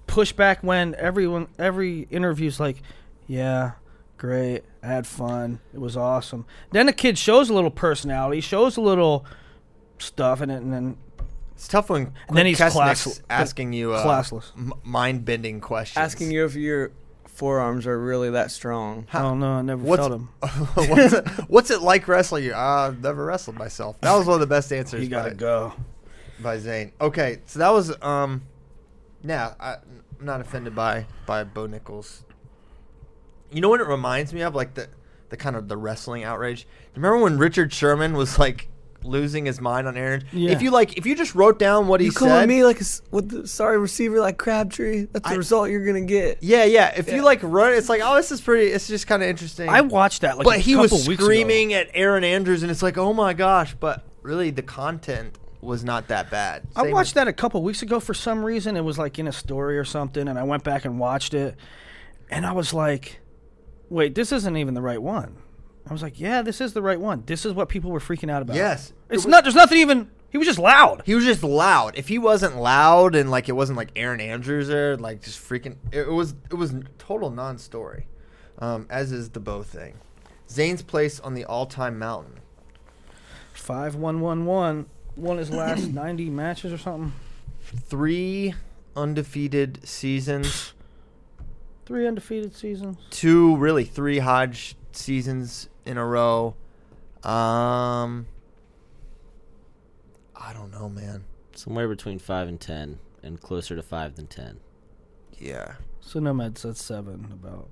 pushback 0.06 0.62
when 0.62 0.94
everyone 0.96 1.48
every 1.58 2.02
interview's 2.10 2.60
like, 2.60 2.82
yeah, 3.26 3.72
great, 4.16 4.62
I 4.82 4.86
had 4.86 5.06
fun, 5.06 5.60
it 5.74 5.80
was 5.80 5.96
awesome. 5.96 6.46
Then 6.70 6.86
the 6.86 6.92
kid 6.92 7.18
shows 7.18 7.50
a 7.50 7.54
little 7.54 7.70
personality, 7.70 8.40
shows 8.40 8.76
a 8.76 8.80
little 8.80 9.26
stuff 9.98 10.40
in 10.40 10.50
it, 10.50 10.58
and 10.62 10.72
then 10.72 10.96
It's 11.54 11.66
tough 11.68 11.90
when 11.90 12.12
And 12.28 12.36
then 12.36 12.46
he's 12.46 12.58
Kesnick's 12.58 12.72
class- 12.72 13.22
asking 13.28 13.72
you 13.72 13.92
uh, 13.92 14.04
classless. 14.06 14.52
m- 14.56 14.72
mind-bending 14.84 15.60
questions. 15.60 15.98
Asking 16.00 16.30
you 16.30 16.44
if 16.44 16.54
your 16.54 16.92
forearms 17.38 17.86
are 17.86 17.98
really 17.98 18.30
that 18.30 18.50
strong. 18.50 19.06
I 19.12 19.22
don't 19.22 19.38
know, 19.38 19.52
I 19.52 19.62
never 19.62 19.82
What's, 19.82 20.00
felt 20.00 20.10
them. 20.10 20.28
what's, 20.74 21.12
it, 21.12 21.28
what's 21.48 21.70
it 21.70 21.80
like 21.80 22.08
wrestling 22.08 22.44
you? 22.44 22.52
Uh, 22.52 22.88
I've 22.88 23.02
never 23.02 23.24
wrestled 23.24 23.56
myself. 23.56 24.00
That 24.00 24.14
was 24.16 24.26
one 24.26 24.34
of 24.34 24.40
the 24.40 24.46
best 24.46 24.72
answers. 24.72 25.02
You 25.02 25.08
gotta 25.08 25.30
by- 25.30 25.36
go. 25.36 25.72
by 26.40 26.58
Zain. 26.58 26.92
Okay, 27.00 27.38
so 27.46 27.60
that 27.60 27.70
was 27.70 27.94
um, 28.02 28.42
yeah, 29.24 29.54
I, 29.60 29.74
I'm 30.18 30.26
not 30.26 30.40
offended 30.40 30.74
by 30.74 31.06
by 31.26 31.44
Bo 31.44 31.68
Nickal. 31.68 32.22
You 33.52 33.60
know 33.60 33.68
what 33.68 33.80
it 33.80 33.86
reminds 33.86 34.34
me 34.34 34.42
of, 34.42 34.54
like 34.54 34.74
the 34.74 34.88
the 35.28 35.36
kind 35.36 35.54
of 35.56 35.68
the 35.68 35.76
wrestling 35.76 36.24
outrage. 36.24 36.66
Remember 36.94 37.18
when 37.18 37.38
Richard 37.38 37.72
Sherman 37.72 38.14
was 38.14 38.38
like 38.38 38.68
losing 39.04 39.46
his 39.46 39.60
mind 39.60 39.86
on 39.86 39.96
Erin? 39.96 40.24
Yeah. 40.32 40.50
If 40.50 40.62
you 40.62 40.70
like, 40.70 40.96
if 40.98 41.06
you 41.06 41.14
just 41.14 41.34
wrote 41.34 41.58
down 41.58 41.86
what 41.88 42.00
he 42.00 42.06
You 42.06 42.12
calling 42.12 42.34
said, 42.42 42.48
me 42.48 42.64
like 42.64 42.76
a 42.78 42.80
s- 42.80 43.02
with 43.10 43.28
the 43.30 43.46
sorry 43.48 43.78
receiver 43.78 44.20
like 44.20 44.38
Crabtree? 44.38 45.06
That's 45.12 45.28
the 45.28 45.34
I- 45.34 45.36
result 45.36 45.70
you're 45.70 45.84
gonna 45.86 46.00
get. 46.02 46.38
yeah, 46.42 46.64
yeah. 46.64 46.92
If 46.96 47.08
Yeah. 47.08 47.16
you 47.16 47.22
like 47.22 47.40
run, 47.42 47.72
it's 47.72 47.88
like, 47.88 48.00
oh, 48.04 48.16
this 48.16 48.30
is 48.32 48.40
pretty. 48.40 48.66
It's 48.72 48.86
just 48.88 49.06
kind 49.06 49.22
of 49.22 49.28
interesting. 49.28 49.68
I 49.68 49.80
watched 49.82 50.22
that 50.22 50.36
like 50.38 50.44
but 50.44 50.56
a 50.56 50.58
he 50.60 50.72
couple 50.72 50.96
was 50.98 51.08
weeks 51.08 51.22
screaming 51.22 51.72
at 51.74 51.88
Erin 51.94 52.24
Andrews, 52.24 52.62
and 52.62 52.70
it's 52.70 52.82
like, 52.82 52.98
oh 52.98 53.12
my 53.12 53.32
gosh! 53.34 53.74
But 53.78 54.04
really, 54.22 54.50
the 54.50 54.62
content 54.62 55.38
was 55.60 55.82
not 55.82 56.06
that 56.08 56.30
bad. 56.30 56.62
I 56.76 56.82
Same 56.84 56.92
watched 56.92 57.10
with- 57.10 57.14
that 57.16 57.28
a 57.28 57.32
couple 57.32 57.62
weeks 57.62 57.82
ago 57.82 57.98
for 58.00 58.14
some 58.14 58.44
reason. 58.44 58.76
It 58.76 58.84
was 58.84 58.96
like 58.98 59.18
in 59.18 59.26
a 59.26 59.32
story 59.32 59.76
or 59.78 59.84
something, 59.84 60.28
and 60.28 60.38
I 60.38 60.42
went 60.44 60.62
back 60.64 60.84
and 60.84 60.98
watched 60.98 61.34
it. 61.34 61.56
and 62.30 62.44
I 62.44 62.52
was 62.52 62.74
like, 62.74 63.20
"Wait, 63.88 64.14
this 64.14 64.32
isn't 64.32 64.56
even 64.56 64.74
the 64.74 64.82
right 64.82 65.00
one." 65.00 65.36
I 65.88 65.92
was 65.92 66.02
like, 66.02 66.20
"Yeah, 66.20 66.42
this 66.42 66.60
is 66.60 66.74
the 66.74 66.82
right 66.82 67.00
one. 67.00 67.22
This 67.26 67.46
is 67.46 67.52
what 67.52 67.68
people 67.68 67.90
were 67.90 68.00
freaking 68.00 68.30
out 68.30 68.42
about." 68.42 68.56
Yes. 68.56 68.92
it's 69.10 69.26
not. 69.26 69.44
There's 69.44 69.54
nothing 69.54 69.78
even. 69.78 70.10
He 70.30 70.36
was 70.36 70.46
just 70.46 70.58
loud. 70.58 71.02
He 71.06 71.14
was 71.14 71.24
just 71.24 71.42
loud. 71.42 71.96
If 71.96 72.08
he 72.08 72.18
wasn't 72.18 72.56
loud 72.56 73.14
and 73.14 73.30
like 73.30 73.48
it 73.48 73.52
wasn't 73.52 73.78
like 73.78 73.90
Erin 73.96 74.20
Andrews 74.20 74.68
there, 74.68 74.96
like 74.96 75.22
just 75.22 75.38
freaking, 75.38 75.76
it, 75.90 76.06
was 76.06 76.34
it 76.50 76.54
was 76.54 76.74
total 76.98 77.30
non-story. 77.30 78.06
Um, 78.58 78.86
as 78.90 79.10
is 79.10 79.30
the 79.30 79.40
bow 79.40 79.62
thing. 79.62 79.94
Zain's 80.50 80.82
place 80.82 81.18
on 81.20 81.34
the 81.34 81.44
all-time 81.44 81.98
mountain. 81.98 82.40
Five 83.54 83.94
one 83.94 84.20
one 84.20 84.44
one. 84.44 84.86
Won 85.16 85.38
his 85.38 85.50
last 85.50 85.88
ninety 85.92 86.28
matches 86.28 86.72
or 86.72 86.78
something. 86.78 87.12
Three 87.62 88.54
undefeated 88.94 89.86
seasons. 89.86 90.74
Three 91.86 92.06
undefeated 92.06 92.54
seasons. 92.54 92.98
Two 93.10 93.56
really 93.56 93.84
three 93.84 94.18
Hodge 94.18 94.76
seasons 94.92 95.68
in 95.88 95.96
a 95.96 96.06
row. 96.06 96.54
Um, 97.24 98.26
I 100.36 100.52
don't 100.52 100.70
know, 100.70 100.88
man. 100.88 101.24
Somewhere 101.54 101.88
between 101.88 102.18
five 102.18 102.46
and 102.46 102.60
ten, 102.60 102.98
and 103.22 103.40
closer 103.40 103.74
to 103.74 103.82
five 103.82 104.14
than 104.14 104.26
ten. 104.28 104.60
Yeah, 105.40 105.74
So 106.00 106.18
Nomad 106.20 106.58
said 106.58 106.76
seven 106.76 107.28
about 107.32 107.68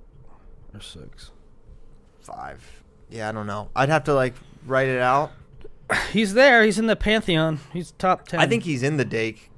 or 0.73 0.81
six. 0.81 1.31
five. 2.19 2.81
Yeah, 3.09 3.29
I 3.29 3.31
don't 3.31 3.47
know. 3.47 3.69
I'd 3.75 3.89
have 3.89 4.03
to 4.05 4.13
like 4.13 4.33
write 4.65 4.87
it 4.87 4.99
out. 4.99 5.31
He's 6.11 6.33
there. 6.33 6.63
He's 6.63 6.79
in 6.79 6.87
the 6.87 6.95
pantheon. 6.95 7.59
He's 7.71 7.91
top 7.91 8.27
ten. 8.27 8.39
I 8.39 8.47
think 8.47 8.63
he's 8.63 8.83
in 8.83 8.97
the 8.97 9.05
Dake, 9.05 9.49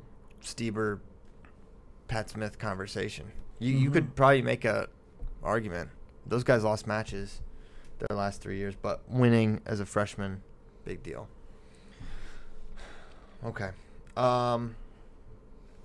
Stieber, 0.44 1.00
Pat 2.08 2.30
Smith 2.30 2.60
conversation. 2.60 3.32
You 3.60 3.74
you 3.76 3.90
could 3.92 4.16
probably 4.16 4.42
make 4.44 4.66
a 4.66 4.88
argument. 5.44 5.90
Those 6.28 6.44
guys 6.44 6.64
lost 6.64 6.86
matches 6.86 7.42
their 8.00 8.18
last 8.18 8.42
three 8.42 8.58
years, 8.58 8.76
but 8.82 9.02
winning 9.08 9.62
as 9.66 9.80
a 9.80 9.86
freshman, 9.86 10.42
big 10.86 11.04
deal. 11.04 11.28
Okay. 13.46 13.70
Um, 14.18 14.76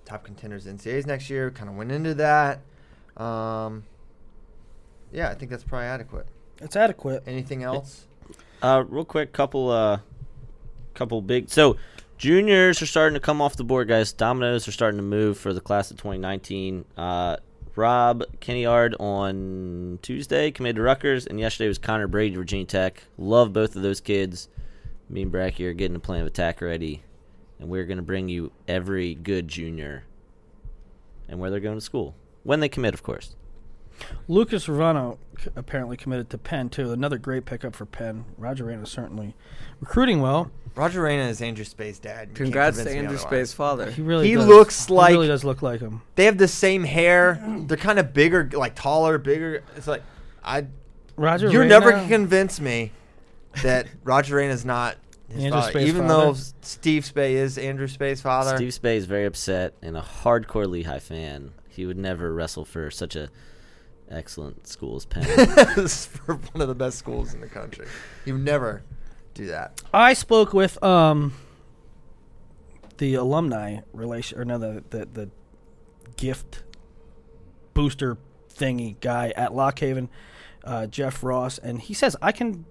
top 0.05 0.23
contenders 0.23 0.65
NCAAs 0.65 1.05
next 1.05 1.29
year. 1.29 1.51
Kind 1.51 1.69
of 1.69 1.75
went 1.75 1.91
into 1.91 2.13
that. 2.15 2.59
Um, 3.17 3.83
yeah, 5.11 5.29
I 5.29 5.35
think 5.35 5.51
that's 5.51 5.63
probably 5.63 5.87
adequate. 5.87 6.27
it's 6.59 6.75
adequate. 6.75 7.23
Anything 7.25 7.63
else? 7.63 8.07
Uh, 8.61 8.83
real 8.87 9.05
quick, 9.05 9.31
couple 9.31 9.69
uh, 9.69 9.99
couple 10.93 11.21
big. 11.21 11.49
So, 11.49 11.77
juniors 12.17 12.81
are 12.81 12.85
starting 12.85 13.13
to 13.13 13.19
come 13.19 13.41
off 13.41 13.55
the 13.55 13.63
board, 13.63 13.87
guys. 13.87 14.11
Dominoes 14.11 14.67
are 14.67 14.71
starting 14.71 14.97
to 14.97 15.03
move 15.03 15.37
for 15.37 15.53
the 15.53 15.61
class 15.61 15.91
of 15.91 15.97
2019. 15.97 16.85
Uh, 16.97 17.37
Rob 17.75 18.23
Kennyard 18.39 18.95
on 18.99 19.99
Tuesday 20.01 20.51
committed 20.51 20.77
to 20.77 20.81
Rutgers, 20.81 21.27
and 21.27 21.39
yesterday 21.39 21.67
was 21.67 21.77
Connor 21.77 22.07
Brady, 22.07 22.35
Virginia 22.35 22.65
Tech. 22.65 23.03
Love 23.17 23.51
both 23.51 23.75
of 23.75 23.81
those 23.81 23.99
kids. 23.99 24.47
Me 25.09 25.21
and 25.21 25.31
Bracky 25.31 25.65
are 25.65 25.73
getting 25.73 25.95
a 25.95 25.99
plan 25.99 26.21
of 26.21 26.27
attack 26.27 26.61
ready, 26.61 27.03
and 27.59 27.69
we're 27.69 27.85
going 27.85 27.97
to 27.97 28.03
bring 28.03 28.29
you 28.29 28.51
every 28.67 29.13
good 29.13 29.47
junior 29.47 30.05
and 31.27 31.39
where 31.39 31.49
they're 31.49 31.59
going 31.59 31.77
to 31.77 31.81
school 31.81 32.15
when 32.43 32.59
they 32.59 32.69
commit, 32.69 32.93
of 32.93 33.03
course. 33.03 33.35
Lucas 34.27 34.67
Revano 34.67 35.17
apparently 35.55 35.97
committed 35.97 36.29
to 36.29 36.37
Penn 36.37 36.69
too. 36.69 36.91
Another 36.91 37.17
great 37.17 37.45
pickup 37.45 37.75
for 37.75 37.85
Penn. 37.85 38.25
Roger 38.37 38.65
Reyna 38.65 38.85
certainly 38.85 39.35
recruiting 39.79 40.21
well. 40.21 40.51
Roger 40.75 41.01
Reyna 41.03 41.23
is 41.23 41.41
Andrew 41.41 41.63
Spade's 41.65 41.99
dad. 41.99 42.27
You 42.29 42.33
can't 42.33 42.35
Congrats 42.35 42.77
to 42.77 42.83
convince 42.83 42.93
me 42.93 42.99
Andrew 42.99 43.15
otherwise. 43.17 43.29
Spade's 43.49 43.53
father. 43.53 43.91
He 43.91 44.01
really 44.01 44.27
He 44.27 44.35
does. 44.35 44.47
looks 44.47 44.85
He 44.87 44.93
really 44.93 45.27
does 45.27 45.43
look 45.43 45.61
like 45.61 45.79
him. 45.79 46.01
They 46.15 46.25
have 46.25 46.37
the 46.37 46.47
same 46.47 46.83
hair. 46.83 47.41
They're 47.67 47.77
kind 47.77 47.97
of 47.99 48.13
bigger, 48.13 48.49
like 48.53 48.75
taller, 48.75 49.17
bigger. 49.17 49.63
It's 49.75 49.87
like 49.87 50.03
I. 50.43 50.65
Roger 51.17 51.49
You're 51.49 51.61
Reyna, 51.61 51.69
never 51.69 51.91
gonna 51.91 52.07
convince 52.09 52.59
me 52.59 52.91
that 53.63 53.87
Roger 54.03 54.35
Reyna 54.35 54.51
is 54.53 54.65
not 54.65 54.97
his 55.29 55.45
Andrew 55.45 55.59
father, 55.61 55.71
Spade's 55.71 55.87
even 55.89 56.07
father? 56.09 56.23
though 56.25 56.31
S- 56.31 56.53
Steve 56.61 57.05
Spade 57.05 57.37
is 57.37 57.57
Andrew 57.57 57.87
Spade's 57.87 58.19
father. 58.21 58.57
Steve 58.57 58.73
Spade 58.73 58.97
is 58.97 59.05
very 59.05 59.25
upset 59.25 59.73
and 59.81 59.95
a 59.95 60.01
hardcore 60.01 60.67
Lehigh 60.67 60.99
fan. 60.99 61.51
He 61.69 61.85
would 61.85 61.97
never 61.97 62.33
wrestle 62.33 62.65
for 62.65 62.91
such 62.91 63.15
a 63.15 63.29
excellent 64.11 64.67
school 64.67 64.97
as 64.97 65.05
Penn. 65.05 65.23
For 65.87 66.35
one 66.35 66.61
of 66.61 66.67
the 66.67 66.75
best 66.75 66.97
schools 66.99 67.33
in 67.33 67.41
the 67.41 67.47
country. 67.47 67.87
You 68.25 68.33
would 68.33 68.43
never 68.43 68.83
do 69.35 69.45
that. 69.47 69.81
I 69.93 70.13
spoke 70.13 70.51
with 70.53 70.81
um 70.83 71.33
the 72.97 73.13
alumni 73.15 73.79
relation 73.93 74.39
or 74.39 74.45
no 74.45 74.57
the 74.57 74.83
the, 74.89 75.05
the 75.13 75.29
gift 76.17 76.63
booster 77.73 78.17
thingy 78.53 78.97
guy 79.01 79.33
at 79.35 79.53
Lock 79.53 79.77
Haven, 79.79 80.07
uh, 80.63 80.87
Jeff 80.87 81.23
Ross, 81.23 81.57
and 81.57 81.81
he 81.81 81.93
says 81.93 82.15
I 82.21 82.31
can 82.31 82.65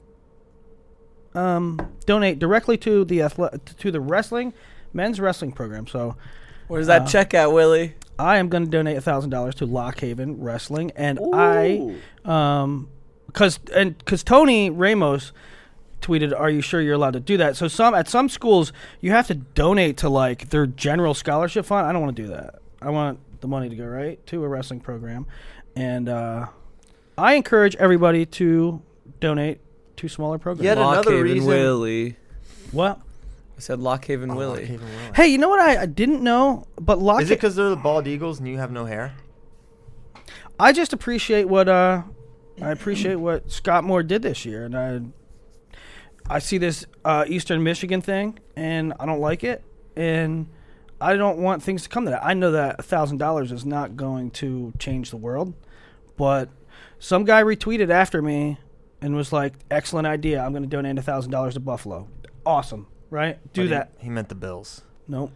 um 1.35 1.93
donate 2.07 2.39
directly 2.39 2.77
to 2.79 3.05
the 3.05 3.19
athle- 3.21 3.63
to 3.77 3.91
the 3.91 4.01
wrestling 4.01 4.53
men's 4.93 5.21
wrestling 5.21 5.53
program. 5.53 5.87
So 5.87 6.17
Where's 6.69 6.87
that 6.87 7.03
Uh, 7.03 7.07
check 7.07 7.35
at, 7.35 7.53
Willie? 7.53 7.95
I 8.19 8.39
am 8.39 8.49
going 8.49 8.65
to 8.65 8.71
donate 8.71 9.03
thousand 9.03 9.31
dollars 9.31 9.57
to 9.57 9.67
Lock 9.67 10.01
Haven 10.01 10.41
Wrestling, 10.41 10.93
and 10.97 11.19
I 11.35 11.95
um 12.25 12.89
because 13.27 13.59
and 13.75 13.99
because 13.99 14.23
Tony 14.25 14.71
Ramos 14.71 15.33
tweeted, 16.05 16.39
"Are 16.39 16.51
you 16.51 16.61
sure 16.61 16.81
you're 16.81 16.95
allowed 16.95 17.15
to 17.15 17.21
do 17.21 17.37
that?" 17.39 17.57
So 17.57 17.67
some 17.69 17.95
at 17.95 18.09
some 18.09 18.29
schools 18.29 18.73
you 19.01 19.11
have 19.11 19.27
to 19.29 19.35
donate 19.35 19.97
to 19.99 20.09
like 20.09 20.51
their 20.51 20.67
general 20.67 21.15
scholarship 21.15 21.67
fund. 21.67 21.87
I 21.87 21.93
don't 21.93 22.03
want 22.03 22.15
to 22.17 22.23
do 22.23 22.29
that. 22.29 22.57
I 22.83 22.91
want 22.91 23.19
the 23.41 23.49
money 23.49 23.69
to 23.69 23.77
go 23.77 23.85
right 23.87 24.25
to 24.27 24.45
a 24.45 24.49
wrestling 24.49 24.81
program, 24.81 25.27
and 25.75 26.09
uh, 26.09 26.47
I 27.19 27.35
encourage 27.35 27.75
everybody 27.77 28.27
to 28.27 28.83
donate 29.21 29.61
to 29.97 30.09
smaller 30.09 30.39
programs. 30.39 30.65
Yet 30.65 30.79
another 30.79 30.97
Lock 30.97 31.05
Haven 31.09 31.23
reason- 31.23 31.49
Willie. 31.49 32.17
What? 32.73 33.01
I 33.57 33.61
said 33.61 33.79
Lock 33.79 34.05
Haven 34.07 34.33
Oh, 34.33 34.35
Willie. 34.37 34.61
Lock 34.63 34.69
Haven 34.69 34.87
Willie. 34.87 35.13
Hey, 35.15 35.29
you 35.29 35.39
know 35.39 35.49
what 35.49 35.61
I, 35.61 35.83
I 35.83 35.87
didn't 35.87 36.23
know, 36.23 36.67
but 36.81 36.99
Lock 36.99 37.21
Haven. 37.21 37.25
Is 37.27 37.31
it 37.31 37.37
because 37.37 37.55
they're 37.57 37.69
the 37.71 37.77
bald 37.77 38.07
eagles 38.09 38.41
and 38.41 38.49
you 38.49 38.59
have 38.59 38.73
no 38.73 38.85
hair? 38.87 39.15
I 40.59 40.73
just 40.73 40.93
appreciate 40.93 41.45
what 41.49 41.69
uh, 41.69 42.03
I 42.61 42.71
appreciate 42.71 43.17
what 43.17 43.51
Scott 43.51 43.85
Moore 43.85 44.03
did 44.03 44.23
this 44.23 44.45
year, 44.45 44.65
and 44.65 44.77
I 44.77 45.01
I 46.29 46.39
see 46.39 46.59
this 46.59 46.87
uh, 47.05 47.25
Eastern 47.29 47.63
Michigan 47.63 48.01
thing, 48.01 48.39
and 48.57 48.95
I 48.99 49.07
don't 49.07 49.21
like 49.21 49.45
it, 49.45 49.63
and 49.95 50.47
I 51.01 51.17
don't 51.17 51.39
want 51.39 51.63
things 51.63 51.83
to 51.83 51.89
come 51.89 52.05
to 52.07 52.13
that. 52.13 52.25
I 52.25 52.35
know 52.35 52.53
that 52.53 52.85
thousand 52.85 53.19
dollars 53.19 53.53
is 53.53 53.67
not 53.67 53.97
going 53.97 54.31
to 54.33 54.73
change 54.79 55.11
the 55.11 55.17
world, 55.19 55.53
but 56.17 56.49
some 56.99 57.25
guy 57.25 57.43
retweeted 57.43 57.91
after 57.91 58.23
me 58.23 58.59
and 59.03 59.15
was 59.15 59.33
like, 59.33 59.55
"Excellent 59.71 60.07
idea! 60.07 60.41
I'm 60.43 60.53
going 60.53 60.63
to 60.63 60.69
donate 60.69 60.99
thousand 61.05 61.31
dollars 61.31 61.55
to 61.55 61.61
Buffalo. 61.61 62.09
Awesome, 62.47 62.87
right? 63.11 63.39
Do 63.53 63.63
But 63.63 63.65
he- 63.65 63.69
that." 63.71 63.93
He, 63.99 64.09
meant 64.09 64.29
the 64.31 64.35
Bills. 64.35 64.83
Nope. 65.07 65.33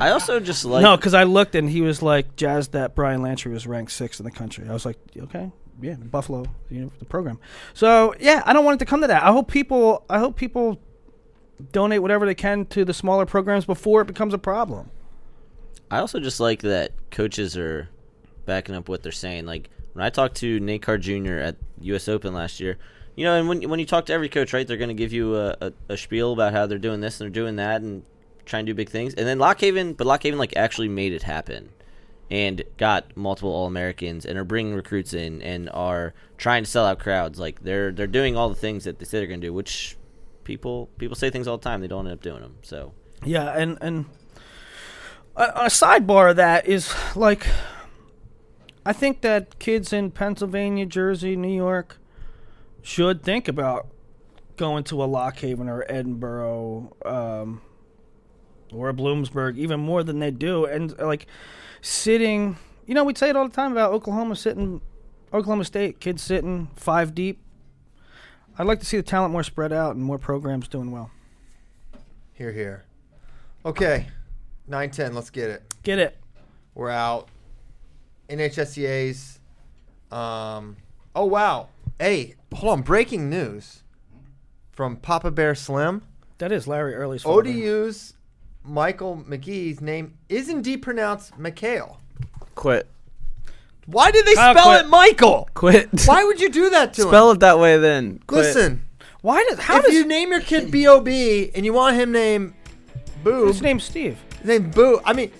I 0.00 0.10
also 0.10 0.40
just 0.40 0.64
like 0.64 0.82
no, 0.82 0.96
because 0.96 1.14
I 1.14 1.22
looked 1.22 1.54
and 1.54 1.70
he 1.70 1.80
was 1.80 2.02
like 2.02 2.34
jazzed 2.34 2.72
that 2.72 2.96
Brian 2.96 3.22
Lantry 3.22 3.52
was 3.52 3.64
ranked 3.64 3.92
sixth 3.92 4.18
in 4.18 4.24
the 4.24 4.32
country. 4.32 4.68
I 4.68 4.72
was 4.72 4.84
like, 4.84 4.96
okay, 5.16 5.52
yeah, 5.80 5.94
Buffalo, 5.94 6.44
you 6.70 6.82
know, 6.82 6.92
the 6.98 7.04
program. 7.04 7.38
So 7.74 8.14
yeah, 8.20 8.42
I 8.46 8.52
don't 8.52 8.64
want 8.64 8.76
it 8.76 8.84
to 8.84 8.88
come 8.88 9.00
to 9.02 9.06
that. 9.06 9.22
I 9.22 9.32
hope 9.32 9.48
people, 9.50 10.04
I 10.08 10.18
hope 10.18 10.36
people 10.36 10.80
donate 11.72 12.02
whatever 12.02 12.26
they 12.26 12.34
can 12.34 12.66
to 12.66 12.84
the 12.84 12.94
smaller 12.94 13.26
programs 13.26 13.64
before 13.64 14.02
it 14.02 14.06
becomes 14.06 14.34
a 14.34 14.38
problem. 14.38 14.90
I 15.90 15.98
also 15.98 16.20
just 16.20 16.40
like 16.40 16.62
that 16.62 16.92
coaches 17.10 17.56
are 17.56 17.88
backing 18.46 18.74
up 18.74 18.88
what 18.88 19.02
they're 19.02 19.12
saying. 19.12 19.46
Like 19.46 19.70
when 19.92 20.04
I 20.04 20.10
talked 20.10 20.36
to 20.36 20.60
Nate 20.60 20.82
Carr 20.82 20.98
Jr. 20.98 21.34
at 21.34 21.56
U.S. 21.80 22.08
Open 22.08 22.32
last 22.32 22.60
year, 22.60 22.78
you 23.16 23.24
know, 23.24 23.36
and 23.36 23.48
when 23.48 23.68
when 23.68 23.80
you 23.80 23.86
talk 23.86 24.06
to 24.06 24.12
every 24.12 24.28
coach, 24.28 24.52
right, 24.52 24.66
they're 24.66 24.76
going 24.76 24.88
to 24.88 24.94
give 24.94 25.12
you 25.12 25.36
a, 25.36 25.56
a, 25.60 25.72
a 25.90 25.96
spiel 25.96 26.32
about 26.32 26.52
how 26.52 26.66
they're 26.66 26.78
doing 26.78 27.00
this 27.00 27.20
and 27.20 27.26
they're 27.26 27.42
doing 27.42 27.56
that 27.56 27.82
and 27.82 28.04
trying 28.44 28.66
to 28.66 28.72
do 28.72 28.76
big 28.76 28.88
things. 28.88 29.14
And 29.14 29.26
then 29.26 29.38
Lock 29.38 29.60
Haven, 29.60 29.94
but 29.94 30.06
Lock 30.06 30.22
Haven 30.22 30.38
like 30.38 30.56
actually 30.56 30.88
made 30.88 31.12
it 31.12 31.22
happen 31.22 31.70
and 32.30 32.62
got 32.76 33.16
multiple 33.16 33.50
All 33.50 33.66
Americans 33.66 34.24
and 34.24 34.38
are 34.38 34.44
bringing 34.44 34.74
recruits 34.74 35.12
in 35.12 35.42
and 35.42 35.68
are 35.70 36.14
trying 36.38 36.64
to 36.64 36.70
sell 36.70 36.86
out 36.86 36.98
crowds. 36.98 37.38
Like 37.38 37.62
they're 37.62 37.90
they're 37.90 38.06
doing 38.06 38.36
all 38.36 38.48
the 38.48 38.54
things 38.54 38.84
that 38.84 38.98
they 38.98 39.04
say 39.04 39.18
they're 39.18 39.26
going 39.26 39.40
to 39.40 39.46
do, 39.48 39.52
which 39.52 39.96
people 40.44 40.88
people 40.98 41.16
say 41.16 41.30
things 41.30 41.48
all 41.48 41.58
the 41.58 41.64
time, 41.64 41.80
they 41.80 41.88
don't 41.88 42.06
end 42.06 42.14
up 42.14 42.22
doing 42.22 42.40
them. 42.40 42.56
So 42.62 42.92
Yeah, 43.24 43.50
and 43.56 43.78
and 43.80 44.06
a, 45.36 45.42
a 45.42 45.66
sidebar 45.66 46.30
of 46.30 46.36
that 46.36 46.66
is 46.66 46.94
like, 47.16 47.46
I 48.86 48.92
think 48.92 49.22
that 49.22 49.58
kids 49.58 49.92
in 49.92 50.10
Pennsylvania, 50.10 50.86
Jersey, 50.86 51.36
New 51.36 51.54
York 51.54 51.98
should 52.82 53.22
think 53.22 53.48
about 53.48 53.88
going 54.56 54.84
to 54.84 55.02
a 55.02 55.06
Lock 55.06 55.38
Haven 55.38 55.68
or 55.68 55.84
Edinboro 55.88 57.06
um, 57.06 57.62
or 58.72 58.88
a 58.88 58.94
Bloomsburg 58.94 59.56
even 59.56 59.80
more 59.80 60.02
than 60.02 60.18
they 60.18 60.30
do, 60.30 60.64
and 60.64 60.96
like 60.98 61.26
sitting. 61.80 62.56
You 62.86 62.94
know, 62.94 63.04
we'd 63.04 63.18
say 63.18 63.30
it 63.30 63.36
all 63.36 63.48
the 63.48 63.54
time 63.54 63.72
about 63.72 63.92
Oklahoma 63.92 64.34
sitting, 64.36 64.80
Oklahoma 65.32 65.64
State 65.64 66.00
kids 66.00 66.22
sitting 66.22 66.68
five 66.74 67.14
deep. 67.14 67.40
I'd 68.58 68.66
like 68.66 68.80
to 68.80 68.86
see 68.86 68.96
the 68.96 69.02
talent 69.02 69.32
more 69.32 69.44
spread 69.44 69.72
out 69.72 69.94
and 69.94 70.04
more 70.04 70.18
programs 70.18 70.68
doing 70.68 70.90
well. 70.90 71.10
Here, 72.32 72.52
here. 72.52 72.84
Okay, 73.64 74.06
nine 74.66 74.90
ten. 74.90 75.14
Let's 75.14 75.30
get 75.30 75.50
it. 75.50 75.62
Get 75.82 75.98
it? 75.98 76.18
We're 76.74 76.90
out. 76.90 77.28
NHSCA's 78.28 79.40
Um. 80.10 80.76
Oh 81.14 81.24
wow. 81.26 81.68
Hey, 81.98 82.36
hold 82.54 82.72
on. 82.72 82.82
Breaking 82.82 83.28
news 83.28 83.82
from 84.72 84.96
Papa 84.96 85.30
Bear 85.30 85.54
Slim. 85.54 86.02
That 86.38 86.52
is 86.52 86.66
Larry 86.66 86.94
Early's 86.94 87.22
father. 87.22 87.50
ODU's 87.50 88.14
Michael 88.64 89.24
McGee's 89.28 89.80
name 89.80 90.14
is 90.28 90.48
indeed 90.48 90.78
pronounced 90.78 91.38
Mikhail. 91.38 91.98
Quit. 92.54 92.88
Why 93.86 94.10
did 94.10 94.26
they 94.26 94.34
Kyle, 94.34 94.54
spell 94.54 94.66
quit. 94.66 94.84
it 94.84 94.88
Michael? 94.88 95.48
Quit. 95.54 95.88
Why 96.06 96.24
would 96.24 96.40
you 96.40 96.50
do 96.50 96.70
that 96.70 96.94
to 96.94 97.02
him? 97.02 97.08
Spell 97.08 97.30
it 97.32 97.40
that 97.40 97.58
way 97.58 97.78
then. 97.78 98.20
Quit. 98.26 98.44
Listen, 98.44 98.84
Why 99.22 99.44
does 99.48 99.58
how 99.58 99.78
if 99.78 99.86
does 99.86 99.94
you 99.94 100.06
name 100.06 100.30
your 100.30 100.40
kid 100.40 100.70
B 100.70 100.86
O 100.86 101.00
B 101.00 101.50
and 101.54 101.64
you 101.64 101.72
want 101.72 101.96
him 101.96 102.12
named 102.12 102.54
Boo? 103.24 103.46
his 103.46 103.62
name's 103.62 103.84
Steve? 103.84 104.18
His 104.38 104.46
name 104.46 104.70
Boo. 104.70 105.00
I 105.04 105.12
mean, 105.12 105.32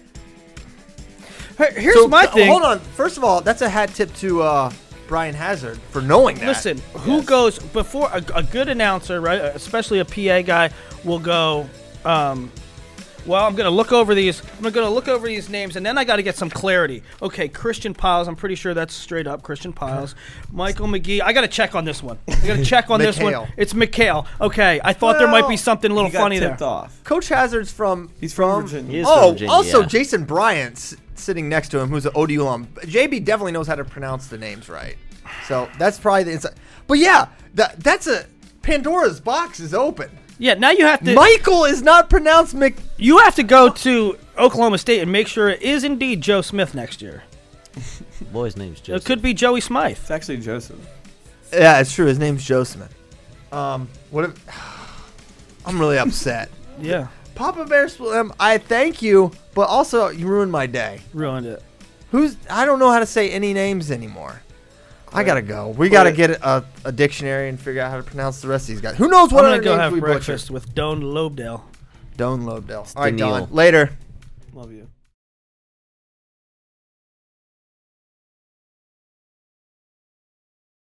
Here's 1.69 1.95
so, 1.95 2.09
my 2.09 2.25
uh, 2.25 2.31
thing. 2.33 2.49
Hold 2.49 2.63
on. 2.63 2.79
First 2.81 3.19
of 3.19 3.25
all, 3.25 3.41
that's 3.41 3.63
a 3.63 3.69
hat 3.69 3.95
tip 3.95 4.13
to 4.17 4.43
uh, 4.43 4.73
Brian 5.07 5.35
Hazard 5.35 5.79
for 5.91 6.01
knowing 6.01 6.37
that. 6.39 6.47
Listen, 6.47 6.79
who 6.95 7.23
goes 7.23 7.59
before 7.59 8.09
a, 8.13 8.25
a 8.35 8.43
good 8.43 8.69
announcer, 8.69 9.21
right? 9.21 9.41
Especially 9.41 9.99
a 9.99 10.05
PA 10.05 10.43
guy, 10.43 10.71
will 11.05 11.19
go. 11.19 11.69
Um, 12.05 12.51
well, 13.27 13.47
I'm 13.47 13.55
gonna 13.55 13.71
look 13.71 13.93
over 13.93 14.15
these. 14.15 14.43
I'm 14.59 14.71
gonna 14.71 14.91
look 14.91 15.09
over 15.09 15.27
these 15.27 15.49
names, 15.49 15.77
and 15.77 15.85
then 15.85 15.99
I 15.99 16.05
got 16.05 16.17
to 16.17 16.23
get 16.23 16.37
some 16.37 16.51
clarity. 16.51 17.03
Okay, 17.23 17.49
Christian 17.49 17.95
Pyles. 17.95 18.29
I'm 18.29 18.37
pretty 18.37 18.55
sure 18.55 18.75
that's 18.75 18.95
straight 18.95 19.27
up 19.27 19.43
Christian 19.43 19.73
Pyles. 19.73 20.15
Michael 20.53 20.87
McGee. 20.87 21.21
I 21.23 21.33
got 21.33 21.43
to 21.43 21.49
check 21.49 21.75
on 21.75 21.85
this 21.85 22.03
one. 22.03 22.19
I 22.29 22.47
got 22.47 22.57
to 22.57 22.65
check 22.65 22.91
on 22.91 23.01
this 23.01 23.19
one. 23.19 23.49
It's 23.57 23.75
Mikhail. 23.75 24.27
Okay, 24.41 24.81
I 24.83 24.93
thought 24.93 25.19
there 25.19 25.29
might 25.29 25.49
be 25.49 25.57
something 25.57 25.91
a 25.91 25.95
little 25.95 26.11
He 26.11 26.15
got 26.15 26.23
funny 26.23 26.39
there. 26.39 26.57
off. 26.63 27.03
Coach 27.05 27.29
Hazard's 27.29 27.73
from. 27.73 28.11
He's 28.21 28.35
from 28.35 28.63
Virginia. 28.63 28.91
He 28.91 28.99
is 28.99 29.07
oh, 29.09 29.23
from 29.23 29.33
Virginia, 29.33 29.53
also 29.53 29.81
yeah. 29.81 29.87
Jason 29.87 30.25
Bryant's 30.25 30.97
sitting 31.15 31.49
next 31.49 31.69
to 31.71 31.79
him, 31.79 31.89
who's 31.89 32.07
an 32.07 32.13
ODU 32.15 32.43
alum. 32.43 32.67
JB 32.83 33.25
definitely 33.25 33.53
knows 33.53 33.67
how 33.67 33.75
to 33.75 33.85
pronounce 33.85 34.29
the 34.29 34.39
names 34.39 34.69
right. 34.69 34.97
So 35.47 35.69
that's 35.79 35.99
probably 35.99 36.25
the 36.25 36.33
inside. 36.33 36.55
But 36.87 36.99
yeah, 36.99 37.29
that 37.55 37.81
that's 37.81 38.07
a 38.07 38.27
Pandora's 38.63 39.21
box 39.21 39.61
is 39.61 39.75
open. 39.75 40.11
Yeah, 40.41 40.55
now 40.55 40.71
you 40.71 40.87
have 40.87 41.05
to. 41.05 41.15
Michael 41.15 41.67
is 41.67 41.83
not 41.83 42.09
pronounced 42.09 42.55
Mc. 42.55 42.75
you 42.97 43.19
have 43.19 43.35
to 43.35 43.43
go 43.43 43.69
to 43.69 44.19
Oklahoma 44.39 44.79
State 44.79 45.01
and 45.03 45.13
make 45.13 45.29
sure 45.29 45.51
it 45.51 45.61
is 45.61 45.85
indeed 45.85 46.23
Joe 46.23 46.41
Smith 46.41 46.75
next 46.75 47.03
year. 47.03 47.23
Boy's 48.33 48.57
name's 48.57 48.81
Joe 48.81 48.95
It 48.95 49.05
could 49.05 49.21
be 49.21 49.35
Joey 49.35 49.61
Smythe. 49.61 49.99
It's 49.99 50.11
actually 50.11 50.39
Joseph. 50.39 50.79
Yeah, 51.53 51.79
it's 51.81 51.93
true. 51.95 52.07
His 52.07 52.19
name's 52.19 52.43
Joe 52.43 52.65
Smith. 52.65 52.95
Um, 53.53 53.89
what 54.11 54.25
if? 54.25 54.35
I'm 55.67 55.79
really 55.79 55.99
upset. 55.99 56.51
Yeah, 56.81 57.09
Papa 57.35 57.67
Bear 57.67 57.89
Slim, 57.91 58.33
I 58.41 58.57
thank 58.57 59.03
you, 59.03 59.33
but 59.55 59.69
also 59.69 60.09
you 60.09 60.27
ruined 60.27 60.51
my 60.51 60.67
day. 60.67 61.03
ruined 61.13 61.45
it. 61.45 61.63
Who's? 62.11 62.39
I 62.49 62.65
don't 62.65 62.79
know 62.79 62.91
how 62.91 63.01
to 63.01 63.07
say 63.07 63.29
any 63.29 63.53
names 63.53 63.91
anymore. 63.91 64.41
I 65.13 65.25
gotta 65.25 65.43
go. 65.43 65.69
We 65.71 65.89
oh, 65.89 65.91
gotta 65.91 66.13
get 66.13 66.31
a, 66.31 66.65
a 66.85 66.93
dictionary 66.93 67.49
and 67.49 67.59
figure 67.59 67.83
out 67.83 67.91
how 67.91 67.97
to 67.97 68.03
pronounce 68.03 68.41
the 68.41 68.49
rest 68.49 68.65
of 68.65 68.75
these 68.75 68.81
guys. 68.81 68.97
Who 68.97 69.09
knows 69.09 69.33
what 69.33 69.45
I'm 69.45 69.53
other 69.53 69.57
gonna 69.57 69.65
go 69.65 69.71
names 69.73 69.83
have 69.83 69.93
we 69.93 70.01
breakfast 70.01 70.51
with 70.51 70.75
Doan 70.75 71.03
Lobedale. 71.03 71.63
butchered? 71.63 72.17
Don 72.17 72.43
Lobedale. 72.43 72.93
All 72.97 73.05
right, 73.05 73.17
Daniil. 73.17 73.47
Don. 73.47 73.55
Later. 73.55 73.91
Love 74.53 74.73
you. 74.73 74.89